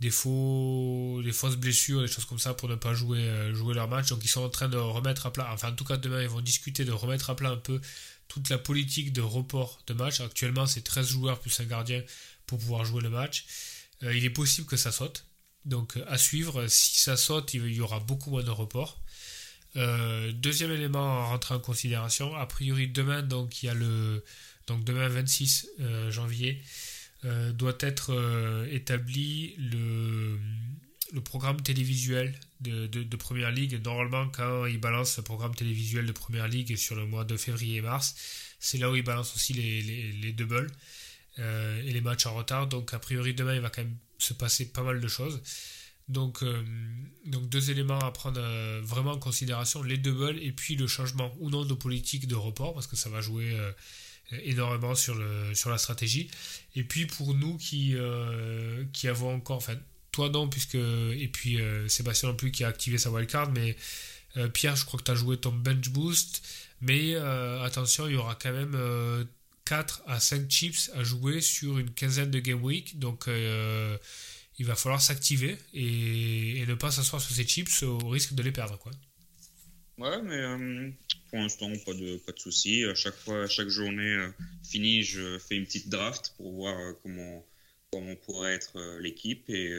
des 0.00 0.10
faux, 0.10 1.20
des 1.22 1.32
fausses 1.32 1.56
blessures, 1.56 2.02
des 2.02 2.08
choses 2.08 2.24
comme 2.24 2.38
ça 2.38 2.54
pour 2.54 2.68
ne 2.68 2.74
pas 2.74 2.94
jouer, 2.94 3.20
euh, 3.20 3.54
jouer 3.54 3.74
leur 3.74 3.88
match. 3.88 4.08
Donc 4.08 4.24
ils 4.24 4.28
sont 4.28 4.42
en 4.42 4.48
train 4.48 4.68
de 4.68 4.76
remettre 4.76 5.26
à 5.26 5.32
plat, 5.32 5.48
enfin 5.52 5.70
en 5.70 5.74
tout 5.74 5.84
cas 5.84 5.96
demain 5.96 6.22
ils 6.22 6.28
vont 6.28 6.40
discuter 6.40 6.84
de 6.84 6.92
remettre 6.92 7.30
à 7.30 7.36
plat 7.36 7.50
un 7.50 7.56
peu 7.56 7.80
toute 8.28 8.48
la 8.48 8.58
politique 8.58 9.12
de 9.12 9.20
report 9.20 9.82
de 9.86 9.94
match. 9.94 10.20
Actuellement 10.20 10.66
c'est 10.66 10.82
13 10.82 11.06
joueurs 11.08 11.40
plus 11.40 11.58
un 11.60 11.64
gardien 11.64 12.02
pour 12.46 12.58
pouvoir 12.58 12.84
jouer 12.84 13.02
le 13.02 13.10
match. 13.10 13.46
il 14.02 14.24
est 14.24 14.30
possible 14.30 14.66
que 14.66 14.76
ça 14.76 14.92
saute. 14.92 15.24
Donc 15.64 15.98
à 16.08 16.18
suivre, 16.18 16.66
si 16.68 17.00
ça 17.00 17.16
saute, 17.16 17.54
il 17.54 17.72
y 17.72 17.80
aura 17.80 18.00
beaucoup 18.00 18.30
moins 18.30 18.42
de 18.42 18.50
reports. 18.50 19.00
Euh, 19.76 20.32
deuxième 20.32 20.70
élément 20.70 21.20
à 21.20 21.24
rentrer 21.26 21.54
en 21.54 21.58
considération, 21.58 22.34
a 22.36 22.46
priori 22.46 22.88
demain, 22.88 23.22
donc 23.22 23.62
il 23.62 23.66
y 23.66 23.68
a 23.68 23.74
le 23.74 24.24
donc 24.66 24.84
demain 24.84 25.08
26 25.08 25.68
euh, 25.80 26.10
janvier, 26.10 26.62
euh, 27.24 27.52
doit 27.52 27.76
être 27.80 28.12
établi 28.70 29.54
le, 29.58 30.38
programme 31.24 31.60
télévisuel 31.60 32.34
de, 32.60 33.16
Première 33.16 33.50
Ligue. 33.50 33.82
Normalement, 33.84 34.28
quand 34.28 34.66
ils 34.66 34.80
balancent 34.80 35.16
le 35.16 35.22
programme 35.22 35.54
télévisuel 35.54 36.06
de 36.06 36.12
Première 36.12 36.48
Ligue 36.48 36.76
sur 36.76 36.96
le 36.96 37.06
mois 37.06 37.24
de 37.24 37.36
février 37.36 37.76
et 37.76 37.80
mars, 37.80 38.14
c'est 38.58 38.78
là 38.78 38.90
où 38.90 38.96
ils 38.96 39.02
balancent 39.02 39.34
aussi 39.34 39.52
les, 39.52 39.82
les, 39.82 40.12
les 40.12 40.32
doubles 40.32 40.70
et 41.38 41.92
les 41.92 42.00
matchs 42.00 42.26
en 42.26 42.34
retard. 42.34 42.66
Donc 42.66 42.94
a 42.94 42.98
priori 42.98 43.32
demain, 43.34 43.54
il 43.54 43.60
va 43.60 43.70
quand 43.70 43.82
même 43.82 43.96
se 44.18 44.34
passer 44.34 44.66
pas 44.66 44.82
mal 44.82 45.00
de 45.00 45.08
choses. 45.08 45.40
Donc, 46.08 46.42
euh, 46.42 46.62
deux 47.24 47.70
éléments 47.70 47.98
à 47.98 48.10
prendre 48.10 48.40
euh, 48.40 48.80
vraiment 48.84 49.12
en 49.12 49.18
considération, 49.18 49.82
les 49.82 49.96
doubles 49.96 50.38
et 50.42 50.52
puis 50.52 50.76
le 50.76 50.86
changement 50.86 51.34
ou 51.40 51.48
non 51.50 51.64
de 51.64 51.74
politique 51.74 52.26
de 52.26 52.34
report, 52.34 52.74
parce 52.74 52.86
que 52.86 52.96
ça 52.96 53.08
va 53.08 53.20
jouer 53.20 53.52
euh, 53.54 53.72
énormément 54.42 54.94
sur, 54.94 55.14
le, 55.14 55.54
sur 55.54 55.70
la 55.70 55.78
stratégie. 55.78 56.30
Et 56.76 56.84
puis 56.84 57.06
pour 57.06 57.34
nous 57.34 57.56
qui, 57.56 57.96
qui 58.92 59.08
avons 59.08 59.34
encore, 59.34 59.58
enfin 59.58 59.76
toi 60.12 60.28
non, 60.28 60.48
puisque, 60.48 60.76
et 60.76 61.30
puis 61.32 61.58
Sébastien 61.88 62.28
non 62.30 62.36
plus 62.36 62.50
qui 62.50 62.64
a 62.64 62.68
activé 62.68 62.98
sa 62.98 63.10
wildcard, 63.10 63.52
mais 63.52 63.76
Pierre, 64.52 64.76
je 64.76 64.84
crois 64.84 64.98
que 64.98 65.04
tu 65.04 65.10
as 65.10 65.14
joué 65.14 65.36
ton 65.36 65.52
bench 65.52 65.88
boost, 65.90 66.42
mais 66.80 67.14
attention, 67.16 68.06
il 68.06 68.14
y 68.14 68.16
aura 68.16 68.34
quand 68.34 68.52
même 68.52 68.76
4 69.64 70.02
à 70.06 70.20
5 70.20 70.50
chips 70.50 70.90
à 70.94 71.02
jouer 71.04 71.40
sur 71.40 71.78
une 71.78 71.90
quinzaine 71.90 72.30
de 72.30 72.38
game 72.38 72.62
week, 72.62 72.98
donc 72.98 73.28
il 74.58 74.66
va 74.66 74.76
falloir 74.76 75.00
s'activer 75.00 75.58
et, 75.72 76.64
ne 76.66 76.74
pas 76.74 76.90
s'asseoir 76.90 77.20
sur 77.20 77.34
ses 77.34 77.44
chips 77.44 77.82
au 77.82 78.08
risque 78.08 78.34
de 78.34 78.42
les 78.42 78.52
perdre. 78.52 78.78
Quoi. 78.78 78.92
Ouais, 79.98 80.20
mais 80.22 80.36
euh, 80.36 80.90
pour 81.30 81.38
l'instant, 81.38 81.70
pas 81.86 81.94
de, 81.94 82.16
pas 82.18 82.32
de 82.32 82.38
soucis. 82.38 82.84
À 82.84 82.94
chaque 82.94 83.14
fois, 83.14 83.46
chaque 83.46 83.68
journée 83.68 84.14
euh, 84.14 84.28
finie, 84.64 85.02
je 85.02 85.38
fais 85.38 85.56
une 85.56 85.64
petite 85.64 85.88
draft 85.88 86.34
pour 86.36 86.52
voir 86.52 86.76
euh, 86.78 86.92
comment, 87.02 87.46
comment 87.92 88.16
pourrait 88.16 88.54
être 88.54 88.98
l'équipe. 88.98 89.48
Et 89.48 89.72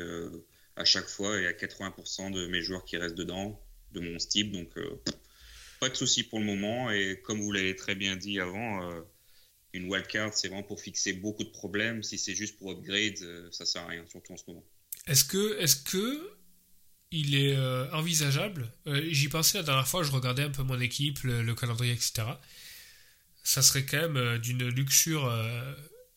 à 0.78 0.86
chaque 0.86 1.08
fois, 1.08 1.38
il 1.38 1.44
y 1.44 1.48
a 1.48 1.54
80% 1.54 2.32
de 2.32 2.48
mes 2.48 2.62
joueurs 2.62 2.86
qui 2.86 2.98
restent 2.98 3.16
dedans, 3.16 3.60
de 3.92 4.00
mon 4.00 4.18
style. 4.20 4.52
Donc, 4.52 4.70
pas 5.82 5.90
de 5.90 5.96
soucis 5.96 6.24
pour 6.24 6.40
le 6.40 6.46
moment. 6.46 6.92
Et 6.92 7.20
comme 7.22 7.42
vous 7.42 7.52
l'avez 7.52 7.76
très 7.76 7.96
bien 7.96 8.16
dit 8.16 8.40
avant, 8.40 8.90
une 9.74 9.90
wildcard, 9.90 10.34
c'est 10.34 10.48
vraiment 10.48 10.64
pour 10.64 10.80
fixer 10.80 11.12
beaucoup 11.12 11.44
de 11.44 11.50
problèmes. 11.50 12.04
Si 12.04 12.18
c'est 12.18 12.36
juste 12.36 12.58
pour 12.58 12.72
upgrade, 12.72 13.18
ça 13.52 13.66
sert 13.66 13.82
à 13.82 13.88
rien, 13.88 14.06
surtout 14.08 14.32
en 14.32 14.38
ce 14.38 14.44
moment. 14.48 14.64
Est-ce 15.08 15.26
que, 15.26 15.60
est-ce 15.60 15.76
que 15.76 16.35
il 17.12 17.36
est 17.36 17.56
euh, 17.56 17.92
envisageable. 17.92 18.72
Euh, 18.88 19.08
J'y 19.12 19.30
pensais 19.30 19.58
la 19.58 19.64
dernière 19.64 19.88
fois, 19.88 20.04
je 20.04 20.12
regardais 20.12 20.44
un 20.44 20.50
peu 20.50 20.64
mon 20.64 20.80
équipe, 20.80 21.20
le, 21.24 21.54
calendrier, 21.56 21.94
etc. 21.94 22.24
Ça 23.44 23.62
serait 23.62 23.86
quand 23.86 24.10
même 24.10 24.38
d'une 24.40 24.68
luxure 24.68 25.32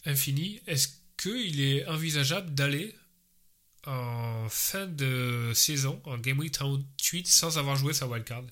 infini, 0.07 0.61
est-ce 0.67 0.89
qu'il 1.19 1.61
est 1.61 1.87
envisageable 1.87 2.55
d'aller 2.55 2.95
en 3.87 4.49
fin 4.49 4.87
de 4.87 5.53
saison, 5.55 6.01
en 6.05 6.19
Game 6.19 6.39
Week 6.39 6.53
38, 6.53 7.27
sans 7.27 7.59
avoir 7.59 7.77
joué 7.77 7.93
sa 7.93 8.07
wildcard? 8.07 8.45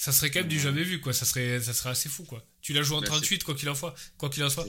Ça 0.00 0.12
serait 0.12 0.30
quand 0.30 0.38
même 0.38 0.48
du 0.48 0.60
jamais 0.60 0.84
vu, 0.84 1.00
quoi. 1.00 1.12
Ça 1.12 1.24
serait, 1.26 1.60
ça 1.60 1.72
serait 1.74 1.90
assez 1.90 2.08
fou, 2.08 2.22
quoi. 2.22 2.40
Tu 2.62 2.72
l'as 2.72 2.82
joué 2.82 2.96
en 2.96 3.00
Bah, 3.00 3.08
38, 3.08 3.42
quoi 3.42 3.56
qu'il 3.56 3.68
en 3.68 3.74
soit. 3.74 3.96
Quoi 4.16 4.30
qu'il 4.30 4.44
en 4.44 4.48
soit. 4.48 4.64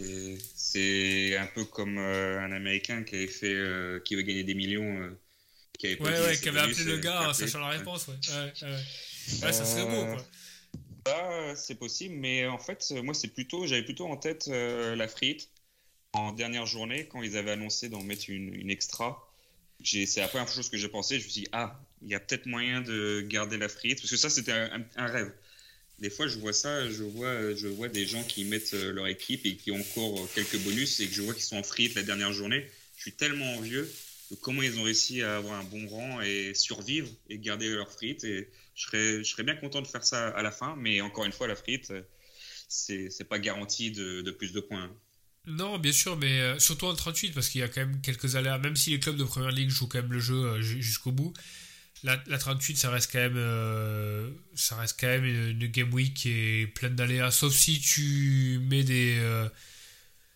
C'est- 0.55 1.37
un 1.37 1.45
peu 1.45 1.65
comme 1.65 1.99
euh, 1.99 2.39
un 2.39 2.51
Américain 2.51 3.03
qui 3.03 3.15
avait 3.15 3.27
fait, 3.27 3.53
euh, 3.53 3.99
qui 3.99 4.15
veut 4.15 4.23
gagner 4.23 4.43
des 4.43 4.55
millions, 4.55 5.01
euh, 5.03 5.19
qui 5.77 5.85
avait 5.85 6.01
Ouais, 6.01 6.19
ouais, 6.19 6.37
qui 6.37 6.49
avait 6.49 6.59
appelé 6.59 6.83
le 6.83 6.97
gars 6.97 7.29
en 7.29 7.33
sachant 7.33 7.59
la 7.59 7.69
réponse, 7.69 8.07
ouais. 8.07 8.15
Ouais, 8.63 9.43
ouais, 9.43 9.53
ça 9.53 9.65
serait 9.65 9.85
beau, 9.85 10.15
quoi. 10.15 11.55
C'est 11.55 11.75
possible, 11.75 12.15
mais 12.15 12.47
en 12.47 12.57
fait, 12.57 12.91
moi, 13.03 13.13
c'est 13.13 13.27
plutôt, 13.29 13.67
j'avais 13.67 13.83
plutôt 13.83 14.07
en 14.07 14.17
tête 14.17 14.47
la 14.47 15.07
frite 15.07 15.49
en 16.13 16.31
dernière 16.33 16.65
journée 16.65 17.07
quand 17.07 17.21
ils 17.21 17.37
avaient 17.37 17.51
annoncé 17.51 17.87
d'en 17.87 18.01
mettre 18.01 18.29
une, 18.31 18.51
une 18.55 18.71
extra. 18.71 19.28
C'est 19.83 20.17
la 20.17 20.27
première 20.27 20.47
chose 20.47 20.69
que 20.69 20.77
j'ai 20.77 20.89
pensé. 20.89 21.19
Je 21.19 21.25
me 21.25 21.29
suis 21.29 21.41
dit, 21.41 21.47
ah, 21.51 21.79
il 22.01 22.09
y 22.09 22.15
a 22.15 22.19
peut-être 22.19 22.45
moyen 22.45 22.81
de 22.81 23.21
garder 23.21 23.57
la 23.57 23.69
frite, 23.69 23.99
parce 23.99 24.11
que 24.11 24.17
ça, 24.17 24.29
c'était 24.29 24.51
un, 24.51 25.07
rêve. 25.07 25.31
Des 25.99 26.09
fois, 26.09 26.27
je 26.27 26.37
vois 26.37 26.53
ça, 26.53 26.89
je 26.89 27.03
vois, 27.03 27.87
des 27.89 28.05
gens 28.05 28.23
qui 28.23 28.45
mettent 28.45 28.73
euh, 28.73 28.93
leur 28.93 29.07
équipe 29.07 29.45
et 29.45 29.55
qui 29.57 29.71
ont 29.71 29.79
encore 29.79 30.17
euh, 30.17 30.29
quelques 30.33 30.57
bonus 30.59 30.99
et 31.01 31.07
que 31.07 31.13
je 31.13 31.21
vois 31.21 31.33
qu'ils 31.33 31.43
sont 31.43 31.57
en 31.57 31.63
frite 31.63 31.95
la 31.95 32.03
dernière 32.03 32.31
journée. 32.31 32.69
Je 32.95 33.01
suis 33.01 33.11
tellement 33.11 33.55
envieux 33.55 33.89
de 34.31 34.35
comment 34.35 34.61
ils 34.61 34.79
ont 34.79 34.83
réussi 34.83 35.21
à 35.23 35.37
avoir 35.37 35.59
un 35.59 35.63
bon 35.65 35.87
rang 35.87 36.21
et 36.21 36.53
survivre 36.53 37.09
et 37.29 37.37
garder 37.37 37.67
leur 37.69 37.91
frite. 37.91 38.23
Et 38.23 38.49
je 38.75 39.23
serais, 39.23 39.43
bien 39.43 39.55
content 39.55 39.81
de 39.81 39.87
faire 39.87 40.05
ça 40.05 40.29
à 40.29 40.41
la 40.41 40.51
fin, 40.51 40.75
mais 40.77 41.01
encore 41.01 41.25
une 41.25 41.33
fois, 41.33 41.47
la 41.47 41.55
frite, 41.55 41.91
euh, 41.91 42.01
c'est 42.69 43.27
pas 43.27 43.39
garanti 43.39 43.91
de, 43.91 44.21
de 44.21 44.31
plus 44.31 44.53
de 44.53 44.61
points. 44.61 44.89
Non, 45.49 45.79
bien 45.79 45.91
sûr, 45.91 46.15
mais 46.17 46.39
euh, 46.41 46.59
surtout 46.59 46.85
en 46.85 46.95
38, 46.95 47.31
parce 47.33 47.49
qu'il 47.49 47.61
y 47.61 47.63
a 47.63 47.67
quand 47.67 47.81
même 47.81 48.01
quelques 48.01 48.35
aléas. 48.35 48.57
Même 48.59 48.75
si 48.75 48.91
les 48.91 48.99
clubs 48.99 49.17
de 49.17 49.23
première 49.23 49.51
ligue 49.51 49.69
jouent 49.69 49.87
quand 49.87 50.01
même 50.01 50.11
le 50.13 50.19
jeu 50.19 50.35
euh, 50.35 50.61
ju- 50.61 50.81
jusqu'au 50.81 51.11
bout, 51.11 51.33
la, 52.03 52.21
la 52.27 52.37
38, 52.37 52.77
ça 52.77 52.89
reste 52.91 53.11
quand 53.11 53.19
même, 53.19 53.37
euh, 53.37 54.29
ça 54.55 54.75
reste 54.77 54.97
quand 54.99 55.07
même 55.07 55.25
une, 55.25 55.49
une 55.61 55.67
game 55.67 55.93
week 55.93 56.13
qui 56.13 56.29
est 56.31 56.67
pleine 56.67 56.95
d'aléas. 56.95 57.31
Sauf 57.31 57.53
si 57.53 57.79
tu 57.81 58.59
mets 58.69 58.83
des, 58.83 59.17
euh, 59.19 59.49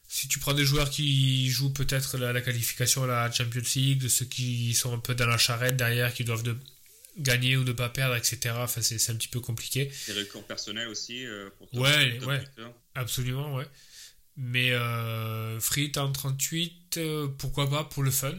si 0.08 0.28
tu 0.28 0.40
prends 0.40 0.54
des 0.54 0.66
joueurs 0.66 0.90
qui 0.90 1.50
jouent 1.50 1.74
peut-être 1.74 2.18
la, 2.18 2.34
la 2.34 2.42
qualification 2.42 3.04
à 3.04 3.08
la 3.08 3.32
Champions 3.32 3.62
League, 3.76 4.08
ceux 4.08 4.26
qui 4.26 4.74
sont 4.74 4.94
un 4.94 5.00
peu 5.00 5.16
dans 5.16 5.28
la 5.28 5.38
charrette 5.38 5.78
derrière, 5.78 6.14
qui 6.14 6.24
doivent 6.24 6.44
de 6.44 6.58
gagner 7.18 7.58
ou 7.58 7.64
ne 7.64 7.72
pas 7.74 7.90
perdre, 7.90 8.16
etc. 8.16 8.56
Enfin, 8.58 8.82
c'est 8.82 9.10
un 9.12 9.16
petit 9.16 9.28
peu 9.28 9.40
compliqué. 9.40 9.92
Des 10.08 10.14
recours 10.14 10.46
personnels 10.48 10.88
aussi 10.88 11.26
euh, 11.26 11.50
pour 11.58 11.74
Ouais, 11.76 12.20
ouais. 12.26 12.40
buteur. 12.40 12.74
Absolument, 12.96 13.56
ouais. 13.56 13.66
Mais 14.38 14.72
euh, 14.72 15.60
Free 15.60 15.92
en 15.98 16.12
38, 16.12 16.98
euh, 16.98 17.28
pourquoi 17.38 17.70
pas 17.70 17.84
pour 17.84 18.04
le 18.04 18.12
fun. 18.12 18.34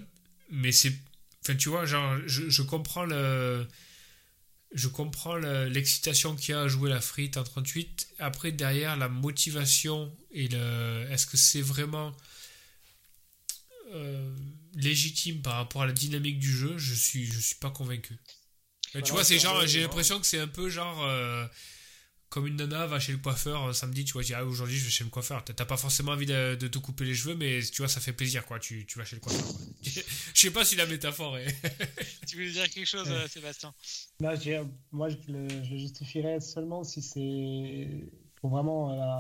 Mais 0.51 0.73
c'est. 0.73 0.93
Enfin, 1.43 1.55
tu 1.57 1.69
vois, 1.69 1.87
genre, 1.87 2.17
je, 2.27 2.49
je 2.51 2.63
comprends 2.63 3.05
le. 3.05 3.67
Je 4.73 4.89
comprends 4.89 5.37
le- 5.37 5.69
l'excitation 5.69 6.35
qu'il 6.37 6.51
y 6.51 6.55
a 6.55 6.63
à 6.63 6.69
jouer 6.69 6.91
la 6.91 7.01
Free 7.01 7.31
en 7.37 7.45
38. 7.45 8.09
Après, 8.19 8.51
derrière, 8.53 8.97
la 8.97 9.09
motivation 9.09 10.15
et 10.33 10.49
le. 10.49 11.07
Est-ce 11.11 11.27
que 11.27 11.37
c'est 11.37 11.61
vraiment. 11.63 12.15
euh, 13.93 14.35
légitime 14.75 15.43
par 15.43 15.55
rapport 15.57 15.83
à 15.83 15.87
la 15.87 15.93
dynamique 15.93 16.39
du 16.39 16.51
jeu 16.51 16.77
Je 16.79 16.95
suis, 16.95 17.27
je 17.27 17.39
suis 17.39 17.57
pas 17.57 17.71
convaincu. 17.71 18.17
Tu 18.93 18.99
Voilà, 18.99 19.09
vois, 19.13 19.25
c'est 19.25 19.39
genre, 19.39 19.67
j'ai 19.67 19.83
l'impression 19.83 20.21
que 20.21 20.27
c'est 20.27 20.39
un 20.41 20.49
peu 20.49 20.71
genre. 20.71 21.03
euh, 21.05 21.47
comme 22.35 22.49
une 22.49 22.57
nana 22.57 22.87
va 22.89 22.99
chez 22.99 23.13
le 23.13 23.19
coiffeur 23.19 23.63
un 23.63 23.73
samedi, 23.73 24.05
tu 24.05 24.13
vois, 24.15 24.23
tu 24.23 24.27
dis, 24.29 24.35
ah, 24.35 24.45
aujourd'hui 24.45 24.77
je 24.77 24.85
vais 24.85 24.91
chez 24.91 25.05
le 25.05 25.11
coiffeur. 25.11 25.45
T'as 25.45 25.65
pas 25.65 25.77
forcément 25.77 26.11
envie 26.11 26.27
de, 26.27 26.57
de 26.57 26.67
te 26.67 26.79
couper 26.79 27.05
les 27.05 27.15
cheveux, 27.15 27.37
mais 27.37 27.61
tu 27.63 27.79
vois, 27.81 27.89
ça 27.89 28.01
fait 28.01 28.13
plaisir, 28.13 28.45
quoi. 28.45 28.59
Tu, 28.59 28.85
tu 28.87 28.99
vas 28.99 29.05
chez 29.05 29.15
le 29.15 29.21
coiffeur. 29.21 29.45
quoi. 29.47 29.61
je 29.85 30.01
sais 30.35 30.51
pas 30.51 30.65
si 30.65 30.75
la 30.75 30.87
métaphore 30.87 31.39
est. 31.39 31.47
Tu 32.27 32.35
voulais 32.37 32.51
dire 32.51 32.69
quelque 32.69 32.87
chose, 32.89 33.09
Ouais. 33.09 33.15
euh, 33.15 33.29
Sébastien? 33.29 33.73
Là, 34.19 34.35
je 34.35 34.41
dirais- 34.41 34.65
moi, 34.91 35.09
je 35.11 35.17
le, 35.33 35.49
je 35.49 35.71
le 35.71 35.79
justifierais 35.79 36.41
seulement 36.41 36.83
si 36.83 37.01
c'est 37.03 37.89
pour 38.41 38.51
vraiment 38.51 38.91
euh, 38.93 39.17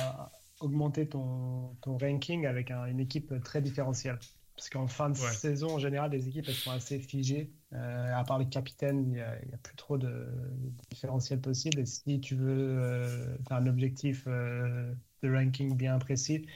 augmenter 0.58 1.08
ton, 1.08 1.76
ton 1.82 1.96
ranking 1.96 2.46
avec 2.46 2.72
un- 2.72 2.86
une 2.86 2.98
équipe 2.98 3.32
très 3.44 3.62
différentielle. 3.62 4.18
Parce 4.56 4.68
qu'en 4.70 4.86
fin 4.86 5.10
de 5.10 5.18
Ouais. 5.18 5.32
saison, 5.32 5.74
en 5.74 5.78
général, 5.78 6.10
les 6.12 6.28
équipes 6.28 6.48
elles 6.48 6.56
sont 6.56 6.70
assez 6.70 7.00
figées. 7.00 7.50
Euh, 7.72 8.14
à 8.14 8.24
part 8.24 8.38
les 8.38 8.48
capitaines, 8.48 9.02
il 9.04 9.10
n'y 9.14 9.20
a, 9.20 9.58
plus 9.62 9.74
trop 9.76 9.98
de, 9.98 10.06
de 10.08 10.72
différentiel 10.90 11.40
possible. 11.40 11.80
Et 11.80 11.86
si 11.86 12.20
tu 12.20 12.36
veux 12.36 12.48
euh, 12.78 13.36
faire 13.48 13.56
un 13.58 13.66
objectif 13.66 14.24
euh, 14.28 14.94
de 15.22 15.32
ranking 15.34 15.76
bien 15.76 15.98
précis, 15.98 16.46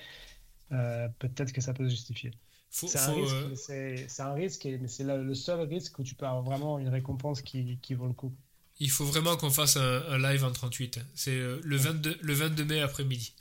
peut-être 1.19 1.53
que 1.53 1.61
ça 1.61 1.73
peut 1.75 1.85
se 1.89 1.91
justifier. 1.95 2.31
C'est 2.70 2.99
un 2.99 3.12
risque, 3.12 3.37
mais 3.49 3.57
c'est 3.57 4.07
c'est 4.09 4.23
un 4.23 4.33
risque, 4.35 4.66
et- 4.66 4.79
mais 4.79 4.89
c'est 4.89 5.05
le, 5.05 5.35
seul 5.35 5.61
risque 5.61 5.99
où 5.99 6.03
tu 6.05 6.15
peux 6.15 6.27
avoir 6.27 6.43
vraiment 6.43 6.79
une 6.79 6.89
récompense 6.89 7.43
qui, 7.43 7.79
qui 7.83 7.95
vaut 7.95 8.07
le 8.07 8.12
coup. 8.12 8.35
il 8.81 8.91
faut 8.91 9.05
vraiment 9.05 9.37
qu'on 9.37 9.51
fasse 9.51 9.77
un, 9.77 10.03
un 10.09 10.19
live 10.19 10.45
en 10.45 10.53
38. 10.53 11.01
C'est 11.15 11.37
le, 11.37 11.77
22, 11.77 12.16
le 12.20 12.33
22 12.33 12.65
mai 12.65 12.81
après-midi. 12.81 13.35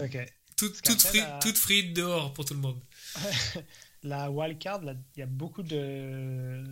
Ok. 0.00 0.16
Tout, 0.58 0.68
toute, 0.84 1.14
la- 1.14 1.40
frite 1.54 1.94
dehors 1.94 2.32
pour 2.34 2.44
tout 2.44 2.54
le 2.54 2.60
monde. 2.60 2.78
La 4.04 4.30
wildcard, 4.30 4.80
il 4.84 5.20
y 5.20 5.22
a 5.22 5.26
beaucoup 5.26 5.62
de, 5.64 6.62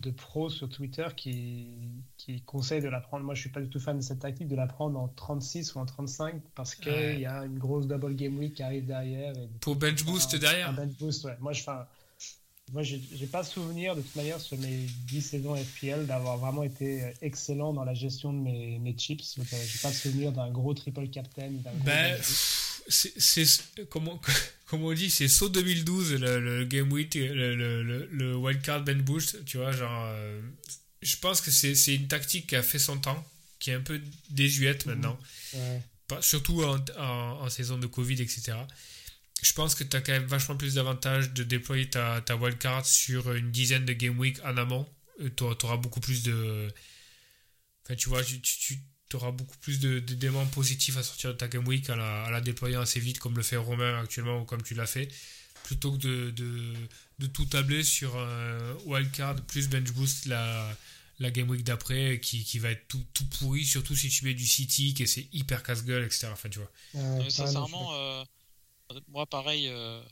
de 0.00 0.10
pros 0.10 0.50
sur 0.50 0.68
Twitter 0.68 1.06
qui, 1.16 1.68
qui 2.16 2.40
conseillent 2.42 2.80
de 2.82 2.88
la 2.88 3.00
prendre. 3.00 3.24
Moi, 3.24 3.34
je 3.36 3.40
suis 3.42 3.50
pas 3.50 3.60
du 3.60 3.68
tout 3.68 3.78
fan 3.78 3.96
de 3.96 4.02
cette 4.02 4.18
tactique, 4.18 4.48
de 4.48 4.56
la 4.56 4.66
prendre 4.66 4.98
en 4.98 5.06
36 5.08 5.74
ou 5.74 5.78
en 5.78 5.86
35 5.86 6.40
parce 6.56 6.74
qu'il 6.74 6.90
Ouais. 6.92 7.20
y 7.20 7.26
a 7.26 7.44
une 7.44 7.58
grosse 7.58 7.86
double 7.86 8.16
game 8.16 8.36
week 8.38 8.54
qui 8.54 8.62
arrive 8.64 8.84
derrière. 8.86 9.36
Et 9.38 9.48
Pour 9.60 9.76
bench 9.76 10.04
boost 10.04 10.34
un, 10.34 10.38
derrière. 10.38 10.70
Un 10.70 10.72
bench 10.72 10.96
boost, 10.98 11.24
ouais. 11.24 11.36
Moi, 11.40 11.52
je 11.52 11.62
fais 11.62 11.70
un- 11.70 11.86
Moi, 12.72 12.82
j'ai 12.82 13.26
pas 13.30 13.44
souvenir 13.44 13.94
de 13.94 14.00
toute 14.02 14.16
manière 14.16 14.40
sur 14.40 14.58
mes 14.58 14.86
10 15.06 15.22
saisons 15.22 15.54
FPL 15.54 16.06
d'avoir 16.06 16.36
vraiment 16.36 16.64
été 16.64 17.04
euh, 17.04 17.10
excellent 17.22 17.72
dans 17.72 17.84
la 17.84 17.94
gestion 17.94 18.32
de 18.32 18.38
mes, 18.40 18.80
mes 18.80 18.96
chips. 18.98 19.38
Euh, 19.38 19.42
j'ai 19.68 19.78
pas 19.78 19.92
souvenir 19.92 20.32
d'un 20.32 20.50
gros 20.50 20.74
triple 20.74 21.06
captain. 21.08 21.48
gros 21.52 21.72
Ben, 21.84 22.20
c'est, 22.88 23.46
comment, 23.90 24.20
comme 24.66 24.82
on 24.84 24.92
dit, 24.92 25.10
c'est 25.10 25.28
saut 25.28 25.48
2012, 25.48 26.14
le, 26.14 26.40
le 26.40 26.64
Game 26.64 26.90
Week, 26.92 27.14
le, 27.14 27.54
le, 27.54 28.06
le, 28.10 28.36
Wildcard 28.36 28.84
Ben 28.84 29.00
Boost, 29.02 29.44
tu 29.44 29.56
vois, 29.58 29.72
genre, 29.72 30.06
euh, 30.08 30.40
je 31.02 31.16
pense 31.16 31.40
que 31.40 31.50
c'est, 31.50 31.74
une 31.94 32.08
tactique 32.08 32.48
qui 32.48 32.56
a 32.56 32.62
fait 32.62 32.78
son 32.78 32.98
temps, 32.98 33.26
qui 33.58 33.70
est 33.70 33.74
un 33.74 33.80
peu 33.80 34.00
désuète 34.30 34.86
Mhm. 34.86 34.94
maintenant, 34.94 35.18
Ouais. 35.54 35.82
Pas- 36.08 36.22
surtout 36.22 36.62
en, 36.62 36.78
en, 36.98 37.42
en 37.42 37.50
saison 37.50 37.78
de 37.78 37.86
Covid, 37.88 38.20
etc. 38.22 38.52
Je 39.42 39.52
pense 39.52 39.74
que 39.74 39.82
tu 39.84 39.96
as 39.96 40.00
quand 40.00 40.12
même 40.12 40.26
vachement 40.26 40.56
plus 40.56 40.74
d'avantages 40.74 41.32
de 41.32 41.42
déployer 41.42 41.90
ta, 41.90 42.20
ta 42.20 42.36
wildcard 42.36 42.86
sur 42.86 43.32
une 43.34 43.50
dizaine 43.50 43.84
de 43.84 43.92
Game 43.92 44.18
Week 44.18 44.38
en 44.44 44.56
amont. 44.56 44.88
Tu 45.36 45.42
auras 45.42 45.76
beaucoup 45.76 46.00
plus 46.00 46.22
de. 46.22 46.68
Enfin, 47.84 47.96
tu 47.96 48.08
vois, 48.08 48.22
tu, 48.22 48.40
tu, 48.40 48.78
auras 49.14 49.30
beaucoup 49.30 49.56
plus 49.58 49.78
de- 49.78 50.00
d'éléments 50.00 50.46
positifs 50.46 50.96
à 50.96 51.02
sortir 51.04 51.30
de 51.32 51.36
ta 51.38 51.46
Game 51.48 51.66
Week 51.68 51.88
à 51.90 51.94
la, 51.96 52.24
à 52.24 52.30
la 52.30 52.40
déployer 52.40 52.76
assez 52.76 52.98
vite, 53.00 53.18
comme 53.20 53.36
le 53.36 53.42
fait 53.44 53.56
Romain 53.56 54.00
actuellement 54.00 54.40
ou 54.40 54.44
comme 54.44 54.62
tu 54.62 54.74
l'as 54.74 54.86
fait, 54.86 55.08
plutôt 55.64 55.92
que 55.92 55.98
de, 55.98 56.30
de, 56.30 56.74
de 57.20 57.26
tout 57.26 57.46
tabler 57.46 57.84
sur 57.84 58.16
un 58.18 58.74
wildcard 58.84 59.36
plus 59.46 59.68
bench 59.68 59.92
boost 59.92 60.26
la, 60.26 60.76
la 61.20 61.30
Game 61.30 61.48
Week 61.50 61.62
d'après 61.64 62.20
qui, 62.20 62.44
qui 62.44 62.58
va 62.58 62.70
être 62.70 62.88
tout, 62.88 63.04
tout 63.14 63.26
pourri, 63.38 63.64
surtout 63.64 63.94
si 63.96 64.08
tu 64.08 64.24
mets 64.24 64.34
du 64.34 64.46
City, 64.46 64.94
que 64.94 65.06
c'est 65.06 65.28
hyper 65.32 65.62
casse-gueule, 65.62 66.04
etc. 66.04 66.32
Enfin, 66.32 66.48
tu 66.48 66.58
vois. 66.58 66.70
Sincèrement, 67.30 67.94
euh, 67.94 68.24
moi 69.08 69.26
pareil. 69.26 69.68
euh, 69.68 70.02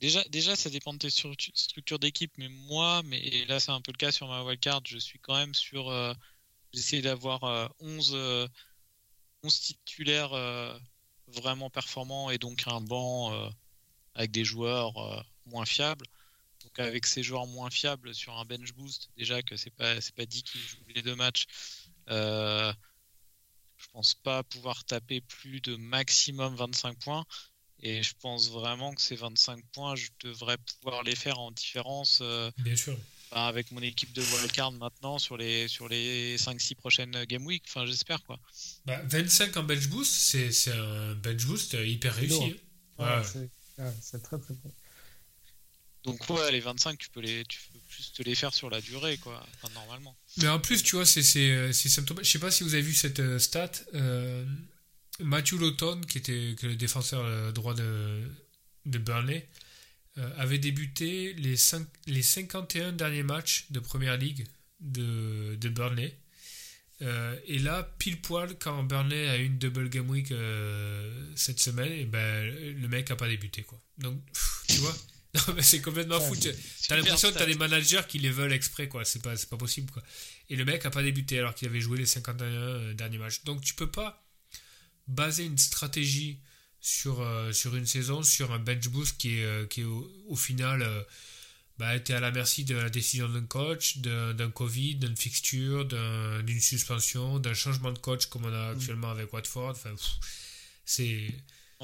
déjà, 0.00 0.22
déjà, 0.30 0.56
ça 0.56 0.70
dépend 0.70 0.92
de 0.92 0.98
tes 0.98 1.08
stru- 1.08 1.36
structures 1.54 1.98
d'équipe, 1.98 2.32
mais 2.38 2.48
moi, 2.48 3.02
mais 3.04 3.18
et 3.20 3.46
là 3.46 3.60
c'est 3.60 3.70
un 3.72 3.80
peu 3.80 3.92
le 3.92 3.96
cas 3.98 4.12
sur 4.12 4.28
ma 4.28 4.42
wildcard, 4.42 4.82
je 4.86 4.98
suis 4.98 5.18
quand 5.20 5.36
même 5.36 5.54
sur. 5.54 5.90
Euh, 6.74 6.76
J'essaie 6.76 7.00
d'avoir 7.02 7.44
euh, 7.44 7.68
11, 7.80 8.12
euh, 8.14 8.48
11 9.42 9.60
titulaires 9.60 10.32
euh, 10.32 10.76
vraiment 11.28 11.70
performants 11.70 12.30
et 12.30 12.38
donc 12.38 12.64
un 12.66 12.80
banc 12.80 13.32
euh, 13.32 13.50
avec 14.14 14.30
des 14.30 14.44
joueurs 14.44 14.96
euh, 14.98 15.22
moins 15.46 15.64
fiables. 15.66 16.06
Donc 16.62 16.78
avec 16.78 17.06
ces 17.06 17.22
joueurs 17.22 17.46
moins 17.46 17.70
fiables 17.70 18.14
sur 18.14 18.36
un 18.38 18.44
bench 18.44 18.72
boost, 18.72 19.10
déjà 19.16 19.42
que 19.42 19.56
c'est 19.56 19.70
pas 19.70 20.00
c'est 20.00 20.14
pas 20.14 20.26
dit 20.26 20.42
qu'ils 20.42 20.60
jouent 20.62 20.84
les 20.94 21.02
deux 21.02 21.14
matchs. 21.16 21.46
euh, 22.10 22.72
je 23.76 23.88
pense 23.92 24.14
pas 24.14 24.42
pouvoir 24.42 24.84
taper 24.84 25.20
plus 25.20 25.60
de 25.60 25.76
maximum 25.76 26.56
25 26.56 26.98
points. 27.00 27.24
Et 27.80 28.02
je 28.02 28.14
pense 28.20 28.50
vraiment 28.50 28.94
que 28.94 29.02
ces 29.02 29.16
25 29.16 29.62
points, 29.72 29.94
je 29.94 30.08
devrais 30.20 30.56
pouvoir 30.56 31.02
les 31.02 31.14
faire 31.14 31.38
en 31.38 31.50
différence 31.50 32.20
euh, 32.22 32.50
Bien 32.58 32.76
sûr. 32.76 32.96
Bah, 33.34 33.46
avec 33.46 33.70
mon 33.72 33.82
équipe 33.82 34.12
de 34.12 34.22
wildcard 34.22 34.72
maintenant 34.72 35.18
sur 35.18 35.36
les, 35.36 35.66
sur 35.68 35.88
les 35.88 36.36
5-6 36.38 36.76
prochaines 36.76 37.24
game 37.24 37.44
week. 37.44 37.64
Enfin, 37.68 37.84
j'espère 37.84 38.22
quoi. 38.24 38.38
Bah, 38.86 39.02
25 39.06 39.56
en 39.56 39.64
bench 39.64 39.88
boost, 39.88 40.12
c'est 40.12 40.52
c'est 40.52 40.72
un 40.72 41.14
bench 41.16 41.44
boost 41.44 41.74
hyper 41.74 42.14
réussi. 42.14 42.56
hein. 42.98 43.04
Ouais, 43.04 43.06
Ouais. 43.16 43.22
c'est 44.00 44.14
ouais, 44.16 44.22
très 44.22 44.38
très 44.38 44.54
bon. 44.54 44.72
Donc, 46.04 46.28
ouais, 46.30 46.52
les 46.52 46.60
25, 46.60 46.98
tu 46.98 47.08
peux, 47.08 47.20
les, 47.20 47.44
tu 47.46 47.58
peux 47.72 47.78
plus 47.88 48.12
te 48.12 48.22
les 48.22 48.34
faire 48.34 48.52
sur 48.52 48.68
la 48.68 48.80
durée, 48.82 49.16
quoi. 49.16 49.44
Enfin, 49.62 49.72
normalement. 49.74 50.14
Mais 50.36 50.48
en 50.48 50.60
plus, 50.60 50.82
tu 50.82 50.96
vois, 50.96 51.06
c'est 51.06 51.22
c'est- 51.22 51.72
c'est 51.72 51.88
symptomatique. 51.88 52.26
Je 52.26 52.32
sais 52.32 52.38
pas 52.38 52.50
si 52.50 52.62
vous 52.62 52.74
avez 52.74 52.82
vu 52.82 52.92
cette 52.94 53.20
euh, 53.20 53.38
stat. 53.38 53.70
euh, 53.94 54.44
Matthew 55.20 55.54
Lawton, 55.60 56.04
qui 56.06 56.18
était 56.18 56.54
le 56.62 56.74
défenseur 56.76 57.52
droit 57.52 57.72
de, 57.74 58.22
de 58.86 58.98
Burnley, 58.98 59.48
avait 60.36 60.58
débuté 60.58 61.34
les, 61.34 61.56
les 62.06 62.22
51 62.22 62.92
derniers 62.92 63.22
matchs 63.22 63.66
de 63.70 63.80
Première 63.80 64.16
Ligue 64.16 64.46
de, 64.80 65.56
de 65.60 65.68
Burnley. 65.68 66.16
et 67.00 67.58
là, 67.58 67.82
pile 67.98 68.20
poil, 68.20 68.56
quand 68.58 68.84
Burnley 68.84 69.28
a 69.28 69.38
eu 69.38 69.46
une 69.46 69.58
double 69.58 69.88
game 69.88 70.08
week 70.08 70.32
cette 71.34 71.60
semaine, 71.60 71.92
et 71.92 72.04
ben, 72.04 72.44
le 72.44 72.88
mec 72.88 73.10
a 73.10 73.16
pas 73.16 73.28
débuté. 73.28 73.62
Quoi. 73.62 73.80
Donc, 73.98 74.20
tu 74.68 74.78
vois 74.78 74.96
Non, 75.34 75.54
mais 75.54 75.62
c'est 75.62 75.80
complètement 75.80 76.20
fou. 76.20 76.36
T'as 76.88 76.96
l'impression 76.96 77.32
que 77.32 77.38
t'as 77.38 77.46
des 77.46 77.56
managers 77.56 78.02
qui 78.08 78.18
les 78.20 78.30
veulent 78.30 78.52
exprès, 78.52 78.88
quoi. 78.88 79.04
C'est 79.04 79.20
pas, 79.20 79.34
pas 79.50 79.56
possible, 79.56 79.90
quoi. 79.90 80.02
Et 80.48 80.56
le 80.56 80.64
mec 80.64 80.86
a 80.86 80.90
pas 80.90 81.02
débuté 81.02 81.38
alors 81.38 81.54
qu'il 81.54 81.66
avait 81.66 81.80
joué 81.80 81.98
les 81.98 82.06
51 82.06 82.46
euh, 82.46 82.94
derniers 82.94 83.18
matchs. 83.18 83.42
Donc 83.44 83.60
tu 83.60 83.74
peux 83.74 83.90
pas 83.90 84.24
baser 85.08 85.44
une 85.44 85.58
stratégie 85.58 86.38
sur, 86.84 87.20
euh, 87.20 87.52
sur 87.52 87.74
une 87.76 87.86
saison, 87.86 88.22
sur 88.22 88.52
un 88.52 88.58
bench 88.58 88.88
boost 88.88 89.16
qui 89.16 89.38
est, 89.38 89.44
euh, 89.44 89.66
qui 89.66 89.80
est 89.80 89.84
au, 89.84 90.36
final. 90.36 90.86
bah, 91.78 91.88
à 91.88 92.20
la 92.20 92.30
merci 92.30 92.64
de 92.64 92.76
la 92.76 92.90
décision 92.90 93.28
d'un 93.28 93.46
coach, 93.46 93.98
d'un 93.98 94.50
Covid, 94.50 94.96
d'une 94.96 95.16
fixture, 95.16 95.84
d'une 95.86 96.60
suspension, 96.60 97.38
d'un 97.38 97.54
changement 97.54 97.92
de 97.92 97.98
coach 97.98 98.26
comme 98.26 98.44
on 98.44 98.52
a 98.52 98.72
mm. 98.72 98.76
actuellement 98.76 99.10
avec 99.10 99.32
Watford. 99.32 99.70
Enfin, 99.70 99.94
c'est 100.84 101.32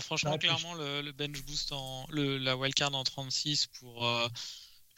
franchement, 0.01 0.39
clairement, 0.39 0.75
le, 0.75 1.13
bench 1.13 1.43
boost 1.43 1.73
en 1.73 2.07
le, 2.11 2.39
la 2.39 2.57
wildcard 2.57 2.95
en 2.95 3.05
36 3.05 3.67
pour, 3.79 4.07
euh, 4.07 4.29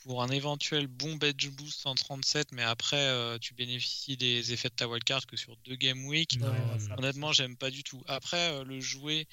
pour 0.05 0.23
un 0.23 0.29
éventuel 0.29 0.87
bon 0.87 1.17
bench 1.17 1.49
boost 1.51 1.87
en 1.87 1.95
37, 1.95 2.53
mais 2.53 2.63
après 2.63 2.97
euh, 2.97 3.39
tu 3.39 3.55
bénéficies 3.55 4.17
des 4.17 4.53
effets 4.53 4.69
de 4.69 4.75
ta 4.75 4.89
wildcard 4.89 5.27
que 5.27 5.37
sur 5.37 5.57
deux 5.65 5.77
game 5.77 6.05
week. 6.07 6.39
Honnêtement, 6.99 7.33
j'aime 7.33 7.57
pas 7.57 7.71
du 7.71 7.83
tout. 7.83 8.03
Après, 8.07 8.53
euh, 8.53 8.65
le 8.65 8.81
jouer, 8.81 9.27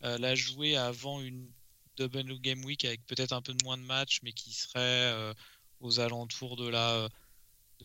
la 0.00 0.34
jouer 0.34 0.76
avant 0.76 1.20
une 1.20 1.50
double 1.96 2.38
game 2.40 2.64
week 2.64 2.84
avec 2.84 3.04
peut-être 3.06 3.32
un 3.32 3.42
peu 3.42 3.54
moins 3.64 3.76
de 3.76 3.82
matchs, 3.82 4.20
mais 4.22 4.32
qui 4.32 4.52
serait 4.52 5.34
aux 5.80 6.00
alentours 6.00 6.56
de 6.56 6.68
la 6.68 7.08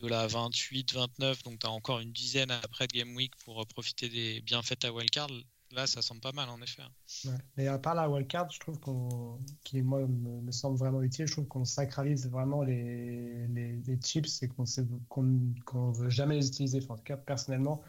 de 0.00 0.08
la 0.08 0.26
28, 0.26 0.94
29, 0.94 1.42
donc 1.42 1.58
tu 1.58 1.66
as 1.66 1.70
encore 1.70 2.00
une 2.00 2.12
dizaine 2.12 2.50
après 2.50 2.86
de 2.86 2.92
Game 2.92 3.14
Week 3.14 3.32
pour 3.44 3.66
profiter 3.66 4.08
des 4.08 4.40
bienfaits 4.40 4.78
ta 4.78 4.92
wildcard. 4.92 5.28
Là, 5.72 5.86
ça 5.86 6.02
semble 6.02 6.20
pas 6.20 6.32
mal 6.32 6.50
en 6.50 6.60
effet. 6.60 6.82
Ouais. 7.24 7.32
Mais 7.56 7.66
à 7.66 7.78
part 7.78 7.94
la 7.94 8.08
wildcard, 8.08 8.50
je 8.50 8.60
trouve 8.60 8.78
qu'on, 8.78 9.38
qui 9.64 9.80
moi 9.80 10.06
me, 10.06 10.52
semble 10.52 10.76
vraiment 10.76 11.02
utile, 11.02 11.26
je 11.26 11.32
trouve 11.32 11.46
qu'on 11.46 11.64
sacralise 11.64 12.28
vraiment 12.28 12.62
les, 12.62 13.46
les, 13.48 13.98
chips 14.02 14.42
et 14.42 14.48
qu'on 14.48 15.22
ne 15.22 15.92
veut 15.94 16.10
jamais 16.10 16.36
les 16.36 16.48
utiliser. 16.48 16.80
en 16.90 16.96
tout 16.96 17.04
cas, 17.04 17.16
personnellement, 17.16 17.82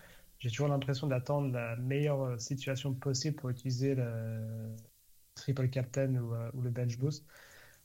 j'ai 0.44 0.50
toujours 0.50 0.68
l'impression 0.68 1.08
d'attendre 1.08 1.54
la 1.54 1.78
meilleure 1.78 2.40
situation 2.40 2.94
possible 2.94 3.38
pour 3.38 3.50
utiliser 3.50 3.96
le 3.96 4.76
triple 5.36 5.70
captain 5.70 6.16
ou, 6.16 6.34
euh, 6.34 6.52
le 6.62 6.70
bench 6.70 6.98
boost. 6.98 7.26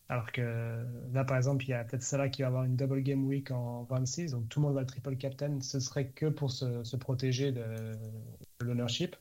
Alors 0.08 0.32
que 0.32 0.84
là, 1.12 1.24
par 1.24 1.36
exemple, 1.36 1.64
il 1.66 1.68
y 1.70 1.74
a 1.74 1.84
peut-être 1.84 2.02
Salah 2.02 2.28
qui 2.30 2.42
va 2.42 2.48
avoir 2.48 2.64
une 2.64 2.74
double 2.74 3.00
game 3.02 3.24
week 3.26 3.52
en 3.52 3.84
26, 3.84 4.32
donc 4.32 4.48
tout 4.48 4.58
le 4.58 4.66
monde 4.66 4.74
va 4.74 4.80
le 4.80 4.86
triple 4.88 5.16
captain. 5.16 5.60
Ce 5.60 5.78
serait 5.78 6.08
que 6.08 6.26
pour 6.26 6.50
se, 6.50 6.96
protéger 6.96 7.52
de, 7.52 7.62
l'ownership. 8.60 9.14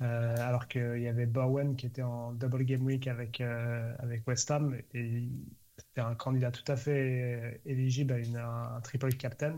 Euh, 0.00 0.36
alors 0.38 0.68
qu'il 0.68 1.00
y 1.00 1.08
avait 1.08 1.26
Bowen 1.26 1.76
qui 1.76 1.86
était 1.86 2.02
en 2.02 2.32
double 2.32 2.64
game 2.64 2.84
week 2.84 3.08
avec, 3.08 3.40
euh, 3.40 3.94
avec 3.98 4.26
West 4.26 4.50
Ham 4.50 4.74
et 4.94 5.28
c'était 5.76 6.00
un 6.00 6.14
candidat 6.14 6.50
tout 6.52 6.64
à 6.72 6.76
fait 6.76 7.60
éligible 7.66 8.12
à 8.14 8.18
une, 8.18 8.36
un, 8.36 8.80
triple 8.82 9.12
captain. 9.14 9.56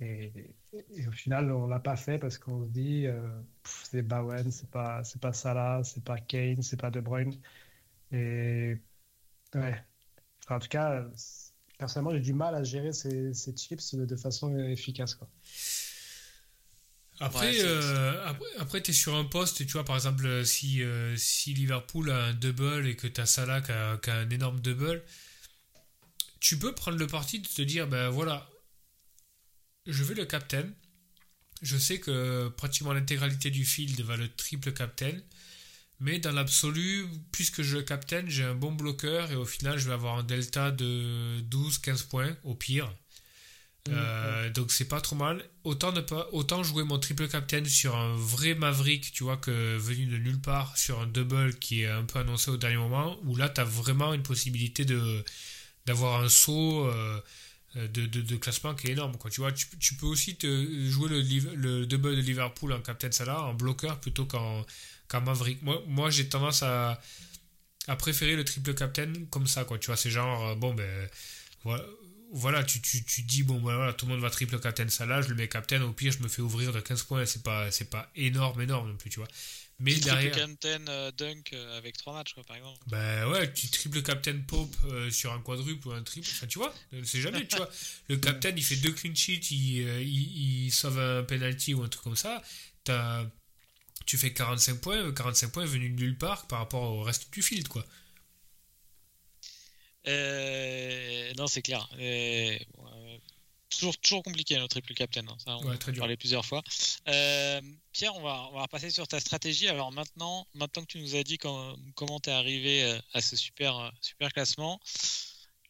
Et, 0.00 0.32
au 1.06 1.12
final, 1.12 1.52
on 1.52 1.66
l'a 1.66 1.80
pas 1.80 1.96
fait 1.96 2.18
parce 2.18 2.38
qu'on 2.38 2.64
se 2.64 2.70
dit 2.70 3.06
euh, 3.06 3.20
c'est 3.64 4.02
Bowen, 4.02 4.50
c'est 4.50 4.70
pas 4.70 5.04
c'est 5.04 5.20
pas 5.20 5.32
Salah, 5.32 5.82
c'est 5.84 6.02
pas 6.02 6.18
Kane, 6.18 6.62
c'est 6.62 6.80
pas 6.80 6.90
De 6.90 7.00
Bruyne. 7.00 7.38
Et 8.12 8.76
ouais, 9.54 9.84
en 10.48 10.58
tout 10.58 10.68
cas, 10.68 11.04
personnellement, 11.78 12.12
j'ai 12.12 12.20
du 12.20 12.32
mal 12.32 12.54
à 12.54 12.64
gérer 12.64 12.92
ces, 12.92 13.34
ces 13.34 13.54
chips 13.56 13.94
de, 13.94 14.06
de 14.06 14.16
façon 14.16 14.56
efficace. 14.58 15.14
Quoi. 15.14 15.28
Euh, 17.22 18.24
après, 18.24 18.46
après, 18.58 18.82
tu 18.82 18.92
es 18.92 18.94
sur 18.94 19.14
un 19.14 19.24
poste, 19.24 19.66
tu 19.66 19.72
vois, 19.72 19.84
par 19.84 19.96
exemple, 19.96 20.44
si, 20.46 20.82
euh, 20.82 21.14
si 21.16 21.52
Liverpool 21.52 22.10
a 22.10 22.26
un 22.26 22.32
double 22.32 22.86
et 22.86 22.96
que 22.96 23.06
tu 23.06 23.20
as 23.20 23.26
Salah 23.26 23.60
qui 23.60 23.72
a, 23.72 24.00
un 24.06 24.30
énorme 24.30 24.60
double, 24.60 25.02
tu 26.40 26.58
peux 26.58 26.74
prendre 26.74 26.96
le 26.96 27.06
parti 27.06 27.40
de 27.40 27.46
te 27.46 27.60
dire, 27.60 27.86
ben 27.86 28.08
voilà, 28.08 28.48
je 29.86 30.04
veux 30.04 30.14
le 30.14 30.24
captain. 30.24 30.64
Je 31.62 31.76
sais 31.76 32.00
que 32.00 32.48
pratiquement 32.48 32.92
l'intégralité 32.92 33.50
du 33.50 33.64
field 33.64 34.00
va 34.00 34.16
le 34.16 34.28
triple 34.28 34.72
captain. 34.72 35.12
Mais 36.00 36.18
dans 36.18 36.32
l'absolu, 36.32 37.06
puisque 37.30 37.60
je 37.60 37.76
le 37.76 37.82
captain, 37.82 38.24
j'ai 38.26 38.44
un 38.44 38.54
bon 38.54 38.72
bloqueur 38.72 39.30
et 39.32 39.36
au 39.36 39.44
final, 39.44 39.78
je 39.78 39.86
vais 39.86 39.92
avoir 39.92 40.16
un 40.16 40.22
delta 40.22 40.70
de 40.70 41.40
12-15 41.50 42.08
points 42.08 42.36
au 42.44 42.54
pire. 42.54 42.90
Euh, 43.88 44.50
donc 44.50 44.72
c'est 44.72 44.88
pas 44.88 45.00
trop 45.00 45.16
mal. 45.16 45.44
Autant, 45.64 45.92
ne 45.92 46.00
pas, 46.00 46.28
autant 46.32 46.62
jouer 46.62 46.84
mon 46.84 46.98
triple 46.98 47.28
captain 47.28 47.64
sur 47.64 47.96
un 47.96 48.14
vrai 48.16 48.54
Maverick, 48.54 49.12
tu 49.12 49.24
vois, 49.24 49.36
que 49.36 49.76
venu 49.76 50.06
de 50.06 50.16
nulle 50.16 50.40
part, 50.40 50.76
sur 50.76 51.00
un 51.00 51.06
double 51.06 51.54
qui 51.58 51.82
est 51.82 51.88
un 51.88 52.04
peu 52.04 52.18
annoncé 52.18 52.50
au 52.50 52.56
dernier 52.56 52.76
moment, 52.76 53.18
où 53.24 53.36
là 53.36 53.48
tu 53.48 53.60
as 53.60 53.64
vraiment 53.64 54.14
une 54.14 54.22
possibilité 54.22 54.84
de 54.84 55.24
d'avoir 55.86 56.22
un 56.22 56.28
saut 56.28 56.86
euh, 56.86 57.20
de, 57.74 58.06
de, 58.06 58.36
classement 58.36 58.74
qui 58.74 58.88
est 58.88 58.92
énorme. 58.92 59.16
Quoi. 59.16 59.30
Tu, 59.30 59.40
vois, 59.40 59.52
tu, 59.52 59.94
peux 59.94 60.06
aussi 60.06 60.36
te 60.36 60.46
jouer 60.88 61.08
le, 61.08 61.54
le, 61.54 61.86
double 61.86 62.16
de 62.16 62.20
Liverpool 62.20 62.72
en 62.72 62.80
captain 62.80 63.12
Salah, 63.12 63.42
en 63.42 63.54
bloqueur 63.54 64.00
plutôt 64.00 64.26
qu'en 64.26 64.64
Maverick. 65.12 65.60
Moi, 65.62 66.10
j'ai 66.10 66.28
tendance 66.28 66.62
à, 66.62 67.00
à 67.86 67.96
préférer 67.96 68.36
le 68.36 68.44
triple 68.44 68.74
captain 68.74 69.12
comme 69.30 69.46
ça. 69.46 69.64
Quoi. 69.64 69.78
Tu 69.78 69.86
vois, 69.86 69.96
c'est 69.96 70.10
genre, 70.10 70.48
euh, 70.48 70.54
bon 70.54 70.74
ben 70.74 71.08
voilà 72.32 72.62
tu, 72.62 72.80
tu, 72.80 73.04
tu 73.04 73.22
dis, 73.22 73.42
bon, 73.42 73.54
ben 73.54 73.74
voilà, 73.74 73.92
tout 73.92 74.06
le 74.06 74.12
monde 74.12 74.20
va 74.20 74.30
triple 74.30 74.58
captain 74.60 74.88
Salah, 74.88 75.22
je 75.22 75.28
le 75.28 75.34
mets 75.34 75.48
captain, 75.48 75.82
au 75.82 75.92
pire, 75.92 76.12
je 76.12 76.22
me 76.22 76.28
fais 76.28 76.42
ouvrir 76.42 76.72
de 76.72 76.80
15 76.80 77.02
points, 77.04 77.26
c'est 77.26 77.42
pas, 77.42 77.68
pas 77.90 78.10
énorme, 78.14 78.60
énorme 78.60 78.90
non 78.90 78.96
plus, 78.96 79.10
tu 79.10 79.18
vois. 79.18 79.28
Mais 79.80 79.94
derrière. 79.94 80.32
Triple 80.32 80.56
captain 80.56 80.88
euh, 80.88 81.10
dunk 81.12 81.52
euh, 81.54 81.78
avec 81.78 81.96
3 81.96 82.12
matchs, 82.12 82.34
quoi, 82.34 82.44
par 82.44 82.56
exemple. 82.56 82.78
Ben 82.88 83.26
ouais, 83.30 83.50
tu 83.52 83.68
triple 83.68 84.02
captain 84.02 84.38
Pope 84.46 84.76
euh, 84.84 85.10
sur 85.10 85.32
un 85.32 85.40
quadruple 85.40 85.88
ou 85.88 85.92
un 85.92 86.02
triple, 86.02 86.28
enfin, 86.30 86.46
tu 86.46 86.58
vois, 86.58 86.74
c'est 87.02 87.20
jamais, 87.20 87.46
tu 87.46 87.56
vois. 87.56 87.70
Le 88.08 88.18
captain, 88.18 88.50
il 88.50 88.62
fait 88.62 88.76
deux 88.76 88.92
clean 88.92 89.14
sheets, 89.14 89.50
il, 89.50 89.80
il, 90.02 90.66
il, 90.66 90.70
sauve 90.70 90.98
un 90.98 91.22
penalty 91.22 91.72
ou 91.72 91.82
un 91.82 91.88
truc 91.88 92.04
comme 92.04 92.16
ça. 92.16 92.42
As, 92.88 93.24
tu 94.06 94.18
fais 94.18 94.32
45 94.32 94.80
points, 94.80 95.12
45 95.12 95.52
points 95.52 95.64
venus 95.64 95.94
de 95.94 96.02
nulle 96.02 96.18
part 96.18 96.46
par 96.46 96.58
rapport 96.58 96.82
au 96.82 97.02
reste 97.02 97.32
du 97.32 97.42
field, 97.42 97.68
quoi. 97.68 97.84
Euh, 100.08 101.32
non, 101.38 101.46
c'est 101.46 101.62
clair. 101.62 101.88
Euh, 101.98 102.58
toujours, 103.70 103.96
toujours 103.98 104.22
compliqué 104.22 104.56
notre 104.56 104.68
triple 104.68 104.94
captain. 104.94 105.26
Hein. 105.26 105.36
Ça, 105.44 105.56
on 105.56 105.64
va 105.64 105.76
parler 105.96 106.16
plusieurs 106.16 106.44
fois. 106.44 106.62
Euh, 107.08 107.60
Pierre, 107.92 108.14
on 108.16 108.22
va, 108.22 108.48
on 108.52 108.58
va 108.58 108.68
passer 108.68 108.90
sur 108.90 109.08
ta 109.08 109.20
stratégie. 109.20 109.68
Alors 109.68 109.92
maintenant, 109.92 110.46
maintenant 110.54 110.82
que 110.82 110.88
tu 110.88 111.00
nous 111.00 111.16
as 111.16 111.22
dit 111.22 111.38
comment 111.38 112.20
tu 112.20 112.30
es 112.30 112.32
arrivé 112.32 112.98
à 113.12 113.20
ce 113.20 113.36
super, 113.36 113.92
super 114.00 114.32
classement, 114.32 114.80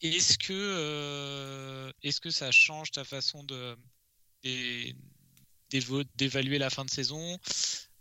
est-ce 0.03 0.39
que, 0.39 1.93
est-ce 2.03 2.21
que 2.21 2.31
ça 2.31 2.51
change 2.51 2.91
ta 2.91 3.05
façon 3.05 3.45
de 3.45 3.77
d'évaluer 6.17 6.59
la 6.59 6.71
fin 6.71 6.85
de 6.85 6.91
saison? 6.91 7.39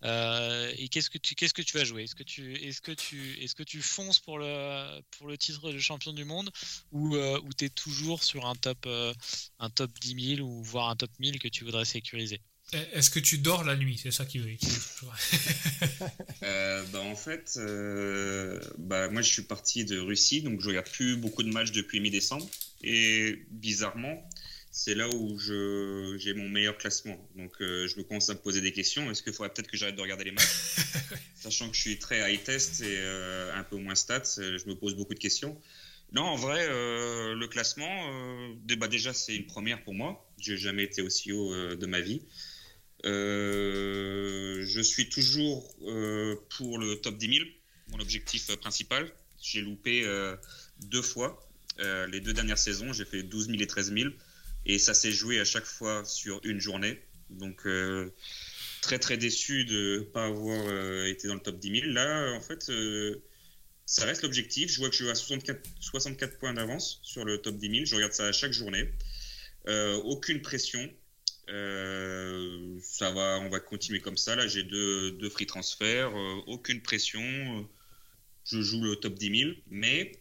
Euh, 0.04 0.72
et 0.78 0.88
qu'est-ce 0.88 1.10
que 1.10 1.18
tu 1.18 1.36
qu'est-ce 1.36 1.54
que 1.54 1.62
tu 1.62 1.78
vas 1.78 1.84
jouer? 1.84 2.04
Est-ce 2.04 2.16
que 2.16 2.24
tu 2.24 2.56
est-ce 2.56 2.82
que 2.82 2.92
tu 2.92 3.38
est-ce 3.44 3.56
que 3.56 3.64
tu 3.64 3.82
fonces 3.82 4.20
pour 4.20 4.38
le 4.38 5.02
pour 5.12 5.28
le 5.28 5.38
titre 5.38 5.72
de 5.72 5.80
champion 5.80 6.14
du 6.14 6.24
monde 6.24 6.50
ou 6.92 7.16
euh, 7.16 7.40
ou 7.44 7.50
tu 7.54 7.66
es 7.66 7.70
toujours 7.70 8.24
sur 8.24 8.46
un 8.46 8.56
top 8.56 8.86
euh, 8.86 9.14
un 9.60 9.70
top 9.70 9.92
10 10.00 10.38
000 10.38 10.48
ou 10.48 10.64
voire 10.64 10.90
un 10.90 10.96
top 10.96 11.12
1000 11.20 11.40
que 11.40 11.48
tu 11.48 11.66
voudrais 11.66 11.86
sécuriser? 11.86 12.42
Est-ce 12.94 13.10
que 13.10 13.20
tu 13.20 13.40
dors 13.40 13.64
la 13.64 13.76
nuit? 13.76 14.00
C'est 14.02 14.12
ça 14.12 14.28
qui 14.28 14.38
veut. 14.38 14.52
bah 16.42 17.02
en 17.02 17.16
fait, 17.16 17.60
bah 18.78 19.10
moi 19.10 19.24
je 19.24 19.30
suis 19.30 19.42
parti 19.42 19.86
de 19.86 20.00
Russie 20.00 20.44
donc 20.44 20.62
je 20.62 20.68
regarde 20.68 20.88
plus 20.88 21.18
beaucoup 21.18 21.44
de 21.44 21.52
matchs 21.52 21.72
depuis 21.72 22.00
mi-décembre. 22.00 22.48
Et 22.84 23.44
bizarrement 23.50 24.24
c'est 24.80 24.96
là 24.96 25.10
où 25.10 25.38
j'ai 25.38 26.34
mon 26.34 26.48
meilleur 26.48 26.78
classement. 26.78 27.18
Donc 27.36 27.52
euh, 27.60 27.86
je 27.88 27.98
me 27.98 28.04
commence 28.04 28.30
à 28.30 28.34
me 28.34 28.40
poser 28.40 28.62
des 28.62 28.72
questions. 28.72 29.12
Est-ce 29.12 29.22
qu'il 29.22 29.34
faudrait 29.34 29.54
peut-être 29.54 29.70
que 29.70 29.76
j'arrête 29.76 29.98
de 29.98 30.02
regarder 30.02 30.24
les 30.24 30.32
matchs? 30.32 30.78
Sachant 31.36 31.70
que 31.70 31.76
je 31.76 31.82
suis 31.82 32.00
très 32.00 32.34
high 32.34 32.42
test 32.42 32.80
et 32.80 32.96
euh, 32.98 33.54
un 33.56 33.64
peu 33.66 33.76
moins 33.76 33.96
stats, 33.96 34.22
euh, 34.38 34.58
je 34.58 34.70
me 34.70 34.76
pose 34.76 34.96
beaucoup 34.96 35.14
de 35.14 35.20
questions. 35.20 35.60
Non, 36.14 36.24
en 36.24 36.38
vrai, 36.38 36.66
le 36.68 37.46
classement, 37.48 37.92
bah, 38.80 38.88
déjà 38.88 39.14
c'est 39.14 39.36
une 39.36 39.46
première 39.46 39.84
pour 39.84 39.94
moi. 39.94 40.28
J'ai 40.40 40.58
jamais 40.58 40.84
été 40.84 41.04
aussi 41.04 41.32
haut 41.32 41.54
de 41.76 41.86
ma 41.86 42.00
vie. 42.00 42.24
je 43.04 44.82
suis 44.82 45.08
toujours 45.10 45.76
pour 46.58 46.80
le 46.80 46.96
top 46.96 47.16
10 47.16 47.28
000, 47.28 47.46
mon 47.90 48.00
objectif 48.00 48.56
principal. 48.56 49.12
J'ai 49.40 49.62
loupé 49.62 50.04
deux 50.80 51.04
fois. 51.04 51.48
les 51.78 52.22
deux 52.22 52.34
dernières 52.34 52.58
saisons, 52.58 52.92
j'ai 52.92 53.06
fait 53.06 53.22
12 53.22 53.46
000 53.50 53.62
et 53.62 53.68
13 53.68 53.94
000. 53.94 54.10
Et 54.66 54.80
ça 54.80 54.94
s'est 54.94 55.12
joué 55.12 55.40
à 55.40 55.46
chaque 55.46 55.66
fois 55.66 56.06
sur 56.06 56.42
une 56.44 56.60
journée. 56.60 57.00
Donc, 57.30 57.64
13 57.64 58.12
très 58.82 59.00
très 59.00 59.18
déçu 59.18 59.66
de 59.66 60.00
ne 60.00 60.04
pas 60.04 60.26
avoir 60.26 60.68
euh, 60.68 61.06
été 61.06 61.28
dans 61.28 61.36
le 61.36 61.40
top 61.40 61.60
10 61.60 61.82
000. 61.82 61.92
Là, 61.92 62.34
en 62.34 62.42
fait, 62.42 62.70
euh, 62.70 63.22
ça 63.86 64.06
reste 64.06 64.24
l'objectif. 64.24 64.72
Je 64.72 64.80
vois 64.80 64.90
que 64.90 64.96
je 64.96 65.04
suis 65.04 65.12
à 65.12 65.16
64, 65.16 65.62
64 65.80 66.38
points 66.38 66.54
d'avance 66.54 67.00
sur 67.04 67.26
le 67.26 67.40
top 67.40 67.58
10 67.58 67.70
000. 67.70 67.86
Je 67.86 67.96
regarde 67.96 68.14
ça 68.14 68.28
à 68.28 68.32
chaque 68.32 68.54
journée. 68.54 68.90
Euh, 69.68 69.96
aucune 69.98 70.42
pression. 70.42 70.90
ça 71.48 73.12
va, 73.12 73.40
on 73.42 73.50
va 73.50 73.60
continuer 73.60 74.00
comme 74.00 74.18
ça. 74.18 74.36
Là, 74.36 74.48
j'ai 74.48 74.64
deux, 74.64 75.12
deux 75.12 75.30
free 75.30 75.46
transferts. 75.46 76.14
aucune 76.48 76.82
pression. 76.82 77.68
Je 78.46 78.62
joue 78.62 78.82
le 78.82 78.96
top 78.96 79.16
10 79.16 79.40
000. 79.40 79.52
Mais 79.68 80.12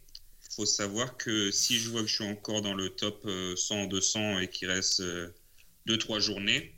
faut 0.59 0.65
savoir 0.65 1.15
que 1.15 1.51
si 1.51 1.79
je 1.79 1.89
vois 1.89 2.01
que 2.01 2.07
je 2.07 2.15
suis 2.15 2.25
encore 2.25 2.61
dans 2.61 2.73
le 2.73 2.89
top 2.89 3.25
100, 3.55 3.85
200 3.85 4.39
et 4.39 4.49
qu'il 4.49 4.69
reste 4.69 5.01
2-3 5.87 6.19
journées, 6.19 6.73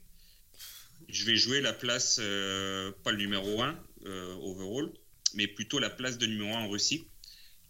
je 1.09 1.25
vais 1.25 1.35
jouer 1.35 1.61
la 1.61 1.73
place, 1.73 2.19
euh, 2.21 2.91
pas 3.03 3.11
le 3.11 3.17
numéro 3.17 3.59
1 3.59 3.75
euh, 4.05 4.35
overall, 4.35 4.91
mais 5.33 5.47
plutôt 5.47 5.79
la 5.79 5.89
place 5.89 6.19
de 6.19 6.27
numéro 6.27 6.55
1 6.55 6.59
en 6.59 6.69
Russie. 6.69 7.07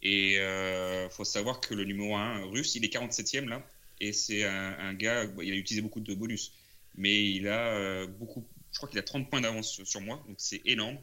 Et 0.03 0.33
il 0.33 0.39
euh, 0.39 1.09
faut 1.09 1.23
savoir 1.23 1.61
que 1.61 1.73
le 1.73 1.85
numéro 1.85 2.13
1 2.17 2.43
russe, 2.47 2.75
il 2.75 2.83
est 2.83 2.93
47e 2.93 3.47
là. 3.47 3.65
Et 4.01 4.11
c'est 4.11 4.43
un, 4.43 4.93
gars, 4.95 5.23
il 5.41 5.53
a 5.53 5.55
utilisé 5.55 5.81
beaucoup 5.81 6.01
de 6.01 6.13
bonus. 6.13 6.51
Mais 6.95 7.23
il 7.31 7.47
a 7.47 8.05
beaucoup, 8.05 8.45
je 8.73 8.77
crois 8.79 8.89
qu'il 8.89 8.99
a 8.99 9.03
30 9.03 9.29
points 9.29 9.39
d'avance 9.39 9.81
sur 9.85 10.01
moi, 10.01 10.21
donc 10.27 10.35
c'est 10.39 10.61
énorme. 10.65 10.97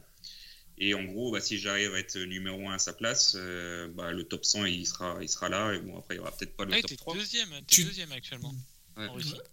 Et 0.79 0.93
en 0.93 1.03
gros, 1.03 1.31
bah, 1.31 1.41
si 1.41 1.59
j'arrive 1.59 1.93
à 1.93 1.99
être 1.99 2.17
numéro 2.17 2.69
1 2.69 2.75
à 2.75 2.79
sa 2.79 2.93
place, 2.93 3.35
bah, 3.95 4.11
le 4.11 4.23
top 4.23 4.45
100 4.45 4.65
il 4.65 4.87
sera, 4.87 5.17
il 5.21 5.29
sera 5.29 5.49
là. 5.49 5.73
Et 5.73 5.79
bon, 5.79 5.97
après, 5.97 6.15
il 6.15 6.17
n'y 6.17 6.21
aura 6.21 6.31
peut-être 6.31 6.55
pas 6.55 6.65
le 6.65 6.73
ah, 6.73 6.81
top 6.81 6.97
3. 6.97 7.15
Deuxième, 7.15 7.49
tu... 7.67 7.83
deuxième 7.83 8.11
actuellement. 8.11 8.53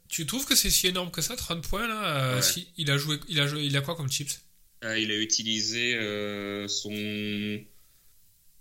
Tu 0.08 0.26
trouves 0.26 0.46
que 0.46 0.54
c'est 0.54 0.70
si 0.70 0.86
énorme 0.86 1.10
que 1.10 1.20
ça, 1.20 1.36
30 1.36 1.66
points 1.66 1.86
là 1.86 2.36
euh, 2.36 2.42
si, 2.42 2.68
il, 2.76 2.90
a 2.90 2.98
joué, 2.98 3.18
il, 3.28 3.40
a 3.40 3.46
joué, 3.46 3.64
il 3.64 3.76
a 3.76 3.80
quoi 3.80 3.94
comme 3.94 4.10
chips? 4.10 4.40
Euh, 4.84 4.98
Il 4.98 5.10
a 5.10 5.16
utilisé 5.16 5.94
euh, 5.94 6.68
son 6.68 7.64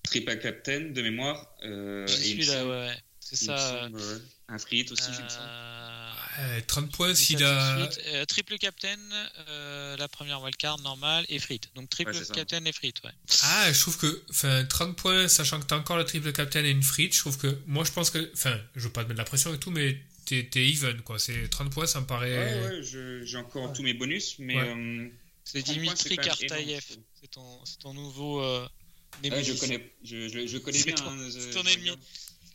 triple 0.03 0.37
captain 0.39 0.91
de 0.91 1.01
mémoire. 1.01 1.55
Euh, 1.63 2.07
Celui-là, 2.07 2.67
ouais. 2.67 2.95
C'est 3.19 3.35
ça. 3.35 3.89
un 4.47 4.57
frit 4.59 4.85
aussi, 4.91 5.11
je 5.11 5.21
me 5.21 5.29
30 6.67 6.91
points 6.91 7.15
s'il 7.15 7.43
a. 7.43 7.89
triple 8.27 8.57
captain, 8.57 8.97
la 9.97 10.07
première 10.07 10.41
wildcard 10.41 10.79
normale 10.79 11.25
et 11.29 11.39
frit. 11.39 11.61
Donc 11.75 11.89
triple 11.89 12.13
captain 12.33 12.63
et 12.65 12.71
frit, 12.71 12.93
ouais. 13.03 13.11
Ah, 13.43 13.71
je 13.71 13.79
trouve 13.79 13.97
que 13.97 14.63
30 14.63 14.95
points, 14.95 15.27
sachant 15.27 15.59
que 15.59 15.65
tu 15.65 15.73
as 15.73 15.77
encore 15.77 15.97
le 15.97 16.05
triple 16.05 16.31
captain 16.31 16.63
et 16.63 16.69
une 16.69 16.83
frit, 16.83 17.09
je 17.11 17.19
trouve 17.19 17.37
que. 17.37 17.57
Moi, 17.67 17.83
je 17.83 17.91
pense 17.91 18.09
que. 18.09 18.31
Enfin, 18.33 18.59
je 18.75 18.81
veux 18.81 18.91
pas 18.91 19.03
te 19.03 19.07
mettre 19.07 19.15
de 19.15 19.19
la 19.19 19.25
pression 19.25 19.53
et 19.53 19.59
tout, 19.59 19.71
mais 19.71 19.97
t'es 20.25 20.47
even, 20.55 21.01
quoi. 21.01 21.19
C'est 21.19 21.49
30 21.49 21.71
points, 21.71 21.87
ça 21.87 22.01
me 22.01 22.05
paraît. 22.05 22.37
Ouais, 22.37 22.79
ouais, 22.79 23.23
j'ai 23.23 23.37
encore 23.37 23.71
tous 23.73 23.83
mes 23.83 23.93
bonus, 23.93 24.37
mais. 24.39 24.57
Euh, 24.57 25.07
c'est 25.43 25.61
Dimitri 25.61 26.17
Kartayev. 26.17 26.83
C'est 27.21 27.31
ton, 27.31 27.59
ton, 27.79 27.93
nouveau. 27.93 28.41
Euh, 28.41 28.67
je 29.23 29.53
connais, 29.59 29.93
je, 30.03 30.27
je, 30.27 30.57
connais 30.57 30.83
bien. 30.83 30.95
Ton, 30.95 31.11
hein, 31.11 31.29
ton 31.53 31.63
ennemi, 31.63 31.91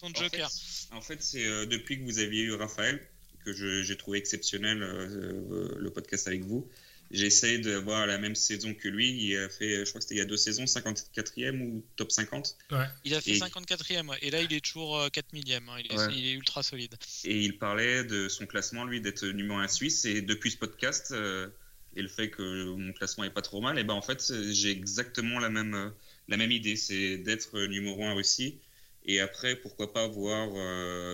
ton 0.01 0.13
joker. 0.13 0.51
En 0.93 1.01
fait, 1.01 1.23
c'est 1.23 1.47
euh, 1.47 1.67
depuis 1.67 1.99
que 1.99 2.05
vous 2.05 2.19
aviez 2.19 2.43
eu 2.43 2.55
Raphaël 2.55 3.01
que 3.45 3.53
j'ai 3.83 3.97
trouvé 3.97 4.19
exceptionnel 4.19 4.79
le 4.79 5.91
podcast 5.91 6.27
avec 6.27 6.45
vous. 6.45 6.69
J'essaie 7.11 7.59
d'avoir 7.59 8.07
la 8.07 8.19
même 8.19 8.37
saison 8.37 8.73
que 8.73 8.87
lui. 8.87 9.11
Il 9.11 9.37
a 9.37 9.49
fait, 9.49 9.85
je 9.85 9.89
crois 9.91 9.99
que 9.99 10.05
c'était 10.05 10.15
il 10.15 10.19
y 10.19 10.21
a 10.21 10.27
deux 10.27 10.37
saisons, 10.37 10.65
54e 10.65 11.61
ou 11.61 11.85
top 11.97 12.13
50. 12.13 12.57
Ouais. 12.71 12.79
Il 13.05 13.15
a 13.15 13.21
fait 13.21 13.33
54e, 13.33 14.07
ouais. 14.09 14.19
et 14.23 14.31
là 14.31 14.41
il 14.41 14.53
est 14.53 14.65
toujours 14.65 15.11
4 15.11 15.25
euh, 15.25 15.29
millième. 15.33 15.69
Hein. 15.69 15.79
Il, 15.81 15.93
est, 15.93 16.17
il, 16.17 16.27
est, 16.27 16.33
ultra 16.33 16.63
solide. 16.63 16.95
Et 17.25 17.41
il 17.41 17.59
parlait 17.59 18.05
de 18.05 18.29
son 18.29 18.47
classement, 18.47 18.85
lui, 18.85 19.01
d'être 19.01 19.27
numéro 19.27 19.59
1 19.59 19.67
suisse. 19.67 20.05
Et 20.05 20.23
depuis 20.23 20.53
ce 20.53 20.57
podcast, 20.57 21.09
euh, 21.11 21.49
et 21.97 22.03
le 22.03 22.09
fait 22.09 22.31
que 22.31 22.77
mon 22.77 22.93
classement 22.93 23.25
est 23.25 23.31
pas 23.31 23.43
trop 23.43 23.61
mal, 23.61 23.77
et 23.81 23.83
ben 23.83 23.95
en 23.95 24.03
fait, 24.03 24.33
j'ai 24.53 24.71
exactement 24.71 25.41
la 25.41 25.51
même, 25.51 25.75
euh, 25.75 25.91
la 26.29 26.37
même 26.37 26.53
idée 26.53 26.77
c'est 26.77 27.19
d'être 27.19 27.59
numéro 27.59 28.05
1 28.05 28.15
Russie. 28.15 28.61
Et 29.07 29.21
après, 29.21 29.57
pourquoi 29.57 29.93
pas 29.93 30.07
voir 30.07 30.51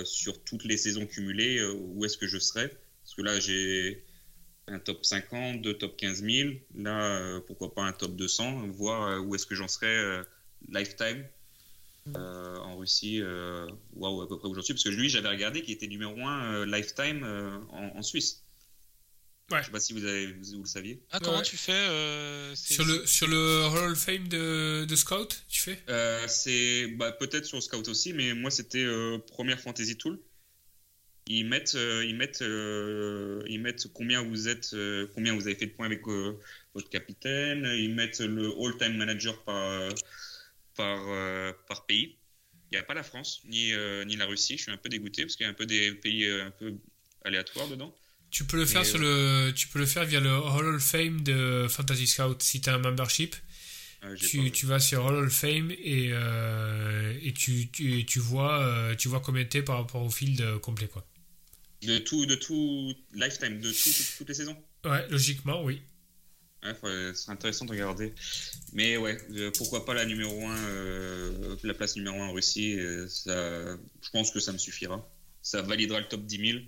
sur 0.07 0.43
toutes 0.43 0.65
les 0.65 0.77
saisons 0.77 1.07
cumulées 1.07 1.65
où 1.65 2.05
est-ce 2.05 2.19
que 2.19 2.27
je 2.27 2.39
serais. 2.39 2.69
Parce 3.03 3.15
que 3.15 3.23
là, 3.23 3.39
j'ai 3.39 4.03
un 4.69 4.79
top 4.79 5.05
50, 5.05 5.63
deux 5.63 5.75
top 5.75 5.97
15 5.97 6.23
000. 6.23 6.51
Là, 6.75 7.01
euh, 7.01 7.41
pourquoi 7.47 7.75
pas 7.75 7.83
un 7.83 7.93
top 7.93 8.17
200, 8.17 8.69
voir 8.69 9.09
euh, 9.09 9.19
où 9.21 9.35
est-ce 9.35 9.47
que 9.47 9.55
j'en 9.55 9.69
serais 9.69 9.87
euh, 9.87 10.23
lifetime 10.69 11.25
en 12.15 12.77
Russie. 12.77 13.21
Waouh, 13.95 14.23
à 14.23 14.29
peu 14.29 14.39
près 14.39 14.49
où 14.49 14.55
j'en 14.55 14.63
suis. 14.63 14.75
Parce 14.75 14.85
que 14.85 14.91
lui, 14.91 15.09
j'avais 15.09 15.29
regardé 15.29 15.63
qu'il 15.63 15.75
était 15.75 15.89
numéro 15.89 16.17
1 16.21 16.65
lifetime 16.67 17.25
en, 17.71 18.03
Suisse. 18.03 18.46
Ouais. 19.53 19.61
Je 19.61 19.67
sais 19.67 19.71
pas 19.71 19.81
si 19.81 19.93
vous, 19.93 20.05
avez, 20.05 20.27
vous, 20.33 20.63
le 20.63 20.67
saviez. 20.67 21.01
Ah, 21.13 21.21
comment 21.21 21.43
tu 21.43 21.57
fais 21.57 21.87
sur, 22.55 22.85
le, 22.85 23.07
sur 23.07 23.29
le 23.29 23.65
Hall 23.67 23.93
of 23.93 23.99
Fame 23.99 24.29
de, 24.29 24.85
de 24.85 24.97
Scout, 24.97 25.45
tu 25.49 25.61
fais? 25.61 25.79
C'est 26.29 26.89
bah, 26.97 27.13
peut-être 27.13 27.45
sur 27.45 27.63
Scout 27.63 27.87
aussi, 27.89 28.13
mais 28.13 28.35
moi 28.35 28.51
c'était 28.51 28.87
première 29.29 29.61
Fantasy 29.61 29.97
Tool 29.97 30.19
ils 31.29 31.45
mettent, 31.45 31.75
euh, 31.75 32.05
ils 32.05 32.15
mettent, 32.15 32.43
euh, 32.43 33.43
ils 33.49 33.61
mettent 33.61 33.89
combien 33.93 34.23
vous 34.23 34.49
êtes, 34.49 34.71
euh, 34.75 35.09
combien 35.15 35.35
vous 35.35 35.47
avez 35.47 35.57
fait 35.57 35.67
de 35.67 35.73
points 35.73 35.87
avec 35.87 36.03
votre 36.75 36.89
capitaine. 36.89 37.67
Ils 37.77 37.95
mettent 37.95 38.21
le 38.21 38.53
all-time 38.61 38.97
manager 38.97 39.43
par, 39.45 39.93
par, 40.77 41.55
par 41.67 41.87
pays. 41.87 42.17
Il 42.71 42.75
n'y 42.75 42.79
a 42.79 42.83
pas 42.83 42.95
la 42.95 43.03
France 43.03 43.43
ni, 43.45 43.73
ni 44.07 44.17
la 44.17 44.27
Russie. 44.27 44.57
Je 44.57 44.63
suis 44.63 44.73
un 44.73 44.77
peu 44.77 44.89
dégoûté 44.89 45.23
parce 45.23 45.37
qu'il 45.37 45.45
y 45.45 45.49
a 45.49 45.51
un 45.51 45.55
peu 45.55 45.67
des 45.67 45.93
pays 45.95 46.29
un 46.29 46.51
peu 46.51 46.75
aléatoires 47.25 47.69
dedans. 47.69 47.95
Tu 48.37 48.45
peux 48.45 48.59
le 48.59 48.67
faire 48.67 48.85
sur 48.85 48.99
le, 48.99 49.51
tu 49.57 49.67
peux 49.69 49.79
le 49.79 49.87
faire 49.87 50.05
via 50.05 50.21
le 50.21 50.29
Hall 50.29 50.75
of 50.75 50.83
Fame 50.83 51.23
de 51.23 51.67
Fantasy 51.71 52.07
Scout 52.07 52.43
si 52.43 52.61
tu 52.61 52.69
as 52.69 52.75
un 52.75 52.79
membership. 52.79 53.35
Ah, 54.03 54.09
tu, 54.15 54.51
tu, 54.51 54.67
vas 54.67 54.79
sur 54.79 55.07
Hall 55.07 55.25
of 55.25 55.33
Fame 55.33 55.71
et, 55.71 56.11
et 57.23 57.33
tu, 57.33 57.71
tu, 57.71 58.05
tu, 58.05 58.19
vois, 58.19 58.95
tu 58.99 59.09
vois 59.09 59.21
combien 59.21 59.47
t'es 59.47 59.63
par 59.63 59.79
rapport 59.79 60.03
au 60.03 60.11
field 60.11 60.59
complet. 60.59 60.87
Quoi. 60.87 61.07
De 61.81 61.97
tout, 61.97 62.27
de 62.27 62.35
tout 62.35 62.95
lifetime, 63.15 63.59
de 63.63 63.73
toutes 64.19 64.29
les 64.29 64.35
saisons? 64.35 64.57
Ouais, 64.85 65.09
logiquement, 65.09 65.65
oui. 65.65 65.81
Ouais, 66.63 67.13
c'est 67.15 67.31
intéressant 67.31 67.65
de 67.65 67.71
regarder. 67.71 68.13
Mais 68.75 68.99
ouais, 68.99 69.17
euh, 69.31 69.51
pourquoi 69.57 69.87
pas 69.87 69.95
la 69.95 70.05
numéro 70.05 70.47
1, 70.47 70.57
euh, 70.59 71.57
la 71.63 71.73
place 71.73 71.97
numéro 71.97 72.21
1 72.21 72.27
en 72.27 72.33
Russie 72.33 72.79
euh, 72.79 73.09
ça, 73.09 73.33
Je 74.03 74.11
pense 74.13 74.31
que 74.31 74.41
ça 74.41 74.53
me 74.53 74.59
suffira. 74.59 75.09
Ça 75.41 75.63
validera 75.63 76.01
le 76.01 76.09
top 76.09 76.27
10 76.27 76.51
000 76.53 76.59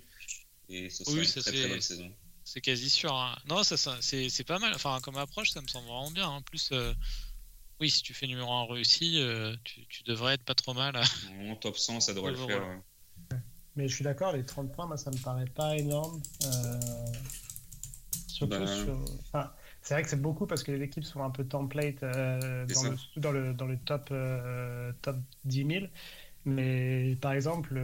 et 0.69 0.89
ce 0.89 1.03
sera 1.03 1.17
une 1.17 1.25
très, 1.25 1.41
très 1.41 1.67
bonne 1.67 1.81
saison. 1.81 2.11
C'est 2.43 2.61
quasi 2.61 2.89
sûr. 2.89 3.13
Hein. 3.13 3.37
Non, 3.47 3.63
ça, 3.63 3.77
ça 3.77 3.97
c'est 4.01 4.43
pas 4.45 4.59
mal. 4.59 4.73
Enfin, 4.73 4.99
comme 5.03 5.17
approche, 5.17 5.51
ça 5.51 5.61
me 5.61 5.67
semble 5.67 5.87
vraiment 5.87 6.11
bien. 6.11 6.27
En 6.27 6.41
plus, 6.41 6.71
oui, 7.79 7.89
si 7.89 8.01
tu 8.01 8.13
fais 8.13 8.27
numéro 8.27 8.51
1 8.51 8.55
en 8.55 8.67
Russie, 8.67 9.23
tu, 9.63 9.85
tu, 9.87 10.03
devrais 10.03 10.35
être 10.35 10.43
pas 10.43 10.55
trop 10.55 10.73
mal. 10.73 10.99
En 11.49 11.55
top 11.55 11.77
100, 11.77 11.99
ça 11.99 12.13
devrait 12.13 12.31
le 12.31 12.37
faire. 12.37 12.81
Mais 13.79 13.87
je 13.87 13.95
suis 13.95 14.03
d'accord, 14.03 14.33
les 14.33 14.43
30 14.43 14.73
points, 14.73 14.87
moi, 14.87 14.97
ça 14.97 15.09
me 15.09 15.17
paraît 15.17 15.45
pas 15.45 15.77
énorme. 15.77 16.21
Euh, 16.43 16.79
surtout 18.27 18.59
bah, 18.59 18.67
sur... 18.67 19.05
c'est 19.81 19.93
vrai 19.93 20.03
que 20.03 20.09
c'est 20.09 20.21
beaucoup 20.21 20.47
parce 20.47 20.63
que 20.63 20.73
les 20.73 20.83
équipes 20.83 21.05
sont 21.05 21.23
un 21.23 21.29
peu 21.29 21.45
template 21.45 22.03
euh, 22.03 22.65
dans, 22.65 22.83
le, 22.83 22.97
dans, 23.15 23.31
le, 23.31 23.53
dans, 23.53 23.65
le, 23.65 23.77
top, 23.77 24.09
euh, 24.11 24.91
top 25.01 25.15
10 25.45 25.65
000. 25.65 25.85
Mais 26.45 27.17
par 27.21 27.33
exemple, 27.33 27.81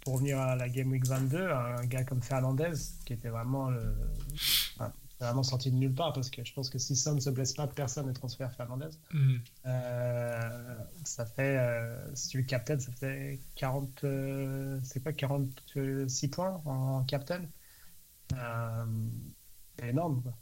pour 0.00 0.14
revenir 0.14 0.38
à 0.38 0.56
la 0.56 0.68
Game 0.68 0.90
Week 0.90 1.06
22, 1.06 1.50
un 1.50 1.84
gars 1.86 2.04
comme 2.04 2.22
Fernandez, 2.22 2.72
qui 3.04 3.12
était 3.12 3.28
vraiment 3.28 3.70
le, 3.70 3.94
vraiment 5.20 5.42
sorti 5.42 5.70
de 5.70 5.76
nulle 5.76 5.94
part 5.94 6.12
parce 6.12 6.30
que 6.30 6.44
je 6.44 6.52
pense 6.52 6.70
que 6.70 6.78
si 6.78 6.94
ça 6.94 7.12
ne 7.12 7.20
se 7.20 7.30
blesse 7.30 7.52
pas, 7.52 7.66
personne 7.66 8.06
ne 8.06 8.12
transfère 8.12 8.52
Fernandez. 8.52 8.90
Mhm. 9.12 9.40
Euh, 9.66 10.76
ça 11.04 11.26
fait, 11.26 11.58
euh, 11.58 12.14
si 12.14 12.28
tu 12.28 12.40
es 12.40 12.44
captain, 12.44 12.78
ça 12.78 12.92
fait 12.92 13.40
40, 13.56 14.04
euh, 14.04 14.78
c'est 14.82 15.02
quoi, 15.02 15.12
46 15.12 16.28
points 16.28 16.60
en 16.64 17.02
captain? 17.04 17.42
c'est 18.30 19.88
énorme. 19.88 20.22
Quoi. 20.22 20.32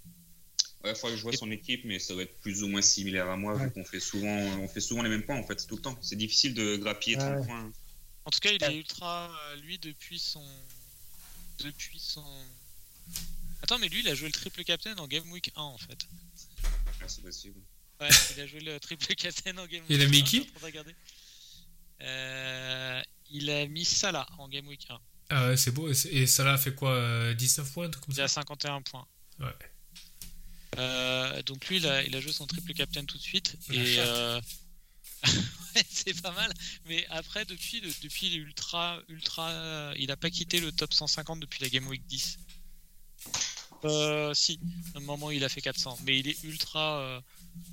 Ouais, 0.86 0.92
il 0.92 0.96
faudrait 0.96 1.14
que 1.14 1.18
je 1.18 1.22
vois 1.22 1.32
son 1.32 1.50
équipe, 1.50 1.84
mais 1.84 1.98
ça 1.98 2.14
doit 2.14 2.22
être 2.22 2.38
plus 2.40 2.62
ou 2.62 2.68
moins 2.68 2.80
similaire 2.80 3.28
à 3.28 3.36
moi, 3.36 3.56
vu 3.56 3.72
qu'on 3.72 3.84
fait 3.84 3.98
souvent, 3.98 4.36
on 4.60 4.68
fait 4.68 4.80
souvent 4.80 5.02
les 5.02 5.08
mêmes 5.08 5.24
points 5.24 5.36
en 5.36 5.42
fait, 5.42 5.66
tout 5.66 5.74
le 5.74 5.82
temps. 5.82 5.98
C'est 6.00 6.16
difficile 6.16 6.54
de 6.54 6.76
grappiller 6.76 7.18
30 7.18 7.44
points. 7.44 7.72
En 8.24 8.30
tout 8.30 8.38
cas, 8.38 8.52
il 8.52 8.62
est 8.62 8.76
ultra, 8.76 9.30
lui, 9.62 9.78
depuis 9.78 10.20
son, 10.20 10.44
depuis 11.58 11.98
son 11.98 12.24
Attends, 13.62 13.78
mais 13.78 13.88
lui, 13.88 13.98
il 14.00 14.08
a 14.08 14.14
joué 14.14 14.28
le 14.28 14.32
triple 14.32 14.62
captain 14.62 14.96
en 14.98 15.08
Game 15.08 15.28
Week 15.32 15.50
1 15.56 15.60
en 15.60 15.78
fait. 15.78 16.06
Ah, 16.62 17.08
c'est 17.08 17.22
possible. 17.22 17.58
Ouais, 18.00 18.08
il 18.36 18.40
a 18.40 18.46
joué 18.46 18.60
le 18.60 18.78
triple 18.78 19.06
captain 19.16 19.58
en 19.58 19.66
Game 19.66 19.82
Week 19.82 19.90
1. 19.90 19.94
Il 19.94 20.02
a 20.02 20.06
mis 20.06 20.22
qui 20.22 20.48
euh, 22.02 23.02
Il 23.30 23.50
a 23.50 23.66
mis 23.66 23.84
Salah 23.84 24.26
en 24.38 24.48
Game 24.48 24.68
Week 24.68 24.86
1. 24.88 25.00
Ah 25.30 25.48
ouais, 25.48 25.56
c'est 25.56 25.72
beau. 25.72 25.88
Et 25.88 26.26
Salah 26.26 26.52
a 26.54 26.58
fait 26.58 26.74
quoi 26.74 27.34
19 27.34 27.66
euh, 27.66 27.72
points 27.72 27.90
comme 27.90 28.14
Il 28.14 28.20
a 28.20 28.28
51 28.28 28.82
points. 28.82 29.06
Ouais. 29.40 29.46
Euh, 30.78 31.42
donc 31.42 31.66
lui, 31.68 31.76
il 31.76 31.86
a, 31.86 32.02
il 32.04 32.14
a, 32.14 32.20
joué 32.20 32.32
son 32.32 32.46
triple 32.46 32.72
captain 32.74 33.04
tout 33.04 33.16
de 33.16 33.22
suite. 33.22 33.56
Et 33.70 33.96
euh... 33.98 34.40
c'est 35.88 36.20
pas 36.22 36.32
mal. 36.32 36.52
Mais 36.86 37.06
après, 37.10 37.44
depuis, 37.44 37.80
depuis 37.80 38.34
ultra, 38.34 39.00
ultra, 39.08 39.92
il 39.96 40.10
a 40.10 40.16
pas 40.16 40.30
quitté 40.30 40.60
le 40.60 40.72
top 40.72 40.92
150 40.92 41.40
depuis 41.40 41.62
la 41.62 41.68
Game 41.68 41.86
Week 41.86 42.04
10. 42.06 42.38
Euh, 43.84 44.34
si, 44.34 44.58
à 44.94 44.98
un 44.98 45.00
moment 45.00 45.30
il 45.30 45.44
a 45.44 45.48
fait 45.48 45.60
400, 45.60 45.98
mais 46.04 46.18
il 46.18 46.28
est 46.28 46.42
ultra, 46.44 47.00
euh, 47.00 47.20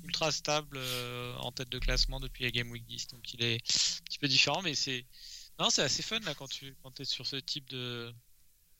ultra 0.04 0.30
stable 0.30 0.76
euh, 0.76 1.34
en 1.38 1.50
tête 1.50 1.68
de 1.68 1.78
classement 1.78 2.20
depuis 2.20 2.44
la 2.44 2.50
Game 2.50 2.70
Week 2.70 2.84
10, 2.86 3.08
donc 3.08 3.32
il 3.34 3.42
est 3.42 3.56
un 3.56 4.04
petit 4.04 4.18
peu 4.18 4.28
différent, 4.28 4.62
mais 4.62 4.74
c'est, 4.74 5.06
non, 5.58 5.70
c'est 5.70 5.82
assez 5.82 6.02
fun 6.02 6.20
là 6.20 6.34
quand 6.34 6.48
tu, 6.48 6.76
quand 6.82 7.00
es 7.00 7.04
sur 7.04 7.26
ce 7.26 7.36
type 7.36 7.68
de, 7.70 8.14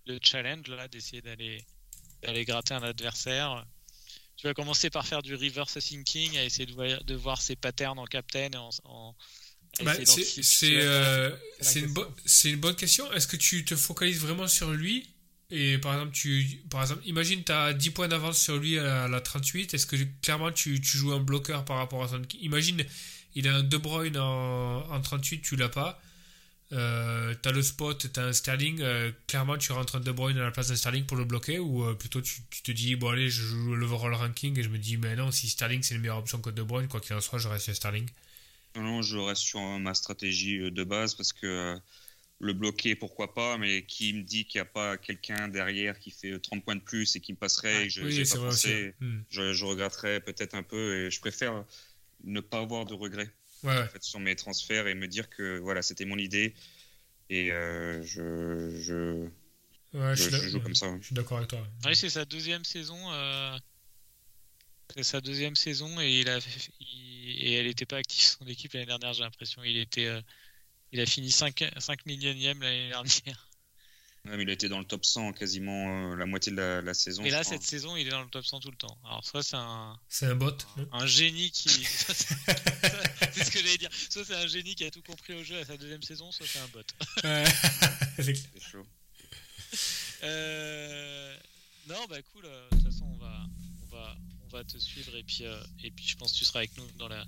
de 0.07 0.19
challenge 0.23 0.69
là, 0.69 0.87
d'essayer 0.89 1.23
d'aller, 1.23 1.65
d'aller 2.23 2.45
gratter 2.45 2.75
un 2.75 2.83
adversaire. 2.83 3.65
Tu 4.37 4.47
vas 4.47 4.55
commencer 4.55 4.91
par 4.91 5.07
faire 5.07 5.23
du 5.23 5.35
reverse 5.35 5.79
thinking, 5.79 6.37
à 6.37 6.45
essayer 6.45 6.67
de 6.67 6.73
voir, 6.73 7.05
de 7.05 7.15
voir 7.15 7.41
ses 7.43 7.57
patterns 7.57 7.99
en 7.99 8.05
captain 8.07 8.51
et 8.53 8.57
en, 8.57 8.71
en 8.85 9.15
à 9.79 9.85
Bah, 9.85 9.95
c'est 10.43 10.77
euh, 10.83 11.31
C'est 11.61 11.81
la 11.81 11.81
une, 11.81 11.93
bo- 11.93 12.07
une 12.45 12.57
bonne 12.57 12.77
question. 12.77 13.11
Est-ce 13.13 13.27
que 13.27 13.37
tu 13.37 13.65
te 13.65 13.75
focalises 13.75 14.21
vraiment 14.21 14.47
sur 14.47 14.71
lui? 14.73 15.09
Et 15.51 15.79
par 15.79 15.95
exemple, 15.95 16.13
tu, 16.13 16.63
par 16.71 16.83
exemple, 16.83 17.03
imagine 17.07 17.43
tu 17.45 17.53
as 17.53 17.73
10 17.73 17.91
points 17.91 18.09
d'avance 18.09 18.39
sur 18.41 18.57
lui 18.57 18.79
à 18.79 19.09
la 19.09 19.21
38. 19.21 19.75
Est-ce 19.75 19.87
que 19.87 19.97
clairement 20.23 20.53
tu, 20.53 20.81
tu 20.81 20.97
joues 20.97 21.13
un 21.13 21.21
bloqueur 21.21 21.65
par 21.65 21.77
rapport 21.79 22.03
à 22.05 22.09
son. 22.09 22.23
Imagine, 22.41 22.85
il 23.35 23.49
a 23.49 23.57
un 23.57 23.63
De 23.63 23.77
Bruyne 23.77 24.17
en, 24.17 24.89
en 24.91 25.01
38, 25.01 25.43
tu 25.43 25.57
l'as 25.57 25.69
pas. 25.69 26.01
Euh, 26.73 27.35
t'as 27.43 27.53
le 27.53 27.63
spot, 27.63 28.11
t'as 28.13 28.25
un 28.27 28.33
Sterling. 28.33 28.81
euh, 28.81 29.13
clairement, 29.29 29.57
tu 29.59 29.73
rentres 29.73 29.97
un 29.97 30.01
De 30.01 30.11
Bruyne 30.13 30.39
à 30.39 30.43
la 30.43 30.51
place 30.51 30.69
d'un 30.69 30.77
Sterling 30.77 31.05
pour 31.07 31.17
le 31.17 31.25
bloquer 31.25 31.59
ou 31.59 31.85
euh, 31.85 31.95
plutôt 31.95 32.21
tu, 32.21 32.41
tu 32.51 32.63
te 32.63 32.73
dis, 32.73 32.97
bon, 32.97 33.09
allez, 33.11 33.29
je 33.31 33.43
joue 33.43 33.75
l'overall 33.77 34.15
ranking 34.15 34.59
et 34.59 34.63
je 34.63 34.69
me 34.69 34.79
dis, 34.79 34.97
mais 34.97 35.15
non, 35.17 35.31
si 35.31 35.49
Sterling 35.49 35.83
c'est 35.83 35.95
une 35.95 36.01
meilleure 36.01 36.19
option 36.19 36.41
que 36.41 36.51
De 36.51 36.63
Bruyne, 36.63 36.89
quoi 36.89 37.01
qu'il 37.01 37.15
en 37.15 37.21
soit, 37.21 37.39
je 37.39 37.49
reste 37.49 37.65
sur 37.67 37.77
Sterling. 37.77 38.09
Non, 38.77 38.83
non, 38.83 39.03
je 39.03 39.17
reste 39.19 39.43
sur 39.43 39.61
euh, 39.61 39.79
ma 39.79 39.95
stratégie 39.95 40.71
de 40.71 40.85
base 40.85 41.15
parce 41.15 41.33
que 41.33 41.77
le 42.41 42.53
bloquer, 42.55 42.97
pourquoi 42.97 43.35
pas, 43.35 43.59
mais 43.59 43.85
qui 43.87 44.13
me 44.15 44.23
dit 44.23 44.47
qu'il 44.47 44.61
n'y 44.61 44.63
a 44.63 44.67
pas 44.67 44.99
quelqu'un 44.99 45.49
derrière 45.49 45.99
qui 45.99 46.11
fait 46.11 46.39
30 46.41 46.65
points 46.65 46.77
de 46.77 46.81
plus 46.83 47.17
et 47.17 47.21
qui 47.21 47.33
me 47.33 47.39
passerait 47.39 47.85
et 47.85 47.89
que 47.89 47.95
je 47.95 48.03
oui, 48.03 48.25
pas 48.29 48.37
pensé, 48.39 48.95
Hmm. 49.01 49.21
je, 49.31 49.53
je 49.55 49.65
regretterais 49.65 50.21
peut-être 50.21 50.55
un 50.55 50.63
peu 50.65 51.07
et 51.07 51.11
je 51.11 51.21
préfère 51.21 51.65
ne 52.25 52.41
pas 52.41 52.61
avoir 52.61 52.87
de 52.87 52.95
regrets 52.95 53.33
Ouais, 53.65 53.75
ouais. 53.75 53.83
en 53.83 53.89
fait, 53.89 54.03
sur 54.03 54.21
mes 54.21 54.37
transferts 54.37 54.87
et 54.87 54.95
me 54.95 55.09
dire 55.09 55.29
que 55.29 55.59
voilà, 55.59 55.83
c'était 55.83 56.05
mon 56.05 56.19
idée 56.19 56.55
et 57.31 57.51
euh, 57.53 58.03
je, 58.03 58.77
je, 58.81 59.29
Ouais, 59.95 60.17
je, 60.17 60.29
joue 60.49 60.61
comme 60.61 60.75
ça. 60.75 60.95
Je 61.01 61.07
suis 61.07 61.15
d'accord 61.15 61.39
avec 61.39 61.49
toi. 61.51 61.67
Oui, 61.85 61.95
c'est 61.97 62.11
sa 62.11 62.25
deuxième 62.25 62.65
saison. 62.65 62.99
euh, 63.13 63.57
C'est 64.95 65.03
sa 65.05 65.21
deuxième 65.21 65.57
saison 65.57 66.01
et 66.01 66.21
il 66.21 66.29
a 66.29 66.39
il- 66.81 67.45
et 67.47 67.53
elle 67.55 67.67
n'était 67.67 67.87
pas 67.87 67.97
active 67.99 68.23
son 68.25 68.47
équipe 68.47 68.73
l'année 68.75 68.87
dernière. 68.87 69.13
J'ai 69.13 69.23
l'impression. 69.23 69.63
Il 69.65 69.77
était, 69.79 70.07
euh, 70.07 70.21
il 70.93 71.01
a 71.01 71.07
fini 71.07 71.31
5 71.31 71.65
5 71.79 72.07
millionième 72.07 72.61
l'année 72.63 72.89
dernière. 72.91 73.44
Ouais, 74.27 74.37
mais 74.39 74.43
il 74.45 74.49
a 74.51 74.55
été 74.55 74.69
dans 74.71 74.79
le 74.79 74.87
top 74.87 75.05
100 75.05 75.35
quasiment 75.35 76.13
euh, 76.13 76.17
la 76.17 76.25
moitié 76.25 76.51
de 76.51 76.57
la, 76.57 76.81
la 76.81 76.95
saison. 76.95 77.23
Et 77.25 77.31
là, 77.31 77.43
crois. 77.43 77.53
cette 77.53 77.63
saison, 77.63 77.95
il 77.97 78.07
est 78.07 78.11
dans 78.11 78.23
le 78.23 78.29
top 78.31 78.45
100 78.47 78.61
tout 78.61 78.71
le 78.71 78.77
temps. 78.77 78.97
Alors 79.05 79.23
soit 79.25 79.43
c'est 79.43 79.57
un, 79.57 79.99
C'est 80.09 80.27
un 80.27 80.35
bot. 80.35 80.57
un 80.93 81.07
génie 81.07 81.51
qui, 81.51 81.69
soit 81.85 82.15
c'est 82.15 83.45
ce 83.45 83.51
que 83.51 83.59
j'allais 83.59 83.77
dire. 83.77 83.91
Soit 84.11 84.25
c'est 84.25 84.35
un 84.37 84.47
génie 84.47 84.75
qui 84.75 84.85
a 84.85 84.91
tout 84.91 85.03
compris 85.03 85.35
au 85.35 85.43
jeu 85.45 85.59
à 85.59 85.65
sa 85.67 85.77
deuxième 85.77 86.03
saison, 86.03 86.33
soit 86.33 86.47
c'est 86.47 86.59
un 86.61 86.69
bot. 86.69 86.81
Ouais. 87.23 87.45
C'est 88.25 88.61
chaud. 88.63 88.87
Euh, 90.23 91.37
Non, 91.89 92.07
bah 92.09 92.17
cool. 92.33 92.47
euh, 92.47 92.69
De 92.71 92.77
toute 92.77 92.85
façon, 92.87 93.05
on 93.05 93.17
va, 93.19 93.45
on 93.83 93.95
va, 93.97 94.17
on 94.45 94.49
va 94.49 94.65
te 94.65 94.79
suivre 94.79 95.15
et 95.17 95.23
puis, 95.23 95.45
euh, 95.45 95.61
et 95.83 95.91
puis 95.91 96.07
je 96.07 96.17
pense 96.17 96.33
que 96.33 96.39
tu 96.39 96.45
seras 96.45 96.61
avec 96.61 96.77
nous 96.79 96.87
dans 96.97 97.09
la, 97.09 97.25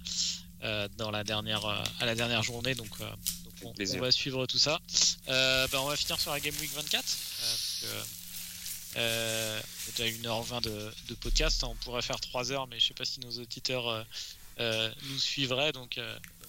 euh, 0.62 0.88
dans 0.96 1.10
la 1.10 1.24
dernière, 1.24 1.64
euh, 1.66 1.82
à 2.00 2.06
la 2.06 2.14
dernière 2.14 2.42
journée. 2.42 2.74
Donc, 2.74 2.88
euh, 3.00 3.10
donc 3.10 3.18
on, 3.64 4.00
va 4.00 4.12
suivre 4.12 4.46
tout 4.46 4.58
ça. 4.58 4.80
Euh, 5.28 5.66
bah, 5.68 5.80
on 5.82 5.86
va 5.86 5.96
finir 5.96 6.20
sur 6.20 6.32
la 6.32 6.40
Game 6.40 6.54
Week 6.60 6.72
24. 6.72 7.04
euh, 8.96 9.60
on 9.86 9.90
a 9.90 10.04
déjà 10.04 10.18
1h20 10.18 10.62
de, 10.62 10.92
de 11.08 11.14
podcast. 11.14 11.64
On 11.64 11.74
pourrait 11.76 12.02
faire 12.02 12.20
3 12.20 12.52
heures, 12.52 12.66
mais 12.66 12.78
je 12.78 12.88
sais 12.88 12.94
pas 12.94 13.04
si 13.04 13.20
nos 13.20 13.38
auditeurs 13.38 13.88
euh, 13.88 14.02
euh, 14.60 14.90
nous 15.04 15.18
suivraient. 15.18 15.72
Donc, 15.72 15.98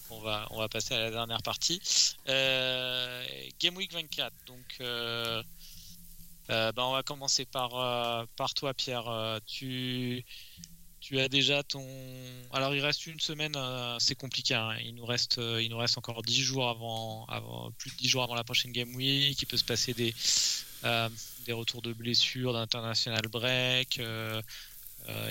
on 0.10 0.20
va, 0.20 0.48
on 0.52 0.60
va 0.60 0.70
passer 0.70 0.94
à 0.94 1.00
la 1.00 1.12
dernière 1.12 1.42
partie. 1.42 1.82
Euh, 2.28 3.26
Game 3.60 3.76
Week 3.76 3.92
24. 3.92 4.34
Donc, 4.46 4.78
euh, 4.82 5.44
euh, 6.50 6.72
bah, 6.72 6.86
on 6.86 6.94
va 6.94 7.04
commencer 7.04 7.46
par, 7.46 8.28
par 8.36 8.54
toi, 8.54 8.74
Pierre. 8.74 9.40
Tu, 9.46 10.24
tu 11.08 11.20
as 11.22 11.30
déjà 11.30 11.64
ton. 11.64 11.86
Alors, 12.52 12.76
il 12.76 12.82
reste 12.82 13.06
une 13.08 13.20
semaine, 13.22 13.54
euh, 13.56 13.96
c'est 13.98 14.16
compliqué. 14.16 14.56
hein. 14.56 14.76
Il, 14.84 14.96
nous 14.96 15.06
reste, 15.06 15.38
euh, 15.38 15.62
il 15.64 15.70
nous 15.70 15.78
reste 15.78 15.98
encore 15.98 16.22
10 16.22 16.42
jours 16.42 16.68
avant, 16.68 17.26
avant, 17.28 17.72
plus 17.78 17.92
de 17.92 17.96
10 17.96 18.10
jours 18.10 18.24
avant 18.24 18.36
la 18.36 18.44
prochaine 18.44 18.74
Game 18.74 18.94
Week. 18.94 19.42
Il 19.42 19.46
peut 19.46 19.56
se 19.56 19.64
passer 19.64 19.94
des, 19.94 20.14
euh, 20.84 21.08
des 21.46 21.54
retours 21.54 21.82
de 21.82 21.94
blessures, 21.94 22.52
d'international 22.52 23.22
break. 23.30 24.02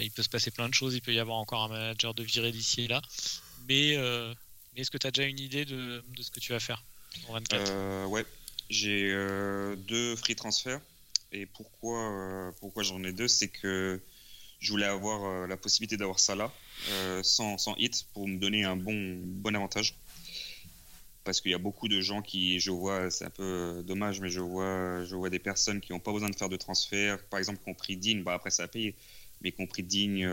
il 0.01 0.11
peut 0.13 0.23
se 0.23 0.31
passer 0.31 0.51
plein 0.51 0.71
de 0.71 0.73
choses. 0.75 0.95
Il 0.95 1.03
peut 1.03 1.13
y 1.13 1.19
avoir 1.19 1.37
encore 1.37 1.65
un 1.65 1.69
manager 1.69 2.15
de 2.15 2.23
viré 2.23 2.53
d'ici 2.53 2.85
et 2.85 2.89
là. 2.89 3.03
Mais, 3.69 3.97
mais 4.75 4.81
est-ce 4.81 4.91
que 4.91 4.97
tu 4.97 5.07
as 5.07 5.11
déjà 5.11 5.29
une 5.29 5.41
idée 5.41 5.67
de, 5.67 6.03
de 6.17 6.23
ce 6.23 6.31
que 6.31 6.41
tu 6.41 6.53
vas 6.53 6.61
faire 6.61 6.83
en 7.29 7.35
24 7.35 7.63
Euh, 7.69 8.07
ouais, 8.07 8.25
j'ai 8.71 9.13
deux 9.87 10.17
free 10.17 10.37
transferts. 10.37 10.81
Et 11.33 11.45
pourquoi, 11.45 12.51
pourquoi 12.61 12.83
j'en 12.83 13.03
ai 13.05 13.13
deux? 13.13 13.29
C'est 13.29 13.49
que 13.49 14.01
je 14.59 14.73
voulais 14.73 14.87
avoir 14.87 15.25
euh, 15.25 15.47
la 15.47 15.57
possibilité 15.57 15.97
d'avoir 15.97 16.19
Salah 16.19 16.53
euh, 16.91 17.23
sans, 17.23 17.59
sans 17.59 17.75
hit 17.77 18.07
pour 18.13 18.27
me 18.27 18.39
donner 18.39 18.65
un 18.65 18.77
bon, 18.77 19.21
bon 19.23 19.55
avantage. 19.55 19.95
Parce 21.25 21.41
qu'il 21.41 21.51
y 21.51 21.55
a 21.55 21.59
beaucoup 21.59 21.89
de 21.89 22.01
gens 22.01 22.23
qui, 22.23 22.61
je 22.61 22.71
vois, 22.71 23.11
c'est 23.11 23.25
un 23.25 23.31
peu 23.31 23.43
euh, 23.43 23.83
dommage, 23.83 24.21
mais 24.21 24.29
je 24.31 24.41
vois, 24.41 25.05
je 25.05 25.17
vois 25.17 25.29
des 25.29 25.41
personnes 25.41 25.81
qui 25.81 25.93
n'ont 25.93 25.99
pas 25.99 26.13
besoin 26.13 26.31
de 26.31 26.37
faire 26.37 26.49
de 26.49 26.57
transfert. 26.57 27.23
Par 27.25 27.39
exemple, 27.39 27.59
qui 27.63 27.69
ont 27.69 27.75
pris 27.75 27.97
Digne, 27.97 28.23
bah 28.23 28.35
après 28.35 28.51
ça 28.51 28.63
a 28.63 28.69
payé, 28.69 28.95
mais 29.41 29.51
qui 29.51 29.61
ont 29.61 29.67
pris 29.67 29.83
Digne 29.83 30.25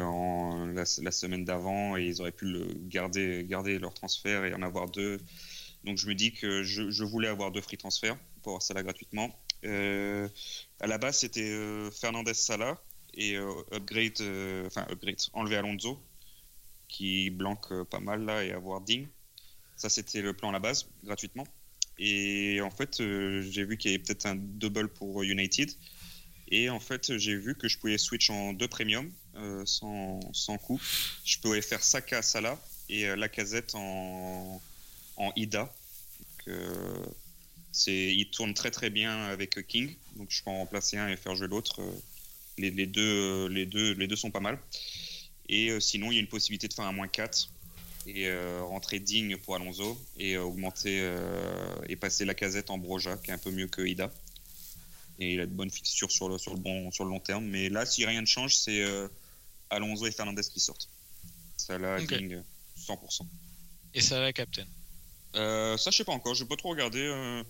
la, 0.73 0.85
semaine 0.85 1.45
d'avant 1.45 1.97
et 1.97 2.05
ils 2.05 2.21
auraient 2.21 2.31
pu 2.31 2.45
le 2.45 2.67
garder, 2.87 3.43
garder 3.47 3.79
leur 3.79 3.93
transfert 3.93 4.45
et 4.45 4.53
en 4.53 4.61
avoir 4.61 4.89
deux. 4.89 5.19
Donc 5.83 5.97
je 5.97 6.07
me 6.07 6.13
dis 6.13 6.31
que 6.31 6.63
je, 6.63 7.03
voulais 7.03 7.27
avoir 7.27 7.51
deux 7.51 7.61
free 7.61 7.77
transferts 7.77 8.15
pour 8.43 8.51
avoir 8.51 8.61
Salah 8.61 8.83
gratuitement. 8.83 9.35
Euh, 9.65 10.29
à 10.79 10.87
la 10.87 10.99
base, 10.99 11.17
c'était 11.17 11.89
Fernandez 11.91 12.35
Salah 12.35 12.79
et 13.15 13.35
euh, 13.35 13.51
upgrade, 13.71 14.21
euh, 14.21 14.67
enfin 14.67 14.85
upgrade, 14.89 15.19
enlever 15.33 15.57
Alonso 15.57 16.01
qui 16.87 17.29
blanque 17.29 17.71
euh, 17.71 17.83
pas 17.83 17.99
mal 17.99 18.25
là 18.25 18.43
et 18.43 18.51
avoir 18.51 18.81
Ding. 18.81 19.07
Ça, 19.75 19.89
c'était 19.89 20.21
le 20.21 20.33
plan 20.33 20.49
à 20.49 20.51
la 20.51 20.59
base, 20.59 20.87
gratuitement. 21.03 21.47
Et 21.99 22.61
en 22.61 22.71
fait, 22.71 22.97
j'ai 22.97 23.63
vu 23.65 23.77
qu'il 23.77 23.91
y 23.91 23.93
avait 23.93 24.03
peut-être 24.03 24.25
un 24.25 24.35
double 24.35 24.87
pour 24.87 25.23
United. 25.23 25.71
Et 26.47 26.69
en 26.69 26.79
fait, 26.79 27.17
j'ai 27.17 27.35
vu 27.35 27.55
que 27.55 27.67
je 27.67 27.77
pouvais 27.77 27.97
switch 27.97 28.29
en 28.29 28.53
deux 28.53 28.67
premium 28.67 29.11
sans, 29.65 30.19
sans 30.33 30.57
coût. 30.57 30.79
Je 31.25 31.37
pouvais 31.39 31.61
faire 31.61 31.83
Saka 31.83 32.21
Salah 32.21 32.59
et 32.89 33.07
euh, 33.07 33.15
Lacazette 33.15 33.75
en, 33.75 34.61
en 35.17 35.31
Ida. 35.35 35.73
Il 37.87 38.29
tourne 38.31 38.53
très 38.53 38.71
très 38.71 38.89
bien 38.89 39.25
avec 39.25 39.65
King, 39.67 39.95
donc 40.15 40.29
je 40.29 40.43
peux 40.43 40.49
en 40.49 40.57
remplacer 40.57 40.97
un 40.97 41.07
et 41.07 41.17
faire 41.17 41.35
jouer 41.35 41.47
l'autre. 41.47 41.81
Les, 42.57 42.71
les 42.71 42.85
deux, 42.85 43.01
euh, 43.01 43.49
les, 43.49 43.65
deux, 43.65 43.93
les 43.93 44.07
deux 44.07 44.15
sont 44.15 44.31
pas 44.31 44.39
mal. 44.39 44.59
Et 45.49 45.69
euh, 45.69 45.79
sinon, 45.79 46.11
il 46.11 46.15
y 46.15 46.17
a 46.17 46.21
une 46.21 46.27
possibilité 46.27 46.67
de 46.67 46.73
faire 46.73 46.85
un 46.85 46.91
moins 46.91 47.07
4 47.07 47.49
et 48.05 48.27
euh, 48.27 48.61
rentrer 48.63 48.99
digne 48.99 49.37
pour 49.37 49.55
Alonso 49.55 49.99
et 50.17 50.37
augmenter 50.37 51.09
et 51.87 51.95
passer 51.95 52.25
la 52.25 52.33
casette 52.33 52.69
en 52.69 52.77
Broja, 52.77 53.17
qui 53.17 53.31
est 53.31 53.33
un 53.33 53.37
peu 53.37 53.51
mieux 53.51 53.67
que 53.67 53.81
Ida. 53.81 54.11
Et 55.19 55.33
il 55.33 55.39
a 55.39 55.45
de 55.45 55.51
bonnes 55.51 55.69
fixtures 55.71 56.11
sur 56.11 56.27
le, 56.27 56.37
sur 56.37 56.53
le, 56.53 56.59
bon, 56.59 56.91
sur 56.91 57.05
le 57.05 57.11
long 57.11 57.19
terme. 57.19 57.45
Mais 57.45 57.69
là, 57.69 57.85
si 57.85 58.05
rien 58.05 58.19
ne 58.21 58.25
change, 58.25 58.55
c'est 58.55 58.83
Alonso 59.69 60.05
et 60.05 60.11
Fernandez 60.11 60.41
qui 60.51 60.59
sortent. 60.59 60.89
Ça 61.57 61.77
là, 61.77 61.97
Ok. 62.01 62.13
digne 62.13 62.43
100%. 62.77 63.25
Et 63.93 64.01
ça 64.01 64.19
va, 64.19 64.33
Captain? 64.33 64.65
Euh, 65.35 65.77
ça, 65.77 65.89
je 65.91 65.97
sais 65.97 66.03
pas 66.03 66.11
encore. 66.11 66.33
Je 66.35 66.43
vais 66.43 66.49
pas 66.49 66.55
trop 66.57 66.69
regarder. 66.69 67.01
Euh, 67.01 67.41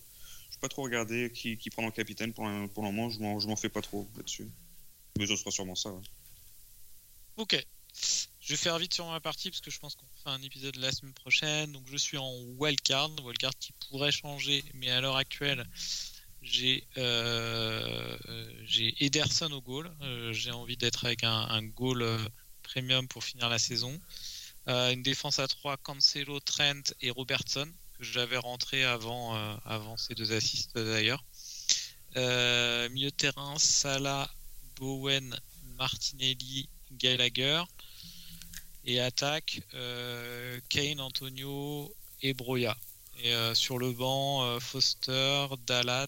je 0.49 0.55
vais 0.55 0.61
pas 0.61 0.69
trop 0.69 0.83
regarder 0.83 1.31
qui, 1.33 1.57
qui 1.57 1.69
prend 1.69 1.85
le 1.85 1.91
capitaine 1.91 2.31
pour, 2.33 2.45
le- 2.47 2.67
pour 2.67 2.83
le 2.83 2.91
moment. 2.91 3.09
Je 3.09 3.19
m'en, 3.19 3.39
je 3.39 3.47
m'en 3.47 3.55
fais 3.55 3.69
pas 3.69 3.81
trop 3.81 4.07
là-dessus. 4.17 4.47
Mais 5.17 5.27
ce 5.27 5.35
sera 5.35 5.51
sûrement 5.51 5.75
ça. 5.75 5.93
Ok. 7.37 7.65
Je 8.39 8.49
vais 8.49 8.57
faire 8.57 8.77
vite 8.77 8.93
sur 8.93 9.07
ma 9.07 9.19
partie 9.19 9.49
parce 9.49 9.61
que 9.61 9.71
je 9.71 9.79
pense 9.79 9.95
qu'on 9.95 10.07
fera 10.19 10.33
un 10.33 10.41
épisode 10.41 10.75
la 10.75 10.91
semaine 10.91 11.13
prochaine. 11.13 11.71
Donc 11.71 11.83
je 11.89 11.97
suis 11.97 12.17
en 12.17 12.33
wildcard, 12.57 13.11
wildcard 13.23 13.53
qui 13.59 13.71
pourrait 13.87 14.11
changer, 14.11 14.63
mais 14.73 14.89
à 14.89 14.99
l'heure 14.99 15.15
actuelle, 15.15 15.65
j'ai 16.41 16.85
euh, 16.97 18.17
Ederson 18.99 19.51
au 19.51 19.61
goal. 19.61 19.89
Euh, 20.01 20.33
j'ai 20.33 20.51
envie 20.51 20.77
d'être 20.77 21.05
avec 21.05 21.23
un, 21.23 21.63
goal 21.63 22.01
euh, 22.01 22.17
premium 22.63 23.07
pour 23.07 23.23
finir 23.23 23.49
la 23.49 23.59
saison. 23.59 23.99
Une 24.67 25.03
défense 25.03 25.39
à 25.39 25.47
3, 25.47 25.77
Cancelo, 25.77 26.39
Trent 26.39 26.93
et 27.01 27.11
Robertson, 27.11 27.69
que 27.97 28.03
j'avais 28.03 28.37
rentré 28.37 28.85
avant, 28.85 29.35
avant 29.65 29.97
ces 29.97 30.15
deux 30.15 30.31
assists 30.31 30.77
d'ailleurs. 30.77 31.25
Milieu 32.15 33.11
terrain, 33.11 33.59
Salah, 33.59 34.29
Bowen, 34.75 35.35
Martinelli, 35.77 36.67
Gallagher. 36.91 37.63
Et 38.85 38.99
attaque, 38.99 39.61
euh, 39.73 40.59
Kane, 40.69 40.99
Antonio 40.99 41.93
et 42.21 42.33
Broya. 42.33 42.75
Et 43.23 43.33
euh, 43.33 43.53
sur 43.53 43.77
le 43.77 43.91
banc, 43.93 44.43
euh, 44.43 44.59
Foster, 44.59 45.47
Dalat, 45.65 46.07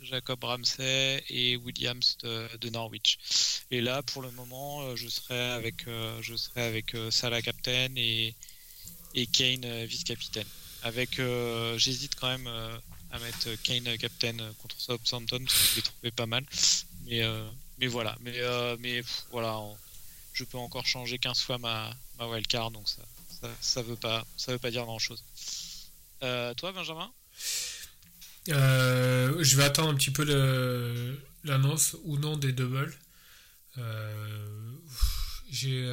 Jacob 0.00 0.42
Ramsey 0.42 1.22
et 1.28 1.56
Williams 1.56 2.16
de, 2.22 2.70
Norwich. 2.70 3.18
Et 3.70 3.80
là, 3.80 4.02
pour 4.02 4.22
le 4.22 4.30
moment, 4.30 4.94
je 4.96 5.08
serai 5.08 5.50
avec, 5.50 5.84
je 6.20 6.36
serai 6.36 6.84
Salah 7.10 7.42
captain 7.42 7.88
et, 7.96 8.34
et 9.14 9.26
Kane 9.26 9.84
vice-capitaine. 9.84 10.46
Avec, 10.82 11.20
j'hésite 11.76 12.14
quand 12.14 12.28
même 12.28 12.46
à 13.10 13.18
mettre 13.18 13.60
Kane 13.62 13.98
captain 13.98 14.36
contre 14.62 14.78
Southampton 14.78 15.42
parce 15.44 15.58
que 15.58 15.70
je 15.70 15.76
l'ai 15.76 15.82
trouvé 15.82 16.10
pas 16.12 16.26
mal. 16.26 16.44
Mais, 17.06 17.22
mais 17.78 17.86
voilà, 17.86 18.16
mais, 18.20 18.38
mais 18.80 19.02
voilà, 19.30 19.60
je 20.32 20.44
peux 20.44 20.58
encore 20.58 20.86
changer 20.86 21.18
15 21.18 21.40
fois 21.40 21.58
ma, 21.58 21.90
ma 22.18 22.26
wildcard, 22.26 22.70
donc 22.70 22.88
ça, 22.88 23.02
ça, 23.40 23.48
ça, 23.60 23.82
veut 23.82 23.96
pas, 23.96 24.24
ça 24.36 24.52
veut 24.52 24.58
pas 24.58 24.70
dire 24.70 24.84
grand 24.84 24.98
chose. 24.98 25.22
toi, 26.20 26.72
Benjamin? 26.72 27.10
Euh, 28.48 29.42
je 29.42 29.56
vais 29.56 29.64
attendre 29.64 29.90
un 29.90 29.94
petit 29.94 30.10
peu 30.10 30.24
l'annonce 31.44 31.96
ou 32.04 32.18
non 32.18 32.36
des 32.36 32.52
doubles. 32.52 32.94
Euh, 33.78 33.82
euh, 33.82 34.72
j'ai, 35.50 35.84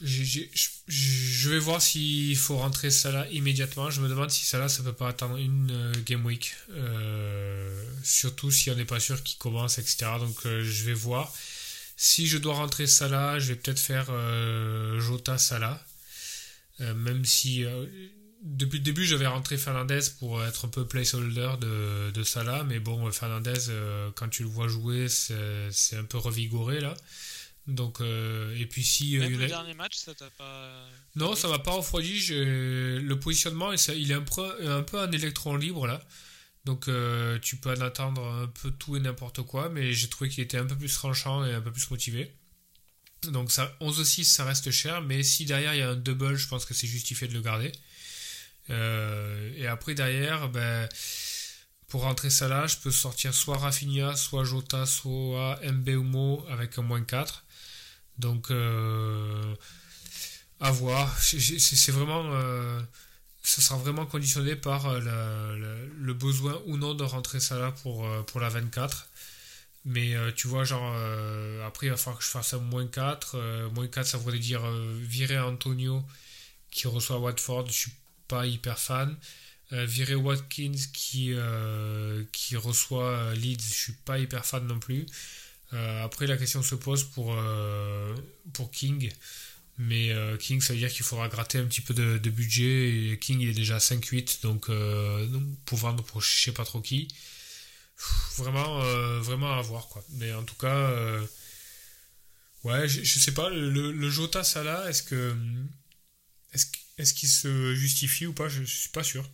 je 0.00 1.48
vais 1.48 1.58
voir 1.58 1.82
s'il 1.82 2.36
faut 2.36 2.56
rentrer 2.56 2.90
là 3.04 3.26
immédiatement. 3.30 3.90
Je 3.90 4.00
me 4.00 4.08
demande 4.08 4.30
si 4.30 4.56
là, 4.56 4.68
ça 4.68 4.82
peut 4.82 4.92
pas 4.92 5.08
attendre 5.08 5.36
une 5.36 5.92
game 6.06 6.24
week. 6.24 6.54
surtout 8.02 8.50
si 8.50 8.70
on 8.70 8.74
n'est 8.74 8.84
pas 8.84 9.00
sûr 9.00 9.22
qu'il 9.22 9.38
commence, 9.38 9.78
etc. 9.78 10.06
Donc 10.18 10.36
je 10.44 10.84
vais 10.84 10.94
voir. 10.94 11.32
Si 11.96 12.26
je 12.28 12.38
dois 12.38 12.54
rentrer 12.54 12.86
là, 13.10 13.38
je 13.38 13.48
vais 13.48 13.56
peut-être 13.56 13.80
faire 13.80 14.06
Jota 15.00 15.38
Salah. 15.38 15.84
même 16.78 17.24
si 17.24 17.64
depuis 18.42 18.78
le 18.78 18.84
début, 18.84 19.04
j'avais 19.04 19.26
rentré 19.26 19.56
Fernandez 19.56 20.00
pour 20.18 20.42
être 20.44 20.66
un 20.66 20.68
peu 20.68 20.86
placeholder 20.86 21.50
de, 21.60 22.10
de 22.10 22.22
Salah, 22.22 22.64
mais 22.64 22.78
bon, 22.78 23.10
Fernandez, 23.10 23.68
euh, 23.68 24.10
quand 24.14 24.28
tu 24.28 24.42
le 24.42 24.48
vois 24.48 24.68
jouer, 24.68 25.08
c'est 25.08 25.96
un 25.96 26.04
peu 26.04 26.18
revigoré 26.18 26.80
là. 26.80 26.94
Donc, 27.68 28.00
euh, 28.00 28.56
et 28.58 28.66
puis 28.66 28.82
si. 28.82 29.16
Euh, 29.16 29.20
Même 29.20 29.38
le 29.38 29.46
dernier 29.46 29.74
match, 29.74 29.96
ça 29.96 30.14
t'a 30.14 30.30
pas. 30.30 30.88
Non, 31.14 31.36
ça 31.36 31.48
m'a 31.48 31.58
pas 31.58 31.72
refroidi. 31.72 32.26
Le 32.30 33.14
positionnement, 33.14 33.72
il 33.72 34.10
est 34.10 34.14
un 34.14 34.22
peu, 34.22 34.68
un 34.68 34.82
peu 34.82 34.98
un 34.98 35.12
électron 35.12 35.56
libre 35.56 35.86
là. 35.86 36.02
Donc, 36.64 36.88
tu 37.42 37.56
peux 37.56 37.70
en 37.70 37.80
attendre 37.80 38.24
un 38.24 38.46
peu 38.48 38.70
tout 38.70 38.96
et 38.96 39.00
n'importe 39.00 39.42
quoi, 39.42 39.68
mais 39.68 39.92
j'ai 39.92 40.08
trouvé 40.08 40.28
qu'il 40.28 40.42
était 40.42 40.58
un 40.58 40.66
peu 40.66 40.76
plus 40.76 40.92
tranchant 40.92 41.44
et 41.44 41.54
un 41.54 41.60
peu 41.60 41.72
plus 41.72 41.90
motivé. 41.90 42.34
Donc, 43.24 43.50
ça, 43.50 43.74
11-6, 43.80 44.24
ça 44.24 44.44
reste 44.44 44.70
cher, 44.70 45.02
mais 45.02 45.22
si 45.22 45.44
derrière 45.44 45.74
il 45.74 45.78
y 45.78 45.82
a 45.82 45.90
un 45.90 45.96
double, 45.96 46.36
je 46.36 46.46
pense 46.46 46.64
que 46.64 46.74
c'est 46.74 46.86
justifié 46.86 47.26
de 47.26 47.34
le 47.34 47.40
garder. 47.40 47.72
Euh, 48.70 49.52
et 49.56 49.66
après, 49.66 49.94
derrière, 49.94 50.48
ben, 50.48 50.88
pour 51.88 52.02
rentrer 52.02 52.30
ça 52.30 52.48
là, 52.48 52.66
je 52.66 52.76
peux 52.76 52.90
sortir 52.90 53.34
soit 53.34 53.56
Rafinha, 53.56 54.14
soit 54.14 54.44
Jota, 54.44 54.86
soit 54.86 55.58
Mbeumo 55.64 56.44
avec 56.48 56.78
un 56.78 56.82
moins 56.82 57.02
4. 57.02 57.44
Donc, 58.18 58.50
euh, 58.50 59.54
à 60.60 60.70
voir. 60.70 61.16
C'est 61.20 61.92
vraiment. 61.92 62.24
Euh, 62.32 62.80
ça 63.42 63.62
sera 63.62 63.78
vraiment 63.78 64.04
conditionné 64.04 64.56
par 64.56 64.92
le, 65.00 66.12
besoin 66.12 66.60
ou 66.66 66.76
non 66.76 66.94
de 66.94 67.04
rentrer 67.04 67.40
ça 67.40 67.58
là 67.58 67.72
pour, 67.82 68.06
pour 68.26 68.40
la 68.40 68.48
24. 68.50 69.08
Mais 69.84 70.14
tu 70.36 70.48
vois, 70.48 70.64
genre, 70.64 70.94
après, 71.66 71.86
il 71.86 71.90
va 71.90 71.96
falloir 71.96 72.18
que 72.18 72.24
je 72.24 72.28
fasse 72.28 72.52
un 72.52 72.58
moins 72.58 72.86
4. 72.86 73.70
moins 73.72 73.86
4, 73.86 74.06
ça 74.06 74.18
voudrait 74.18 74.38
dire 74.38 74.62
virer 75.00 75.38
Antonio 75.38 76.04
qui 76.70 76.88
reçoit 76.88 77.18
Watford. 77.18 77.68
Je 77.68 77.72
suis 77.72 77.92
pas 78.26 78.46
hyper 78.46 78.78
fan. 78.78 79.16
Euh, 79.72 79.84
virer 79.84 80.14
Watkins 80.14 80.72
qui, 80.94 81.32
euh, 81.34 82.24
qui 82.32 82.56
reçoit 82.56 83.10
euh, 83.10 83.34
Leeds, 83.34 83.60
je 83.60 83.74
suis 83.74 83.92
pas 83.92 84.18
hyper 84.18 84.46
fan 84.46 84.66
non 84.66 84.78
plus. 84.78 85.04
Après, 85.72 86.26
la 86.26 86.36
question 86.36 86.62
se 86.62 86.74
pose 86.74 87.04
pour, 87.04 87.36
pour 88.52 88.70
King. 88.70 89.10
Mais 89.78 90.12
King, 90.40 90.60
ça 90.60 90.72
veut 90.72 90.78
dire 90.78 90.92
qu'il 90.92 91.04
faudra 91.04 91.28
gratter 91.28 91.58
un 91.58 91.66
petit 91.66 91.80
peu 91.80 91.94
de, 91.94 92.30
budget. 92.30 93.12
Et 93.12 93.18
King, 93.18 93.40
il 93.40 93.48
est 93.50 93.54
déjà 93.54 93.78
5-8, 93.78 94.42
donc, 94.42 94.70
pour 95.64 95.78
vendre 95.78 96.02
pour 96.04 96.22
je 96.22 96.42
sais 96.44 96.52
pas 96.52 96.64
trop 96.64 96.80
qui. 96.80 97.08
Vraiment, 98.36 98.80
vraiment 99.20 99.52
à 99.52 99.62
voir, 99.62 99.88
quoi. 99.88 100.04
Mais 100.10 100.32
en 100.32 100.44
tout 100.44 100.56
cas, 100.56 100.90
ouais, 102.64 102.88
je, 102.88 103.18
sais 103.18 103.34
pas, 103.34 103.50
le, 103.50 103.92
le 103.92 104.10
Jota 104.10 104.44
Salah, 104.44 104.88
est-ce 104.88 105.02
que. 105.02 105.36
Est-ce 106.98 107.14
qu'il 107.14 107.28
se 107.28 107.74
justifie 107.76 108.26
ou 108.26 108.32
pas? 108.32 108.48
Je 108.48 108.64
suis 108.64 108.90
pas 108.90 109.04
sûr. 109.04 109.24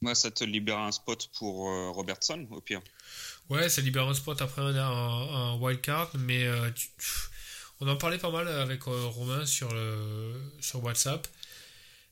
Moi, 0.00 0.14
ça 0.14 0.30
te 0.30 0.44
libère 0.44 0.78
un 0.78 0.92
spot 0.92 1.28
pour 1.36 1.68
euh, 1.68 1.90
Robertson, 1.90 2.46
au 2.50 2.60
pire. 2.60 2.80
Ouais, 3.50 3.68
ça 3.68 3.80
libère 3.82 4.08
un 4.08 4.14
spot 4.14 4.40
après 4.40 4.62
un, 4.62 4.76
un, 4.76 5.56
wildcard, 5.56 6.12
mais 6.20 6.46
euh, 6.46 6.70
on 7.80 7.88
en 7.88 7.96
parlait 7.96 8.16
pas 8.16 8.30
mal 8.30 8.46
avec 8.46 8.86
euh, 8.86 9.06
Romain 9.06 9.44
sur, 9.44 9.74
le, 9.74 10.40
sur 10.60 10.82
WhatsApp. 10.84 11.26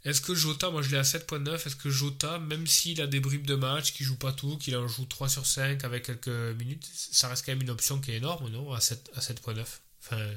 Est-ce 0.05 0.21
que 0.21 0.35
Jota, 0.35 0.71
moi 0.71 0.83
je 0.83 0.91
l'ai 0.91 0.97
à 0.97 1.03
7.9, 1.03 1.55
est-ce 1.55 1.77
que 1.77 1.91
Jota, 1.91 2.41
même 2.41 2.67
s'il 2.67 3.01
a 3.01 3.07
des 3.07 3.21
bribes 3.21 3.47
de 3.47 3.55
match, 3.55 3.93
qu'il 3.93 4.05
joue 4.05 4.17
pas 4.17 4.33
tout, 4.33 4.59
qu'il 4.59 4.77
en 4.77 4.89
joue 4.89 5.05
3 5.05 5.29
sur 5.29 5.47
5 5.47 5.85
avec 5.85 6.07
quelques 6.07 6.27
minutes, 6.59 6.89
ça 6.93 7.29
reste 7.29 7.47
quand 7.47 7.53
même 7.53 7.63
une 7.63 7.71
option 7.71 8.01
qui 8.01 8.11
est 8.11 8.17
énorme, 8.17 8.51
non 8.51 8.73
À 8.73 8.81
7.9 8.81 9.65
Enfin, 10.01 10.31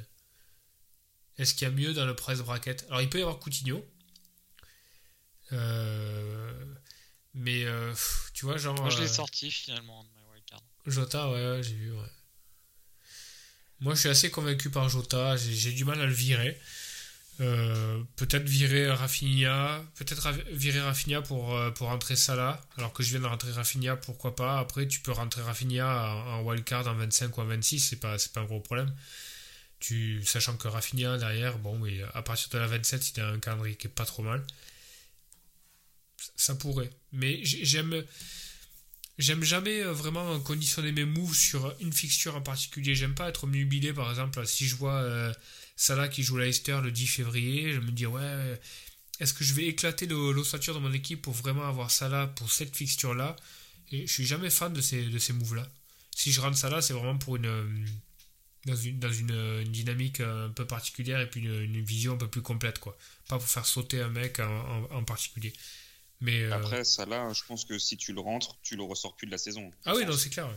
est-ce 1.39 1.55
qu'il 1.55 1.67
y 1.67 1.71
a 1.71 1.73
mieux 1.73 1.93
dans 1.93 2.05
le 2.05 2.15
press 2.15 2.39
bracket? 2.41 2.85
Alors, 2.89 3.01
il 3.01 3.09
peut 3.09 3.17
y 3.17 3.21
avoir 3.21 3.39
Coutinho. 3.39 3.83
Euh, 5.51 6.65
mais 7.33 7.65
tu 8.33 8.45
vois, 8.45 8.57
genre. 8.57 8.75
Moi, 8.79 8.89
je 8.89 8.99
l'ai 8.99 9.07
sorti 9.07 9.49
finalement. 9.49 10.05
Jota, 10.85 11.29
ouais, 11.29 11.61
j'ai 11.63 11.75
vu, 11.75 11.91
ouais. 11.91 12.11
Moi, 13.79 13.95
je 13.95 14.01
suis 14.01 14.09
assez 14.09 14.29
convaincu 14.29 14.69
par 14.69 14.89
Jota. 14.89 15.35
J'ai 15.37 15.71
du 15.71 15.85
mal 15.85 15.99
à 15.99 16.05
le 16.05 16.13
virer. 16.13 16.59
peut-être 17.37 18.43
virer 18.43 18.91
Rafinha, 18.91 19.83
peut-être 19.95 20.31
virer 20.51 20.81
Rafinha 20.81 21.21
pour, 21.21 21.57
pour 21.73 21.87
rentrer 21.87 22.15
Salah, 22.15 22.61
alors 22.77 22.93
que 22.93 23.01
je 23.01 23.09
viens 23.09 23.21
de 23.21 23.25
rentrer 23.25 23.51
Rafinha, 23.51 23.95
pourquoi 23.95 24.35
pas. 24.35 24.59
Après, 24.59 24.87
tu 24.87 24.99
peux 24.99 25.11
rentrer 25.11 25.41
Rafinha 25.41 26.13
en, 26.13 26.43
wildcard 26.43 26.87
en 26.87 26.93
25 26.93 27.37
ou 27.37 27.41
en 27.41 27.45
26, 27.45 27.79
c'est 27.79 27.95
pas, 27.95 28.15
pas 28.33 28.41
un 28.41 28.45
gros 28.45 28.59
problème 28.59 28.93
sachant 30.23 30.57
que 30.57 30.67
Rafinha 30.67 31.17
derrière, 31.17 31.57
bon, 31.57 31.85
et 31.85 32.03
à 32.13 32.21
partir 32.21 32.49
de 32.49 32.57
la 32.57 32.67
27, 32.67 33.11
il 33.11 33.21
a 33.21 33.29
un 33.29 33.39
calendrier 33.39 33.75
qui 33.75 33.87
est 33.87 33.89
pas 33.89 34.05
trop 34.05 34.23
mal. 34.23 34.45
Ça 36.35 36.55
pourrait. 36.55 36.89
Mais 37.11 37.43
j'aime. 37.43 38.03
J'aime 39.21 39.43
jamais 39.43 39.83
euh, 39.83 39.93
vraiment 39.93 40.39
conditionner 40.39 40.91
mes 40.91 41.05
moves 41.05 41.35
sur 41.35 41.75
une 41.79 41.93
fixture 41.93 42.35
en 42.35 42.41
particulier. 42.41 42.95
J'aime 42.95 43.13
pas 43.13 43.29
être 43.29 43.43
omnubilé, 43.43 43.93
par 43.93 44.09
exemple, 44.09 44.43
si 44.47 44.67
je 44.67 44.75
vois 44.75 44.95
euh, 44.95 45.31
Salah 45.75 46.07
qui 46.07 46.23
joue 46.23 46.37
Leicester 46.37 46.79
le 46.83 46.91
10 46.91 47.05
février, 47.05 47.71
je 47.71 47.79
me 47.79 47.91
dis, 47.91 48.07
ouais, 48.07 48.59
est-ce 49.19 49.35
que 49.35 49.43
je 49.43 49.53
vais 49.53 49.67
éclater 49.67 50.07
l'ossature 50.07 50.73
de 50.73 50.79
mon 50.79 50.91
équipe 50.91 51.21
pour 51.21 51.33
vraiment 51.33 51.67
avoir 51.67 51.91
Salah 51.91 52.27
pour 52.35 52.51
cette 52.51 52.75
fixture-là? 52.75 53.35
Et 53.91 54.07
je 54.07 54.11
suis 54.11 54.25
jamais 54.25 54.49
fan 54.49 54.73
de 54.73 54.81
ces, 54.81 55.05
de 55.05 55.19
ces 55.19 55.33
moves-là. 55.33 55.69
Si 56.15 56.31
je 56.31 56.41
rentre 56.41 56.57
Salah, 56.57 56.81
c'est 56.81 56.93
vraiment 56.93 57.19
pour 57.19 57.35
une 57.35 57.85
dans 58.65 58.75
une, 58.75 58.99
dans 58.99 59.11
une, 59.11 59.63
dynamique 59.65 60.19
un 60.19 60.49
peu 60.49 60.65
particulière 60.65 61.19
et 61.19 61.29
puis 61.29 61.41
une, 61.41 61.81
vision 61.81 62.13
un 62.13 62.17
peu 62.17 62.27
plus 62.27 62.43
complète 62.43 62.77
quoi 62.77 62.95
pas 63.27 63.39
pour 63.39 63.47
faire 63.47 63.65
sauter 63.65 64.01
un 64.01 64.09
mec 64.09 64.39
en, 64.39 65.03
particulier 65.03 65.51
mais 66.21 66.43
euh, 66.43 66.53
après 66.53 66.83
ça 66.83 67.05
là 67.05 67.31
je 67.33 67.43
pense 67.43 67.65
que 67.65 67.77
si 67.77 67.97
tu 67.97 68.13
le 68.13 68.21
rentres 68.21 68.57
tu 68.61 68.75
le 68.75 68.83
ressors 68.83 69.15
plus 69.15 69.27
de 69.27 69.31
la 69.31 69.37
saison 69.37 69.71
ah 69.85 69.95
oui 69.95 70.05
non 70.05 70.13
c'est 70.13 70.29
clair 70.29 70.49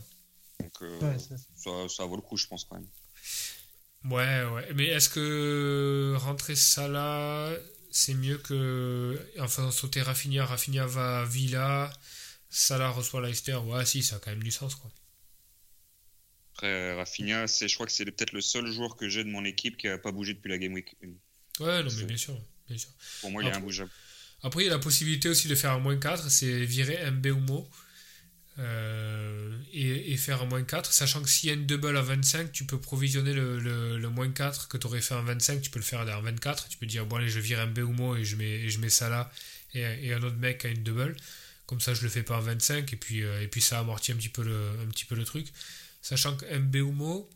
donc 0.60 0.72
euh, 0.82 1.18
ça, 1.56 1.88
ça, 1.88 2.04
vaut 2.04 2.16
le 2.16 2.22
coup 2.22 2.36
je 2.36 2.46
pense 2.46 2.64
quand 2.64 2.76
même 2.76 2.88
ouais 4.04 4.44
ouais 4.52 4.68
mais 4.74 4.86
est-ce 4.86 5.08
que 5.08 6.14
rentrer 6.18 6.54
ça 6.54 6.86
là 6.88 7.52
c'est 7.90 8.14
mieux 8.14 8.38
que 8.38 9.18
en 9.38 9.48
faisant 9.48 9.70
sauter 9.70 10.02
Rafinha 10.02 10.44
Rafinha 10.44 10.86
va 10.86 11.22
à 11.22 11.24
Villa 11.24 11.92
Salah 12.50 12.90
reçoit 12.90 13.20
Leicester 13.20 13.56
ouais 13.56 13.84
si 13.84 14.02
ça 14.02 14.16
a 14.16 14.18
quand 14.20 14.30
même 14.30 14.42
du 14.42 14.52
sens 14.52 14.74
quoi 14.76 14.90
après, 16.54 16.94
Rafinha, 16.94 17.48
c'est, 17.48 17.66
je 17.66 17.74
crois 17.74 17.86
que 17.86 17.92
c'est 17.92 18.04
peut-être 18.04 18.32
le 18.32 18.40
seul 18.40 18.70
joueur 18.70 18.94
que 18.94 19.08
j'ai 19.08 19.24
de 19.24 19.28
mon 19.28 19.44
équipe 19.44 19.76
qui 19.76 19.88
n'a 19.88 19.98
pas 19.98 20.12
bougé 20.12 20.34
depuis 20.34 20.50
la 20.50 20.58
Game 20.58 20.72
Week 20.72 20.94
1. 21.02 21.64
Ouais, 21.64 21.82
non, 21.82 21.90
mais 21.96 22.04
bien 22.04 22.16
sûr. 22.16 22.40
Bien 22.68 22.78
sûr. 22.78 22.90
Pour 23.20 23.32
moi, 23.32 23.42
il 23.42 23.48
est 23.48 23.52
imbougeable. 23.52 23.90
Après, 24.44 24.62
il 24.62 24.66
y 24.66 24.68
a 24.68 24.72
la 24.72 24.78
possibilité 24.78 25.30
aussi 25.30 25.48
de 25.48 25.54
faire 25.54 25.72
un 25.72 25.78
moins 25.78 25.96
4, 25.96 26.30
c'est 26.30 26.64
virer 26.66 27.10
Mbeumo 27.10 27.66
euh, 28.58 29.58
et, 29.72 30.12
et, 30.12 30.16
faire 30.18 30.42
un 30.42 30.44
moins 30.44 30.62
4, 30.62 30.92
sachant 30.92 31.22
que 31.22 31.30
s'il 31.30 31.48
y 31.48 31.52
a 31.52 31.54
une 31.54 31.64
double 31.64 31.96
à 31.96 32.02
25, 32.02 32.52
tu 32.52 32.66
peux 32.66 32.78
provisionner 32.78 33.32
le, 33.32 33.58
le, 33.58 34.08
moins 34.10 34.30
4 34.30 34.68
que 34.68 34.76
tu 34.76 34.86
aurais 34.86 35.00
fait 35.00 35.14
en 35.14 35.22
25, 35.24 35.62
tu 35.62 35.70
peux 35.70 35.78
le 35.78 35.84
faire 35.84 36.00
en 36.00 36.20
24. 36.20 36.68
Tu 36.68 36.76
peux 36.76 36.84
dire, 36.84 37.06
bon, 37.06 37.16
allez, 37.16 37.30
je 37.30 37.40
vire 37.40 37.66
Mbeumo 37.66 38.16
et 38.16 38.24
je 38.24 38.36
mets, 38.36 38.44
et 38.44 38.68
je 38.68 38.78
mets 38.80 38.90
ça 38.90 39.08
là, 39.08 39.32
et, 39.72 39.80
et, 39.80 40.12
un 40.12 40.22
autre 40.22 40.36
mec 40.36 40.66
a 40.66 40.68
une 40.68 40.82
double. 40.82 41.16
Comme 41.66 41.80
ça, 41.80 41.94
je 41.94 42.02
le 42.02 42.10
fais 42.10 42.22
pas 42.22 42.36
en 42.36 42.42
25, 42.42 42.92
et 42.92 42.96
puis, 42.96 43.22
euh, 43.24 43.42
et 43.42 43.48
puis 43.48 43.62
ça 43.62 43.78
amortit 43.80 44.12
un 44.12 44.16
petit 44.16 44.28
peu 44.28 44.44
le, 44.44 44.70
un 44.82 44.86
petit 44.90 45.06
peu 45.06 45.14
le 45.14 45.24
truc. 45.24 45.46
Sachant 46.02 46.36
que 46.36 46.44
Mbeumo, 46.54 47.30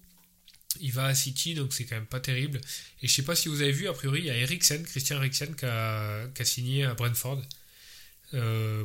il 0.81 0.93
va 0.93 1.07
à 1.07 1.15
City, 1.15 1.55
donc 1.55 1.73
c'est 1.73 1.85
quand 1.85 1.97
même 1.97 2.07
pas 2.07 2.21
terrible. 2.21 2.61
Et 3.03 3.09
je 3.09 3.15
sais 3.15 3.23
pas 3.23 3.35
si 3.35 3.49
vous 3.49 3.63
avez 3.63 3.73
vu, 3.73 3.89
a 3.89 3.93
priori, 3.93 4.21
il 4.21 4.27
y 4.27 4.31
a 4.31 4.47
Christian 4.47 5.17
Eriksen, 5.17 5.55
qui 5.55 5.65
a, 5.65 6.45
signé 6.45 6.85
à 6.85 6.95
Brentford. 6.95 7.43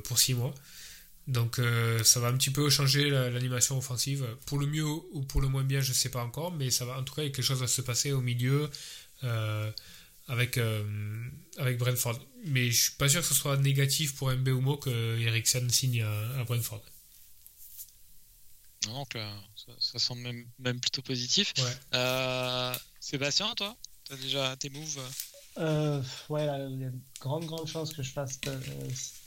pour 0.04 0.20
6 0.20 0.34
mois. 0.36 0.54
Donc 1.28 1.60
ça 2.04 2.20
va 2.20 2.28
un 2.28 2.38
petit 2.38 2.52
peu 2.52 2.70
changer 2.70 3.10
l'animation 3.10 3.78
offensive. 3.78 4.26
Pour 4.46 4.60
le 4.60 4.68
mieux 4.68 4.86
ou 4.86 5.22
pour 5.22 5.42
le 5.42 5.48
moins 5.48 5.64
bien, 5.64 5.82
je 5.82 5.94
sais 5.94 6.10
pas 6.10 6.24
encore, 6.24 6.52
mais 6.52 6.70
ça 6.72 6.86
va 6.86 7.00
en 7.00 7.04
tout 7.04 7.14
cas, 7.14 7.24
quelque 7.24 7.42
chose 7.42 7.60
va 7.60 7.68
se 7.68 7.82
passer 7.82 8.12
au 8.12 8.22
milieu 8.22 8.70
avec, 10.28 10.60
avec 11.58 11.78
Brentford. 11.78 12.20
Mais 12.46 12.72
je 12.72 12.82
suis 12.84 12.92
pas 12.94 13.10
sûr 13.10 13.22
que 13.22 13.28
ce 13.28 13.34
soit 13.34 13.58
négatif 13.58 14.16
pour 14.16 14.32
MB 14.32 14.50
Mo 14.50 14.78
que 14.78 15.20
Eriksen 15.20 15.70
signe 15.70 16.02
à, 16.02 16.40
à 16.40 16.44
Brentford. 16.44 16.84
Donc 18.86 19.16
ça, 19.66 19.72
ça, 19.80 20.00
semble 20.00 20.22
même, 20.22 20.46
même 20.60 20.80
plutôt 20.80 21.02
positif. 21.02 21.54
Sébastien, 23.00 23.54
toi, 23.56 23.76
tu 24.06 24.14
as 24.14 24.18
déjà 24.18 24.56
tes 24.58 24.70
moves 24.70 25.00
euh, 25.60 26.02
ouais, 26.30 26.46
il 26.72 26.80
y 26.82 26.84
a 26.86 26.88
une 26.88 27.02
grande, 27.20 27.46
grande 27.46 27.68
chance 27.68 27.94
que 27.94 28.02
je 28.02 28.12
fasse 28.12 28.40
euh, 28.48 28.60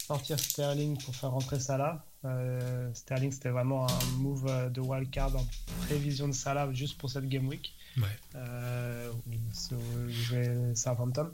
sortir 0.06 0.38
Sterling 0.38 1.00
pour 1.02 1.14
faire 1.14 1.30
rentrer 1.30 1.60
Salah. 1.60 2.04
Euh, 2.24 2.92
Sterling, 2.94 3.30
c'était 3.30 3.50
vraiment 3.50 3.86
un 3.88 4.04
move 4.18 4.46
euh, 4.48 4.68
de 4.68 4.80
wildcard 4.80 5.36
en 5.36 5.46
prévision 5.82 6.26
de 6.26 6.32
Salah 6.32 6.72
juste 6.72 6.98
pour 6.98 7.10
cette 7.10 7.28
game 7.28 7.46
week. 7.46 7.74
Ouais. 7.96 8.04
Euh, 8.34 9.12
où 9.12 10.10
jouait 10.10 10.74
Southampton. 10.74 11.30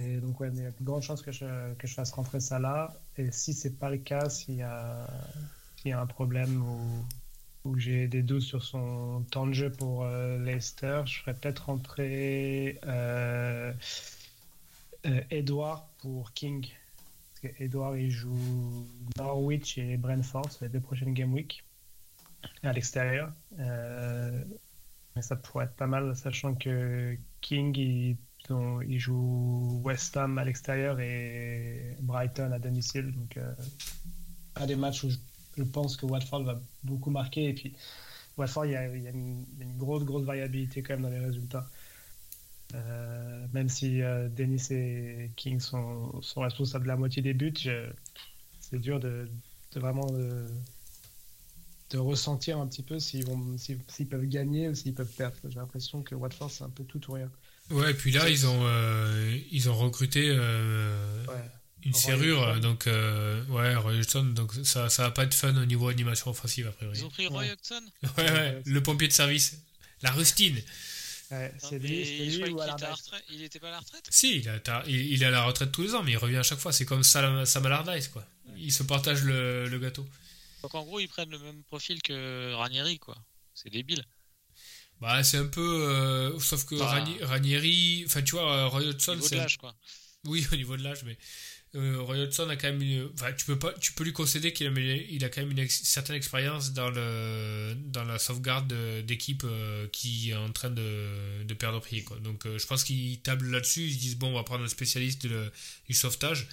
Et 0.00 0.16
donc, 0.16 0.40
ouais, 0.40 0.50
il 0.52 0.62
y 0.62 0.66
a 0.66 0.68
une 0.68 0.84
grande 0.84 1.02
chance 1.02 1.22
que 1.22 1.30
je, 1.30 1.74
que 1.74 1.86
je 1.86 1.94
fasse 1.94 2.10
rentrer 2.12 2.40
Salah. 2.40 2.92
Et 3.16 3.30
si 3.30 3.52
c'est 3.52 3.78
pas 3.78 3.90
le 3.90 3.98
cas, 3.98 4.28
s'il 4.28 4.56
y 4.56 4.62
a, 4.62 5.06
s'il 5.76 5.90
y 5.90 5.94
a 5.94 6.00
un 6.00 6.06
problème 6.06 6.62
ou 6.62 7.04
où 7.04 7.04
j'ai 7.76 8.08
des 8.08 8.22
doutes 8.22 8.42
sur 8.42 8.62
son 8.64 9.24
temps 9.30 9.46
de 9.46 9.52
jeu 9.52 9.70
pour 9.70 10.04
euh, 10.04 10.38
Leicester. 10.38 11.02
Je 11.06 11.20
ferais 11.20 11.34
peut-être 11.34 11.66
rentrer 11.66 12.78
euh, 12.84 13.72
euh, 15.06 15.20
Edouard 15.30 15.88
pour 15.98 16.32
King. 16.32 16.66
Parce 17.40 17.54
Edouard, 17.60 17.96
il 17.96 18.10
joue 18.10 18.86
Norwich 19.16 19.78
et 19.78 19.96
Brentford, 19.96 20.48
les 20.60 20.68
deux 20.68 20.80
prochaines 20.80 21.14
Game 21.14 21.32
Week 21.32 21.64
à 22.64 22.72
l'extérieur. 22.72 23.32
mais 23.56 25.22
ça 25.22 25.36
pourrait 25.36 25.66
être 25.66 25.76
pas 25.76 25.86
mal, 25.86 26.16
sachant 26.16 26.54
que 26.54 27.16
King, 27.40 27.76
il, 27.76 28.16
joue 28.98 29.80
West 29.84 30.16
Ham 30.16 30.38
à 30.38 30.44
l'extérieur 30.44 30.98
et 30.98 31.96
Brighton 32.00 32.50
à 32.50 32.58
domicile. 32.58 33.12
Donc, 33.12 33.38
un 34.56 34.66
des 34.66 34.76
matchs 34.76 35.04
où 35.04 35.10
je 35.10 35.18
je 35.56 35.62
pense 35.62 35.96
que 35.96 36.06
Watford 36.06 36.44
va 36.44 36.60
beaucoup 36.82 37.10
marquer. 37.10 37.48
Et 37.48 37.52
puis, 37.52 37.72
Watford, 38.36 38.66
il 38.66 38.72
y 38.72 38.76
a, 38.76 38.86
une, 38.86 39.44
grosse, 39.76 40.04
grosse 40.04 40.24
variabilité 40.24 40.82
quand 40.82 40.94
même 40.94 41.02
dans 41.02 41.10
les 41.10 41.18
résultats. 41.18 41.68
Euh, 42.74 43.46
même 43.52 43.68
si 43.68 44.00
euh, 44.00 44.28
Dennis 44.28 44.68
et 44.70 45.30
King 45.36 45.60
sont, 45.60 46.22
sont, 46.22 46.40
responsables 46.40 46.84
de 46.84 46.88
la 46.88 46.96
moitié 46.96 47.20
des 47.20 47.34
buts, 47.34 47.52
c'est 48.60 48.78
dur 48.78 48.98
de, 48.98 49.28
vraiment 49.74 50.06
de, 50.10 50.46
de, 51.90 51.98
ressentir 51.98 52.58
un 52.58 52.66
petit 52.66 52.82
peu 52.82 52.98
s'ils 52.98 53.26
s'ils 53.58 54.08
peuvent 54.08 54.24
gagner 54.24 54.70
ou 54.70 54.74
s'ils 54.74 54.94
peuvent 54.94 55.12
perdre. 55.14 55.36
J'ai 55.44 55.58
l'impression 55.58 56.02
que 56.02 56.14
Watford, 56.14 56.50
c'est 56.50 56.64
un 56.64 56.70
peu 56.70 56.84
tout 56.84 57.10
ou 57.10 57.12
rien. 57.12 57.30
Ouais, 57.70 57.90
et 57.90 57.94
puis 57.94 58.10
là, 58.10 58.30
ils 58.30 58.46
ont, 58.46 58.60
euh, 58.62 59.38
ils 59.50 59.68
ont 59.68 59.76
recruté 59.76 60.30
ouais 60.30 60.38
une 61.84 61.94
serrure, 61.94 62.60
donc 62.60 62.86
euh, 62.86 63.44
ouais, 63.46 63.74
Roy 63.74 63.94
Hodgson, 63.94 64.24
donc 64.24 64.52
ça, 64.64 64.88
ça 64.88 65.04
va 65.04 65.10
pas 65.10 65.24
être 65.24 65.34
fun 65.34 65.56
au 65.56 65.64
niveau 65.64 65.88
animation 65.88 66.30
offensive 66.30 66.68
a 66.68 66.72
priori. 66.72 66.98
Ils 66.98 67.04
ont 67.04 67.10
pris 67.10 67.26
Roy 67.26 67.44
Hodgson 67.50 67.82
ouais, 68.18 68.30
ouais, 68.30 68.62
le 68.64 68.82
pompier 68.82 69.08
de 69.08 69.12
service, 69.12 69.58
la 70.02 70.10
rustine. 70.12 70.60
Ouais, 71.30 71.52
c'est 71.58 71.78
lui, 71.78 72.04
lui 72.38 72.50
ou 72.50 72.60
à 72.60 72.66
la 72.66 72.74
retraite. 72.74 73.24
Il 73.30 73.42
était 73.42 73.58
pas 73.58 73.68
à 73.68 73.72
la 73.72 73.80
retraite 73.80 74.06
Si, 74.10 74.38
il, 74.40 74.48
a, 74.48 74.84
il, 74.86 75.22
est 75.22 75.26
à 75.26 75.30
la 75.30 75.44
retraite 75.44 75.72
tous 75.72 75.82
les 75.82 75.94
ans, 75.94 76.02
mais 76.02 76.12
il 76.12 76.18
revient 76.18 76.36
à 76.36 76.42
chaque 76.42 76.58
fois. 76.58 76.72
C'est 76.72 76.84
comme 76.84 77.02
Sam, 77.02 77.46
Sam 77.46 77.64
Allardyce, 77.64 78.08
quoi. 78.08 78.22
Ils 78.58 78.72
se 78.72 78.82
partagent 78.82 79.24
le, 79.24 79.66
le, 79.66 79.78
gâteau. 79.78 80.06
Donc 80.62 80.74
en 80.74 80.84
gros, 80.84 81.00
ils 81.00 81.08
prennent 81.08 81.30
le 81.30 81.38
même 81.38 81.62
profil 81.64 82.02
que 82.02 82.52
Ranieri, 82.52 82.98
quoi. 82.98 83.16
C'est 83.54 83.70
débile. 83.70 84.04
Bah, 85.00 85.24
c'est 85.24 85.38
un 85.38 85.46
peu. 85.46 85.86
Euh, 85.88 86.38
sauf 86.38 86.66
que 86.66 86.74
bah, 86.74 87.02
Ranieri. 87.22 88.04
Enfin, 88.06 88.20
tu 88.20 88.32
vois, 88.32 88.66
Roy 88.66 88.82
Hodgson. 88.82 89.12
Au 89.12 89.16
niveau 89.16 89.28
de 89.30 89.36
l'âge, 89.36 89.56
quoi. 89.56 89.74
Oui, 90.24 90.46
au 90.52 90.56
niveau 90.56 90.76
de 90.76 90.82
l'âge, 90.82 91.02
mais 91.04 91.16
euh, 91.74 92.02
Roy 92.02 92.18
Hodgson 92.18 92.48
a 92.50 92.56
quand 92.56 92.68
même 92.68 92.82
une, 92.82 93.10
enfin, 93.14 93.32
tu 93.32 93.46
peux 93.46 93.58
pas 93.58 93.72
tu 93.72 93.92
peux 93.92 94.04
lui 94.04 94.12
concéder 94.12 94.52
qu'il 94.52 94.66
a, 94.66 94.70
il 94.70 95.24
a 95.24 95.30
quand 95.30 95.40
même 95.40 95.56
une 95.56 95.68
certaine 95.68 96.16
expérience 96.16 96.74
dans 96.74 96.90
le 96.90 97.74
dans 97.86 98.04
la 98.04 98.18
sauvegarde 98.18 98.72
d'équipe 99.06 99.44
euh, 99.44 99.88
qui 99.88 100.30
est 100.30 100.34
en 100.34 100.52
train 100.52 100.68
de, 100.68 101.42
de 101.44 101.54
perdre 101.54 101.80
pied 101.80 102.04
quoi. 102.04 102.18
donc 102.18 102.44
euh, 102.44 102.58
je 102.58 102.66
pense 102.66 102.84
qu'ils 102.84 103.20
tablent 103.20 103.50
là-dessus 103.50 103.84
ils 103.84 103.94
se 103.94 103.98
disent 103.98 104.16
bon 104.16 104.28
on 104.28 104.34
va 104.34 104.42
prendre 104.42 104.64
un 104.64 104.68
spécialiste 104.68 105.26
du 105.26 105.94
sauvetage. 105.94 106.46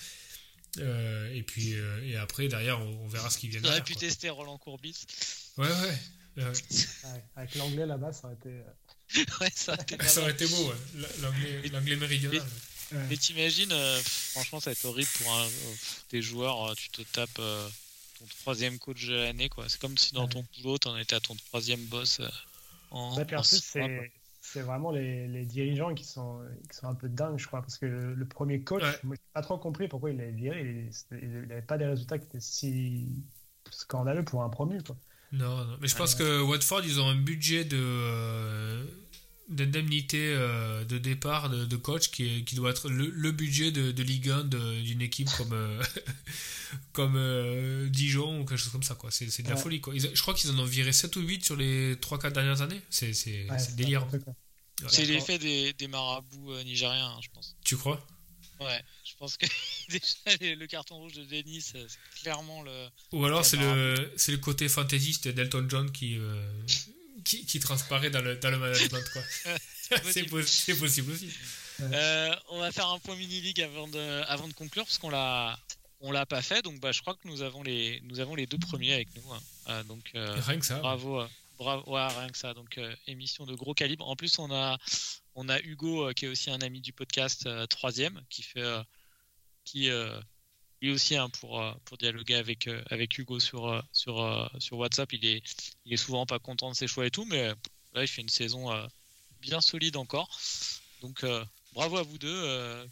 Euh, 0.77 1.33
et 1.33 1.41
puis 1.41 1.73
et 2.03 2.15
après 2.15 2.47
derrière 2.47 2.79
on, 2.79 3.07
verra 3.07 3.29
ce 3.29 3.39
qui 3.39 3.47
vient 3.49 3.59
on 3.63 3.67
aurait 3.67 3.83
pu 3.83 3.95
tester 3.95 4.29
Roland 4.29 4.57
Courbis. 4.57 5.05
Ouais 5.57 5.67
ouais, 5.67 6.43
avec 7.35 7.55
l'anglais 7.55 7.87
là-bas 7.87 8.13
ça 8.13 8.27
aurait 8.27 8.35
été 8.35 8.61
ouais, 9.41 9.49
ça 9.53 9.73
aurait 9.73 9.81
été, 9.81 9.97
ça 10.05 10.21
aurait 10.21 10.31
été 10.31 10.47
beau 10.47 10.73
l'anglais 11.73 11.95
méridional 11.97 12.41
mais 12.91 13.17
t'imagines, 13.17 13.71
euh, 13.71 13.99
franchement, 14.03 14.59
ça 14.59 14.69
va 14.69 14.71
être 14.73 14.85
horrible 14.85 15.09
pour 15.17 15.31
un, 15.31 15.45
euh, 15.45 15.75
des 16.11 16.21
joueurs. 16.21 16.71
Euh, 16.71 16.73
tu 16.75 16.89
te 16.89 17.01
tapes 17.01 17.35
ton 17.35 18.25
troisième 18.41 18.79
coach 18.79 19.05
de 19.05 19.15
l'année, 19.15 19.49
quoi. 19.49 19.65
C'est 19.67 19.79
comme 19.79 19.97
si 19.97 20.13
dans 20.13 20.27
ton 20.27 20.45
boulot, 20.57 20.77
t'en 20.77 20.97
étais 20.97 21.15
à 21.15 21.19
ton 21.19 21.35
troisième 21.35 21.83
boss. 21.85 22.21
en, 22.91 23.15
c'est 24.41 24.61
vraiment 24.61 24.89
les, 24.89 25.27
les, 25.27 25.45
dirigeants 25.45 25.93
qui 25.93 26.03
sont, 26.03 26.41
qui 26.71 26.75
sont 26.75 26.87
un 26.87 26.95
peu 26.95 27.07
dingues, 27.07 27.37
je 27.37 27.45
crois, 27.45 27.61
parce 27.61 27.77
que 27.77 27.85
le, 27.85 28.25
premier 28.25 28.61
coach, 28.61 28.81
moi, 29.03 29.15
j'ai 29.15 29.31
pas 29.33 29.41
trop 29.41 29.59
compris 29.59 29.87
pourquoi 29.87 30.09
il 30.09 30.17
l'avait 30.17 30.31
viré. 30.31 30.89
Il 31.11 31.41
n'avait 31.47 31.61
pas 31.61 31.77
des 31.77 31.85
résultats 31.85 32.17
qui 32.17 32.25
étaient 32.25 32.39
si 32.39 33.07
scandaleux 33.69 34.25
pour 34.25 34.41
un 34.41 34.49
promu, 34.49 34.81
quoi. 34.81 34.97
Non, 35.31 35.63
non. 35.65 35.77
mais 35.79 35.87
je 35.87 35.95
pense 35.95 36.15
que 36.15 36.41
Watford, 36.41 36.81
ils 36.83 36.99
ont 36.99 37.07
un 37.07 37.15
budget 37.15 37.63
de 37.63 38.83
d'indemnité 39.49 40.33
euh, 40.35 40.83
de 40.85 40.97
départ 40.97 41.49
de, 41.49 41.75
coach 41.75 42.09
qui, 42.09 42.45
qui, 42.45 42.55
doit 42.55 42.69
être 42.69 42.89
le, 42.89 43.31
budget 43.31 43.71
de, 43.71 43.91
de 43.91 44.03
Ligue 44.03 44.29
1 44.29 44.43
d'une 44.43 45.01
équipe 45.01 45.29
comme, 45.37 45.53
euh, 45.53 45.83
comme 46.93 47.15
euh, 47.15 47.89
Dijon 47.89 48.41
ou 48.41 48.45
quelque 48.45 48.59
chose 48.59 48.71
comme 48.71 48.83
ça. 48.83 48.95
quoi 48.95 49.09
C'est 49.11 49.41
de 49.41 49.49
la 49.49 49.55
folie. 49.55 49.81
Quoi. 49.81 49.93
je 49.97 50.21
crois 50.21 50.33
qu'ils 50.33 50.51
en 50.51 50.59
ont 50.59 50.65
viré 50.65 50.93
7 50.93 51.15
ou 51.15 51.21
8 51.21 51.43
sur 51.43 51.55
les 51.55 51.95
3-4 51.95 52.31
dernières 52.31 52.61
années. 52.61 52.81
C'est 52.89 53.11
délirant. 53.75 54.09
C'est 54.87 55.05
l'effet 55.05 55.39
des, 55.39 55.73
des, 55.73 55.87
marabouts 55.87 56.53
nigériens, 56.63 57.07
hein, 57.07 57.19
je 57.21 57.27
pense. 57.33 57.55
Tu 57.65 57.75
crois? 57.75 58.05
Ouais, 58.61 58.81
je 59.03 59.13
pense 59.17 59.35
que 59.35 59.45
déjà 59.89 60.55
le 60.55 60.65
carton 60.67 60.95
rouge 60.97 61.13
de 61.13 61.23
Denis, 61.25 61.61
c'est 61.61 61.85
clairement 62.21 62.61
le. 62.61 62.87
Ou 63.13 63.25
alors 63.25 63.43
c'est 63.43 63.57
le, 63.57 64.11
le 64.27 64.37
côté 64.37 64.69
fantaisiste 64.69 65.27
d'Elton 65.27 65.65
John 65.69 65.91
qui, 65.91 66.17
qui, 67.37 67.59
transparaît 67.59 68.09
dans 68.09 68.21
le, 68.21 68.35
dans 68.37 68.51
le 68.51 68.57
management. 68.57 69.03
c'est 70.11 70.23
possible. 70.25 71.11
aussi. 71.11 71.29
Euh, 71.81 72.35
on 72.49 72.59
va 72.59 72.71
faire 72.71 72.87
un 72.87 72.99
point 72.99 73.15
mini-league 73.15 73.61
avant 73.61 73.87
de, 73.87 74.21
avant 74.27 74.47
de 74.47 74.53
conclure, 74.53 74.85
parce 74.85 74.97
qu'on 74.97 75.09
l'a 75.09 75.57
on 76.01 76.11
l'a 76.11 76.25
pas 76.25 76.41
fait, 76.41 76.61
donc 76.61 76.79
bah, 76.79 76.93
je 76.93 77.01
crois 77.01 77.13
que 77.15 77.27
nous 77.27 77.41
avons 77.41 77.61
les, 77.61 77.99
nous 78.03 78.21
avons 78.21 78.35
les 78.35 78.45
deux 78.45 78.57
premiers 78.57 78.93
avec 78.93 79.09
nous. 79.15 79.33
Hein. 79.33 79.41
Euh, 79.67 79.83
donc, 79.83 80.11
euh, 80.15 80.39
rien 80.39 80.57
que 80.57 80.65
ça. 80.65 80.79
Bravo, 80.79 81.25
bravo 81.57 81.91
rien 81.91 82.29
que 82.29 82.37
ça. 82.37 82.53
Donc, 82.53 82.79
émission 83.07 83.45
de 83.45 83.53
gros 83.53 83.73
calibre. 83.73 84.07
En 84.07 84.15
plus, 84.15 84.39
on 84.39 84.49
a, 84.49 84.77
on 85.35 85.49
a 85.49 85.59
Hugo, 85.59 86.13
qui 86.13 86.25
est 86.25 86.29
aussi 86.29 86.51
un 86.51 86.61
ami 86.61 86.79
du 86.79 86.93
podcast, 86.93 87.49
troisième, 87.67 88.21
qui 88.29 88.43
fait, 88.43 88.63
qui, 89.65 89.89
lui 90.81 90.91
aussi 90.91 91.15
hein, 91.15 91.29
pour, 91.29 91.61
euh, 91.61 91.73
pour 91.85 91.97
dialoguer 91.97 92.35
avec, 92.35 92.67
euh, 92.67 92.81
avec 92.89 93.17
Hugo 93.17 93.39
sur, 93.39 93.67
euh, 93.67 93.81
sur, 93.91 94.49
sur 94.59 94.77
WhatsApp. 94.77 95.11
Il 95.13 95.25
est, 95.25 95.43
il 95.85 95.93
est 95.93 95.97
souvent 95.97 96.25
pas 96.25 96.39
content 96.39 96.69
de 96.69 96.75
ses 96.75 96.87
choix 96.87 97.05
et 97.05 97.11
tout, 97.11 97.25
mais 97.25 97.47
là, 97.93 98.03
il 98.03 98.07
fait 98.07 98.21
une 98.21 98.29
saison 98.29 98.69
bien 99.41 99.61
solide 99.61 99.97
encore. 99.97 100.29
Donc, 101.01 101.25
bravo 101.73 101.97
à 101.97 102.03
vous 102.03 102.17
deux. 102.17 102.87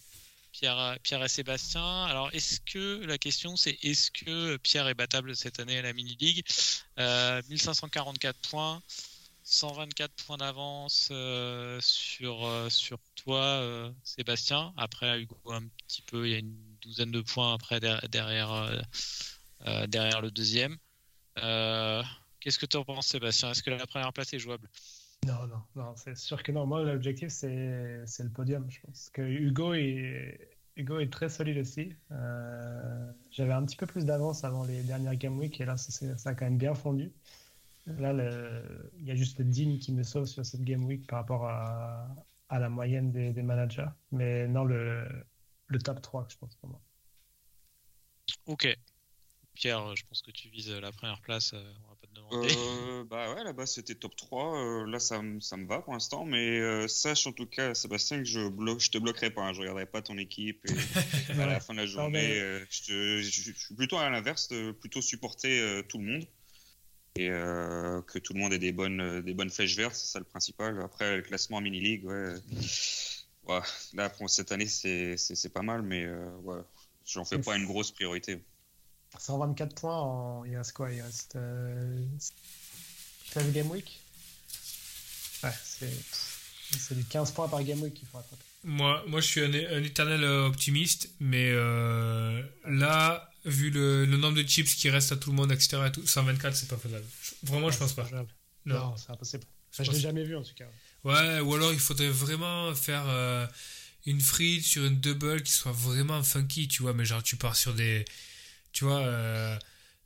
Pierre, 0.51 0.97
Pierre 1.03 1.23
et 1.23 1.29
Sébastien. 1.29 2.05
Alors, 2.05 2.33
est-ce 2.33 2.59
que 2.61 3.05
la 3.05 3.17
question 3.17 3.55
c'est 3.55 3.77
est-ce 3.83 4.09
que 4.11 4.57
Pierre 4.57 4.87
est 4.87 4.95
battable 4.95 5.35
cette 5.35 5.59
année 5.59 5.77
à 5.77 5.81
la 5.83 5.93
mini 5.93 6.17
league 6.19 6.43
1544 6.97 8.49
points, 8.49 8.81
124 9.43 10.11
points 10.25 10.37
d'avance 10.37 11.11
sur 11.79 12.67
sur 12.69 12.97
toi, 13.15 13.93
Sébastien. 14.03 14.73
Après 14.77 15.21
Hugo 15.21 15.37
un 15.51 15.67
petit 15.85 16.01
peu, 16.01 16.27
il 16.27 16.31
y 16.31 16.35
a 16.35 16.39
une 16.39 16.76
douzaine 16.81 17.11
de 17.11 17.21
points 17.21 17.53
après 17.53 17.79
derrière, 17.79 18.51
euh, 18.51 18.79
euh, 19.67 19.87
derrière 19.87 20.21
le 20.21 20.31
deuxième. 20.31 20.77
Euh, 21.43 22.01
qu'est-ce 22.39 22.59
que 22.59 22.65
tu 22.65 22.77
en 22.77 22.83
penses, 22.83 23.07
Sébastien? 23.07 23.51
Est-ce 23.51 23.63
que 23.63 23.69
la 23.69 23.85
première 23.85 24.13
place 24.13 24.33
est 24.33 24.39
jouable? 24.39 24.67
Non, 25.25 25.47
non, 25.47 25.61
non 25.75 25.95
c'est 25.95 26.17
sûr 26.17 26.41
que 26.43 26.51
non. 26.51 26.65
Moi, 26.65 26.83
l'objectif, 26.83 27.29
c'est 27.29 27.47
le 27.49 28.29
podium. 28.29 28.69
Je 28.69 28.79
pense 28.81 29.09
que 29.11 29.21
Hugo 29.21 29.73
est, 29.73 30.49
Hugo 30.75 30.99
est 30.99 31.11
très 31.11 31.29
solide 31.29 31.57
aussi. 31.57 31.93
J'avais 33.31 33.53
un 33.53 33.65
petit 33.65 33.75
peu 33.75 33.85
plus 33.85 34.05
d'avance 34.05 34.43
avant 34.43 34.63
les 34.63 34.81
dernières 34.83 35.15
Game 35.15 35.37
Week 35.37 35.59
et 35.59 35.65
là, 35.65 35.77
ça, 35.77 36.17
ça, 36.17 36.29
a 36.29 36.33
quand 36.33 36.45
même 36.45 36.57
bien 36.57 36.75
fondu. 36.75 37.11
Là, 37.87 38.13
il 38.99 39.05
y 39.05 39.11
a 39.11 39.15
juste 39.15 39.41
Dean 39.41 39.77
qui 39.79 39.91
me 39.91 40.03
sauve 40.03 40.25
sur 40.25 40.45
cette 40.45 40.63
Game 40.63 40.85
Week 40.85 41.07
par 41.07 41.19
rapport 41.19 41.45
à, 41.45 42.07
à 42.49 42.59
la 42.59 42.69
moyenne 42.69 43.11
des, 43.11 43.33
des 43.33 43.41
managers. 43.41 43.89
Mais 44.11 44.47
non, 44.47 44.63
le, 44.63 45.05
le 45.67 45.79
top 45.79 46.01
3, 46.01 46.27
je 46.29 46.37
pense, 46.37 46.55
pour 46.55 46.69
moi. 46.69 46.81
Ok. 48.45 48.67
Pierre, 49.53 49.95
je 49.95 50.03
pense 50.05 50.21
que 50.21 50.29
tu 50.31 50.49
vises 50.49 50.69
la 50.69 50.91
première 50.91 51.19
place. 51.21 51.53
On 51.53 51.89
va 51.89 51.95
pas 51.99 52.05
te 52.07 52.13
demander. 52.13 52.53
Euh, 52.55 53.03
bah 53.05 53.33
ouais, 53.33 53.43
là-bas 53.43 53.65
c'était 53.65 53.95
top 53.95 54.15
3. 54.15 54.55
Euh, 54.55 54.85
là 54.87 54.99
ça, 54.99 55.19
me- 55.23 55.39
ça 55.39 55.57
me 55.57 55.65
va 55.67 55.81
pour 55.81 55.93
l'instant. 55.93 56.25
Mais 56.25 56.59
euh, 56.59 56.87
sache 56.87 57.25
en 57.25 57.31
tout 57.31 57.47
cas, 57.47 57.73
Sébastien, 57.73 58.19
que 58.19 58.25
je, 58.25 58.47
bloque, 58.47 58.81
je 58.81 58.91
te 58.91 58.99
bloquerai 58.99 59.31
pas. 59.31 59.41
hein. 59.41 59.53
je 59.53 59.61
regarderai 59.61 59.87
pas 59.87 60.03
ton 60.03 60.17
équipe. 60.19 60.63
Et 60.69 60.73
à 61.41 61.47
la 61.47 61.59
fin 61.59 61.73
de 61.73 61.79
la 61.79 61.85
journée, 61.87 62.11
mais- 62.19 62.39
euh, 62.39 62.65
je, 62.69 62.81
te- 62.83 63.21
je- 63.21 63.51
je 63.51 63.51
suis 63.57 63.75
plutôt 63.75 63.97
à 63.97 64.07
l'inverse, 64.11 64.49
plutôt 64.79 65.01
supporter 65.01 65.59
euh, 65.59 65.81
tout 65.81 65.97
le 65.97 66.03
monde. 66.05 66.27
Et 67.15 67.31
euh, 67.31 67.99
que 68.03 68.19
tout 68.19 68.33
le 68.33 68.39
monde 68.39 68.53
ait 68.53 68.59
des 68.59 68.71
bonnes, 68.73 69.01
euh, 69.01 69.21
des 69.23 69.33
bonnes 69.33 69.49
flèches 69.49 69.75
vertes, 69.75 69.95
c'est 69.95 70.05
ça 70.05 70.19
le 70.19 70.25
principal. 70.25 70.79
Après, 70.83 71.15
le 71.17 71.23
classement 71.23 71.59
mini-league, 71.61 72.05
ouais. 72.05 72.35
Ouais, 73.47 73.61
là 73.93 74.09
pour 74.09 74.29
cette 74.29 74.51
année 74.51 74.67
c'est 74.67 75.15
c'est- 75.17 75.35
c'est 75.35 75.49
pas 75.49 75.61
mal, 75.61 75.81
mais 75.81 76.03
euh, 76.05 76.29
ouais, 76.43 76.59
j'en 77.05 77.23
fais 77.25 77.39
pas 77.39 77.55
une 77.55 77.65
grosse 77.65 77.91
priorité. 77.91 78.39
124 79.17 79.73
points, 79.75 79.99
en... 79.99 80.43
il 80.45 80.55
reste 80.57 80.73
quoi 80.73 80.91
Il 80.91 81.01
reste 81.01 81.35
euh... 81.37 81.97
16 83.31 83.51
game 83.53 83.69
week? 83.71 83.99
Ouais, 85.43 85.51
c'est 85.63 85.89
c'est 86.77 86.95
du 86.95 87.05
15 87.05 87.31
points 87.31 87.47
par 87.47 87.63
game 87.63 87.81
week 87.81 87.93
qu'il 87.93 88.07
faut 88.07 88.17
rattraper. 88.17 88.43
Moi, 88.65 89.01
moi, 89.07 89.21
je 89.21 89.27
suis 89.27 89.41
un, 89.41 89.53
un 89.53 89.83
éternel 89.83 90.23
euh, 90.23 90.47
optimiste, 90.47 91.09
mais 91.21 91.49
euh, 91.51 92.43
là, 92.65 93.29
vu 93.45 93.69
le, 93.69 94.05
le 94.05 94.17
nombre 94.17 94.35
de 94.35 94.43
chips 94.43 94.75
qui 94.75 94.89
restent 94.89 95.13
à 95.13 95.15
tout 95.15 95.29
le 95.29 95.35
monde, 95.37 95.51
etc., 95.53 95.77
et 95.87 95.91
tout, 95.91 96.05
124, 96.05 96.53
c'est 96.55 96.67
pas 96.67 96.75
faisable. 96.75 97.05
Vraiment, 97.43 97.71
je 97.71 97.77
pense 97.77 97.93
pas. 97.93 98.09
Non. 98.11 98.27
Non, 98.65 98.97
c'est 98.97 99.11
impossible. 99.11 99.45
Enfin, 99.71 99.83
je 99.85 99.91
l'ai 99.91 99.99
jamais 99.99 100.25
vu 100.25 100.35
en 100.35 100.43
tout 100.43 100.53
cas. 100.55 100.65
Ouais, 101.03 101.39
ou 101.39 101.53
alors 101.55 101.73
il 101.73 101.79
faudrait 101.79 102.09
vraiment 102.09 102.73
faire 102.75 103.05
euh, 103.07 103.47
une 104.05 104.21
frite 104.21 104.65
sur 104.65 104.85
une 104.85 104.99
double 104.99 105.43
qui 105.43 105.51
soit 105.51 105.71
vraiment 105.71 106.23
funky, 106.23 106.67
tu 106.67 106.81
vois, 106.81 106.93
mais 106.93 107.05
genre 107.05 107.23
tu 107.23 107.35
pars 107.37 107.55
sur 107.55 107.73
des. 107.73 108.05
Tu 108.73 108.83
vois, 108.85 108.99
euh, 108.99 109.57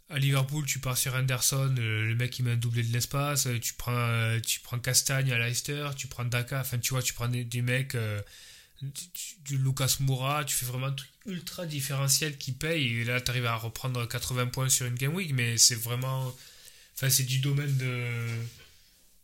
à 0.09 0.19
Liverpool, 0.19 0.65
tu 0.65 0.80
pars 0.80 0.97
sur 0.97 1.15
Anderson, 1.15 1.76
euh, 1.80 2.07
le 2.07 2.15
mec 2.15 2.31
qui 2.31 2.43
met 2.43 2.51
un 2.51 2.57
doublé 2.57 2.84
de 2.84 2.93
l'espace, 2.93 3.47
tu 3.61 3.73
prends, 3.73 4.39
tu 4.45 4.59
prends 4.61 4.80
Castagne 4.80 5.31
à 5.31 5.38
Leicester, 5.39 5.89
tu 5.97 6.07
prends 6.07 6.26
Daka, 6.26 6.61
enfin 6.61 6.77
tu 6.77 6.93
vois, 6.93 7.01
tu 7.01 7.13
prends 7.13 7.30
des, 7.30 7.43
des 7.45 7.61
mecs, 7.61 7.97
du, 8.81 9.57
Lucas 9.57 9.97
Moura, 10.01 10.45
tu 10.45 10.55
fais 10.55 10.65
vraiment 10.65 10.88
un 10.88 10.95
ultra 11.31 11.65
différentiel 11.65 12.38
qui 12.38 12.51
paye, 12.51 12.99
et 12.99 13.03
là 13.05 13.22
tu 13.22 13.31
arrives 13.31 13.45
à 13.45 13.55
reprendre 13.55 14.07
80 14.07 14.47
points 14.47 14.69
sur 14.69 14.85
une 14.85 14.95
Game 14.95 15.15
Week, 15.15 15.34
mais 15.34 15.57
c'est 15.57 15.76
vraiment. 15.76 16.35
Enfin, 16.95 17.09
c'est 17.09 17.23
du 17.23 17.39
domaine 17.39 17.76
de 17.77 18.27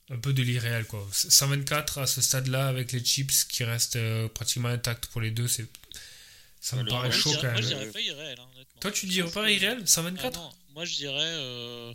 un 0.10 0.18
peu 0.18 0.34
de 0.34 0.42
l'irréel 0.44 0.86
quoi. 0.86 1.06
124 1.12 1.98
à 2.00 2.08
ce 2.08 2.22
stade-là 2.22 2.68
avec 2.68 2.92
les 2.92 3.04
chips 3.04 3.44
qui 3.46 3.64
restent 3.64 3.96
euh, 3.98 4.28
pratiquement 4.30 4.70
intacts 4.70 5.08
pour 5.08 5.22
les 5.22 5.32
deux, 5.32 5.48
c'est 5.48 5.66
ça 6.62 6.76
me 6.76 6.84
Le 6.84 6.90
paraît 6.90 7.12
chaud 7.12 7.30
moi, 7.32 7.40
je 7.42 7.42
quand 7.42 7.42
dirais, 7.42 7.52
moi, 7.54 7.62
je 7.62 7.68
même. 7.70 7.78
dirais 7.80 7.92
pas 7.92 8.02
irréel, 8.02 8.40
hein, 8.40 8.48
honnêtement. 8.56 8.80
Toi 8.80 8.92
tu 8.92 9.08
pense 9.22 9.32
pas 9.34 9.46
que- 9.46 9.52
irréel 9.52 9.78
Ah 9.82 9.86
124 9.88 10.36
non, 10.40 10.52
moi 10.74 10.86
je 10.86 10.96
dirais. 10.96 11.14
euh, 11.20 11.94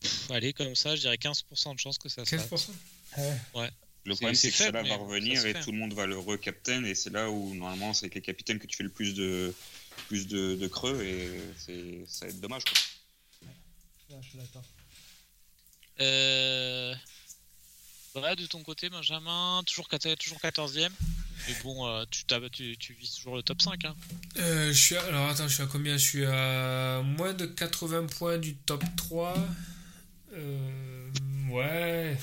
pff, 0.00 0.30
allez, 0.30 0.52
comme 0.52 0.74
ça, 0.74 0.96
je 0.96 1.02
dirais 1.02 1.16
15% 1.16 1.74
de 1.74 1.80
chance 1.80 1.98
que 1.98 2.08
ça 2.08 2.24
se 2.24 2.36
fasse. 2.36 2.48
15% 2.50 2.72
Ouais. 3.54 3.70
Le 4.04 4.14
problème, 4.14 4.34
c'est 4.34 4.50
que 4.50 4.56
faible, 4.56 4.78
cela 4.78 4.88
va 4.88 4.96
revenir 4.96 5.46
et 5.46 5.52
fait. 5.52 5.60
tout 5.62 5.70
le 5.70 5.78
monde 5.78 5.94
va 5.94 6.06
le 6.06 6.18
recaptain 6.18 6.82
et 6.84 6.94
c'est 6.96 7.10
là 7.10 7.30
où 7.30 7.54
normalement 7.54 7.94
c'est 7.94 8.06
avec 8.06 8.16
les 8.16 8.20
capitaines 8.22 8.58
que 8.58 8.66
tu 8.66 8.76
fais 8.76 8.82
le 8.82 8.90
plus 8.90 9.14
de 9.14 9.54
plus 10.08 10.26
de, 10.26 10.56
de 10.56 10.66
creux 10.66 11.00
et 11.04 11.30
c'est 11.56 12.04
ça 12.08 12.24
va 12.26 12.30
être 12.32 12.40
dommage. 12.40 12.64
Quoi. 12.64 12.72
Ouais, 14.10 14.22
je 14.22 14.28
suis 14.30 14.38
d'accord. 14.38 14.64
Euh... 16.00 16.94
Ouais, 18.14 18.36
de 18.36 18.44
ton 18.46 18.62
côté, 18.62 18.90
Benjamin, 18.90 19.62
toujours, 19.66 19.88
14, 19.88 20.16
toujours 20.18 20.38
14e. 20.40 20.90
Mais 21.48 21.54
bon, 21.64 21.86
euh, 21.88 22.04
tu, 22.10 22.24
t'as- 22.24 22.46
tu, 22.50 22.76
tu 22.76 22.92
vises 22.92 23.12
toujours 23.14 23.36
le 23.36 23.42
top 23.42 23.62
5. 23.62 23.84
Hein. 23.86 23.96
Euh, 24.36 24.68
je 24.72 24.78
suis 24.78 24.96
à- 24.96 25.02
alors 25.06 25.28
attends, 25.30 25.48
je 25.48 25.54
suis 25.54 25.62
à 25.62 25.66
combien? 25.66 25.96
Je 25.96 26.04
suis 26.04 26.24
à 26.26 27.00
moins 27.02 27.32
de 27.32 27.46
80 27.46 28.06
points 28.06 28.36
du 28.38 28.54
top 28.56 28.84
3. 28.96 29.34
Euh, 30.34 31.10
ouais. 31.50 32.16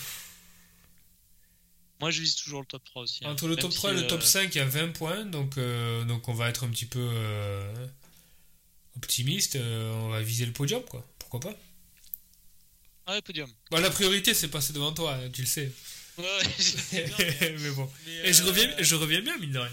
Moi, 2.00 2.12
je 2.12 2.22
vise 2.22 2.36
toujours 2.36 2.62
le 2.62 2.66
top 2.68 2.84
3 2.86 3.02
aussi. 3.02 3.26
hein. 3.26 3.32
Entre 3.32 3.48
le 3.48 3.56
Même 3.56 3.64
top 3.64 3.72
si, 3.72 3.78
3 3.80 3.92
et 3.92 3.96
le 3.96 4.08
top 4.08 4.22
euh, 4.22 4.26
5, 4.26 4.54
il 4.56 4.58
y 4.60 4.62
a 4.62 4.66
20 4.66 4.90
points, 4.94 5.26
donc, 5.26 5.58
euh, 5.58 6.06
donc 6.06 6.28
on 6.30 6.34
va 6.34 6.50
être 6.50 6.64
un 6.64 6.70
petit 6.70 6.86
peu 6.86 7.00
euh, 7.02 7.74
optimiste. 8.96 9.56
euh, 9.56 9.92
on 10.04 10.10
va 10.10 10.22
viser 10.22 10.46
le 10.46 10.54
podium, 10.54 10.84
quoi. 10.84 11.06
Pourquoi 11.18 11.40
pas? 11.40 11.54
Ouais, 13.10 13.22
podium. 13.22 13.50
Bah, 13.72 13.80
La 13.80 13.90
priorité, 13.90 14.34
c'est 14.34 14.48
passer 14.50 14.74
devant 14.74 14.94
toi, 14.94 15.16
hein, 15.16 15.30
tu 15.32 15.42
le 15.42 15.48
sais. 15.48 15.72
Ouais, 16.18 16.24
ouais, 16.24 16.44
je 16.58 16.64
sais 16.64 17.04
bien, 17.06 17.16
mais- 17.20 17.58
mais 17.60 17.72
bon. 17.72 17.90
mais, 18.06 18.30
Et 18.30 18.34
je 18.34 18.44
euh, 18.44 18.48
reviens, 18.48 18.76
je 18.80 18.96
reviens 18.96 19.22
bien, 19.22 19.38
mine 19.38 19.52
de 19.54 19.60
rien. 19.60 19.72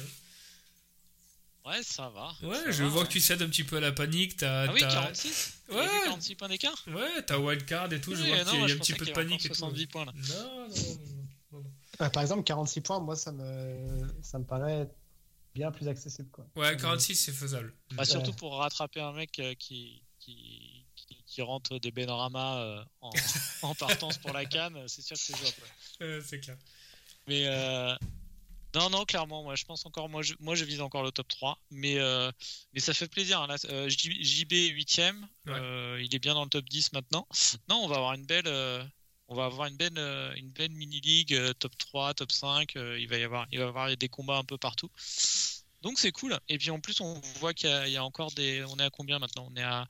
Ouais, 1.64 1.82
ça 1.82 2.08
va. 2.10 2.32
Ouais, 2.42 2.54
ça 2.66 2.70
je 2.70 2.84
va, 2.84 2.88
vois 2.90 3.00
ouais. 3.02 3.08
que 3.08 3.12
tu 3.12 3.20
cèdes 3.20 3.42
un 3.42 3.48
petit 3.48 3.64
peu 3.64 3.78
à 3.78 3.80
la 3.80 3.90
panique. 3.90 4.36
T'as, 4.36 4.68
Ah 4.68 4.72
oui, 4.72 4.80
t'as- 4.80 4.88
46 4.94 5.54
Il 5.68 5.74
y 5.74 5.78
a 5.78 5.80
Ouais. 5.80 5.86
que 5.88 6.04
46 6.04 6.34
points 6.36 6.48
d'écart 6.48 6.84
Ouais, 6.86 7.22
t'as 7.26 7.38
wildcard 7.38 7.92
et 7.92 8.00
tout. 8.00 8.14
je 8.14 8.22
Oui, 8.22 8.28
vois 8.28 8.44
non, 8.44 8.44
qu'il 8.44 8.52
y 8.52 8.56
a, 8.56 8.58
moi, 8.60 8.68
il 8.68 8.68
y 8.68 8.68
je 8.68 8.74
a 8.74 8.76
un 8.76 8.80
petit 8.80 8.92
peu 8.94 9.04
de 9.04 9.10
panique 9.10 9.44
et 9.44 9.48
tout. 9.48 9.54
70 9.54 9.86
points 9.88 10.04
là. 10.04 10.12
Non, 10.14 10.68
non, 10.68 10.68
non, 10.68 11.58
non. 11.58 11.64
Ouais, 11.98 12.10
par 12.10 12.22
exemple, 12.22 12.44
46 12.44 12.80
points, 12.82 13.00
moi, 13.00 13.16
ça 13.16 13.32
me, 13.32 14.06
ça 14.22 14.38
me 14.38 14.44
paraît 14.44 14.88
bien 15.56 15.72
plus 15.72 15.88
accessible. 15.88 16.28
Quoi. 16.30 16.46
Ouais, 16.54 16.76
46, 16.76 17.16
c'est 17.16 17.32
faisable. 17.32 17.74
Bah, 17.94 18.04
surtout 18.04 18.30
Ouais. 18.30 18.36
pour 18.36 18.58
rattraper 18.58 19.00
un 19.00 19.12
mec 19.12 19.36
euh, 19.40 19.54
qui, 19.54 20.02
qui, 20.20 20.75
qui, 21.06 21.22
qui 21.26 21.42
rentre 21.42 21.78
des 21.78 21.90
Benrama 21.90 22.58
euh, 22.58 22.84
en, 23.00 23.10
en 23.62 23.74
partance 23.74 24.18
pour 24.18 24.32
la 24.32 24.44
canne, 24.44 24.86
c'est 24.88 25.02
sûr 25.02 25.16
que 25.16 25.22
c'est 25.22 25.36
jouable. 25.36 26.22
c'est 26.24 26.40
clair. 26.40 26.56
Mais 27.28 27.46
euh, 27.46 27.96
non, 28.74 28.90
non, 28.90 29.04
clairement, 29.04 29.42
moi 29.42 29.54
je 29.56 29.64
pense 29.64 29.84
encore, 29.86 30.08
moi 30.08 30.22
je, 30.22 30.34
moi, 30.38 30.54
je 30.54 30.64
vise 30.64 30.80
encore 30.80 31.02
le 31.02 31.10
top 31.10 31.26
3, 31.28 31.58
mais, 31.70 31.98
euh, 31.98 32.30
mais 32.72 32.80
ça 32.80 32.92
fait 32.94 33.08
plaisir. 33.08 33.40
hein, 33.40 33.46
là, 33.46 33.56
euh, 33.70 33.88
JB 33.88 34.52
8ème, 34.52 35.22
Ouais. 35.46 36.04
il 36.04 36.14
est 36.14 36.18
bien 36.18 36.34
dans 36.34 36.44
le 36.44 36.50
top 36.50 36.64
10 36.68 36.92
maintenant. 36.92 37.26
Non, 37.68 37.76
on 37.84 37.88
va 37.88 37.96
avoir 37.96 38.12
une 38.14 38.26
belle. 38.26 38.46
on 39.28 39.34
va 39.34 39.46
avoir 39.46 39.66
une 39.68 39.76
belle, 39.76 39.98
une 40.36 40.50
belle 40.50 40.70
mini-league, 40.72 41.36
top 41.58 41.76
3, 41.78 42.14
top 42.14 42.30
5. 42.30 42.76
euh, 42.76 42.98
il, 43.00 43.08
va 43.08 43.16
y 43.18 43.24
avoir, 43.24 43.46
il 43.50 43.58
va 43.58 43.64
y 43.64 43.68
avoir 43.68 43.96
des 43.96 44.08
combats 44.08 44.36
un 44.36 44.44
peu 44.44 44.58
partout. 44.58 44.90
Donc 45.82 45.98
c'est 45.98 46.12
cool. 46.12 46.38
Et 46.48 46.58
puis 46.58 46.70
en 46.70 46.78
plus, 46.80 47.00
on 47.00 47.20
voit 47.40 47.54
qu'il 47.54 47.70
y 47.88 47.96
a 47.96 48.04
encore 48.04 48.30
des. 48.32 48.62
On 48.64 48.76
est 48.78 48.84
à 48.84 48.90
combien 48.90 49.18
maintenant? 49.18 49.48
On 49.50 49.56
est 49.56 49.62
à 49.62 49.86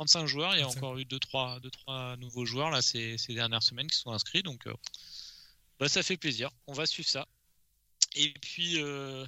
35 0.00 0.26
joueurs. 0.26 0.54
Il 0.54 0.60
y 0.60 0.62
a 0.62 0.64
35. 0.64 0.78
encore 0.78 0.98
eu 0.98 1.04
2-3 1.04 1.60
deux, 1.60 1.70
trois 1.70 2.16
nouveaux 2.16 2.46
joueurs 2.46 2.70
là, 2.70 2.80
ces, 2.80 3.18
ces 3.18 3.34
dernières 3.34 3.62
semaines 3.62 3.86
qui 3.86 3.98
sont 3.98 4.10
inscrits. 4.10 4.42
Donc 4.42 4.66
euh, 4.66 4.74
bah, 5.78 5.88
ça 5.88 6.02
fait 6.02 6.16
plaisir. 6.16 6.50
On 6.66 6.72
va 6.72 6.86
suivre 6.86 7.08
ça. 7.08 7.26
Et 8.16 8.32
puis. 8.40 8.80
euh, 8.80 9.26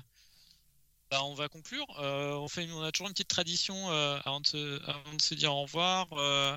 bah, 1.11 1.23
on 1.25 1.35
va 1.35 1.51
conclure. 1.51 1.85
Euh, 2.01 2.33
on, 2.37 2.49
fait, 2.49 2.67
on 2.73 2.83
a 2.83 2.91
toujours 2.91 3.09
une 3.09 3.13
petite 3.13 3.29
tradition 3.29 3.91
avant, 4.25 4.41
de 4.41 4.47
se, 4.47 4.83
avant 4.89 5.13
de 5.13 5.21
se 5.21 5.35
dire 5.35 5.55
au 5.55 5.63
revoir 5.65 6.11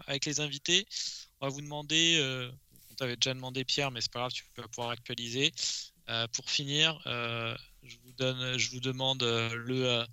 avec 0.07 0.25
les 0.25 0.39
invités. 0.39 0.87
On 1.41 1.47
va 1.47 1.53
vous 1.53 1.59
demander, 1.59 2.49
on 2.89 2.95
t'avait 2.95 3.17
déjà 3.17 3.33
demandé 3.33 3.65
Pierre, 3.65 3.91
mais 3.91 3.99
c'est 3.99 4.13
pas 4.13 4.19
grave, 4.19 4.31
tu 4.31 4.45
vas 4.55 4.69
pouvoir 4.69 4.91
actualiser. 4.91 5.51
Pour 6.31 6.49
finir, 6.49 7.01
je 7.03 7.97
vous 8.05 8.13
donne, 8.13 8.57
je 8.57 8.71
vous 8.71 8.79
demande 8.79 9.23
le, 9.23 10.05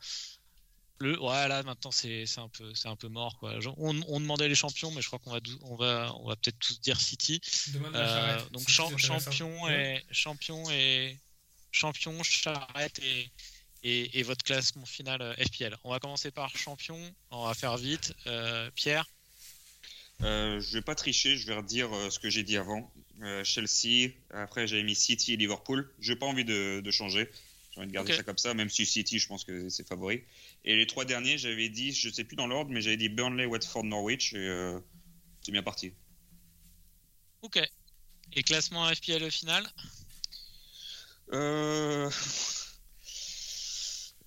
le, 1.03 1.20
ouais 1.20 1.49
là 1.49 1.62
maintenant 1.62 1.91
c'est 1.91 2.24
c'est 2.27 2.41
un 2.41 2.49
peu, 2.49 2.74
c'est 2.74 2.89
un 2.89 2.97
peu 2.97 3.09
mort 3.09 3.37
quoi. 3.39 3.55
On, 3.77 4.01
on 4.09 4.20
demandait 4.20 4.49
les 4.49 4.55
champions, 4.55 4.91
mais 4.93 5.03
je 5.03 5.09
crois 5.09 5.19
qu'on 5.19 5.33
va, 5.33 5.41
on 5.62 5.77
va, 5.77 6.15
on 6.20 6.29
va 6.29 6.37
peut-être 6.37 6.59
tous 6.59 6.81
dire 6.81 7.01
City. 7.01 7.41
Euh, 7.74 7.93
Charrette, 7.93 8.53
donc 8.53 8.69
champion 8.69 9.65
Ouais. 9.65 10.05
et 10.09 10.15
champion 10.15 10.70
et 10.70 11.19
champion 11.70 12.23
charrette 12.23 12.99
et, 13.03 13.31
et, 13.83 14.19
et 14.19 14.23
votre 14.23 14.45
classement 14.45 14.87
final 14.87 15.20
euh, 15.23 15.35
FPL. 15.35 15.77
On 15.85 15.91
va 15.91 15.99
commencer 15.99 16.31
par 16.31 16.57
champion. 16.57 16.99
On 17.31 17.47
va 17.47 17.55
faire 17.55 17.77
vite. 17.77 18.15
Euh, 18.27 18.70
Pierre? 18.74 19.07
Euh, 20.23 20.61
je 20.61 20.74
vais 20.74 20.83
pas 20.83 20.95
tricher, 20.95 21.37
je 21.37 21.47
vais 21.49 21.57
redire 21.57 21.89
ce 22.11 22.19
que 22.20 22.31
j'ai 22.31 22.45
dit 22.45 22.57
avant. 22.57 22.93
Euh, 23.23 23.43
Chelsea, 23.43 24.11
après 24.31 24.66
j'avais 24.69 24.85
mis 24.85 24.95
City 24.95 25.33
et 25.33 25.37
Liverpool. 25.37 25.93
J'ai 25.99 26.15
pas 26.15 26.27
envie 26.27 26.45
de, 26.45 26.81
de 26.81 26.91
changer. 26.91 27.29
J'ai 27.73 27.81
envie 27.81 27.89
de 27.89 27.93
garder 27.93 28.15
ça 28.15 28.23
comme 28.23 28.39
ça, 28.39 28.53
même 28.53 28.69
si 28.69 28.85
City, 28.85 29.19
je 29.19 29.27
pense 29.27 29.44
que 29.44 29.69
c'est 29.70 29.86
favori. 29.86 30.24
Et 30.65 30.77
les 30.77 30.86
trois 30.86 31.05
derniers, 31.07 31.39
j'avais 31.39 31.70
dit, 31.70 31.93
je 31.93 32.11
sais 32.11 32.24
plus 32.24 32.36
dans 32.36 32.47
l'ordre, 32.47 32.70
mais 32.70 32.82
j'avais 32.82 32.99
dit 32.99 33.09
Burnley, 33.09 33.47
Watford, 33.47 33.85
Norwich, 33.85 34.35
et 34.35 34.36
euh, 34.36 34.78
c'est 35.43 35.53
bien 35.53 35.62
parti. 35.62 35.94
Ok. 37.40 37.59
Et 38.35 38.43
classement 38.43 38.86
FPL 38.94 39.24
au 39.24 39.31
final? 39.31 39.66
Euh... 41.32 42.11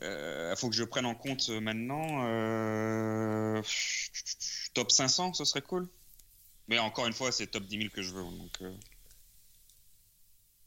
euh, 0.02 0.56
faut 0.56 0.70
que 0.70 0.76
je 0.76 0.84
prenne 0.84 1.06
en 1.06 1.16
compte 1.16 1.50
euh, 1.50 1.60
maintenant. 1.60 2.26
euh, 2.26 3.62
Top 4.74 4.92
500, 4.92 5.34
ce 5.34 5.46
serait 5.46 5.62
cool. 5.62 5.88
Mais 6.68 6.80
encore 6.80 7.06
une 7.06 7.14
fois, 7.14 7.32
c'est 7.32 7.48
top 7.48 7.64
10 7.64 7.78
000 7.78 7.90
que 7.92 8.02
je 8.02 8.12
veux. 8.12 8.24
Donc, 8.24 8.62
euh, 8.62 8.76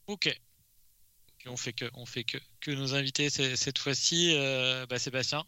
Ok. 0.07 0.41
On 1.45 1.57
fait 1.57 1.73
que, 1.73 1.85
on 1.93 2.05
fait 2.05 2.23
que, 2.23 2.37
que 2.61 2.71
nos 2.71 2.95
invités 2.95 3.29
cette 3.29 3.77
fois-ci. 3.77 4.33
euh, 4.35 4.85
bah, 4.87 4.99
Sébastien. 4.99 5.43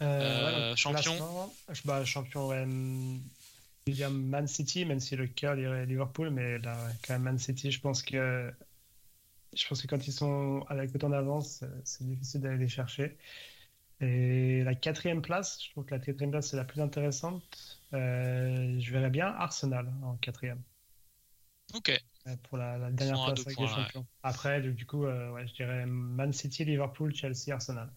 Euh, 0.00 0.72
Euh, 0.72 0.76
champion. 0.76 1.50
bah, 1.84 2.04
champion, 2.04 2.48
ouais, 2.48 2.64
je 2.66 3.92
vais 3.92 3.92
dire 3.92 4.10
Man 4.10 4.48
City, 4.48 4.84
même 4.84 4.98
si 5.00 5.14
le 5.14 5.26
cœur 5.26 5.56
dirait 5.56 5.86
Liverpool, 5.86 6.30
mais 6.30 6.58
là, 6.58 6.76
quand 7.06 7.14
même 7.14 7.22
Man 7.22 7.38
City, 7.38 7.70
je 7.70 7.80
pense 7.80 8.02
que 8.02 8.52
je 9.56 9.68
pense 9.68 9.80
que 9.82 9.86
quand 9.86 10.04
ils 10.08 10.12
sont 10.12 10.64
avec 10.68 10.92
autant 10.94 11.10
d'avance, 11.10 11.62
c'est 11.84 12.04
difficile 12.04 12.40
d'aller 12.40 12.58
les 12.58 12.68
chercher. 12.68 13.16
Et 14.00 14.64
la 14.64 14.74
quatrième 14.74 15.22
place, 15.22 15.62
je 15.62 15.70
trouve 15.70 15.84
que 15.84 15.94
la 15.94 16.00
quatrième 16.00 16.32
place 16.32 16.48
c'est 16.48 16.56
la 16.56 16.64
plus 16.64 16.80
intéressante. 16.80 17.78
Euh, 17.92 18.80
je 18.80 18.90
verrais 18.90 19.10
bien 19.10 19.28
Arsenal 19.28 19.92
en 20.02 20.16
quatrième. 20.16 20.60
Ok. 21.72 21.92
Pour 22.44 22.56
la, 22.58 22.78
la 22.78 22.90
dernière 22.90 23.22
place 23.26 23.40
avec 23.46 23.56
points, 23.56 23.66
les 23.66 23.72
champions. 23.72 24.06
Après, 24.22 24.60
du, 24.62 24.72
du 24.72 24.86
coup, 24.86 25.04
euh, 25.04 25.30
ouais, 25.32 25.46
je 25.46 25.54
dirais 25.54 25.84
Man 25.86 26.32
City, 26.32 26.64
Liverpool, 26.64 27.14
Chelsea, 27.14 27.50
Arsenal. 27.52 27.90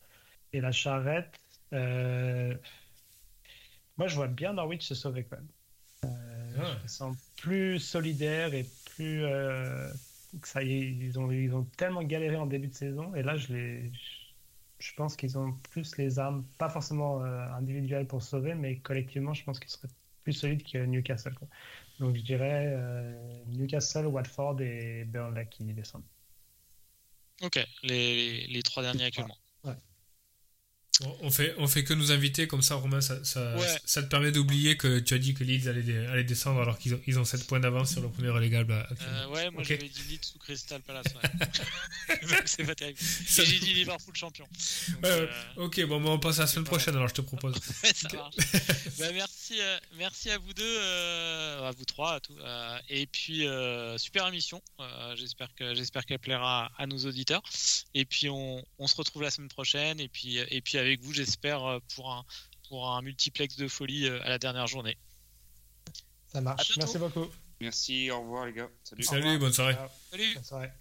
Et 0.53 0.61
la 0.61 0.71
charrette, 0.71 1.39
euh, 1.73 2.53
moi 3.97 4.07
je 4.07 4.15
vois 4.15 4.27
bien 4.27 4.53
Norwich 4.53 4.83
se 4.83 4.95
sauver 4.95 5.23
quand 5.25 5.37
même. 5.37 5.47
Euh, 6.05 6.57
Ah. 6.59 6.75
Je 6.77 6.83
me 6.83 6.87
sens 6.87 7.17
plus 7.37 7.79
solidaire 7.79 8.53
et 8.53 8.65
plus. 8.95 9.23
euh, 9.23 9.91
que 10.41 10.47
ça 10.47 10.61
y 10.61 10.73
est, 10.73 10.89
ils 10.91 11.17
ont, 11.19 11.31
ils 11.31 11.53
ont 11.55 11.63
tellement 11.77 12.03
galéré 12.03 12.35
en 12.35 12.47
début 12.47 12.67
de 12.67 12.73
saison. 12.73 13.15
Et 13.15 13.23
là, 13.23 13.37
je, 13.37 13.53
les, 13.53 13.91
je 14.79 14.93
pense 14.95 15.15
qu'ils 15.15 15.37
ont 15.37 15.53
plus 15.71 15.97
les 15.97 16.19
armes, 16.19 16.45
pas 16.57 16.69
forcément 16.69 17.23
euh, 17.23 17.47
individuelles 17.53 18.07
pour 18.07 18.21
se 18.21 18.29
sauver, 18.31 18.53
mais 18.53 18.79
collectivement, 18.79 19.33
je 19.33 19.43
pense 19.43 19.59
qu'ils 19.59 19.69
seraient 19.71 19.87
plus 20.23 20.33
solides 20.33 20.63
que 20.69 20.79
Newcastle. 20.85 21.33
quoi. 21.35 21.47
Donc 21.99 22.15
je 22.15 22.21
dirais 22.21 22.65
euh, 22.67 23.43
Newcastle, 23.47 24.05
Watford 24.05 24.61
et 24.61 25.05
Burnley 25.05 25.47
qui 25.49 25.63
descendent. 25.63 26.03
Ok. 27.41 27.55
Les, 27.83 28.15
les, 28.15 28.47
les 28.47 28.63
trois 28.63 28.83
derniers 28.83 29.05
actuellement. 29.05 29.37
On- 31.21 31.29
fait, 31.29 31.53
on 31.59 31.67
fait 31.67 31.83
que 31.83 31.93
nous 31.93 32.11
inviter, 32.11 32.47
comme 32.47 32.63
ça, 32.63 32.73
Romain, 32.73 33.01
ça, 33.01 33.23
ça, 33.23 33.55
Ouais. 33.55 33.77
ça 33.85 34.01
te 34.01 34.07
permet 34.07 34.31
d'oublier 34.31 34.77
que 34.77 34.97
tu 34.97 35.13
as 35.13 35.19
dit 35.19 35.35
que 35.35 35.43
Leeds 35.43 35.67
allait, 35.69 36.23
descendre 36.23 36.59
alors 36.59 36.79
qu'ils 36.79 36.95
ont, 36.95 37.01
ils 37.05 37.19
ont 37.19 37.23
7 37.25 37.45
points 37.45 37.59
d'avance 37.59 37.91
sur 37.91 38.01
le 38.01 38.09
premier 38.09 38.29
relégable 38.29 38.71
euh, 38.73 39.27
ouais, 39.27 39.51
moi 39.51 39.61
Ok. 39.61 39.67
j'avais 39.67 39.89
dit 39.89 40.01
Leeds 40.09 40.23
sous 40.23 40.39
Crystal 40.39 40.81
Palace. 40.81 41.05
Ouais. 41.13 42.17
C'est 42.45 42.63
pas 42.65 42.73
terrible. 42.73 42.97
Ça- 42.99 43.43
Et 43.43 43.45
j'ai 43.45 43.59
dit 43.59 43.73
Liverpool 43.75 44.15
champion. 44.15 44.47
Donc, 44.89 45.03
Ouais, 45.03 45.09
euh, 45.11 45.27
Ok, 45.57 45.85
bon, 45.85 46.01
bah, 46.01 46.09
on 46.09 46.17
passe 46.19 46.39
à 46.39 46.41
la 46.41 46.47
semaine 46.47 46.65
prochaine, 46.65 46.95
alors 46.95 47.09
je 47.09 47.13
te 47.13 47.21
propose. 47.21 47.53
Marche. 48.13 48.35
Bah, 48.97 49.11
merci, 49.13 49.61
euh, 49.61 49.77
merci 49.97 50.31
à 50.31 50.39
vous 50.39 50.53
deux, 50.55 50.79
à 50.81 51.71
vous 51.77 51.85
trois, 51.85 52.13
à 52.15 52.19
tout. 52.21 52.35
et 52.89 53.05
puis 53.05 53.45
super 53.97 54.27
émission. 54.27 54.63
J'espère 55.15 55.53
que 55.53 55.75
j'espère 55.75 56.07
qu'elle 56.07 56.17
plaira 56.17 56.71
à 56.75 56.87
nos 56.87 56.97
auditeurs. 57.05 57.43
Et 57.93 58.05
puis 58.05 58.29
on, 58.29 58.65
on 58.79 58.87
se 58.87 58.95
retrouve 58.95 59.21
la 59.21 59.29
semaine 59.29 59.49
prochaine. 59.49 59.99
Et 59.99 60.07
puis 60.07 60.37
et 60.37 60.61
puis 60.61 60.76
avec 60.77 61.01
vous, 61.01 61.13
j'espère 61.13 61.63
euh, 61.63 61.79
pour 61.95 62.11
un 62.11 62.23
pour 62.69 62.89
un 62.89 63.01
multiplex 63.01 63.55
de 63.55 63.67
folie 63.67 64.07
euh, 64.07 64.21
à 64.23 64.29
la 64.29 64.37
dernière 64.37 64.67
journée. 64.67 64.97
Ça 66.27 66.41
marche. 66.41 66.77
Merci 66.77 66.97
beaucoup. 66.97 67.27
Merci, 67.61 68.11
au 68.11 68.21
revoir 68.21 68.45
les 68.45 68.53
gars. 68.53 68.69
Salut. 68.83 69.03
Salut, 69.03 69.39
bonne 69.39 69.53
soirée. 69.53 69.75
Salut. 70.11 70.33
Bonne 70.35 70.43
soirée. 70.43 70.71